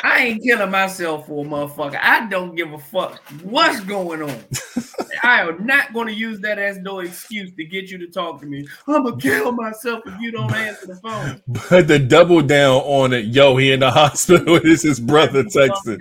I 0.05 0.27
ain't 0.27 0.43
killing 0.43 0.71
myself 0.71 1.27
for 1.27 1.45
a 1.45 1.49
motherfucker. 1.49 1.99
I 2.01 2.29
don't 2.29 2.55
give 2.55 2.73
a 2.73 2.79
fuck 2.79 3.21
what's 3.43 3.81
going 3.81 4.23
on. 4.23 4.31
I 5.25 5.43
am 5.43 5.65
not 5.65 5.93
going 5.93 6.09
to 6.09 6.15
use 6.15 6.41
that 6.41 6.59
as 6.59 6.79
no 6.79 6.99
excuse 7.01 7.55
to 7.55 7.65
get 7.65 7.91
you 7.91 7.99
to 7.99 8.09
talk 8.09 8.41
to 8.41 8.47
me. 8.47 8.67
I'm 8.89 9.05
gonna 9.05 9.17
kill 9.21 9.53
myself 9.53 10.03
if 10.07 10.21
you 10.21 10.33
don't 10.33 10.53
answer 10.55 10.87
the 10.87 10.97
phone. 10.97 11.41
But 11.71 11.87
the 11.89 11.99
double 11.99 12.43
down 12.43 12.81
on 12.83 13.13
it, 13.13 13.27
yo, 13.27 13.57
he 13.57 13.73
in 13.73 13.81
the 13.81 13.91
hospital. 13.93 14.59
This 14.61 14.85
is 14.85 14.99
brother 14.99 15.45
texting. 15.45 16.01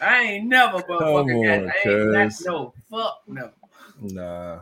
I 0.00 0.22
ain't 0.22 0.46
never 0.46 0.80
Come 0.82 0.98
motherfucker. 0.98 1.44
got- 1.44 1.58
on, 1.64 1.70
I 1.70 1.88
ain't 1.88 2.12
got 2.12 2.32
no 2.52 2.74
fuck 2.90 3.22
no. 3.26 3.50
Nah. 4.00 4.60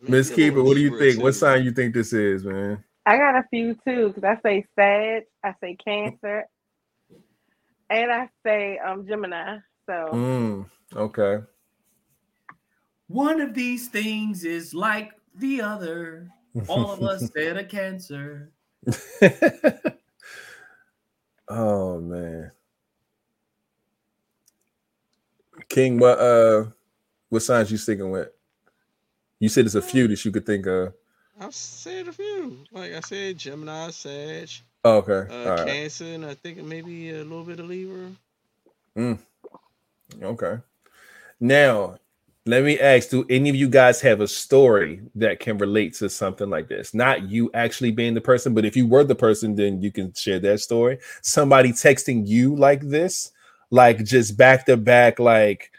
Miss 0.00 0.30
a 0.30 0.34
Keeper, 0.34 0.62
what 0.62 0.74
do 0.74 0.80
you 0.80 0.96
think? 0.98 1.22
What 1.22 1.34
sign 1.34 1.64
you 1.64 1.72
think 1.72 1.94
this 1.94 2.12
is, 2.12 2.44
man? 2.44 2.82
I 3.06 3.16
got 3.16 3.34
a 3.36 3.44
few 3.50 3.74
too, 3.86 4.08
because 4.14 4.24
I 4.24 4.40
say 4.42 4.64
Sag, 4.76 5.24
I 5.42 5.54
say 5.60 5.76
Cancer, 5.82 6.44
and 7.90 8.10
I 8.12 8.28
say 8.44 8.78
um 8.78 9.06
Gemini. 9.06 9.58
So 9.86 10.10
Mm, 10.12 10.66
okay. 10.94 11.38
One 13.08 13.40
of 13.40 13.54
these 13.54 13.88
things 13.88 14.44
is 14.44 14.74
like 14.74 15.12
the 15.34 15.62
other. 15.62 16.28
All 16.68 16.90
of 16.92 17.02
us 17.02 17.30
said 17.34 17.56
a 17.56 17.64
cancer. 17.64 18.50
oh 21.48 22.00
man. 22.00 22.52
King, 25.68 25.98
what 25.98 26.18
uh 26.18 26.64
what 27.28 27.42
signs 27.42 27.70
you 27.70 27.76
sticking 27.76 28.10
with? 28.10 28.28
You 29.40 29.48
said 29.48 29.66
it's 29.66 29.74
a 29.74 29.82
few 29.82 30.08
that 30.08 30.24
you 30.24 30.32
could 30.32 30.46
think 30.46 30.66
of. 30.66 30.94
I've 31.40 31.54
said 31.54 32.08
a 32.08 32.12
few. 32.12 32.58
Like 32.72 32.92
I 32.92 33.00
said, 33.00 33.38
Gemini, 33.38 33.90
Sag, 33.90 34.48
Oh, 34.84 34.96
okay. 34.98 35.32
uh, 35.32 35.50
All 35.50 35.56
right. 35.56 35.66
Cancer, 35.66 36.04
and 36.06 36.26
I 36.26 36.34
think 36.34 36.62
maybe 36.62 37.10
a 37.10 37.22
little 37.22 37.44
bit 37.44 37.60
of 37.60 37.66
Libra. 37.66 38.10
Okay. 40.22 40.58
Now, 41.40 41.98
let 42.46 42.64
me 42.64 42.80
ask 42.80 43.10
do 43.10 43.26
any 43.28 43.50
of 43.50 43.56
you 43.56 43.68
guys 43.68 44.00
have 44.00 44.20
a 44.20 44.28
story 44.28 45.02
that 45.14 45.38
can 45.38 45.58
relate 45.58 45.94
to 45.94 46.08
something 46.08 46.48
like 46.48 46.68
this? 46.68 46.94
Not 46.94 47.28
you 47.30 47.50
actually 47.52 47.90
being 47.90 48.14
the 48.14 48.20
person, 48.20 48.54
but 48.54 48.64
if 48.64 48.76
you 48.76 48.86
were 48.86 49.04
the 49.04 49.14
person, 49.14 49.54
then 49.54 49.82
you 49.82 49.92
can 49.92 50.12
share 50.14 50.38
that 50.40 50.60
story. 50.60 50.98
Somebody 51.22 51.72
texting 51.72 52.26
you 52.26 52.56
like 52.56 52.80
this, 52.80 53.32
like 53.70 54.04
just 54.04 54.36
back 54.36 54.66
to 54.66 54.76
back, 54.76 55.18
like, 55.18 55.70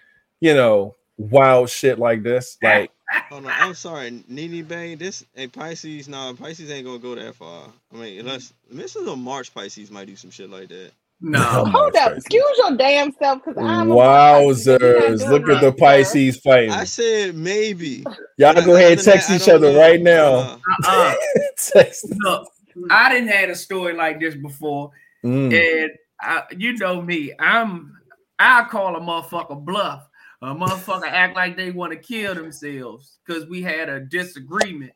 you 0.42 0.54
know, 0.54 0.96
wild 1.18 1.70
shit 1.70 1.98
like 1.98 2.24
this. 2.24 2.58
Like, 2.62 2.92
Oh 3.32 3.40
no, 3.40 3.50
I'm 3.50 3.74
sorry, 3.74 4.24
Nene 4.28 4.64
Bay. 4.64 4.96
This 4.96 5.26
a 5.36 5.48
Pisces. 5.48 6.08
No, 6.08 6.34
Pisces 6.36 6.70
ain't 6.72 6.86
gonna 6.86 7.00
go 7.00 7.16
that 7.16 7.36
far. 7.36 7.68
I 7.94 7.98
mean, 7.98 8.20
unless 8.20 8.54
this 8.70 8.96
is 8.96 9.08
a 9.08 9.16
March 9.16 9.54
Pisces 9.54 9.92
might 9.92 10.08
do 10.08 10.16
some 10.16 10.32
shit 10.32 10.50
like 10.50 10.70
that. 10.70 10.92
No. 11.22 11.40
hold 11.66 11.96
up, 11.98 12.14
excuse 12.18 12.44
your 12.58 12.78
damn 12.78 13.12
self, 13.14 13.44
because 13.44 13.62
I'm 13.62 13.92
a 13.92 13.96
Wowzers. 13.96 15.28
Look 15.30 15.50
at 15.50 15.60
the 15.60 15.60
doing 15.60 15.62
that, 15.62 15.62
sir. 15.62 15.72
Pisces 15.72 16.38
fighting. 16.38 16.72
I 16.72 16.86
said 16.86 17.36
maybe. 17.36 18.06
Y'all 18.38 18.54
But 18.54 18.64
go 18.66 18.76
ahead 18.76 18.94
and 18.94 19.02
text 19.02 19.28
that, 19.28 19.42
each 19.42 19.50
other 19.50 19.74
know. 19.74 19.80
right 19.80 20.02
now. 20.02 20.34
Uh, 20.34 20.58
Uh-uh. 20.88 21.16
Text. 21.58 22.06
Look, 22.20 22.48
I 22.90 23.10
didn't 23.10 23.28
had 23.30 23.50
a 23.50 23.56
story 23.56 23.94
like 23.94 24.20
this 24.20 24.36
before, 24.36 24.92
Mm. 25.26 25.54
and 25.54 25.92
I, 26.22 26.44
you 26.56 26.78
know 26.78 27.02
me, 27.02 27.34
I'm 27.40 27.94
I 28.40 28.64
call 28.70 28.96
a 28.96 29.02
motherfucker 29.02 29.60
bluff. 29.66 30.06
A 30.42 30.56
motherfucker 30.56 31.08
act 31.10 31.36
like 31.36 31.58
they 31.58 31.72
want 31.72 31.92
to 31.92 31.98
kill 32.00 32.34
themselves 32.34 33.18
because 33.26 33.46
we 33.50 33.62
had 33.62 33.90
a 33.90 34.00
disagreement, 34.00 34.94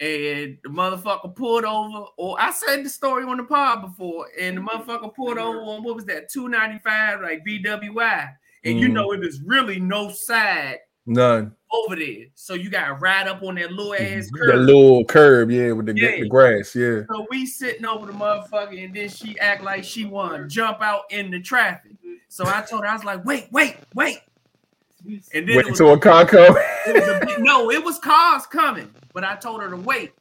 and 0.00 0.56
the 0.64 0.68
motherfucker 0.70 1.34
pulled 1.36 1.64
over. 1.64 2.06
Or 2.16 2.40
I 2.40 2.50
said 2.52 2.84
the 2.84 2.88
story 2.88 3.24
on 3.24 3.36
the 3.36 3.44
pod 3.44 3.82
before, 3.82 4.26
and 4.40 4.56
the 4.56 4.62
motherfucker 4.62 5.14
pulled 5.14 5.38
over 5.38 5.58
on 5.58 5.82
what 5.84 5.94
was 5.96 6.06
that 6.06 6.30
two 6.30 6.48
ninety 6.48 6.78
five 6.78 7.20
like 7.20 7.44
BWI, 7.46 8.28
and 8.64 8.80
you 8.80 8.88
Mhm. 8.88 8.92
know 8.92 9.12
it 9.12 9.24
is 9.24 9.42
really 9.44 9.78
no 9.78 10.10
side 10.10 10.78
None. 11.06 11.54
over 11.72 11.96
there, 11.96 12.26
so 12.34 12.54
you 12.54 12.70
got 12.70 12.86
to 12.86 12.94
ride 12.94 13.28
up 13.28 13.42
on 13.42 13.56
that 13.56 13.72
little 13.72 13.94
ass 13.94 14.30
curve. 14.30 14.46
That 14.48 14.56
little 14.58 15.04
curb, 15.04 15.50
yeah, 15.50 15.72
with 15.72 15.86
the, 15.86 15.96
Yeah. 15.96 16.20
the 16.20 16.28
grass, 16.28 16.74
yeah. 16.74 17.00
So 17.12 17.26
we 17.30 17.46
sitting 17.46 17.84
over 17.84 18.06
the 18.06 18.12
motherfucker, 18.12 18.82
and 18.82 18.94
then 18.94 19.08
she 19.08 19.38
act 19.38 19.62
like 19.62 19.84
she 19.84 20.04
want 20.04 20.36
to 20.36 20.46
jump 20.46 20.80
out 20.80 21.02
in 21.10 21.30
the 21.30 21.40
traffic. 21.40 21.92
So 22.28 22.46
I 22.46 22.62
told 22.62 22.84
her, 22.84 22.88
I 22.88 22.94
was 22.94 23.04
like, 23.04 23.24
wait, 23.24 23.48
wait, 23.50 23.76
wait. 23.94 24.20
And 25.06 25.22
then 25.32 25.56
Wait 25.56 25.66
it 25.66 25.70
was, 25.70 25.80
until 25.80 25.92
a 25.94 25.98
Conco. 25.98 26.54
it 26.86 26.94
was 26.94 27.08
a 27.08 27.26
big, 27.26 27.38
no, 27.40 27.70
it 27.70 27.82
was 27.84 27.98
cars 27.98 28.46
coming, 28.46 28.90
but 29.12 29.24
I 29.24 29.36
told 29.36 29.62
her 29.62 29.70
to 29.70 29.76
wait. 29.76 30.12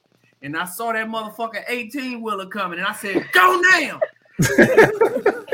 And 0.42 0.56
I 0.56 0.66
saw 0.66 0.94
that 0.94 1.08
motherfucker 1.08 1.64
18 1.68 2.22
wheeler 2.22 2.46
coming, 2.46 2.80
and 2.80 2.88
I 2.88 2.94
said, 2.94 3.28
go 3.34 3.62
now. 3.72 4.00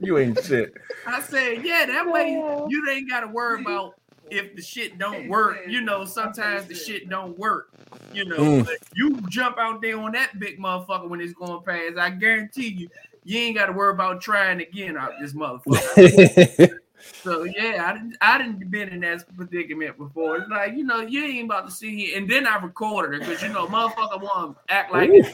you 0.00 0.18
ain't 0.18 0.42
shit. 0.44 0.72
I 1.06 1.20
said, 1.20 1.64
yeah, 1.64 1.84
that 1.86 2.10
way 2.10 2.30
you 2.68 2.88
ain't 2.90 3.08
got 3.10 3.20
to 3.20 3.26
worry 3.28 3.60
about 3.60 3.94
if 4.30 4.54
the 4.56 4.62
shit 4.62 4.98
don't 4.98 5.28
work. 5.28 5.58
You 5.66 5.80
know, 5.82 6.04
sometimes 6.04 6.66
the 6.66 6.74
shit 6.74 7.08
don't 7.08 7.38
work. 7.38 7.70
You 8.12 8.24
know, 8.24 8.36
Mm. 8.38 8.64
but 8.64 8.76
you 8.94 9.20
jump 9.28 9.58
out 9.58 9.82
there 9.82 9.98
on 9.98 10.12
that 10.12 10.38
big 10.38 10.58
motherfucker 10.58 11.08
when 11.08 11.20
it's 11.20 11.32
going 11.34 11.62
past. 11.62 11.98
I 11.98 12.10
guarantee 12.10 12.68
you, 12.68 12.88
you 13.24 13.38
ain't 13.38 13.56
got 13.56 13.66
to 13.66 13.72
worry 13.72 13.92
about 13.92 14.20
trying 14.22 14.60
again 14.60 14.96
out 14.96 15.12
this 15.20 15.32
motherfucker. 15.34 16.78
so 17.00 17.44
yeah, 17.44 17.84
I 17.86 17.92
didn't, 17.94 18.16
I 18.20 18.38
didn't 18.38 18.70
been 18.70 18.88
in 18.88 19.00
that 19.00 19.24
predicament 19.36 19.96
before. 19.98 20.36
It's 20.38 20.48
like 20.50 20.74
you 20.74 20.84
know, 20.84 21.00
you 21.00 21.24
ain't 21.24 21.46
about 21.46 21.66
to 21.66 21.72
see 21.72 21.96
here. 21.96 22.18
And 22.18 22.28
then 22.28 22.46
I 22.46 22.56
recorded 22.56 23.20
it 23.20 23.26
because 23.26 23.42
you 23.42 23.48
know, 23.50 23.66
motherfucker 23.66 24.20
want 24.20 24.56
to 24.66 24.74
act 24.74 24.92
like 24.92 25.10
Ooh. 25.10 25.24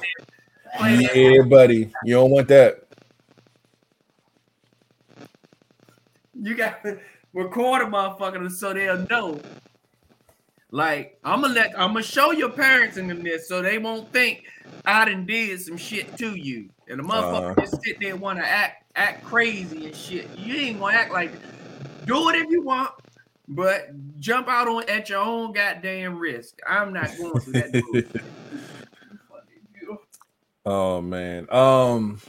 yeah, 0.81 1.43
buddy. 1.43 1.93
You 2.05 2.15
don't 2.15 2.31
want 2.31 2.49
that. 2.49 2.81
You 6.35 6.55
got 6.55 6.83
to 6.83 6.99
record 7.33 7.83
a 7.83 7.87
motherfucker 7.87 8.51
so 8.51 8.73
they'll 8.75 9.07
know. 9.09 9.41
Like 10.71 11.19
I'm 11.23 11.43
gonna 11.43 11.55
let 11.55 11.71
I'm 11.79 11.93
gonna 11.93 12.03
show 12.03 12.33
your 12.33 12.51
parents 12.51 12.97
in 12.97 13.07
this 13.23 13.47
so 13.49 13.63
they 13.63 13.79
won't 13.79 14.13
think 14.13 14.43
I 14.85 15.05
done 15.05 15.25
did 15.25 15.61
some 15.61 15.77
shit 15.77 16.17
to 16.17 16.35
you. 16.35 16.69
And 16.89 16.99
the 16.99 17.05
motherfucker 17.05 17.53
Uh-huh. 17.53 17.61
just 17.61 17.81
sit 17.85 18.01
there 18.01 18.11
and 18.15 18.21
wanna 18.21 18.41
act 18.41 18.83
act 18.97 19.25
crazy 19.25 19.87
and 19.87 19.95
shit. 19.95 20.29
You 20.37 20.57
ain't 20.57 20.81
gonna 20.81 20.97
act 20.97 21.13
like 21.13 21.31
do 22.07 22.29
it 22.31 22.37
if 22.37 22.51
you 22.51 22.63
want, 22.63 22.91
but 23.49 23.89
jump 24.19 24.49
out 24.49 24.69
on 24.69 24.89
at 24.89 25.09
your 25.09 25.21
own 25.21 25.53
goddamn 25.53 26.19
risk. 26.19 26.59
I'm 26.67 26.93
not 26.93 27.17
going 27.19 27.41
through 27.41 27.53
that. 27.53 28.23
Oh 30.67 31.03
man. 31.03 31.47
Um 31.51 32.21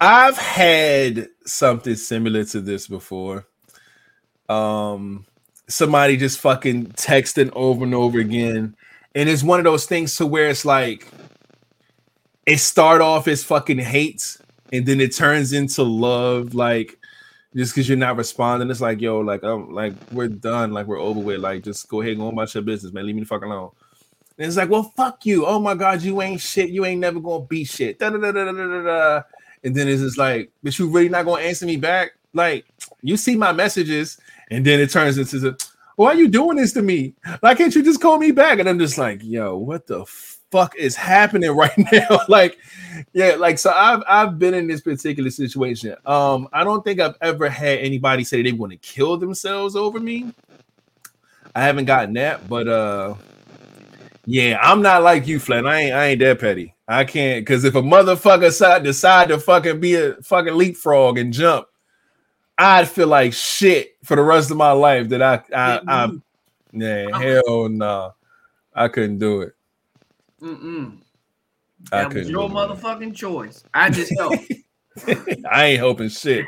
I've 0.00 0.36
had 0.36 1.28
something 1.46 1.94
similar 1.94 2.44
to 2.46 2.60
this 2.60 2.88
before. 2.88 3.46
Um 4.48 5.26
somebody 5.68 6.16
just 6.16 6.40
fucking 6.40 6.86
texting 6.88 7.50
over 7.54 7.84
and 7.84 7.94
over 7.94 8.18
again. 8.18 8.74
And 9.14 9.28
it's 9.28 9.44
one 9.44 9.60
of 9.60 9.64
those 9.64 9.86
things 9.86 10.16
to 10.16 10.26
where 10.26 10.48
it's 10.48 10.64
like 10.64 11.06
it 12.46 12.58
start 12.58 13.00
off 13.00 13.28
as 13.28 13.44
fucking 13.44 13.78
hate 13.78 14.36
and 14.72 14.86
then 14.86 15.00
it 15.00 15.14
turns 15.14 15.52
into 15.52 15.82
love 15.82 16.54
like 16.54 16.98
just 17.54 17.74
because 17.74 17.88
you're 17.88 17.98
not 17.98 18.16
responding 18.16 18.70
it's 18.70 18.80
like 18.80 19.00
yo 19.00 19.18
like 19.20 19.42
um 19.42 19.72
like 19.72 19.92
we're 20.12 20.28
done 20.28 20.72
like 20.72 20.86
we're 20.86 21.00
over 21.00 21.20
with 21.20 21.40
like 21.40 21.62
just 21.62 21.88
go 21.88 22.00
ahead 22.00 22.12
and 22.12 22.20
go 22.20 22.28
about 22.28 22.54
your 22.54 22.62
business 22.62 22.92
man 22.92 23.06
leave 23.06 23.14
me 23.14 23.22
the 23.22 23.26
fuck 23.26 23.42
alone 23.42 23.70
and 24.40 24.46
it's 24.46 24.56
like, 24.56 24.70
well, 24.70 24.90
fuck 24.96 25.26
you. 25.26 25.44
Oh 25.44 25.60
my 25.60 25.74
god, 25.74 26.00
you 26.00 26.22
ain't 26.22 26.40
shit. 26.40 26.70
You 26.70 26.86
ain't 26.86 27.02
never 27.02 27.20
gonna 27.20 27.44
be 27.44 27.62
shit. 27.62 27.98
Da, 27.98 28.08
da, 28.08 28.16
da, 28.16 28.32
da, 28.32 28.44
da, 28.46 28.52
da, 28.52 28.82
da. 28.82 29.22
And 29.64 29.76
then 29.76 29.86
it's 29.86 30.00
just 30.00 30.16
like, 30.16 30.50
but 30.62 30.78
you 30.78 30.88
really 30.88 31.10
not 31.10 31.26
gonna 31.26 31.42
answer 31.42 31.66
me 31.66 31.76
back? 31.76 32.12
Like, 32.32 32.64
you 33.02 33.18
see 33.18 33.36
my 33.36 33.52
messages, 33.52 34.18
and 34.50 34.64
then 34.64 34.80
it 34.80 34.88
turns 34.88 35.18
into 35.18 35.38
the 35.40 35.66
why 35.96 36.12
are 36.12 36.14
you 36.14 36.28
doing 36.28 36.56
this 36.56 36.72
to 36.72 36.80
me? 36.80 37.12
Why 37.40 37.54
can't 37.54 37.74
you 37.74 37.82
just 37.82 38.00
call 38.00 38.16
me 38.16 38.30
back? 38.30 38.58
And 38.58 38.66
I'm 38.66 38.78
just 38.78 38.96
like, 38.96 39.20
yo, 39.22 39.58
what 39.58 39.86
the 39.86 40.06
fuck 40.50 40.76
is 40.76 40.96
happening 40.96 41.50
right 41.52 41.76
now? 41.92 42.20
like, 42.28 42.58
yeah, 43.12 43.34
like 43.36 43.58
so 43.58 43.70
I've 43.70 44.02
I've 44.06 44.38
been 44.38 44.54
in 44.54 44.66
this 44.66 44.80
particular 44.80 45.30
situation. 45.30 45.96
Um, 46.06 46.48
I 46.52 46.64
don't 46.64 46.84
think 46.84 47.00
I've 47.00 47.16
ever 47.20 47.48
had 47.48 47.78
anybody 47.78 48.24
say 48.24 48.42
they 48.42 48.52
want 48.52 48.72
to 48.72 48.78
kill 48.78 49.16
themselves 49.16 49.76
over 49.76 50.00
me. 50.00 50.32
I 51.54 51.62
haven't 51.62 51.86
gotten 51.86 52.14
that, 52.14 52.48
but 52.48 52.68
uh 52.68 53.14
yeah, 54.26 54.58
I'm 54.62 54.82
not 54.82 55.02
like 55.02 55.26
you, 55.26 55.40
Flynn. 55.40 55.66
I 55.66 55.80
ain't 55.80 55.94
I 55.94 56.06
ain't 56.06 56.20
that 56.20 56.40
petty. 56.40 56.74
I 56.86 57.04
can't 57.04 57.44
because 57.44 57.64
if 57.64 57.74
a 57.74 57.82
motherfucker 57.82 58.52
side 58.52 58.84
decide 58.84 59.28
to 59.28 59.38
fucking 59.38 59.80
be 59.80 59.94
a 59.94 60.14
fucking 60.22 60.54
leapfrog 60.54 61.18
and 61.18 61.32
jump, 61.32 61.66
I'd 62.58 62.88
feel 62.88 63.08
like 63.08 63.32
shit 63.32 63.96
for 64.04 64.16
the 64.16 64.22
rest 64.22 64.50
of 64.50 64.56
my 64.56 64.72
life 64.72 65.08
that 65.08 65.22
I 65.22 65.42
I 65.54 65.80
I 65.88 66.10
yeah, 66.72 67.18
hell 67.18 67.68
no. 67.68 68.14
I 68.74 68.88
couldn't 68.88 69.18
do 69.18 69.40
it. 69.42 69.54
Mm-mm. 70.42 70.98
I 71.92 72.02
That 72.02 72.14
was 72.14 72.30
your 72.30 72.48
motherfucking 72.48 73.14
choice. 73.14 73.64
I 73.74 73.90
just 73.90 74.12
know. 74.12 74.32
I 75.50 75.66
ain't 75.66 75.80
hoping 75.80 76.08
shit. 76.08 76.46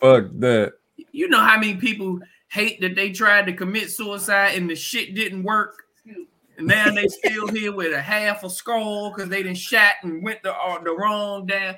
Fuck 0.00 0.26
that. 0.38 0.74
you 1.12 1.28
know 1.28 1.40
how 1.40 1.58
many 1.58 1.76
people 1.76 2.20
hate 2.48 2.80
that 2.80 2.94
they 2.94 3.10
tried 3.10 3.46
to 3.46 3.52
commit 3.52 3.90
suicide 3.90 4.54
and 4.54 4.70
the 4.70 4.76
shit 4.76 5.14
didn't 5.14 5.42
work. 5.42 5.82
And 6.56 6.68
now 6.68 6.90
they 6.90 7.08
still 7.08 7.48
here 7.48 7.72
with 7.72 7.92
a 7.92 8.00
half 8.00 8.44
a 8.44 8.50
skull 8.50 9.10
because 9.10 9.28
they 9.28 9.42
didn't 9.42 9.58
shot 9.58 9.94
and 10.02 10.22
went 10.22 10.42
the 10.42 10.54
uh, 10.54 10.82
the 10.82 10.94
wrong 10.94 11.46
down. 11.46 11.76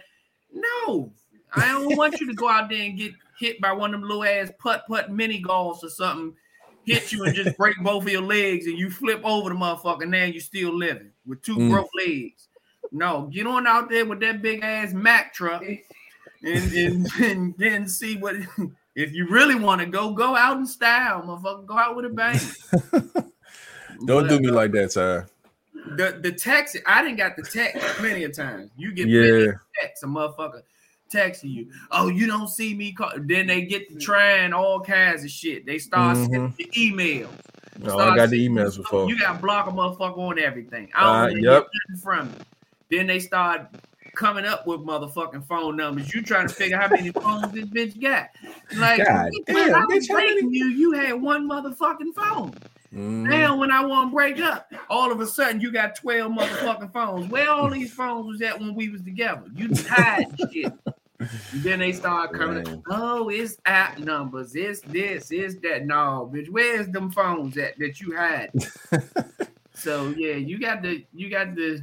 No, 0.53 1.13
I 1.55 1.69
don't 1.73 1.97
want 1.97 2.21
you 2.21 2.27
to 2.27 2.35
go 2.35 2.49
out 2.49 2.69
there 2.69 2.83
and 2.83 2.99
get 2.99 3.13
hit 3.39 3.61
by 3.61 3.73
one 3.73 3.95
of 3.95 4.01
them 4.01 4.09
little 4.09 4.25
ass 4.25 4.51
putt 4.59 4.85
putt 4.89 5.11
mini 5.11 5.43
golfs 5.43 5.83
or 5.83 5.89
something, 5.89 6.35
hit 6.87 7.13
you 7.13 7.25
and 7.25 7.35
just 7.35 7.57
break 7.59 7.77
both 7.83 8.05
of 8.05 8.09
your 8.09 8.23
legs 8.23 8.67
and 8.67 8.79
you 8.79 8.91
flip 8.91 9.21
over 9.25 9.51
the 9.51 9.55
motherfucker. 9.55 10.09
Now 10.09 10.25
you 10.25 10.41
still 10.41 10.73
living 10.73 11.11
with 11.27 11.43
two 11.43 11.57
Mm. 11.57 11.71
broke 11.71 11.91
legs. 12.07 12.49
No, 12.93 13.29
get 13.33 13.47
on 13.47 13.67
out 13.67 13.91
there 13.91 14.07
with 14.07 14.21
that 14.21 14.41
big 14.41 14.63
ass 14.63 14.93
Mack 14.93 15.35
truck 15.35 15.63
and, 15.63 16.73
and, 16.73 17.07
and 17.21 17.55
then 17.59 17.89
see 17.89 18.17
what 18.17 18.37
if 18.95 19.13
you 19.13 19.29
really 19.29 19.57
want 19.57 19.81
to 19.81 19.87
go, 19.87 20.13
go 20.13 20.37
out 20.37 20.57
in 20.57 20.67
style, 20.67 21.23
motherfucker. 21.23 21.67
Go 21.67 21.77
out 21.77 21.97
with 21.97 22.05
a 22.07 22.09
bang. 22.09 22.41
Don't 24.07 24.29
do 24.29 24.39
me 24.41 24.49
uh, 24.51 24.53
like 24.55 24.73
that, 24.73 24.93
sir. 24.93 25.27
The 25.97 26.19
the 26.21 26.33
text, 26.33 26.77
I 26.87 27.03
didn't 27.03 27.17
got 27.19 27.37
the 27.37 27.43
text 27.43 27.85
plenty 27.97 28.25
of 28.25 28.33
times. 28.35 28.71
You 28.77 28.93
get 28.93 29.05
plenty 29.07 29.27
Yeah. 29.45 29.49
of 29.51 29.55
text, 29.81 30.03
a 30.03 30.07
motherfucker 30.07 30.63
texting 31.17 31.51
you. 31.53 31.69
Oh, 31.91 32.09
you 32.09 32.27
don't 32.27 32.49
see 32.49 32.75
me 32.75 32.93
call. 32.93 33.13
Then 33.17 33.47
they 33.47 33.63
get 33.63 33.89
to 33.91 33.97
trying 33.99 34.53
all 34.53 34.81
kinds 34.81 35.25
of 35.25 35.31
shit. 35.31 35.65
They 35.67 35.79
start 35.79 36.17
sending 36.17 36.55
you 36.59 36.93
emails. 36.95 37.29
No, 37.79 37.91
Start 37.91 38.01
Mm-hmm. 38.01 38.13
I 38.13 38.17
got 38.17 38.31
the 38.31 38.49
emails 38.49 38.77
before. 38.77 39.09
You 39.09 39.19
got 39.19 39.35
to 39.35 39.39
block 39.43 39.67
a 39.67 39.71
motherfucker 39.71 40.19
on 40.19 40.39
everything. 40.39 40.89
I 40.95 41.29
don't 41.29 41.45
Uh, 41.47 41.53
yep. 41.53 41.63
get 41.65 41.71
nothing 41.89 42.03
from 42.03 42.29
you. 42.29 42.99
Then 42.99 43.07
they 43.07 43.19
start 43.19 43.69
coming 44.15 44.47
up 44.47 44.67
with 44.67 44.81
motherfucking 44.81 45.47
phone 45.47 45.77
numbers. 45.77 46.15
You 46.15 46.23
trying 46.23 46.49
to 46.49 46.55
figure 46.55 46.79
how 46.79 46.89
many 46.89 47.11
phones 47.11 47.53
this 47.53 47.67
bitch 47.67 48.01
got. 48.01 48.31
Like, 48.77 49.05
God 49.05 49.31
damn, 49.47 49.75
I 49.75 49.85
was 49.85 50.07
bitch, 50.07 50.09
how 50.11 50.17
many- 50.17 50.35
dating 50.37 50.55
you, 50.55 50.67
you 50.69 50.93
had 50.93 51.21
one 51.21 51.47
motherfucking 51.49 52.15
phone. 52.15 52.55
Mhm. 52.95 53.29
Now, 53.29 53.57
when 53.59 53.71
I 53.71 53.85
want 53.85 54.11
to 54.11 54.15
break 54.15 54.41
up, 54.41 54.73
all 54.89 55.13
of 55.13 55.21
a 55.21 55.27
sudden 55.27 55.61
you 55.61 55.71
got 55.71 55.97
12 55.97 56.33
motherfucking 56.33 56.93
phones. 56.95 57.29
Where 57.31 57.51
all 57.51 57.69
these 57.69 57.93
phones 57.93 58.27
was 58.27 58.41
at 58.41 58.59
when 58.59 58.75
we 58.75 58.89
was 58.89 59.03
together? 59.03 59.43
You 59.55 59.69
hide 59.89 60.25
shit. 60.51 60.73
Then 61.55 61.79
they 61.81 61.93
start 61.93 62.33
coming. 62.39 62.65
Man. 62.65 62.83
Oh, 62.91 63.29
it's 63.29 63.57
app 63.65 63.99
numbers. 63.99 64.55
It's 64.55 64.81
this. 64.83 65.31
It's 65.31 65.57
that. 65.63 65.87
No, 65.87 66.31
bitch. 66.33 66.49
Where's 66.51 66.89
them 66.89 67.11
phones 67.11 67.57
at 67.57 67.79
that 67.79 68.01
you 68.01 68.13
had? 68.13 68.51
so 69.75 70.15
yeah, 70.17 70.35
you 70.35 70.59
got 70.59 70.83
to 70.83 71.03
you 71.13 71.31
got 71.31 71.57
to 71.57 71.81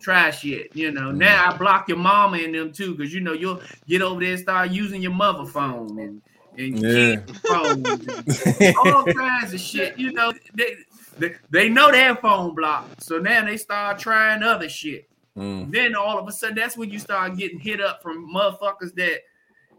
trash 0.00 0.40
shit. 0.40 0.74
You 0.74 0.90
know. 0.92 1.12
Mm. 1.12 1.16
Now 1.18 1.50
I 1.52 1.56
block 1.56 1.88
your 1.88 1.98
mama 1.98 2.38
and 2.38 2.54
them 2.54 2.72
too, 2.72 2.94
because 2.94 3.12
you 3.12 3.20
know 3.20 3.32
you'll 3.32 3.60
get 3.88 4.02
over 4.02 4.20
there 4.20 4.32
and 4.32 4.40
start 4.40 4.70
using 4.70 5.00
your 5.02 5.12
mother 5.12 5.44
phone 5.44 5.98
and 5.98 6.22
and 6.56 6.78
Yeah. 6.78 7.16
phones 7.48 7.86
and 8.58 8.76
all 8.84 9.04
kinds 9.14 9.52
of 9.54 9.60
shit. 9.60 9.98
You 9.98 10.12
know, 10.12 10.32
they, 10.54 10.76
they 11.18 11.34
they 11.50 11.68
know 11.68 11.90
their 11.90 12.14
phone 12.16 12.54
blocked, 12.54 13.02
so 13.02 13.18
now 13.18 13.44
they 13.44 13.56
start 13.56 13.98
trying 13.98 14.42
other 14.42 14.68
shit. 14.68 15.08
Mm. 15.36 15.72
Then 15.72 15.94
all 15.96 16.18
of 16.18 16.28
a 16.28 16.32
sudden, 16.32 16.56
that's 16.56 16.76
when 16.76 16.90
you 16.90 16.98
start 16.98 17.36
getting 17.36 17.58
hit 17.58 17.80
up 17.80 18.02
from 18.02 18.32
motherfuckers 18.32 18.94
that 18.94 19.20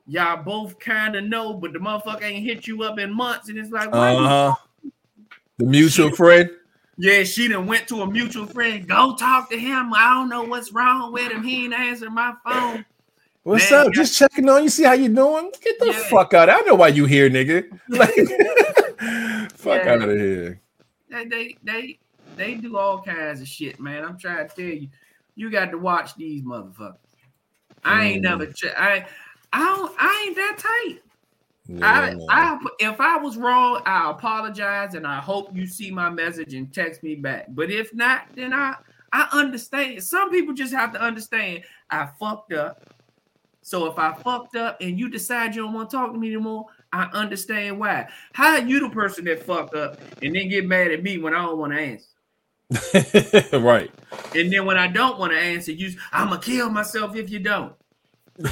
y'all 0.06 0.44
both 0.44 0.78
kind 0.80 1.16
of 1.16 1.24
know, 1.24 1.54
but 1.54 1.74
the 1.74 1.80
motherfucker 1.80 2.24
ain't 2.24 2.46
hit 2.46 2.68
you 2.68 2.84
up 2.84 3.00
in 3.00 3.14
months, 3.14 3.50
and 3.50 3.58
it's 3.58 3.72
like, 3.72 3.90
Uh-huh. 3.92 4.54
The 5.58 5.66
mutual 5.66 6.12
friend. 6.12 6.50
yeah, 6.98 7.24
she 7.24 7.48
done 7.48 7.66
went 7.66 7.88
to 7.88 8.02
a 8.02 8.12
mutual 8.12 8.46
friend. 8.46 8.86
Go 8.88 9.16
talk 9.16 9.50
to 9.52 9.58
him. 9.58 9.94
I 9.94 10.14
don't 10.14 10.28
know 10.30 10.44
what's 10.44 10.74
wrong 10.74 11.14
with 11.14 11.32
him. 11.32 11.42
He 11.44 11.64
ain't 11.66 11.74
answering 11.74 12.14
my 12.14 12.34
phone. 12.44 12.84
What's 13.44 13.70
Man, 13.72 13.88
up? 13.88 13.94
Just 13.94 14.18
checking 14.18 14.50
on 14.50 14.64
you, 14.64 14.70
see 14.70 14.84
how 14.84 14.94
you 14.94 15.08
doing. 15.08 15.52
Get 15.64 15.80
the 15.80 15.88
Yeah. 15.94 16.04
fuck 16.10 16.34
out. 16.34 16.50
I 16.50 16.60
know 16.62 16.76
why 16.76 16.90
you 16.90 17.06
here, 17.06 17.30
nigga. 17.30 17.64
Like, 17.90 18.14
fuck 19.52 19.86
Yeah. 19.86 19.94
out 19.94 20.02
of 20.10 20.18
here. 20.18 20.60
They, 21.10 21.26
they 21.26 21.58
they 21.64 22.00
they 22.36 22.56
do 22.56 22.78
all 22.78 23.02
kinds 23.02 23.40
of 23.42 23.48
shit, 23.48 23.80
man. 23.80 24.04
I'm 24.04 24.18
trying 24.18 24.50
to 24.50 24.54
tell 24.56 24.66
you, 24.66 24.90
you 25.36 25.50
got 25.52 25.72
to 25.72 25.78
watch 25.78 26.16
these 26.16 26.42
motherfuckers. 26.44 26.98
I 27.84 28.06
ain't 28.06 28.20
Mm. 28.20 28.30
never. 28.30 28.46
Ch- 28.48 28.66
I 28.78 29.06
I 29.54 29.60
don't. 29.60 29.96
I 30.00 30.26
ain't 30.28 30.36
that 30.36 30.58
tight. 30.58 31.00
Yeah, 31.68 32.16
I. 32.30 32.54
I 32.54 32.60
if 32.80 33.00
I 33.00 33.18
was 33.18 33.38
wrong, 33.38 33.82
I 33.86 34.12
apologize 34.12 34.94
and 34.96 35.06
I 35.06 35.20
hope 35.20 35.56
you 35.56 35.66
see 35.68 35.92
my 35.92 36.10
message 36.10 36.54
and 36.54 36.74
text 36.74 37.04
me 37.04 37.16
back. 37.16 37.46
But 37.50 37.72
if 37.72 37.94
not, 37.94 38.28
then 38.36 38.54
I 38.54 38.76
I 39.14 39.28
understand. 39.32 40.02
Some 40.04 40.30
people 40.30 40.54
just 40.54 40.74
have 40.74 40.92
to 40.94 41.02
understand 41.02 41.64
I 41.90 42.08
fucked 42.20 42.54
up. 42.54 42.84
So 43.62 43.88
if 43.88 43.98
I 43.98 44.14
fucked 44.14 44.56
up 44.56 44.78
and 44.80 45.00
you 45.00 45.10
decide 45.10 45.56
you 45.56 45.64
don't 45.64 45.74
want 45.74 45.90
to 45.90 45.98
talk 45.98 46.12
to 46.14 46.20
me 46.20 46.28
anymore, 46.28 46.66
I 46.94 47.06
understand 47.14 47.80
why. 47.80 48.08
How 48.34 48.58
you 48.58 48.80
the 48.80 48.90
person 48.90 49.26
that 49.26 49.44
fucked 49.44 49.74
up 49.74 50.00
and 50.22 50.36
then 50.36 50.50
get 50.50 50.68
mad 50.68 50.92
at 50.92 51.02
me 51.02 51.18
when 51.18 51.34
I 51.34 51.42
don't 51.44 51.58
want 51.58 51.74
to 51.74 51.80
answer? 51.80 52.06
right. 53.54 53.92
And 54.34 54.52
then 54.52 54.66
when 54.66 54.78
I 54.78 54.88
don't 54.88 55.20
want 55.20 55.34
to 55.34 55.40
answer, 55.40 55.72
you 55.72 55.92
I'm 56.12 56.30
gonna 56.30 56.42
kill 56.42 56.70
myself 56.70 57.16
if 57.16 57.30
you 57.30 57.40
don't. 57.40 57.74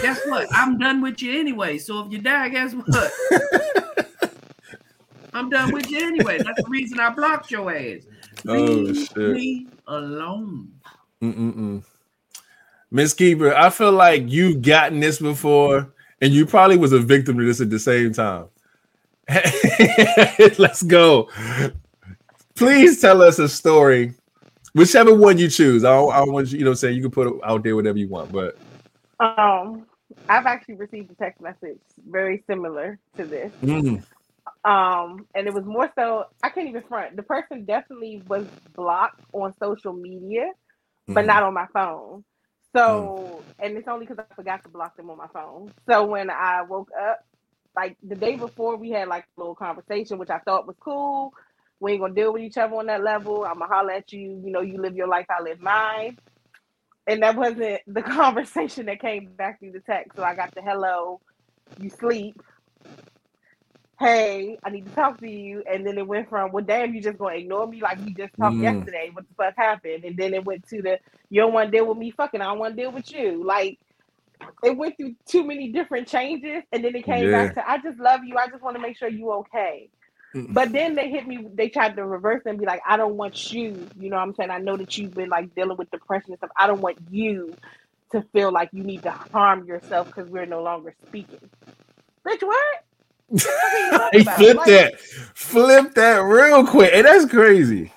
Guess 0.02 0.22
what? 0.27 0.48
I'm 0.52 0.77
done 0.77 1.02
with 1.02 1.22
you 1.22 1.38
anyway. 1.38 1.77
So 1.77 2.06
if 2.06 2.11
you 2.11 2.19
die, 2.19 2.49
guess 2.49 2.73
what? 2.73 3.11
I'm 5.34 5.49
done 5.49 5.73
with 5.73 5.90
you 5.90 5.99
anyway. 5.99 6.38
That's 6.38 6.61
the 6.61 6.69
reason 6.69 6.99
I 6.99 7.10
blocked 7.10 7.52
your 7.52 7.76
ass. 7.76 8.02
Oh 8.48 8.53
Leave 8.53 9.07
shit. 9.07 9.18
me 9.18 9.68
alone. 9.88 10.72
Mm-mm-mm. 11.22 11.84
Miss 12.91 13.14
Keeper, 13.14 13.56
I 13.56 13.69
feel 13.72 13.91
like 13.91 14.30
you've 14.30 14.61
gotten 14.61 14.99
this 14.99 15.19
before, 15.19 15.91
and 16.22 16.31
you 16.31 16.45
probably 16.45 16.77
was 16.77 16.94
a 16.94 16.99
victim 16.99 17.38
to 17.40 17.45
this 17.45 17.60
at 17.60 17.72
the 17.72 17.80
same 17.80 18.14
time. 18.14 18.45
Let's 20.60 20.84
go. 20.84 21.30
Please 22.55 23.01
tell 23.01 23.21
us 23.21 23.39
a 23.39 23.49
story, 23.49 24.13
whichever 24.73 25.13
one 25.13 25.38
you 25.38 25.49
choose. 25.49 25.84
I, 25.84 25.95
I 25.95 26.23
want 26.23 26.51
you, 26.51 26.59
you 26.59 26.65
know, 26.65 26.73
saying 26.73 26.95
you 26.95 27.01
can 27.01 27.11
put 27.11 27.27
it 27.27 27.34
out 27.43 27.63
there 27.63 27.75
whatever 27.75 27.97
you 27.97 28.09
want, 28.09 28.31
but 28.31 28.55
Um, 29.19 29.85
I've 30.30 30.45
actually 30.45 30.75
received 30.75 31.11
a 31.11 31.15
text 31.15 31.41
message 31.41 31.80
very 32.07 32.43
similar 32.47 32.99
to 33.17 33.25
this. 33.25 33.51
mm, 33.63 34.03
Um, 34.65 35.27
and 35.35 35.47
it 35.47 35.53
was 35.53 35.65
more 35.65 35.91
so 35.97 36.25
I 36.43 36.49
can't 36.49 36.67
even 36.69 36.84
front. 36.88 37.15
The 37.15 37.23
person 37.23 37.65
definitely 37.65 38.23
was 38.27 38.47
blocked 38.75 39.19
on 39.34 39.53
social 39.61 39.93
media, 39.93 40.51
but 41.07 41.25
Mhm. 41.25 41.27
not 41.27 41.43
on 41.43 41.53
my 41.53 41.67
phone. 41.73 42.23
So, 42.75 43.45
and 43.59 43.77
it's 43.77 43.88
only 43.88 44.05
because 44.05 44.25
I 44.31 44.35
forgot 44.35 44.63
to 44.63 44.69
block 44.69 44.95
them 44.97 45.09
on 45.09 45.17
my 45.17 45.27
phone. 45.34 45.73
So 45.89 46.05
when 46.05 46.30
I 46.30 46.63
woke 46.63 46.89
up, 46.99 47.19
like 47.75 47.97
the 48.03 48.15
day 48.15 48.35
before, 48.35 48.77
we 48.77 48.91
had 48.91 49.07
like 49.07 49.25
a 49.38 49.41
little 49.41 49.55
conversation, 49.55 50.17
which 50.19 50.30
I 50.30 50.39
thought 50.39 50.67
was 50.67 50.77
cool. 50.80 51.34
We 51.79 51.93
ain't 51.93 52.01
gonna 52.01 52.15
deal 52.15 52.33
with 52.33 52.43
each 52.43 52.57
other 52.57 52.75
on 52.75 52.87
that 52.87 53.03
level. 53.03 53.45
I'm 53.45 53.59
gonna 53.59 53.73
holler 53.73 53.91
at 53.93 54.11
you. 54.13 54.41
You 54.45 54.51
know, 54.51 54.61
you 54.61 54.81
live 54.81 54.95
your 54.95 55.07
life, 55.07 55.27
I 55.29 55.43
live 55.43 55.61
mine. 55.61 56.17
And 57.07 57.23
that 57.23 57.35
wasn't 57.37 57.81
the 57.87 58.03
conversation 58.03 58.87
that 58.87 59.01
came 59.01 59.33
back 59.35 59.59
through 59.59 59.73
the 59.73 59.81
text. 59.81 60.15
So 60.15 60.23
I 60.23 60.35
got 60.35 60.51
the 60.55 60.61
hello, 60.61 61.21
you 61.77 61.89
sleep. 61.89 62.37
Hey, 63.99 64.59
I 64.65 64.71
need 64.71 64.85
to 64.85 64.91
talk 64.91 65.19
to 65.21 65.29
you. 65.29 65.63
And 65.71 65.85
then 65.87 65.97
it 65.97 66.07
went 66.07 66.29
from, 66.29 66.51
well, 66.51 66.63
damn, 66.65 66.93
you 66.95 67.01
just 67.01 67.17
gonna 67.19 67.35
ignore 67.35 67.67
me 67.67 67.81
like 67.81 67.99
we 68.03 68.13
just 68.13 68.33
talked 68.37 68.61
Mm. 68.61 68.61
yesterday. 68.61 69.09
What 69.13 69.25
the 69.27 69.35
fuck 69.35 69.55
happened? 69.57 70.05
And 70.05 70.17
then 70.17 70.33
it 70.33 70.45
went 70.45 70.67
to 70.69 70.81
the, 70.81 70.99
you 71.29 71.41
don't 71.41 71.53
want 71.53 71.71
to 71.71 71.77
deal 71.77 71.87
with 71.87 71.97
me, 71.97 72.11
fucking, 72.11 72.41
I 72.41 72.45
don't 72.45 72.59
want 72.59 72.75
to 72.75 72.81
deal 72.83 72.91
with 72.91 73.11
you. 73.11 73.45
Like, 73.45 73.79
it 74.63 74.77
went 74.77 74.97
through 74.97 75.15
too 75.29 75.45
many 75.45 75.71
different 75.71 76.07
changes. 76.07 76.63
And 76.73 76.83
then 76.83 76.95
it 76.95 77.05
came 77.05 77.29
back 77.31 77.53
to, 77.55 77.69
I 77.69 77.79
just 77.79 77.99
love 77.99 78.21
you. 78.25 78.37
I 78.37 78.47
just 78.47 78.63
want 78.63 78.75
to 78.75 78.81
make 78.81 78.97
sure 78.97 79.09
you 79.09 79.31
okay. 79.33 79.89
Mm. 80.35 80.53
But 80.53 80.72
then 80.72 80.95
they 80.95 81.10
hit 81.10 81.27
me, 81.27 81.47
they 81.53 81.69
tried 81.69 81.95
to 81.95 82.05
reverse 82.05 82.41
and 82.45 82.57
be 82.57 82.65
like, 82.65 82.81
I 82.88 82.97
don't 82.97 83.15
want 83.15 83.51
you. 83.53 83.88
You 83.99 84.10
know 84.10 84.15
what 84.15 84.23
I'm 84.23 84.35
saying? 84.35 84.49
I 84.49 84.57
know 84.57 84.77
that 84.77 84.97
you've 84.97 85.14
been 85.14 85.30
like 85.30 85.53
dealing 85.55 85.77
with 85.77 85.91
depression 85.91 86.31
and 86.31 86.39
stuff. 86.39 86.49
I 86.57 86.68
don't 86.68 86.81
want 86.81 86.97
you 87.11 87.53
to 88.11 88.22
feel 88.34 88.51
like 88.51 88.69
you 88.73 88.84
need 88.84 89.03
to 89.03 89.11
harm 89.11 89.65
yourself 89.65 90.07
because 90.07 90.30
we're 90.30 90.45
no 90.45 90.64
longer 90.64 90.95
speaking. 91.07 91.49
Bitch, 92.26 92.41
what? 92.41 92.84
he 94.14 94.23
flipped 94.23 94.60
Like- 94.60 94.68
that, 94.68 94.99
flipped 95.35 95.95
that 95.95 96.18
real 96.19 96.65
quick. 96.65 96.93
Hey, 96.93 97.01
that's 97.01 97.26
crazy. 97.26 97.91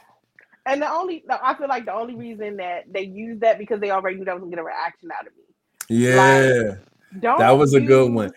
And 0.67 0.83
the 0.83 0.91
only, 0.91 1.25
I 1.31 1.55
feel 1.55 1.69
like 1.69 1.85
the 1.85 1.95
only 1.95 2.17
reason 2.17 2.57
that 2.57 2.93
they 2.93 3.03
used 3.03 3.41
that 3.43 3.57
because 3.57 3.81
they 3.81 3.91
already 3.93 4.17
knew 4.17 4.25
that 4.25 4.35
was 4.35 4.41
gonna 4.41 4.51
get 4.51 4.59
a 4.59 4.65
reaction 4.65 5.11
out 5.17 5.27
of 5.27 5.33
me. 5.37 5.45
Yeah, 5.89 6.75
Don't 7.21 7.39
That 7.39 7.53
was 7.53 7.75
a 7.75 7.81
good 7.81 8.13
one. 8.13 8.33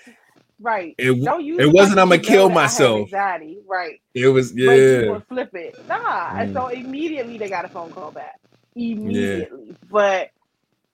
Right. 0.60 0.94
It- 0.98 1.24
Don't 1.24 1.44
use 1.44 1.60
it 1.60 1.72
wasn't, 1.74 2.00
"I'ma 2.00 2.18
kill 2.18 2.50
that 2.50 2.58
I 2.58 2.62
have 2.62 2.72
myself." 2.72 3.00
Anxiety. 3.02 3.60
Right. 3.68 4.02
it 4.14 4.28
was. 4.28 4.54
Yeah, 4.56 5.06
gonna 5.06 5.22
flip 5.30 5.56
it. 5.56 5.88
Nah. 5.88 6.32
And 6.38 6.52
Mm. 6.52 6.54
so 6.54 6.68
immediately 6.68 7.38
they 7.38 7.50
got 7.50 7.66
a 7.66 7.70
phone 7.70 7.92
call 7.92 8.12
back. 8.12 8.40
Immediately. 8.76 9.76
But 9.90 10.30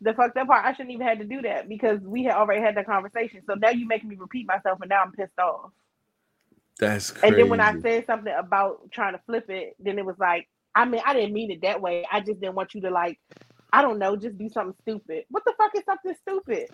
the 0.02 0.14
fucked 0.14 0.38
up 0.38 0.48
part, 0.48 0.66
I 0.66 0.74
shouldn't 0.74 0.92
even 0.92 1.08
had 1.08 1.20
to 1.20 1.26
do 1.26 1.42
that 1.44 1.68
because 1.70 2.00
we 2.02 2.24
had 2.24 2.36
already 2.36 2.62
had 2.62 2.76
that 2.76 2.86
conversation. 2.86 3.42
So 3.48 3.56
now 3.56 3.70
you 3.70 3.88
making 3.88 4.10
me 4.10 4.16
repeat 4.18 4.46
myself 4.48 4.80
and 4.82 4.90
now 4.90 5.02
I'm 5.02 5.12
pissed 5.12 5.38
off. 5.40 5.72
that's 6.78 7.12
crazy. 7.12 7.28
And 7.28 7.38
then 7.38 7.50
when 7.50 7.62
I 7.62 7.80
said 7.80 8.06
something 8.06 8.34
about 8.38 8.92
trying 8.92 9.14
to 9.14 9.20
flip 9.26 9.50
it, 9.50 9.76
then 9.80 9.98
it 9.98 10.06
was 10.06 10.20
like, 10.20 10.50
I 10.76 10.84
mean, 10.86 11.02
I 11.06 11.14
didn't 11.14 11.34
mean 11.34 11.50
it 11.50 11.62
that 11.62 11.82
way. 11.82 12.06
I 12.12 12.20
just 12.20 12.42
didn't 12.42 12.56
want 12.56 12.76
you 12.76 12.82
to 12.82 12.90
like, 12.92 13.18
I 13.72 13.82
don't 13.82 13.98
know, 13.98 14.18
just 14.18 14.38
do 14.38 14.50
something 14.50 14.76
stupid. 14.82 15.24
What 15.30 15.44
the 15.46 15.54
fuck 15.58 15.72
is 15.76 15.84
something 15.86 16.16
stupid? 16.22 16.68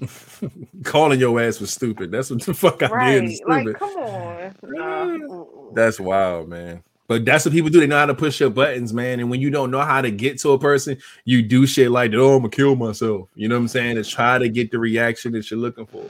calling 0.84 1.20
your 1.20 1.40
ass 1.40 1.60
was 1.60 1.72
stupid. 1.72 2.10
That's 2.10 2.30
what 2.30 2.42
the 2.42 2.54
fuck 2.54 2.82
I 2.82 2.88
right. 2.88 3.20
did. 3.20 3.36
Stupid. 3.36 3.66
Like, 3.66 3.78
come 3.78 3.96
on. 3.96 4.54
Ah. 4.78 5.04
Nah. 5.06 5.44
That's 5.72 5.98
wild, 5.98 6.48
man. 6.48 6.82
But 7.06 7.24
that's 7.24 7.44
what 7.44 7.52
people 7.52 7.70
do. 7.70 7.80
They 7.80 7.86
know 7.86 7.98
how 7.98 8.06
to 8.06 8.14
push 8.14 8.40
your 8.40 8.50
buttons, 8.50 8.94
man. 8.94 9.20
And 9.20 9.30
when 9.30 9.40
you 9.40 9.50
don't 9.50 9.70
know 9.70 9.80
how 9.80 10.00
to 10.00 10.10
get 10.10 10.38
to 10.40 10.52
a 10.52 10.58
person, 10.58 10.96
you 11.24 11.42
do 11.42 11.66
shit 11.66 11.90
like, 11.90 12.12
that. 12.12 12.18
"Oh, 12.18 12.34
I'm 12.36 12.38
gonna 12.40 12.50
kill 12.50 12.76
myself." 12.76 13.28
You 13.34 13.48
know 13.48 13.56
what 13.56 13.62
I'm 13.62 13.68
saying? 13.68 13.96
To 13.96 14.04
try 14.04 14.38
to 14.38 14.48
get 14.48 14.70
the 14.70 14.78
reaction 14.78 15.32
that 15.32 15.50
you're 15.50 15.60
looking 15.60 15.86
for. 15.86 16.04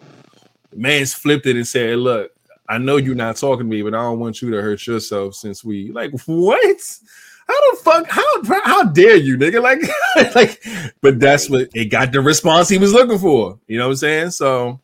The 0.70 0.76
man's 0.76 1.12
flipped 1.14 1.46
it 1.46 1.56
and 1.56 1.66
said, 1.66 1.98
"Look, 1.98 2.32
I 2.68 2.78
know 2.78 2.96
you're 2.96 3.16
not 3.16 3.36
talking 3.36 3.66
to 3.66 3.76
me, 3.76 3.82
but 3.82 3.94
I 3.94 4.02
don't 4.02 4.20
want 4.20 4.40
you 4.40 4.51
to 4.52 4.62
hurt 4.62 4.86
yourself." 4.86 5.34
Since 5.34 5.64
we 5.64 5.90
like, 5.90 6.12
what? 6.26 6.98
How 7.47 7.71
the 7.71 7.77
fuck? 7.83 8.07
How 8.09 8.61
how 8.65 8.85
dare 8.85 9.16
you, 9.16 9.37
nigga? 9.37 9.62
Like, 9.62 9.81
like, 10.35 10.62
but 11.01 11.21
that's 11.21 11.51
what 11.51 11.69
it 11.75 11.87
got 11.87 12.12
the 12.12 12.21
response 12.21 12.69
he 12.69 12.79
was 12.79 12.93
looking 12.93 13.19
for. 13.19 13.59
You 13.66 13.79
know 13.79 13.87
what 13.87 13.93
I'm 13.93 13.97
saying? 13.97 14.31
So 14.31 14.81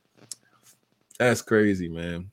that's 1.18 1.42
crazy, 1.42 1.88
man. 1.88 2.30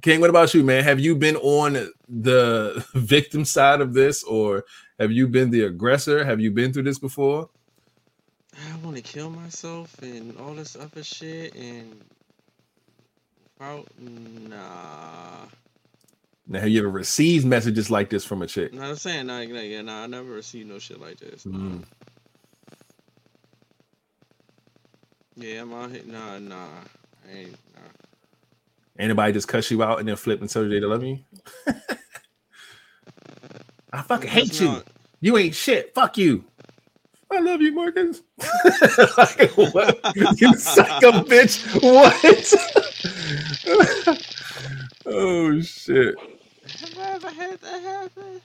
King, 0.00 0.20
what 0.20 0.30
about 0.30 0.52
you, 0.54 0.64
man? 0.64 0.82
Have 0.84 0.98
you 0.98 1.14
been 1.14 1.36
on 1.36 1.90
the 2.08 2.84
victim 2.94 3.44
side 3.44 3.80
of 3.80 3.94
this, 3.94 4.22
or 4.24 4.64
have 4.98 5.12
you 5.12 5.28
been 5.28 5.50
the 5.50 5.64
aggressor? 5.64 6.24
Have 6.24 6.40
you 6.40 6.50
been 6.50 6.72
through 6.72 6.84
this 6.84 6.98
before? 6.98 7.48
I 8.54 8.76
want 8.84 8.96
to 8.96 9.02
kill 9.02 9.30
myself 9.30 9.94
and 10.02 10.36
all 10.38 10.54
this 10.54 10.76
other 10.76 11.02
shit 11.02 11.54
and 11.54 12.02
without 13.58 13.86
nah. 13.98 15.46
Now, 16.46 16.60
have 16.60 16.68
you 16.68 16.80
ever 16.80 16.90
received 16.90 17.46
messages 17.46 17.90
like 17.90 18.10
this 18.10 18.24
from 18.24 18.42
a 18.42 18.46
chick? 18.46 18.72
No, 18.74 18.82
I'm 18.82 18.96
saying 18.96 19.26
nah, 19.26 19.44
nah, 19.44 19.60
yeah, 19.60 19.82
nah, 19.82 20.02
I 20.02 20.06
never 20.06 20.30
received 20.32 20.68
no 20.68 20.78
shit 20.78 21.00
like 21.00 21.18
this. 21.18 21.44
Mm. 21.44 21.84
Yeah, 25.36 25.62
I'm 25.62 25.72
out 25.72 25.90
here. 25.90 26.02
Nah, 26.04 26.38
nah, 26.38 26.66
I 27.26 27.32
ain't. 27.38 27.52
Nah. 27.52 27.80
Anybody 28.98 29.32
just 29.32 29.48
cuss 29.48 29.70
you 29.70 29.82
out 29.82 29.98
and 30.00 30.08
then 30.08 30.16
flip 30.16 30.40
and 30.40 30.50
tell 30.50 30.64
you 30.64 30.68
they 30.68 30.80
love 30.84 31.02
you? 31.02 31.20
I 33.92 34.02
fucking 34.02 34.28
hate 34.30 34.48
That's 34.48 34.60
you. 34.60 34.66
not- 34.68 34.86
You 35.20 35.36
ain't 35.38 35.54
shit. 35.54 35.94
Fuck 35.94 36.18
you. 36.18 36.44
I 37.30 37.38
love 37.40 37.62
you, 37.62 37.72
Morgan. 37.74 38.14
like, 39.16 39.50
what? 39.56 40.00
You 40.36 40.54
psycho 40.54 41.12
bitch. 41.22 41.64
What? 41.82 42.14
Oh 45.06 45.60
shit. 45.60 46.14
Have 46.80 46.98
I 46.98 47.10
ever 47.12 47.30
had 47.30 47.60
that 47.60 47.82
happen? 47.82 48.40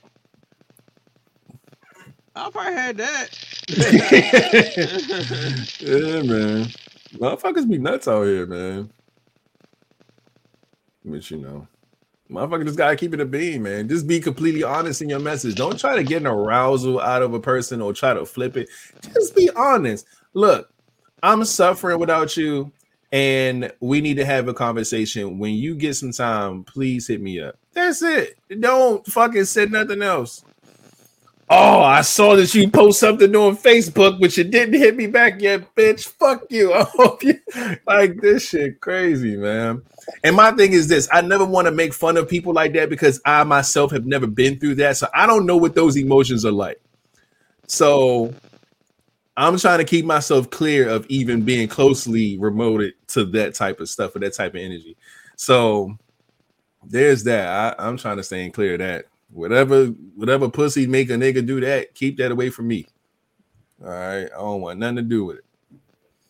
I 2.34 2.50
probably 2.50 2.72
had 2.72 2.96
that. 2.98 3.28
yeah, 5.80 6.22
man. 6.22 6.66
Motherfuckers 7.14 7.68
be 7.68 7.78
nuts 7.78 8.06
out 8.06 8.24
here, 8.24 8.46
man. 8.46 8.90
But 11.04 11.30
you 11.30 11.38
know, 11.38 11.66
motherfucker 12.30 12.64
just 12.64 12.78
gotta 12.78 12.96
keep 12.96 13.14
it 13.14 13.20
a 13.20 13.24
beam, 13.24 13.62
man. 13.62 13.88
Just 13.88 14.06
be 14.06 14.20
completely 14.20 14.62
honest 14.62 15.02
in 15.02 15.08
your 15.08 15.18
message. 15.18 15.56
Don't 15.56 15.78
try 15.78 15.96
to 15.96 16.04
get 16.04 16.22
an 16.22 16.26
arousal 16.26 17.00
out 17.00 17.22
of 17.22 17.34
a 17.34 17.40
person 17.40 17.80
or 17.80 17.92
try 17.92 18.14
to 18.14 18.24
flip 18.24 18.56
it. 18.56 18.68
Just 19.14 19.34
be 19.34 19.50
honest. 19.56 20.06
Look, 20.34 20.70
I'm 21.22 21.44
suffering 21.44 21.98
without 21.98 22.36
you, 22.36 22.70
and 23.12 23.72
we 23.80 24.00
need 24.00 24.16
to 24.16 24.24
have 24.24 24.48
a 24.48 24.54
conversation. 24.54 25.38
When 25.38 25.54
you 25.54 25.74
get 25.74 25.94
some 25.94 26.12
time, 26.12 26.64
please 26.64 27.06
hit 27.06 27.20
me 27.20 27.40
up. 27.40 27.56
That's 27.72 28.02
it. 28.02 28.38
Don't 28.60 29.06
fucking 29.06 29.44
say 29.44 29.66
nothing 29.66 30.02
else. 30.02 30.44
Oh, 31.50 31.80
I 31.80 32.02
saw 32.02 32.36
that 32.36 32.54
you 32.54 32.68
post 32.70 33.00
something 33.00 33.34
on 33.34 33.56
Facebook, 33.56 34.20
but 34.20 34.36
you 34.36 34.44
didn't 34.44 34.74
hit 34.74 34.94
me 34.94 35.06
back 35.06 35.40
yet, 35.40 35.74
bitch. 35.74 36.06
Fuck 36.06 36.44
you. 36.50 36.72
I 36.74 36.82
hope 36.82 37.22
you 37.22 37.40
like 37.86 38.20
this 38.20 38.50
shit 38.50 38.80
crazy, 38.80 39.34
man. 39.36 39.80
And 40.24 40.36
my 40.36 40.52
thing 40.52 40.72
is 40.72 40.88
this 40.88 41.08
I 41.10 41.22
never 41.22 41.46
want 41.46 41.66
to 41.66 41.70
make 41.70 41.94
fun 41.94 42.18
of 42.18 42.28
people 42.28 42.52
like 42.52 42.74
that 42.74 42.90
because 42.90 43.20
I 43.24 43.44
myself 43.44 43.92
have 43.92 44.04
never 44.04 44.26
been 44.26 44.58
through 44.58 44.74
that. 44.76 44.98
So 44.98 45.08
I 45.14 45.26
don't 45.26 45.46
know 45.46 45.56
what 45.56 45.74
those 45.74 45.96
emotions 45.96 46.44
are 46.44 46.52
like. 46.52 46.80
So 47.66 48.34
I'm 49.38 49.56
trying 49.56 49.78
to 49.78 49.84
keep 49.84 50.04
myself 50.04 50.50
clear 50.50 50.88
of 50.88 51.06
even 51.08 51.42
being 51.42 51.68
closely 51.68 52.36
remoted 52.38 52.94
to 53.08 53.24
that 53.26 53.54
type 53.54 53.78
of 53.78 53.88
stuff 53.88 54.16
or 54.16 54.18
that 54.18 54.34
type 54.34 54.54
of 54.54 54.60
energy. 54.60 54.96
So 55.36 55.96
there's 56.84 57.22
that. 57.22 57.78
I, 57.78 57.86
I'm 57.86 57.96
trying 57.96 58.16
to 58.16 58.24
stay 58.24 58.50
clear 58.50 58.72
of 58.72 58.80
that. 58.80 59.04
Whatever, 59.30 59.86
whatever 60.16 60.48
pussy 60.48 60.88
make 60.88 61.10
a 61.10 61.12
nigga 61.12 61.46
do 61.46 61.60
that, 61.60 61.94
keep 61.94 62.16
that 62.16 62.32
away 62.32 62.50
from 62.50 62.66
me. 62.66 62.88
All 63.80 63.90
right. 63.90 64.24
I 64.24 64.38
don't 64.38 64.60
want 64.60 64.80
nothing 64.80 64.96
to 64.96 65.02
do 65.02 65.24
with 65.26 65.36
it. 65.36 65.44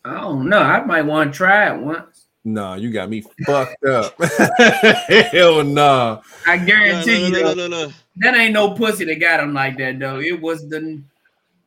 I 0.05 0.13
don't 0.13 0.47
know. 0.47 0.59
I 0.59 0.85
might 0.85 1.01
want 1.01 1.33
to 1.33 1.37
try 1.37 1.73
it 1.73 1.81
once. 1.81 2.27
No, 2.43 2.75
you 2.75 2.91
got 2.91 3.09
me 3.09 3.23
fucked 3.45 3.83
up. 3.85 4.13
Hell 5.31 5.63
no. 5.63 6.21
I 6.45 6.57
No, 6.57 6.65
guarantee 6.65 7.31
no, 7.31 7.37
you, 7.37 7.43
no, 7.43 7.53
no, 7.55 7.67
no, 7.67 7.87
no. 7.87 7.93
that 8.17 8.35
ain't 8.35 8.53
no 8.53 8.71
pussy 8.75 9.03
that 9.05 9.19
got 9.19 9.39
him 9.39 9.53
like 9.55 9.77
that 9.79 9.97
though. 9.97 10.19
It 10.19 10.39
was 10.39 10.69
the 10.69 11.01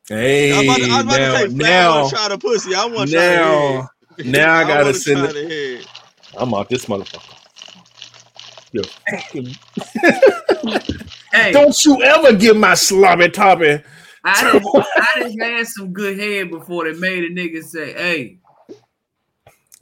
Hey, 0.08 0.52
I'm 0.52 0.64
about 0.64 0.78
to, 0.78 0.84
I'm 0.84 1.06
about 1.06 1.18
now, 1.18 1.32
to 1.32 1.50
say, 1.50 1.54
now, 1.54 2.00
want 2.00 2.10
to 2.10 2.16
try 2.16 2.28
the 2.28 2.38
pussy. 2.38 2.74
I 2.74 2.86
want 2.86 3.10
to 3.10 3.16
try 3.16 3.36
now, 3.36 3.88
now 4.24 4.54
I 4.54 4.62
gotta 4.64 4.84
wanna 4.84 4.94
send 4.94 5.36
it. 5.36 5.86
I'm 6.36 6.54
out 6.54 6.68
this 6.68 6.86
motherfucker. 6.86 7.38
Yo, 8.72 8.82
hey. 11.32 11.52
don't 11.52 11.76
you 11.84 12.02
ever 12.02 12.32
give 12.32 12.56
my 12.56 12.74
sloppy 12.74 13.28
toppy. 13.28 13.82
I 14.24 14.52
didn't, 14.52 14.66
I 14.96 15.06
didn't 15.16 15.40
had 15.40 15.66
some 15.66 15.92
good 15.92 16.18
head 16.18 16.50
before 16.50 16.90
they 16.90 16.98
made 16.98 17.24
a 17.24 17.30
nigga 17.30 17.62
say, 17.62 17.92
"Hey, 17.92 18.38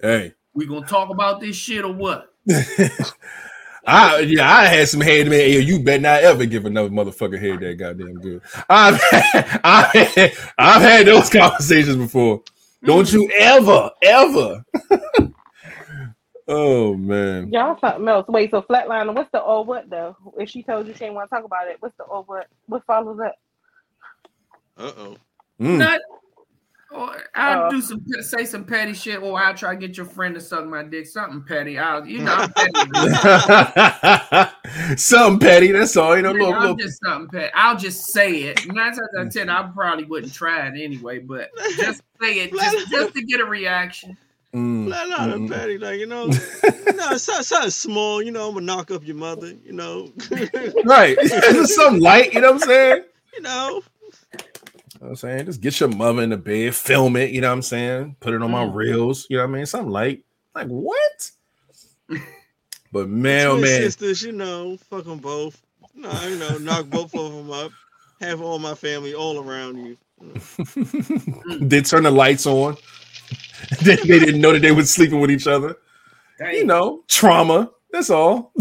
Hey, 0.03 0.35
we 0.55 0.67
gonna 0.67 0.87
talk 0.87 1.11
about 1.11 1.41
this 1.41 1.57
shit 1.57 1.85
or 1.85 1.93
what?" 1.93 2.35
I 3.87 4.21
yeah, 4.21 4.51
I 4.51 4.67
had 4.67 4.89
some 4.89 5.01
head 5.01 5.27
man. 5.27 5.41
Hey, 5.41 5.61
you 5.61 5.83
better 5.83 6.03
not 6.03 6.23
ever 6.23 6.45
give 6.47 6.67
another 6.67 6.91
motherfucker 6.91 7.41
head 7.41 7.61
that 7.61 7.79
goddamn 7.79 8.21
good. 8.21 8.43
I've 8.69 9.01
had, 9.03 9.61
I've 9.65 9.93
had, 9.93 10.33
I've 10.59 10.83
had 10.83 11.07
those 11.07 11.31
conversations 11.31 11.97
before. 11.97 12.43
Don't 12.85 13.13
you 13.13 13.31
ever, 13.39 13.91
ever. 14.03 14.65
Oh 16.53 16.97
man. 16.97 17.53
Y'all 17.53 17.79
something 17.79 18.09
else. 18.09 18.27
Wait, 18.27 18.51
so 18.51 18.61
flatliner, 18.63 19.15
what's 19.15 19.31
the 19.31 19.39
or 19.39 19.65
what 19.65 19.89
though? 19.89 20.17
If 20.37 20.51
she 20.51 20.65
told 20.65 20.89
you 20.89 20.93
she 20.95 20.99
didn't 21.01 21.15
want 21.15 21.31
to 21.31 21.37
talk 21.37 21.45
about 21.45 21.69
it, 21.69 21.77
what's 21.79 21.97
the 21.97 22.03
or 22.03 22.25
what? 22.25 22.49
What 22.67 22.85
follows 22.87 23.21
up? 23.21 23.37
Uh 24.77 24.93
oh. 24.99 25.17
Mm. 25.61 25.79
Not, 25.79 26.01
or 26.91 27.17
I'll 27.35 27.65
Uh. 27.65 27.71
do 27.71 27.81
some 27.81 28.05
say 28.21 28.45
some 28.45 28.65
petty 28.65 28.95
shit, 28.95 29.23
or 29.23 29.41
I'll 29.41 29.55
try 29.55 29.75
to 29.75 29.81
get 29.81 29.97
your 29.97 30.07
friend 30.07 30.35
to 30.35 30.41
suck 30.41 30.67
my 30.67 30.83
dick. 30.83 31.07
Something 31.07 31.43
petty. 31.43 31.79
I'll 31.79 32.07
you 32.07 32.21
know 32.21 32.35
I'm 32.35 32.53
petty. 32.53 34.51
Something 34.97 35.39
petty. 35.41 35.73
That's 35.73 35.97
all. 35.97 36.17
You 36.17 36.23
know, 36.23 36.33
Yeah, 36.33 36.39
little, 36.39 36.55
I'm 36.55 36.61
little, 36.61 36.77
just 36.77 37.01
something 37.05 37.29
petty. 37.29 37.53
I'll 37.55 37.77
just 37.77 38.13
say 38.13 38.43
it. 38.43 38.67
Nine 38.67 38.93
times 38.93 39.01
out 39.19 39.27
of 39.27 39.33
ten, 39.33 39.49
I 39.49 39.71
probably 39.75 40.05
wouldn't 40.05 40.33
try 40.35 40.67
it 40.67 40.81
anyway, 40.81 41.19
but 41.21 41.51
just 41.77 42.03
say 42.21 42.41
it 42.41 42.53
just, 42.53 42.91
just 42.91 43.15
to 43.15 43.23
get 43.23 43.41
a 43.41 43.45
reaction. 43.45 44.17
Mm, 44.55 44.89
Flatliner 44.89 45.35
mm, 45.35 45.49
mm. 45.49 45.51
petty, 45.51 45.79
like 45.79 46.01
you 46.01 46.07
know, 46.07 46.27
no, 46.97 47.17
something, 47.17 47.45
something 47.45 47.71
small. 47.71 48.21
You 48.21 48.33
know, 48.33 48.49
I'm 48.49 48.55
gonna 48.55 48.67
knock 48.67 48.91
up 48.91 49.07
your 49.07 49.15
mother. 49.17 49.55
You 49.65 49.73
know, 49.73 50.13
right. 50.85 51.17
Something 51.67 52.03
light. 52.03 52.35
You 52.35 52.41
know 52.41 52.53
what 52.53 52.63
I'm 52.63 52.69
saying? 52.69 53.05
you 53.35 53.43
know. 53.43 53.83
You 55.01 55.07
know 55.07 55.11
what 55.11 55.11
I'm 55.13 55.17
saying? 55.17 55.47
Just 55.47 55.63
get 55.63 55.81
your 55.81 55.89
mother 55.91 56.23
in 56.23 56.31
the 56.31 56.37
bed, 56.39 56.75
film 56.75 57.17
it, 57.17 57.31
you 57.31 57.41
know 57.41 57.49
what 57.49 57.55
I'm 57.55 57.63
saying? 57.63 58.17
Put 58.21 58.35
it 58.35 58.43
on 58.43 58.51
my 58.51 58.65
Mm. 58.65 58.75
reels, 58.75 59.27
you 59.31 59.39
know 59.39 59.45
what 59.45 59.51
I 59.51 59.55
mean? 59.55 59.67
Something 59.67 59.91
like, 59.93 60.25
like 60.55 60.69
what? 60.69 61.31
But 62.93 63.09
man, 63.09 63.47
oh 63.49 63.57
Twin 63.57 63.63
man, 63.63 63.83
sisters, 63.83 64.23
you 64.23 64.33
know, 64.33 64.77
fuck 64.77 65.05
them 65.05 65.19
both. 65.19 65.63
No, 65.95 66.27
you 66.27 66.37
know, 66.37 66.59
knock 66.59 66.87
both 66.87 67.15
of 67.15 67.33
them 67.33 67.51
up. 67.51 67.73
Have 68.21 68.43
all 68.43 68.59
my 68.59 68.75
family 68.75 69.15
all 69.15 69.39
around 69.41 69.79
you. 69.79 69.97
they 71.61 71.83
turn 71.83 72.05
the 72.05 72.11
lights 72.11 72.47
on. 72.47 72.77
they, 73.83 73.97
they 73.97 74.19
didn't 74.19 74.41
know 74.41 74.53
that 74.53 74.61
they 74.63 74.73
were 74.73 74.85
sleeping 74.85 75.21
with 75.21 75.31
each 75.31 75.47
other. 75.47 75.77
You 76.41 76.67
know, 76.67 77.05
trauma. 77.09 77.71
That's 77.93 78.11
all. 78.11 78.53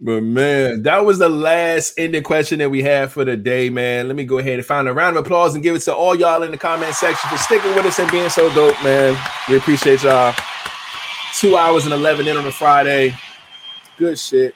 But 0.00 0.22
man, 0.22 0.82
that 0.84 1.04
was 1.04 1.18
the 1.18 1.28
last 1.28 1.92
ending 1.98 2.22
question 2.22 2.58
that 2.60 2.70
we 2.70 2.82
had 2.82 3.12
for 3.12 3.24
the 3.24 3.36
day, 3.36 3.68
man. 3.68 4.06
Let 4.06 4.16
me 4.16 4.24
go 4.24 4.38
ahead 4.38 4.54
and 4.54 4.64
find 4.64 4.88
a 4.88 4.94
round 4.94 5.16
of 5.18 5.26
applause 5.26 5.54
and 5.54 5.62
give 5.62 5.76
it 5.76 5.80
to 5.80 5.94
all 5.94 6.14
y'all 6.14 6.42
in 6.42 6.50
the 6.50 6.56
comment 6.56 6.94
section 6.94 7.28
for 7.28 7.36
sticking 7.36 7.74
with 7.74 7.84
us 7.84 7.98
and 7.98 8.10
being 8.10 8.30
so 8.30 8.52
dope, 8.54 8.82
man. 8.82 9.14
We 9.48 9.58
appreciate 9.58 10.02
y'all. 10.02 10.34
Two 11.34 11.56
hours 11.56 11.84
and 11.84 11.92
11 11.92 12.26
in 12.26 12.36
on 12.36 12.46
a 12.46 12.50
Friday. 12.50 13.14
Good 13.98 14.18
shit. 14.18 14.54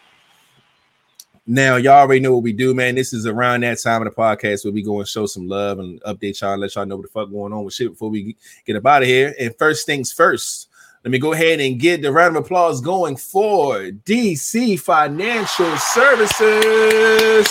Now, 1.47 1.77
y'all 1.77 1.93
already 1.93 2.21
know 2.21 2.33
what 2.33 2.43
we 2.43 2.55
do, 2.55 2.73
man. 2.73 2.95
This 2.95 3.13
is 3.13 3.27
around 3.27 3.65
that 3.65 3.79
time 3.83 4.01
of 4.01 4.09
the 4.09 4.19
podcast 4.19 4.65
where 4.65 4.73
we 4.73 4.83
go 4.83 4.99
and 4.99 5.07
show 5.07 5.27
some 5.27 5.47
love 5.47 5.79
and 5.79 6.01
update 6.05 6.41
y'all 6.41 6.53
and 6.53 6.63
let 6.63 6.75
y'all 6.75 6.87
know 6.87 6.97
what 6.97 7.03
the 7.03 7.09
fuck 7.09 7.31
going 7.31 7.53
on 7.53 7.65
with 7.65 7.75
shit 7.75 7.91
before 7.91 8.09
we 8.09 8.35
get 8.65 8.77
up 8.77 8.87
out 8.87 9.03
of 9.03 9.09
here. 9.09 9.35
And 9.39 9.55
first 9.59 9.85
things 9.85 10.11
first, 10.11 10.71
let 11.05 11.11
me 11.11 11.19
go 11.19 11.35
ahead 11.35 11.61
and 11.61 11.79
get 11.79 12.01
the 12.01 12.11
round 12.11 12.35
of 12.35 12.45
applause 12.45 12.81
going 12.81 13.17
for 13.17 13.91
DC 14.07 14.81
Financial 14.81 15.77
Services. 15.77 17.47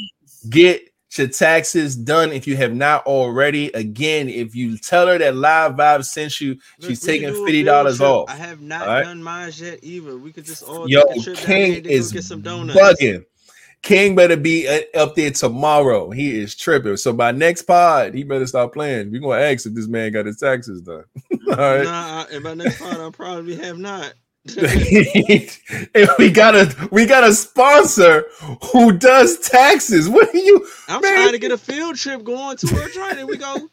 Get 0.51 0.92
your 1.19 1.29
taxes 1.29 1.97
done 1.97 2.33
if 2.33 2.47
you 2.47 2.57
have 2.57 2.75
not 2.75 3.07
already. 3.07 3.67
Again, 3.73 4.29
if 4.29 4.55
you 4.55 4.79
tell 4.79 5.07
her 5.07 5.19
that 5.19 5.37
Live 5.37 5.73
Vibe 5.73 6.05
sent 6.05 6.41
you, 6.41 6.57
Look, 6.79 6.91
she's 6.91 7.01
taking 7.01 7.33
fifty 7.35 7.63
dollars 7.63 8.01
off. 8.01 8.31
I 8.31 8.35
have 8.37 8.61
not 8.61 8.87
right. 8.87 9.05
done 9.05 9.23
mine 9.23 9.53
yet 9.57 9.81
either. 9.83 10.17
We 10.17 10.33
could 10.33 10.45
just 10.45 10.63
all 10.63 10.89
Yo, 10.89 11.03
take 11.05 11.17
a 11.17 11.21
trip 11.23 11.37
King 11.39 11.85
is 11.85 12.13
get 12.13 12.25
some 12.25 12.41
donuts. 12.41 12.79
bugging. 12.79 13.25
King 13.83 14.15
better 14.15 14.37
be 14.37 14.69
uh, 14.69 14.81
up 14.95 15.17
there 15.17 15.33
tomorrow. 15.33 16.11
He 16.11 16.39
is 16.39 16.55
tripping. 16.55 16.97
So 16.97 17.13
by 17.13 17.33
next 17.33 17.63
pod, 17.63 18.15
he 18.15 18.23
better 18.23 18.47
stop 18.47 18.73
playing. 18.73 19.11
We're 19.11 19.21
gonna 19.21 19.43
ask 19.43 19.67
if 19.67 19.75
this 19.75 19.89
man 19.89 20.13
got 20.13 20.27
his 20.27 20.39
taxes 20.39 20.83
done. 20.83 21.05
All 21.49 21.57
right. 21.57 21.83
Nah, 21.85 22.27
and 22.33 22.45
by 22.45 22.55
next 22.55 22.81
pod, 22.81 23.01
I 23.01 23.11
probably 23.11 23.57
have 23.57 23.79
not. 23.79 24.15
and 24.57 26.09
we 26.19 26.29
got 26.29 26.57
a 26.57 26.89
we 26.91 27.07
got 27.07 27.23
a 27.23 27.33
sponsor 27.33 28.25
who 28.73 28.91
does 28.91 29.39
taxes. 29.39 30.09
What 30.09 30.35
are 30.35 30.39
you 30.39 30.67
I'm 30.89 31.01
Man. 31.01 31.15
trying 31.15 31.33
to 31.33 31.39
get 31.39 31.53
a 31.53 31.59
field 31.59 31.95
trip 31.95 32.25
going 32.25 32.57
to 32.57 32.67
joint, 32.67 33.19
and 33.19 33.29
we 33.29 33.37
go. 33.37 33.69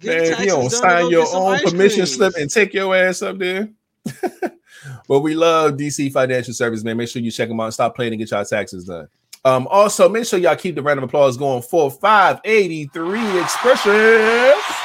get 0.00 0.32
man? 0.32 0.40
You 0.40 0.46
don't 0.46 0.70
sign 0.70 1.10
your 1.10 1.26
own 1.32 1.60
permission 1.60 2.06
slip 2.06 2.34
and 2.36 2.50
take 2.50 2.74
your 2.74 2.94
ass 2.94 3.22
up 3.22 3.38
there. 3.38 3.68
but 5.08 5.20
we 5.20 5.36
love 5.36 5.74
DC 5.74 6.10
Financial 6.10 6.52
Service, 6.52 6.82
man. 6.82 6.96
Make 6.96 7.08
sure 7.08 7.22
you 7.22 7.30
check 7.30 7.48
them 7.48 7.60
out 7.60 7.66
and 7.66 7.74
stop 7.74 7.94
playing 7.94 8.14
and 8.14 8.18
get 8.18 8.32
y'all 8.32 8.44
taxes 8.44 8.86
done. 8.86 9.06
Um, 9.44 9.68
also, 9.70 10.08
make 10.08 10.26
sure 10.26 10.40
y'all 10.40 10.56
keep 10.56 10.74
the 10.74 10.82
round 10.82 10.98
of 10.98 11.04
applause 11.04 11.36
going 11.36 11.62
for 11.62 11.88
583 11.88 13.40
Expressions. 13.40 14.83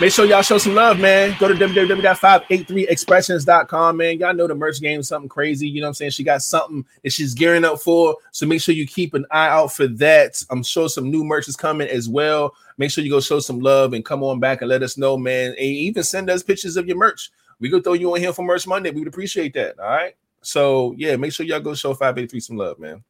Make 0.00 0.12
sure 0.12 0.26
y'all 0.26 0.42
show 0.42 0.58
some 0.58 0.74
love, 0.74 0.98
man. 0.98 1.36
Go 1.38 1.46
to 1.46 1.54
www.583expressions.com, 1.54 3.96
man. 3.96 4.18
Y'all 4.18 4.34
know 4.34 4.48
the 4.48 4.54
merch 4.56 4.80
game 4.80 4.98
is 4.98 5.06
something 5.06 5.28
crazy. 5.28 5.68
You 5.68 5.80
know 5.80 5.86
what 5.86 5.90
I'm 5.90 5.94
saying? 5.94 6.10
She 6.10 6.24
got 6.24 6.42
something 6.42 6.84
that 7.04 7.12
she's 7.12 7.32
gearing 7.32 7.64
up 7.64 7.78
for. 7.78 8.16
So 8.32 8.44
make 8.44 8.60
sure 8.60 8.74
you 8.74 8.88
keep 8.88 9.14
an 9.14 9.24
eye 9.30 9.46
out 9.46 9.72
for 9.72 9.86
that. 9.86 10.42
I'm 10.50 10.64
sure 10.64 10.88
some 10.88 11.12
new 11.12 11.22
merch 11.22 11.46
is 11.46 11.54
coming 11.54 11.86
as 11.86 12.08
well. 12.08 12.56
Make 12.76 12.90
sure 12.90 13.04
you 13.04 13.10
go 13.10 13.20
show 13.20 13.38
some 13.38 13.60
love 13.60 13.92
and 13.92 14.04
come 14.04 14.24
on 14.24 14.40
back 14.40 14.62
and 14.62 14.68
let 14.68 14.82
us 14.82 14.98
know, 14.98 15.16
man. 15.16 15.50
And 15.50 15.60
even 15.60 16.02
send 16.02 16.28
us 16.28 16.42
pictures 16.42 16.76
of 16.76 16.88
your 16.88 16.96
merch. 16.96 17.30
We 17.60 17.70
could 17.70 17.84
throw 17.84 17.92
you 17.92 18.12
on 18.12 18.18
here 18.18 18.32
for 18.32 18.44
Merch 18.44 18.66
Monday. 18.66 18.90
We 18.90 19.02
would 19.02 19.08
appreciate 19.08 19.54
that. 19.54 19.78
All 19.78 19.86
right. 19.86 20.16
So 20.42 20.92
yeah, 20.98 21.14
make 21.14 21.32
sure 21.32 21.46
y'all 21.46 21.60
go 21.60 21.72
show 21.72 21.94
583 21.94 22.40
some 22.40 22.56
love, 22.56 22.80
man. 22.80 23.04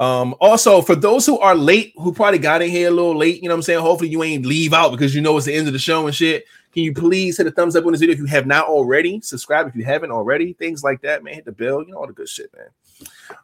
Um, 0.00 0.34
also 0.40 0.82
for 0.82 0.96
those 0.96 1.24
who 1.24 1.38
are 1.38 1.54
late, 1.54 1.92
who 1.96 2.12
probably 2.12 2.38
got 2.38 2.62
in 2.62 2.70
here 2.70 2.88
a 2.88 2.90
little 2.90 3.16
late, 3.16 3.42
you 3.42 3.48
know 3.48 3.54
what 3.54 3.58
I'm 3.58 3.62
saying? 3.62 3.80
Hopefully 3.80 4.10
you 4.10 4.24
ain't 4.24 4.44
leave 4.44 4.74
out 4.74 4.90
because 4.90 5.14
you 5.14 5.20
know 5.20 5.36
it's 5.36 5.46
the 5.46 5.54
end 5.54 5.68
of 5.68 5.72
the 5.72 5.78
show 5.78 6.06
and 6.06 6.14
shit. 6.14 6.46
Can 6.72 6.82
you 6.82 6.92
please 6.92 7.36
hit 7.36 7.46
a 7.46 7.52
thumbs 7.52 7.76
up 7.76 7.86
on 7.86 7.92
this 7.92 8.00
video 8.00 8.14
if 8.14 8.18
you 8.18 8.26
have 8.26 8.46
not 8.46 8.66
already? 8.66 9.20
Subscribe 9.20 9.68
if 9.68 9.76
you 9.76 9.84
haven't 9.84 10.10
already, 10.10 10.52
things 10.54 10.82
like 10.82 11.00
that, 11.02 11.22
man. 11.22 11.34
Hit 11.34 11.44
the 11.44 11.52
bell, 11.52 11.82
you 11.82 11.92
know, 11.92 11.98
all 11.98 12.06
the 12.08 12.12
good 12.12 12.28
shit, 12.28 12.52
man. 12.56 12.68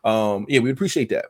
Um, 0.02 0.46
yeah, 0.48 0.58
we 0.58 0.70
appreciate 0.70 1.10
that. 1.10 1.26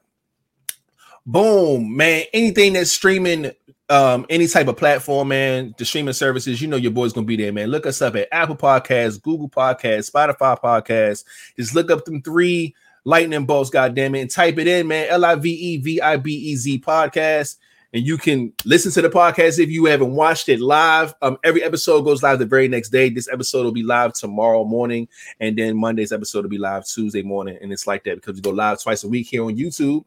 Boom, 1.26 1.94
man. 1.94 2.24
Anything 2.32 2.72
that's 2.72 2.90
streaming, 2.90 3.52
um, 3.90 4.24
any 4.30 4.47
type 4.47 4.68
of 4.68 4.78
platform, 4.78 5.28
man, 5.28 5.74
the 5.76 5.84
streaming 5.84 6.14
services, 6.14 6.62
you 6.62 6.68
know 6.68 6.78
your 6.78 6.92
boy's 6.92 7.12
gonna 7.12 7.26
be 7.26 7.36
there, 7.36 7.52
man. 7.52 7.68
Look 7.68 7.84
us 7.84 8.01
up 8.01 8.16
at 8.16 8.28
Apple 8.32 8.56
Podcasts, 8.56 9.20
Google 9.20 9.51
Podcasts, 9.51 10.10
Spotify 10.10 10.59
Podcasts. 10.59 11.24
Just 11.59 11.74
look 11.74 11.90
up 11.90 12.06
them 12.06 12.22
three 12.22 12.74
lightning 13.05 13.47
bolts, 13.47 13.70
goddamn 13.70 14.14
it, 14.14 14.20
and 14.20 14.31
type 14.31 14.59
it 14.59 14.66
in, 14.66 14.89
man. 14.89 15.09
L 15.09 15.24
I 15.24 15.35
V 15.35 15.51
E 15.51 15.77
V 15.78 16.01
I 16.01 16.16
B 16.16 16.32
E 16.32 16.56
Z 16.56 16.81
podcast. 16.81 17.56
And 17.93 18.06
you 18.06 18.18
can 18.18 18.52
listen 18.64 18.93
to 18.93 19.02
the 19.02 19.10
podcast 19.10 19.59
if 19.59 19.68
you 19.68 19.86
haven't 19.86 20.12
watched 20.12 20.48
it 20.48 20.60
live. 20.60 21.12
Um, 21.22 21.39
every 21.43 21.62
episode 21.64 22.02
goes 22.02 22.22
live 22.22 22.39
the 22.39 22.47
very 22.47 22.68
next 22.68 22.90
day. 22.90 23.10
This 23.10 23.28
episode 23.28 23.64
will 23.64 23.72
be 23.72 23.82
live 23.82 24.12
tomorrow 24.12 24.64
morning, 24.64 25.09
and 25.40 25.59
then 25.59 25.77
Monday's 25.77 26.12
episode 26.12 26.44
will 26.44 26.51
be 26.51 26.59
live 26.59 26.86
Tuesday 26.86 27.22
morning. 27.22 27.59
And 27.60 27.72
it's 27.72 27.89
like 27.89 28.05
that 28.05 28.16
because 28.16 28.36
we 28.36 28.43
go 28.43 28.51
live 28.51 28.81
twice 28.81 29.02
a 29.02 29.09
week 29.09 29.27
here 29.27 29.44
on 29.44 29.56
YouTube 29.56 30.05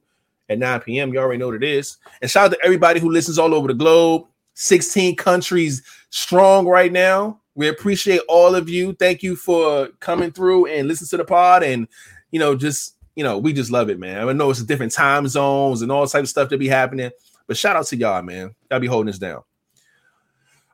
at 0.50 0.60
9 0.60 0.80
p.m. 0.82 1.14
You 1.14 1.20
already 1.20 1.40
know 1.40 1.48
what 1.48 1.56
it 1.56 1.64
is. 1.64 1.98
And 2.22 2.32
shout 2.32 2.46
out 2.46 2.52
to 2.54 2.64
everybody 2.64 3.00
who 3.00 3.10
listens 3.10 3.38
all 3.38 3.54
over 3.54 3.68
the 3.68 3.74
globe. 3.74 4.28
16 4.56 5.16
countries 5.16 5.82
strong 6.10 6.68
right 6.68 6.92
now. 6.92 7.42
We 7.56 7.68
appreciate 7.68 8.22
all 8.28 8.56
of 8.56 8.70
you. 8.70 8.94
Thank 8.94 9.24
you 9.24 9.36
for 9.36 9.88
coming 10.00 10.32
through 10.32 10.68
and 10.68 10.88
listen 10.88 11.08
to 11.10 11.18
the 11.18 11.26
pod. 11.26 11.64
And 11.64 11.88
you 12.34 12.40
know, 12.40 12.56
just 12.56 12.96
you 13.16 13.24
know, 13.24 13.38
we 13.38 13.54
just 13.54 13.72
love 13.72 13.92
it, 13.92 14.00
man. 14.00 14.28
I 14.28 14.34
know 14.34 14.50
it's 14.50 14.64
different 14.64 14.92
time 14.92 15.28
zones 15.28 15.84
and 15.84 15.92
all 15.92 16.08
types 16.08 16.24
of 16.24 16.30
stuff 16.30 16.50
that 16.50 16.58
be 16.58 16.68
happening, 16.68 17.12
but 17.46 17.56
shout 17.56 17.76
out 17.76 17.86
to 17.88 17.96
y'all, 17.96 18.24
man. 18.24 18.56
Y'all 18.72 18.80
be 18.80 18.88
holding 18.88 19.10
us 19.12 19.20
down. 19.20 19.44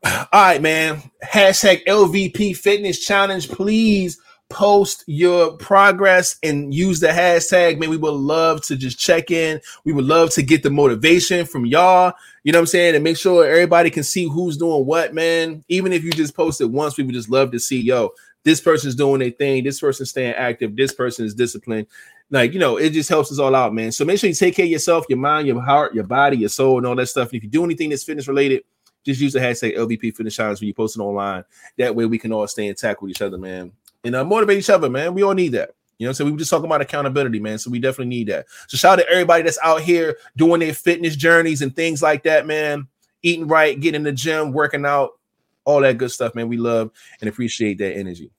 All 0.05 0.27
right, 0.31 0.61
man. 0.61 1.03
Hashtag 1.21 1.85
LVP 1.85 2.55
Fitness 2.55 3.05
Challenge. 3.05 3.49
Please 3.49 4.17
post 4.49 5.03
your 5.05 5.57
progress 5.57 6.37
and 6.41 6.73
use 6.73 7.01
the 7.01 7.07
hashtag. 7.07 7.77
Man, 7.77 7.89
we 7.89 7.97
would 7.97 8.13
love 8.13 8.63
to 8.63 8.77
just 8.77 8.97
check 8.97 9.29
in. 9.29 9.59
We 9.83 9.91
would 9.91 10.05
love 10.05 10.29
to 10.31 10.41
get 10.41 10.63
the 10.63 10.69
motivation 10.69 11.45
from 11.45 11.65
y'all. 11.65 12.13
You 12.43 12.53
know 12.53 12.59
what 12.59 12.63
I'm 12.63 12.67
saying? 12.67 12.95
And 12.95 13.03
make 13.03 13.17
sure 13.17 13.45
everybody 13.45 13.89
can 13.89 14.03
see 14.03 14.23
who's 14.27 14.55
doing 14.55 14.85
what, 14.85 15.13
man. 15.13 15.65
Even 15.67 15.91
if 15.91 16.05
you 16.05 16.11
just 16.11 16.35
post 16.35 16.61
it 16.61 16.71
once, 16.71 16.97
we 16.97 17.03
would 17.03 17.13
just 17.13 17.29
love 17.29 17.51
to 17.51 17.59
see, 17.59 17.81
yo, 17.81 18.11
this 18.43 18.61
person's 18.61 18.95
doing 18.95 19.19
their 19.19 19.31
thing. 19.31 19.63
This 19.63 19.79
person's 19.79 20.09
staying 20.09 20.33
active. 20.33 20.75
This 20.75 20.93
person 20.93 21.25
is 21.25 21.33
disciplined. 21.33 21.87
Like, 22.31 22.53
you 22.53 22.59
know, 22.59 22.77
it 22.77 22.91
just 22.91 23.09
helps 23.09 23.31
us 23.31 23.39
all 23.39 23.55
out, 23.55 23.73
man. 23.73 23.91
So 23.91 24.05
make 24.05 24.19
sure 24.19 24.27
you 24.27 24.35
take 24.35 24.55
care 24.55 24.65
of 24.65 24.71
yourself, 24.71 25.05
your 25.09 25.17
mind, 25.17 25.47
your 25.47 25.61
heart, 25.61 25.95
your 25.95 26.03
body, 26.03 26.37
your 26.37 26.49
soul, 26.49 26.77
and 26.77 26.85
all 26.85 26.95
that 26.95 27.07
stuff. 27.07 27.29
And 27.29 27.37
if 27.37 27.43
you 27.43 27.49
do 27.49 27.63
anything 27.63 27.89
that's 27.89 28.03
fitness 28.03 28.27
related, 28.27 28.63
just 29.05 29.19
use 29.19 29.33
the 29.33 29.39
hashtag 29.39 29.77
LVP 29.77 30.15
Fitness 30.15 30.35
Challenge 30.35 30.59
when 30.59 30.67
you 30.67 30.73
post 30.73 30.97
it 30.97 31.01
online. 31.01 31.43
That 31.77 31.95
way 31.95 32.05
we 32.05 32.19
can 32.19 32.31
all 32.31 32.47
stay 32.47 32.67
intact 32.67 33.01
with 33.01 33.11
each 33.11 33.21
other, 33.21 33.37
man. 33.37 33.71
And 34.03 34.15
uh, 34.15 34.23
motivate 34.23 34.59
each 34.59 34.69
other, 34.69 34.89
man. 34.89 35.13
We 35.13 35.23
all 35.23 35.33
need 35.33 35.53
that. 35.53 35.71
You 35.97 36.05
know 36.05 36.09
what 36.09 36.11
I'm 36.11 36.15
saying? 36.15 36.25
We 36.27 36.31
were 36.33 36.39
just 36.39 36.51
talking 36.51 36.65
about 36.65 36.81
accountability, 36.81 37.39
man. 37.39 37.59
So 37.59 37.69
we 37.69 37.79
definitely 37.79 38.15
need 38.15 38.27
that. 38.27 38.45
So 38.67 38.77
shout 38.77 38.99
out 38.99 39.03
to 39.03 39.09
everybody 39.09 39.43
that's 39.43 39.59
out 39.61 39.81
here 39.81 40.17
doing 40.37 40.61
their 40.61 40.73
fitness 40.73 41.15
journeys 41.15 41.61
and 41.61 41.75
things 41.75 42.01
like 42.01 42.23
that, 42.23 42.47
man. 42.47 42.87
Eating 43.21 43.47
right, 43.47 43.77
getting 43.77 43.99
in 43.99 44.03
the 44.03 44.13
gym, 44.13 44.53
working 44.53 44.85
out, 44.85 45.18
all 45.65 45.81
that 45.81 45.97
good 45.97 46.11
stuff, 46.11 46.35
man. 46.35 46.47
We 46.47 46.57
love 46.57 46.91
and 47.21 47.29
appreciate 47.29 47.77
that 47.79 47.95
energy. 47.95 48.31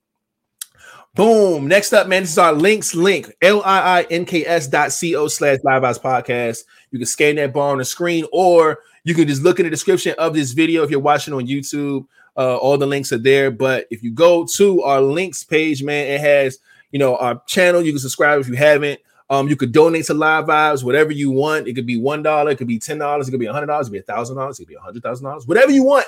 Boom. 1.15 1.67
Next 1.67 1.93
up, 1.93 2.07
man, 2.07 2.23
this 2.23 2.31
is 2.33 2.39
our 2.39 2.53
links 2.53 2.95
link, 2.95 3.33
L-I-I-N-K-S 3.43 4.69
dot 4.69 4.93
C-O 4.93 5.27
slash 5.27 5.59
live 5.65 5.83
Vibes 5.83 6.01
podcast. 6.01 6.65
You 6.93 7.01
can 7.01 7.07
scan 7.07 7.35
that 7.37 7.53
bar 7.53 7.73
on 7.73 7.79
the 7.79 7.85
screen, 7.85 8.25
or 8.33 8.79
you 9.03 9.15
can 9.15 9.27
just 9.27 9.43
look 9.43 9.59
in 9.59 9.65
the 9.65 9.71
description 9.71 10.15
of 10.19 10.35
this 10.35 10.53
video 10.53 10.85
if 10.85 10.91
you're 10.91 11.01
watching 11.01 11.35
on 11.35 11.49
YouTube. 11.49 12.07
Uh, 12.37 12.57
all 12.57 12.79
the 12.79 12.87
links 12.87 13.13
are 13.13 13.19
there. 13.19 13.51
But 13.51 13.89
if 13.91 14.05
you 14.05 14.13
go 14.13 14.47
to 14.55 14.83
our 14.83 15.01
links 15.01 15.43
page, 15.43 15.83
man, 15.83 16.07
it 16.07 16.21
has 16.21 16.59
you 16.93 16.99
know 17.01 17.17
our 17.17 17.43
channel. 17.47 17.83
You 17.83 17.91
can 17.91 17.99
subscribe 17.99 18.41
if 18.41 18.49
you 18.49 18.55
haven't. 18.55 19.01
Um, 19.31 19.49
you 19.49 19.57
could 19.57 19.73
donate 19.73 20.07
to 20.07 20.15
Live 20.15 20.47
Vibes, 20.47 20.83
whatever 20.85 21.13
you 21.13 21.31
want. 21.31 21.69
It 21.69 21.75
could 21.75 21.87
be 21.87 21.97
one 21.97 22.23
dollar, 22.23 22.53
it 22.53 22.59
could 22.59 22.67
be 22.67 22.79
ten 22.79 22.99
dollars, 22.99 23.29
it 23.29 23.31
could 23.33 23.41
be 23.41 23.47
a 23.47 23.53
hundred 23.53 23.67
dollars, 23.67 23.87
it 23.87 23.91
could 23.91 23.95
be 23.95 23.99
a 23.99 24.03
thousand 24.03 24.37
dollars, 24.37 24.59
it 24.59 24.63
could 24.63 24.69
be 24.69 24.75
a 24.75 24.81
hundred 24.81 25.03
thousand 25.03 25.25
dollars, 25.25 25.47
whatever 25.47 25.73
you 25.73 25.85
want. 25.85 26.07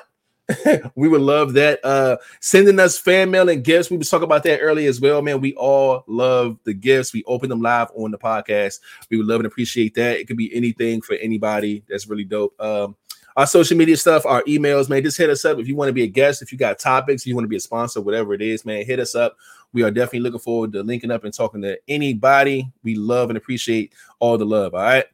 we 0.95 1.09
would 1.09 1.21
love 1.21 1.53
that. 1.55 1.85
Uh, 1.85 2.17
sending 2.41 2.79
us 2.81 2.99
fan 2.99 3.31
mail 3.31 3.49
and 3.49 3.65
gifts. 3.65 3.91
We 3.91 3.97
was 3.97 4.11
talking 4.11 4.25
about 4.25 4.43
that 4.45 4.61
earlier 4.61 4.89
as 4.89 5.01
well, 5.01 5.23
man. 5.23 5.41
We 5.41 5.55
all 5.55 6.05
love 6.07 6.59
the 6.65 6.75
gifts. 6.75 7.13
We 7.13 7.25
open 7.25 7.49
them 7.49 7.61
live 7.61 7.89
on 7.95 8.11
the 8.11 8.19
podcast. 8.19 8.81
We 9.11 9.17
would 9.17 9.27
love 9.27 9.41
and 9.41 9.47
appreciate 9.47 9.95
that. 9.95 10.19
It 10.19 10.27
could 10.27 10.37
be 10.37 10.55
anything 10.55 11.03
for 11.03 11.15
anybody. 11.15 11.85
That's 11.89 12.07
really 12.07 12.25
dope. 12.25 12.61
Um, 12.61 12.97
our 13.37 13.47
social 13.47 13.77
media 13.77 13.97
stuff, 13.97 14.27
our 14.27 14.43
emails, 14.43 14.89
man. 14.89 15.03
Just 15.03 15.17
hit 15.17 15.31
us 15.31 15.45
up 15.45 15.59
if 15.59 15.67
you 15.67 15.75
want 15.75 15.89
to 15.89 15.95
be 15.95 16.03
a 16.03 16.09
guest, 16.09 16.43
if 16.43 16.53
you 16.53 16.59
got 16.59 16.79
topics, 16.79 17.27
you 17.27 17.35
want 17.35 17.45
to 17.45 17.49
be 17.49 17.57
a 17.57 17.61
sponsor, 17.61 18.01
whatever 18.01 18.35
it 18.35 18.43
is, 18.43 18.65
man. 18.65 18.85
Hit 18.85 19.01
us 19.01 19.15
up. 19.15 19.37
We 19.73 19.83
are 19.83 19.91
definitely 19.91 20.21
looking 20.21 20.41
forward 20.41 20.73
to 20.73 20.83
linking 20.83 21.11
up 21.11 21.25
and 21.25 21.33
talking 21.33 21.63
to 21.63 21.79
anybody. 21.89 22.71
We 22.83 22.95
love 22.95 23.31
and 23.31 23.39
appreciate 23.39 23.95
all 24.19 24.37
the 24.37 24.45
love. 24.45 24.75
All 24.75 24.83
right. 24.83 25.07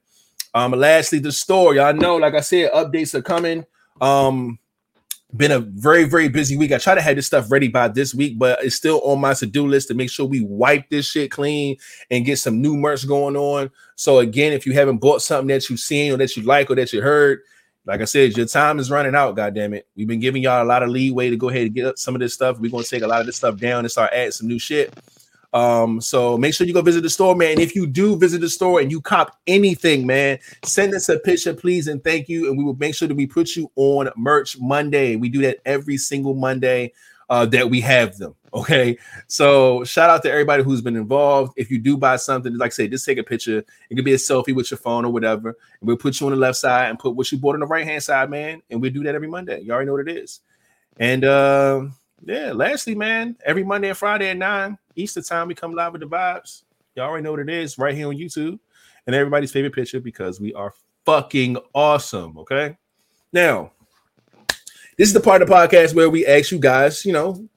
Um, 0.54 0.72
lastly, 0.72 1.20
the 1.20 1.30
store. 1.30 1.74
Y'all 1.74 1.94
know, 1.94 2.16
like 2.16 2.34
I 2.34 2.40
said, 2.40 2.72
updates 2.72 3.14
are 3.14 3.22
coming. 3.22 3.64
Um, 4.00 4.58
been 5.36 5.52
a 5.52 5.60
very 5.60 6.04
very 6.04 6.28
busy 6.28 6.56
week. 6.56 6.72
I 6.72 6.78
try 6.78 6.94
to 6.94 7.02
have 7.02 7.16
this 7.16 7.26
stuff 7.26 7.50
ready 7.50 7.68
by 7.68 7.88
this 7.88 8.14
week, 8.14 8.38
but 8.38 8.64
it's 8.64 8.76
still 8.76 9.00
on 9.04 9.20
my 9.20 9.34
to-do 9.34 9.66
list 9.66 9.88
to 9.88 9.94
make 9.94 10.10
sure 10.10 10.26
we 10.26 10.40
wipe 10.40 10.88
this 10.88 11.06
shit 11.06 11.30
clean 11.30 11.76
and 12.10 12.24
get 12.24 12.38
some 12.38 12.62
new 12.62 12.76
merch 12.76 13.06
going 13.06 13.36
on. 13.36 13.70
So 13.96 14.20
again, 14.20 14.52
if 14.52 14.64
you 14.66 14.72
haven't 14.72 14.98
bought 14.98 15.20
something 15.20 15.48
that 15.48 15.68
you've 15.68 15.80
seen 15.80 16.12
or 16.12 16.16
that 16.16 16.36
you 16.36 16.44
like 16.44 16.70
or 16.70 16.76
that 16.76 16.92
you 16.92 17.02
heard, 17.02 17.40
like 17.84 18.00
I 18.00 18.04
said, 18.04 18.36
your 18.36 18.46
time 18.46 18.78
is 18.78 18.90
running 18.90 19.14
out. 19.14 19.36
God 19.36 19.54
damn 19.54 19.74
it, 19.74 19.86
we've 19.96 20.08
been 20.08 20.20
giving 20.20 20.42
y'all 20.42 20.62
a 20.62 20.64
lot 20.64 20.82
of 20.82 20.88
leeway 20.88 21.28
to 21.30 21.36
go 21.36 21.50
ahead 21.50 21.62
and 21.62 21.74
get 21.74 21.86
up 21.86 21.98
some 21.98 22.14
of 22.14 22.20
this 22.20 22.32
stuff. 22.32 22.58
We're 22.58 22.70
gonna 22.70 22.84
take 22.84 23.02
a 23.02 23.06
lot 23.06 23.20
of 23.20 23.26
this 23.26 23.36
stuff 23.36 23.58
down 23.58 23.80
and 23.80 23.90
start 23.90 24.12
adding 24.14 24.32
some 24.32 24.48
new 24.48 24.58
shit. 24.58 24.94
Um, 25.52 26.00
so 26.00 26.36
make 26.36 26.54
sure 26.54 26.66
you 26.66 26.74
go 26.74 26.82
visit 26.82 27.02
the 27.02 27.10
store, 27.10 27.34
man. 27.34 27.52
And 27.52 27.60
if 27.60 27.74
you 27.74 27.86
do 27.86 28.16
visit 28.16 28.40
the 28.40 28.50
store 28.50 28.80
and 28.80 28.90
you 28.90 29.00
cop 29.00 29.38
anything, 29.46 30.06
man, 30.06 30.38
send 30.64 30.94
us 30.94 31.08
a 31.08 31.18
picture, 31.18 31.54
please, 31.54 31.88
and 31.88 32.02
thank 32.04 32.28
you. 32.28 32.48
And 32.48 32.58
we 32.58 32.64
will 32.64 32.76
make 32.76 32.94
sure 32.94 33.08
that 33.08 33.14
we 33.14 33.26
put 33.26 33.56
you 33.56 33.70
on 33.76 34.10
merch 34.16 34.58
Monday. 34.60 35.16
We 35.16 35.28
do 35.28 35.40
that 35.42 35.58
every 35.64 35.96
single 35.96 36.34
Monday 36.34 36.92
uh, 37.30 37.46
that 37.46 37.70
we 37.70 37.80
have 37.80 38.16
them. 38.18 38.34
Okay. 38.54 38.96
So 39.26 39.84
shout 39.84 40.10
out 40.10 40.22
to 40.22 40.30
everybody 40.30 40.62
who's 40.62 40.80
been 40.80 40.96
involved. 40.96 41.52
If 41.56 41.70
you 41.70 41.78
do 41.78 41.96
buy 41.96 42.16
something, 42.16 42.56
like 42.56 42.68
I 42.68 42.74
say, 42.74 42.88
just 42.88 43.04
take 43.04 43.18
a 43.18 43.22
picture. 43.22 43.62
It 43.90 43.94
could 43.94 44.04
be 44.04 44.14
a 44.14 44.18
selfie 44.18 44.54
with 44.54 44.70
your 44.70 44.78
phone 44.78 45.04
or 45.04 45.12
whatever. 45.12 45.48
And 45.48 45.86
we'll 45.86 45.98
put 45.98 46.20
you 46.20 46.26
on 46.26 46.32
the 46.32 46.38
left 46.38 46.56
side 46.58 46.88
and 46.88 46.98
put 46.98 47.14
what 47.14 47.30
you 47.30 47.38
bought 47.38 47.54
on 47.54 47.60
the 47.60 47.66
right 47.66 47.84
hand 47.84 48.02
side, 48.02 48.30
man. 48.30 48.62
And 48.70 48.80
we 48.80 48.90
do 48.90 49.02
that 49.04 49.14
every 49.14 49.28
Monday. 49.28 49.60
You 49.60 49.72
already 49.72 49.86
know 49.86 49.92
what 49.92 50.08
it 50.08 50.16
is. 50.16 50.40
And 50.98 51.24
uh, 51.24 51.86
yeah, 52.24 52.52
lastly, 52.52 52.94
man, 52.94 53.36
every 53.44 53.64
Monday 53.64 53.88
and 53.88 53.98
Friday 53.98 54.30
at 54.30 54.36
nine 54.36 54.78
Easter 54.98 55.22
time, 55.22 55.46
we 55.46 55.54
come 55.54 55.72
live 55.72 55.92
with 55.92 56.00
the 56.00 56.08
vibes. 56.08 56.64
Y'all 56.96 57.06
already 57.06 57.22
know 57.22 57.30
what 57.30 57.40
it 57.40 57.48
is 57.48 57.78
right 57.78 57.94
here 57.94 58.08
on 58.08 58.16
YouTube 58.16 58.58
and 59.06 59.14
everybody's 59.14 59.52
favorite 59.52 59.74
picture 59.74 60.00
because 60.00 60.40
we 60.40 60.52
are 60.54 60.74
fucking 61.06 61.56
awesome. 61.72 62.36
Okay. 62.38 62.76
Now, 63.32 63.70
this 64.96 65.06
is 65.06 65.12
the 65.12 65.20
part 65.20 65.40
of 65.40 65.48
the 65.48 65.54
podcast 65.54 65.94
where 65.94 66.10
we 66.10 66.26
ask 66.26 66.50
you 66.50 66.58
guys, 66.58 67.06
you 67.06 67.12
know, 67.12 67.48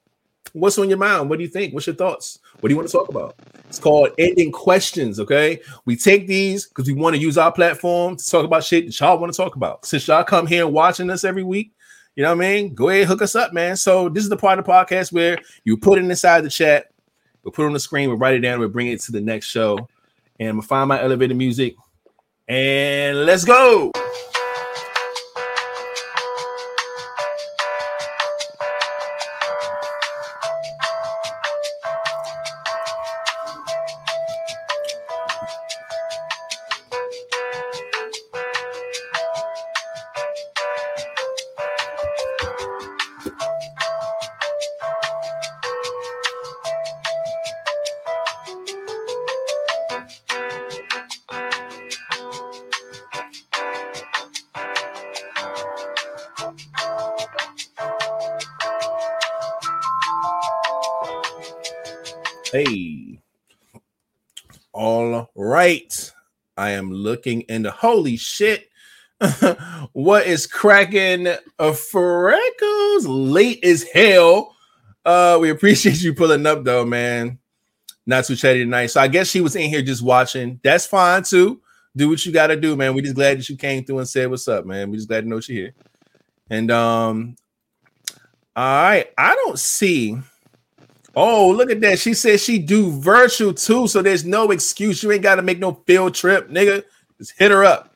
what's 0.54 0.78
on 0.78 0.88
your 0.88 1.00
mind? 1.00 1.32
What 1.32 1.38
do 1.38 1.44
you 1.44 1.50
think? 1.50 1.74
What's 1.74 1.88
your 1.88 1.96
thoughts? 1.96 2.38
What 2.60 2.70
do 2.70 2.74
you 2.74 2.78
want 2.78 2.90
to 2.90 2.96
talk 2.96 3.10
about? 3.10 3.36
It's 3.68 3.80
called 3.80 4.10
ending 4.20 4.52
questions. 4.52 5.20
Okay. 5.20 5.62
We 5.86 5.96
take 5.96 6.28
these 6.28 6.68
because 6.68 6.88
we 6.88 6.94
want 6.94 7.16
to 7.16 7.22
use 7.22 7.40
our 7.40 7.52
platform 7.52 8.18
to 8.18 8.30
talk 8.30 8.46
about 8.46 8.64
shit 8.64 8.86
that 8.86 9.00
y'all 9.00 9.18
want 9.18 9.34
to 9.34 9.38
talk 9.38 9.56
about. 9.56 9.84
Since 9.86 10.08
y'all 10.08 10.24
come 10.24 10.46
here 10.46 10.68
watching 10.68 11.10
us 11.10 11.24
every 11.24 11.44
week, 11.44 11.74
you 12.16 12.24
know 12.24 12.36
what 12.36 12.46
I 12.46 12.50
mean? 12.50 12.76
Go 12.76 12.90
ahead, 12.90 13.08
hook 13.08 13.24
us 13.24 13.36
up, 13.36 13.52
man. 13.52 13.78
So 13.78 14.10
this 14.10 14.24
is 14.24 14.30
the 14.30 14.38
part 14.38 14.60
of 14.60 14.66
the 14.66 14.72
podcast 14.72 15.12
where 15.12 15.40
you 15.64 15.78
put 15.78 15.98
it 15.98 16.06
inside 16.06 16.42
the 16.42 16.50
chat 16.50 16.91
We'll 17.44 17.52
put 17.52 17.64
it 17.64 17.68
on 17.68 17.74
the 17.74 17.80
screen. 17.80 18.10
We'll 18.10 18.18
write 18.18 18.36
it 18.36 18.40
down. 18.40 18.60
We'll 18.60 18.70
bring 18.70 18.88
it 18.88 19.02
to 19.02 19.12
the 19.12 19.22
next 19.22 19.48
show. 19.48 19.78
And 20.40 20.50
I'm 20.50 20.56
gonna 20.58 20.68
find 20.68 20.90
my 20.90 21.02
elevator 21.02 21.36
music. 21.36 21.76
And 22.48 23.26
let's 23.26 23.46
go. 23.46 23.92
Looking 67.22 67.42
into 67.50 67.70
holy 67.70 68.18
shit. 68.18 68.68
what 69.94 70.26
is 70.26 70.48
cracking 70.48 71.28
uh, 71.28 71.74
Freckles? 71.74 73.06
Late 73.06 73.64
as 73.64 73.84
hell. 73.84 74.56
Uh, 75.06 75.38
we 75.40 75.52
appreciate 75.52 76.02
you 76.02 76.16
pulling 76.16 76.48
up 76.48 76.64
though, 76.64 76.84
man. 76.84 77.38
Not 78.08 78.26
too 78.26 78.36
chatty 78.36 78.64
tonight. 78.64 78.88
So 78.88 79.00
I 79.00 79.08
guess 79.08 79.28
she 79.28 79.42
was 79.42 79.56
in 79.56 79.70
here 79.70 79.84
just 79.84 80.02
watching. 80.02 80.60
That's 80.64 80.88
fine 80.88 81.22
too. 81.22 81.62
Do 81.96 82.10
what 82.10 82.26
you 82.26 82.32
gotta 82.32 82.56
do, 82.56 82.76
man. 82.76 82.96
We 82.96 83.04
just 83.04 83.16
glad 83.16 83.38
that 83.38 83.48
you 83.48 83.56
came 83.56 83.84
through 83.84 84.00
and 84.00 84.10
said 84.10 84.28
what's 84.28 84.48
up, 84.48 84.66
man. 84.66 84.90
We 84.90 84.98
just 84.98 85.08
glad 85.08 85.22
to 85.22 85.28
know 85.28 85.40
you're 85.48 85.58
here. 85.58 85.74
And 86.50 86.72
um, 86.72 87.36
all 88.56 88.84
right, 88.84 89.08
I 89.16 89.36
don't 89.36 89.60
see 89.60 90.18
Oh, 91.16 91.52
look 91.52 91.70
at 91.70 91.82
that. 91.82 92.00
She 92.00 92.14
said 92.14 92.40
she 92.40 92.58
do 92.58 92.90
virtual 92.90 93.54
too, 93.54 93.88
so 93.88 94.02
there's 94.02 94.24
no 94.24 94.52
excuse. 94.52 95.04
You 95.04 95.12
ain't 95.12 95.24
got 95.24 95.36
to 95.36 95.42
make 95.42 95.60
no 95.60 95.74
field 95.86 96.16
trip, 96.16 96.50
nigga. 96.50 96.84
Just 97.22 97.38
hit 97.38 97.52
her 97.52 97.64
up. 97.64 97.94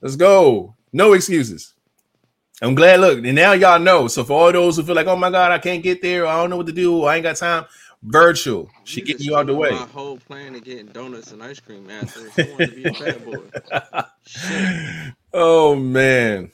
Let's 0.00 0.16
go. 0.16 0.74
No 0.92 1.12
excuses. 1.12 1.74
I'm 2.60 2.74
glad. 2.74 2.98
Look, 2.98 3.24
and 3.24 3.36
now 3.36 3.52
y'all 3.52 3.78
know. 3.78 4.08
So 4.08 4.24
for 4.24 4.32
all 4.32 4.50
those 4.50 4.76
who 4.76 4.82
feel 4.82 4.96
like, 4.96 5.06
oh 5.06 5.14
my 5.14 5.30
god, 5.30 5.52
I 5.52 5.58
can't 5.58 5.84
get 5.84 6.02
there, 6.02 6.26
I 6.26 6.34
don't 6.40 6.50
know 6.50 6.56
what 6.56 6.66
to 6.66 6.72
do, 6.72 7.04
I 7.04 7.14
ain't 7.14 7.22
got 7.22 7.36
time. 7.36 7.64
Virtual. 8.02 8.68
She 8.82 9.02
You 9.02 9.06
getting 9.06 9.26
you 9.26 9.36
out 9.36 9.46
the 9.46 9.54
way. 9.54 9.70
My 9.70 9.76
whole 9.76 10.18
plan 10.18 10.56
of 10.56 10.64
getting 10.64 10.86
donuts 10.86 11.30
and 11.30 11.44
ice 11.44 11.60
cream 11.60 11.88
after. 11.88 12.22
I 12.22 12.50
wanted 12.50 12.70
to 12.70 12.74
be 12.74 12.84
a 12.86 12.92
bad 12.92 13.24
boy. 13.24 14.02
Oh 15.32 15.76
man. 15.76 16.50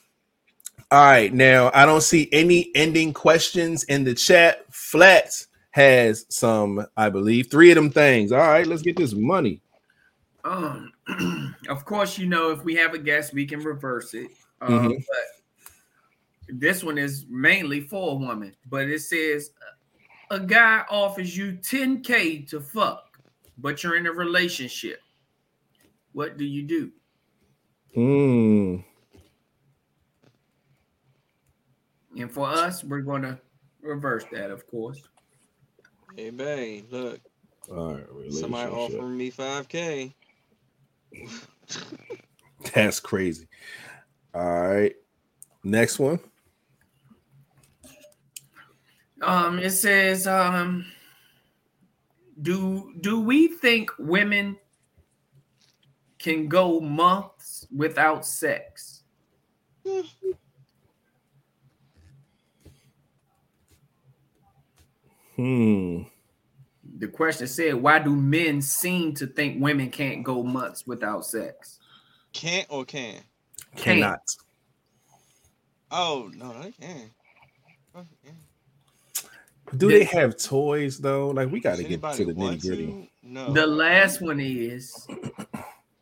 All 0.91 1.03
right, 1.03 1.33
now 1.33 1.71
I 1.73 1.87
don't 1.87 2.03
see 2.03 2.29
any 2.31 2.71
ending 2.75 3.15
questions 3.15 3.85
in 3.85 4.05
the 4.05 4.13
chat. 4.15 4.67
Flat 4.71 5.33
has 5.71 6.27
some, 6.29 6.87
I 6.95 7.09
believe, 7.09 7.51
three 7.51 7.71
of 7.71 7.77
them 7.77 7.91
things. 7.91 8.33
All 8.33 8.39
right, 8.39 8.67
let's 8.67 8.83
get 8.83 8.97
this 8.97 9.15
money. 9.15 9.63
Um, 10.45 10.93
of 11.69 11.85
course, 11.85 12.19
you 12.19 12.27
know 12.27 12.51
if 12.51 12.65
we 12.65 12.75
have 12.77 12.95
a 12.95 12.99
guest, 12.99 13.33
we 13.33 13.47
can 13.47 13.61
reverse 13.61 14.15
it. 14.15 14.31
Um, 14.61 14.91
Mhm. 14.91 15.05
But 15.09 16.59
this 16.59 16.83
one 16.83 16.99
is 16.99 17.27
mainly 17.29 17.81
for 17.83 18.13
a 18.13 18.15
woman. 18.15 18.55
But 18.69 18.89
it 18.89 19.01
says 19.01 19.51
a 20.31 20.41
guy 20.41 20.85
offers 20.91 21.37
you 21.37 21.53
10k 21.53 22.49
to 22.51 22.61
fuck, 22.61 23.19
but 23.59 23.83
you're 23.83 23.97
in 23.97 24.07
a 24.07 24.13
relationship. 24.13 25.01
What 26.13 26.37
do 26.37 26.45
you 26.45 26.63
do? 26.63 26.93
Hmm. 27.95 28.77
And 32.17 32.31
for 32.31 32.49
us, 32.49 32.83
we're 32.85 33.01
going 33.01 33.23
to 33.23 33.39
reverse 33.83 34.25
that, 34.33 34.51
of 34.51 34.67
course. 34.67 35.01
Hey, 36.17 36.31
bang, 36.31 36.87
look, 36.91 37.21
All 37.71 37.95
right, 37.95 38.33
somebody 38.33 38.71
offering 38.71 39.17
me 39.17 39.31
5K. 39.31 40.13
That's 42.75 43.01
crazy. 43.01 43.49
All 44.35 44.69
right. 44.69 44.95
Next 45.65 45.99
one. 45.99 46.21
Um, 49.23 49.59
it 49.59 49.71
says, 49.71 50.27
um, 50.27 50.87
do 52.41 52.95
do 53.01 53.21
we 53.21 53.49
think 53.49 53.91
women 53.99 54.57
can 56.19 56.49
go 56.49 56.81
months 56.81 57.67
without 57.75 58.25
sex? 58.25 59.03
Hmm. 65.37 66.03
The 67.01 67.09
question 67.09 67.47
said, 67.47 67.75
why 67.77 67.99
do 67.99 68.15
men 68.15 68.61
seem 68.61 69.15
to 69.15 69.27
think 69.27 69.61
women 69.61 69.91
can't 69.91 70.23
go 70.23 70.43
months 70.43 70.87
without 70.87 71.25
sex? 71.25 71.79
Can't 72.35 72.67
or 72.69 72.85
can? 72.85 73.23
Cannot. 73.75 74.21
Oh 75.91 76.31
no, 76.37 76.53
they 76.63 76.73
can. 76.73 77.11
Oh, 77.95 78.05
yeah. 78.23 78.33
Do 79.79 79.89
they 79.89 80.05
have 80.05 80.37
toys 80.37 80.99
though? 80.99 81.31
Like 81.31 81.51
we 81.51 81.61
got 81.61 81.79
to 81.79 81.85
get 81.85 82.03
to 82.03 82.25
the 82.27 82.35
nitty 82.35 82.61
gritty. 82.61 83.11
No. 83.23 83.51
The 83.51 83.67
last 83.67 84.21
one 84.21 84.39
is 84.39 85.07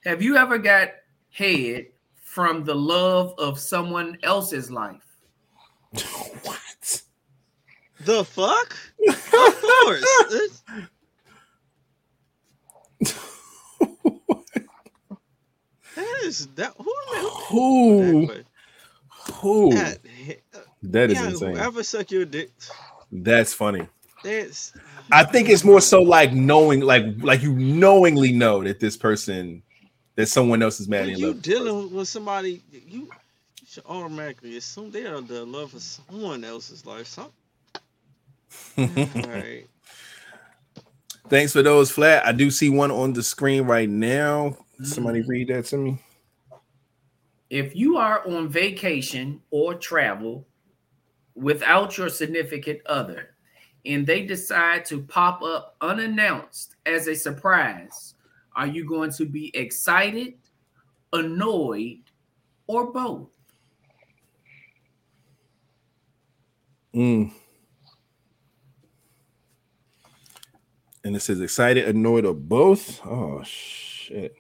Have 0.04 0.20
you 0.20 0.36
ever 0.36 0.58
got 0.58 0.88
head 1.30 1.86
from 2.16 2.64
the 2.64 2.74
love 2.74 3.34
of 3.38 3.60
someone 3.60 4.18
else's 4.24 4.68
life? 4.68 5.04
The 8.00 8.24
fuck? 8.24 8.76
of 9.36 9.60
course. 9.62 10.24
That 15.96 16.20
is 16.24 16.48
that 16.56 16.74
who 16.78 16.92
Who? 17.48 18.30
that, 18.30 18.44
Who? 19.40 19.70
that, 19.70 20.42
That 20.82 21.10
is 21.10 21.20
yeah, 21.20 21.22
insane. 21.22 21.54
whoever 21.54 21.82
suck 21.84 22.10
your 22.10 22.24
dick, 22.26 22.50
That's 23.12 23.54
funny. 23.54 23.88
that's 24.22 24.74
I 25.12 25.24
think 25.24 25.48
it's 25.48 25.64
more 25.64 25.80
so 25.80 26.02
uh, 26.02 26.02
like 26.02 26.32
knowing, 26.32 26.80
like 26.80 27.04
like 27.22 27.42
you 27.42 27.54
knowingly 27.54 28.32
know 28.32 28.62
that 28.64 28.80
this 28.80 28.96
person, 28.96 29.62
that 30.16 30.28
someone 30.28 30.62
else 30.62 30.80
is 30.80 30.88
when 30.96 31.08
madly 31.08 31.14
in 31.14 31.20
you 31.20 31.26
love. 31.26 31.38
dealing 31.42 31.92
with 31.92 32.08
somebody, 32.08 32.62
you, 32.70 32.82
you 32.86 33.08
should 33.66 33.84
automatically 33.86 34.56
assume 34.56 34.90
they 34.90 35.06
are 35.06 35.20
the 35.22 35.44
love 35.44 35.74
of 35.74 35.82
someone 35.82 36.44
else's 36.44 36.86
life. 36.86 37.06
Some, 37.06 37.26
all 37.26 37.32
right. 38.76 39.64
Thanks 41.28 41.52
for 41.52 41.62
those 41.62 41.90
flat. 41.90 42.26
I 42.26 42.32
do 42.32 42.50
see 42.50 42.70
one 42.70 42.90
on 42.90 43.12
the 43.12 43.22
screen 43.22 43.64
right 43.64 43.88
now. 43.88 44.56
Somebody 44.82 45.22
read 45.22 45.48
that 45.48 45.66
to 45.66 45.76
me. 45.76 45.98
If 47.50 47.74
you 47.74 47.96
are 47.96 48.26
on 48.26 48.48
vacation 48.48 49.40
or 49.50 49.74
travel 49.74 50.46
without 51.34 51.98
your 51.98 52.08
significant 52.08 52.80
other 52.86 53.34
and 53.84 54.06
they 54.06 54.24
decide 54.24 54.84
to 54.86 55.02
pop 55.02 55.42
up 55.42 55.76
unannounced 55.80 56.76
as 56.86 57.08
a 57.08 57.14
surprise, 57.14 58.14
are 58.54 58.66
you 58.66 58.86
going 58.86 59.12
to 59.12 59.24
be 59.24 59.54
excited, 59.56 60.34
annoyed, 61.12 62.02
or 62.66 62.92
both? 62.92 63.28
Mm. 66.94 67.30
And 71.08 71.16
it 71.16 71.20
says 71.20 71.40
excited, 71.40 71.88
annoyed, 71.88 72.26
or 72.26 72.34
both. 72.34 73.00
Oh 73.06 73.42
shit. 73.42 74.36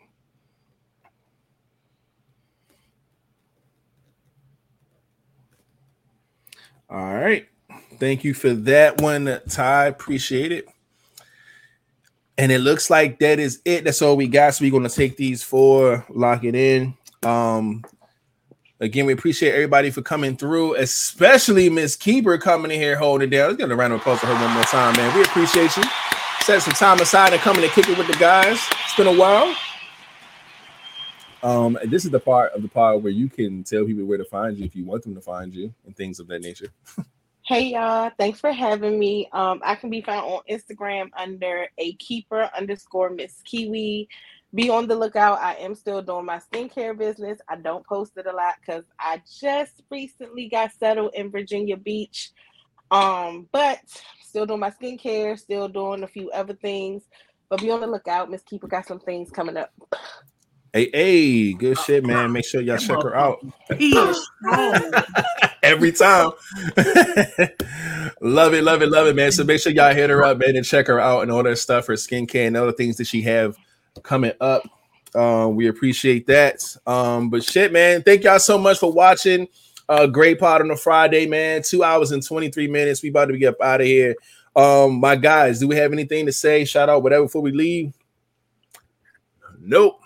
All 6.90 7.14
right. 7.14 7.48
Thank 7.98 8.22
you 8.22 8.34
for 8.34 8.52
that 8.52 9.00
one, 9.00 9.40
Ty. 9.48 9.86
Appreciate 9.86 10.52
it. 10.52 10.68
And 12.36 12.52
it 12.52 12.58
looks 12.58 12.90
like 12.90 13.18
that 13.20 13.38
is 13.38 13.62
it. 13.64 13.84
That's 13.84 14.02
all 14.02 14.18
we 14.18 14.28
got. 14.28 14.54
So 14.54 14.62
we're 14.62 14.70
gonna 14.70 14.90
take 14.90 15.16
these 15.16 15.42
four, 15.42 16.04
lock 16.10 16.44
it 16.44 16.54
in. 16.54 16.94
Um, 17.22 17.82
again, 18.78 19.06
we 19.06 19.14
appreciate 19.14 19.54
everybody 19.54 19.90
for 19.90 20.02
coming 20.02 20.36
through, 20.36 20.74
especially 20.74 21.70
Miss 21.70 21.96
Keeper 21.96 22.36
coming 22.36 22.70
in 22.70 22.78
here 22.78 22.98
holding 22.98 23.28
it 23.28 23.30
down. 23.30 23.46
Let's 23.46 23.56
get 23.56 23.70
a 23.70 23.74
round 23.74 23.94
of 23.94 24.00
applause 24.00 24.20
for 24.20 24.26
her 24.26 24.34
one 24.34 24.52
more 24.52 24.64
time, 24.64 24.94
man. 24.98 25.16
We 25.16 25.22
appreciate 25.22 25.74
you. 25.78 25.84
Set 26.48 26.62
some 26.62 26.72
time 26.72 26.98
aside 27.00 27.34
and 27.34 27.42
coming 27.42 27.60
to 27.60 27.68
kick 27.68 27.90
it 27.90 27.98
with 27.98 28.06
the 28.06 28.16
guys. 28.16 28.58
It's 28.82 28.96
been 28.96 29.06
a 29.06 29.12
while. 29.12 29.54
Um, 31.42 31.76
and 31.76 31.90
this 31.90 32.06
is 32.06 32.10
the 32.10 32.20
part 32.20 32.52
of 32.54 32.62
the 32.62 32.68
pod 32.68 33.02
where 33.02 33.12
you 33.12 33.28
can 33.28 33.62
tell 33.64 33.84
people 33.84 34.06
where 34.06 34.16
to 34.16 34.24
find 34.24 34.56
you 34.56 34.64
if 34.64 34.74
you 34.74 34.86
want 34.86 35.02
them 35.02 35.14
to 35.14 35.20
find 35.20 35.52
you 35.52 35.74
and 35.84 35.94
things 35.94 36.20
of 36.20 36.26
that 36.28 36.40
nature. 36.40 36.68
Hey 37.44 37.72
y'all, 37.72 38.10
thanks 38.18 38.40
for 38.40 38.50
having 38.50 38.98
me. 38.98 39.28
Um, 39.32 39.60
I 39.62 39.74
can 39.74 39.90
be 39.90 40.00
found 40.00 40.24
on 40.24 40.40
Instagram 40.50 41.10
under 41.18 41.66
a 41.76 41.92
keeper 41.96 42.48
underscore 42.56 43.10
Miss 43.10 43.42
Kiwi. 43.42 44.08
Be 44.54 44.70
on 44.70 44.86
the 44.86 44.96
lookout. 44.96 45.40
I 45.40 45.56
am 45.56 45.74
still 45.74 46.00
doing 46.00 46.24
my 46.24 46.40
skincare 46.50 46.96
business. 46.96 47.38
I 47.50 47.56
don't 47.56 47.86
post 47.86 48.16
it 48.16 48.24
a 48.24 48.32
lot 48.32 48.54
because 48.58 48.84
I 48.98 49.20
just 49.38 49.82
recently 49.90 50.48
got 50.48 50.72
settled 50.72 51.10
in 51.12 51.30
Virginia 51.30 51.76
Beach. 51.76 52.30
Um, 52.90 53.48
but 53.52 53.80
still 54.38 54.46
doing 54.46 54.60
my 54.60 54.70
skincare, 54.70 55.36
still 55.36 55.66
doing 55.68 56.04
a 56.04 56.06
few 56.06 56.30
other 56.30 56.54
things. 56.54 57.02
But 57.48 57.60
be 57.60 57.70
on 57.72 57.80
the 57.80 57.88
lookout. 57.88 58.30
Miss 58.30 58.42
Keeper 58.42 58.68
got 58.68 58.86
some 58.86 59.00
things 59.00 59.30
coming 59.30 59.56
up. 59.56 59.72
Hey, 60.72 60.90
hey, 60.92 61.52
good 61.54 61.76
shit, 61.78 62.04
man. 62.04 62.30
Make 62.30 62.44
sure 62.44 62.60
y'all 62.60 62.76
check 62.76 63.02
her 63.02 63.16
out. 63.16 63.44
He 63.76 63.96
is 63.96 64.30
strong. 64.38 64.92
every 65.62 65.90
time. 65.90 66.30
love 68.20 68.54
it, 68.54 68.62
love 68.62 68.82
it, 68.82 68.90
love 68.90 69.08
it, 69.08 69.16
man. 69.16 69.32
So 69.32 69.42
make 69.42 69.60
sure 69.60 69.72
y'all 69.72 69.94
hit 69.94 70.10
her 70.10 70.22
up, 70.22 70.38
man, 70.38 70.54
and 70.54 70.64
check 70.64 70.86
her 70.86 71.00
out 71.00 71.22
and 71.22 71.32
all 71.32 71.42
that 71.42 71.56
stuff, 71.56 71.86
her 71.86 71.94
skincare 71.94 72.46
and 72.46 72.56
other 72.56 72.72
things 72.72 72.96
that 72.98 73.06
she 73.06 73.22
have 73.22 73.56
coming 74.04 74.32
up. 74.40 74.62
Um, 75.16 75.56
we 75.56 75.66
appreciate 75.66 76.28
that. 76.28 76.62
Um, 76.86 77.30
but 77.30 77.42
shit, 77.42 77.72
man, 77.72 78.02
thank 78.02 78.22
y'all 78.22 78.38
so 78.38 78.58
much 78.58 78.78
for 78.78 78.92
watching. 78.92 79.48
Uh, 79.88 80.06
great 80.06 80.38
pod 80.38 80.60
on 80.60 80.70
a 80.70 80.76
Friday, 80.76 81.26
man. 81.26 81.62
Two 81.62 81.82
hours 81.82 82.12
and 82.12 82.22
23 82.22 82.68
minutes. 82.68 83.02
We 83.02 83.08
about 83.08 83.26
to 83.26 83.38
get 83.38 83.54
up 83.54 83.60
out 83.62 83.80
of 83.80 83.86
here. 83.86 84.14
Um, 84.54 85.00
my 85.00 85.16
guys, 85.16 85.60
do 85.60 85.68
we 85.68 85.76
have 85.76 85.92
anything 85.92 86.26
to 86.26 86.32
say? 86.32 86.64
Shout 86.64 86.88
out, 86.88 87.02
whatever, 87.02 87.24
before 87.24 87.42
we 87.42 87.52
leave? 87.52 87.94
Nope. 89.60 90.00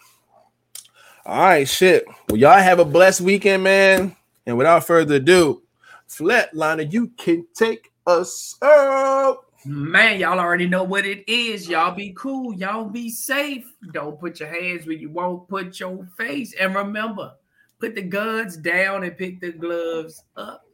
All 1.24 1.40
right, 1.40 1.68
shit. 1.68 2.04
Well, 2.28 2.38
y'all 2.38 2.58
have 2.58 2.78
a 2.78 2.84
blessed 2.84 3.22
weekend, 3.22 3.62
man. 3.62 4.16
And 4.46 4.58
without 4.58 4.86
further 4.86 5.16
ado, 5.16 5.62
Flatliner, 6.08 6.92
you 6.92 7.08
can 7.16 7.46
take 7.54 7.92
us 8.06 8.56
out. 8.62 9.46
Man, 9.64 10.18
y'all 10.18 10.40
already 10.40 10.66
know 10.66 10.82
what 10.82 11.06
it 11.06 11.22
is. 11.30 11.68
Y'all 11.68 11.94
be 11.94 12.12
cool. 12.16 12.52
Y'all 12.54 12.84
be 12.84 13.08
safe. 13.08 13.72
Don't 13.92 14.18
put 14.18 14.40
your 14.40 14.48
hands 14.48 14.86
where 14.86 14.96
you 14.96 15.10
won't 15.10 15.48
put 15.48 15.78
your 15.78 16.08
face. 16.16 16.52
And 16.60 16.74
remember, 16.74 17.34
put 17.82 17.96
the 17.96 18.02
guns 18.02 18.56
down 18.56 19.02
and 19.02 19.18
pick 19.18 19.40
the 19.40 19.50
gloves 19.50 20.22
up. 20.36 20.64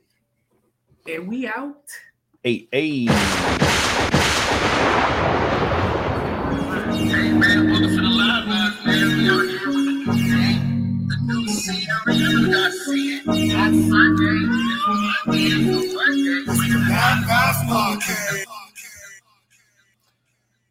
And 1.07 1.27
we 1.27 1.47
out. 1.47 1.87
Hey, 2.43 2.69
hey. 2.71 3.09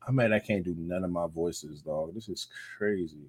I'm 0.08 0.16
mad 0.16 0.32
I 0.32 0.38
can't 0.38 0.64
do 0.64 0.76
none 0.78 1.04
of 1.04 1.10
my 1.10 1.26
voices, 1.26 1.82
dog. 1.82 2.14
This 2.14 2.30
is 2.30 2.48
crazy. 2.78 3.26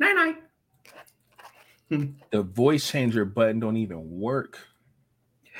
Night 0.00 0.36
night. 1.90 2.12
The 2.30 2.42
voice 2.42 2.88
changer 2.90 3.24
button 3.26 3.60
don't 3.60 3.76
even 3.76 4.18
work. 4.18 4.58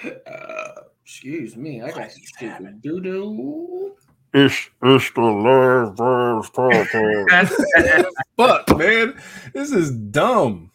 Uh, 0.02 0.68
excuse 1.04 1.56
me. 1.56 1.82
I 1.82 1.90
got 1.90 2.10
stupid 2.10 2.80
doo 2.80 3.00
doo. 3.00 3.96
It's 4.32 4.70
it's 4.82 5.10
the 5.10 5.20
last 5.20 5.98
Vibes 5.98 6.50
podcast. 6.52 8.06
Fuck, 8.36 8.78
man. 8.78 9.20
This 9.52 9.72
is 9.72 9.90
dumb. 9.90 10.70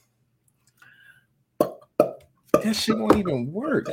That 1.57 2.75
shit 2.75 2.97
won't 2.97 3.17
even 3.17 3.51
work. 3.51 3.87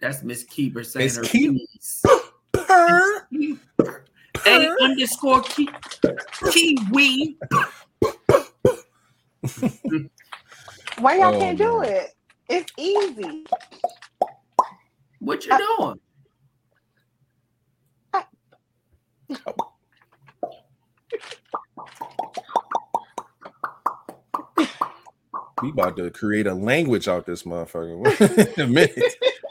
That's 0.00 0.22
Miss 0.22 0.42
Keeper 0.44 0.82
saying 0.82 1.04
Miss 1.04 1.16
her 1.16 1.22
Keep- 1.22 1.58
piece. 1.72 2.02
Purr. 2.52 3.28
A 4.46 4.76
underscore 4.82 5.42
key, 5.42 5.68
kiwi. 6.50 7.38
Why 10.98 11.18
y'all 11.18 11.32
Oh, 11.32 11.34
can't 11.34 11.58
do 11.58 11.80
oh, 11.80 11.82
man. 11.82 11.92
it? 11.92 12.10
It's 12.48 12.72
easy. 12.78 13.46
What 15.20 15.46
you 15.46 15.56
doing? 15.56 16.00
We 25.62 25.70
about 25.70 25.96
to 25.96 26.10
create 26.10 26.46
a 26.46 26.54
language 26.54 27.08
out 27.08 27.26
this 27.26 27.44
motherfucker 27.44 28.56
in 28.58 28.62
a 28.62 28.66
minute. 28.68 29.14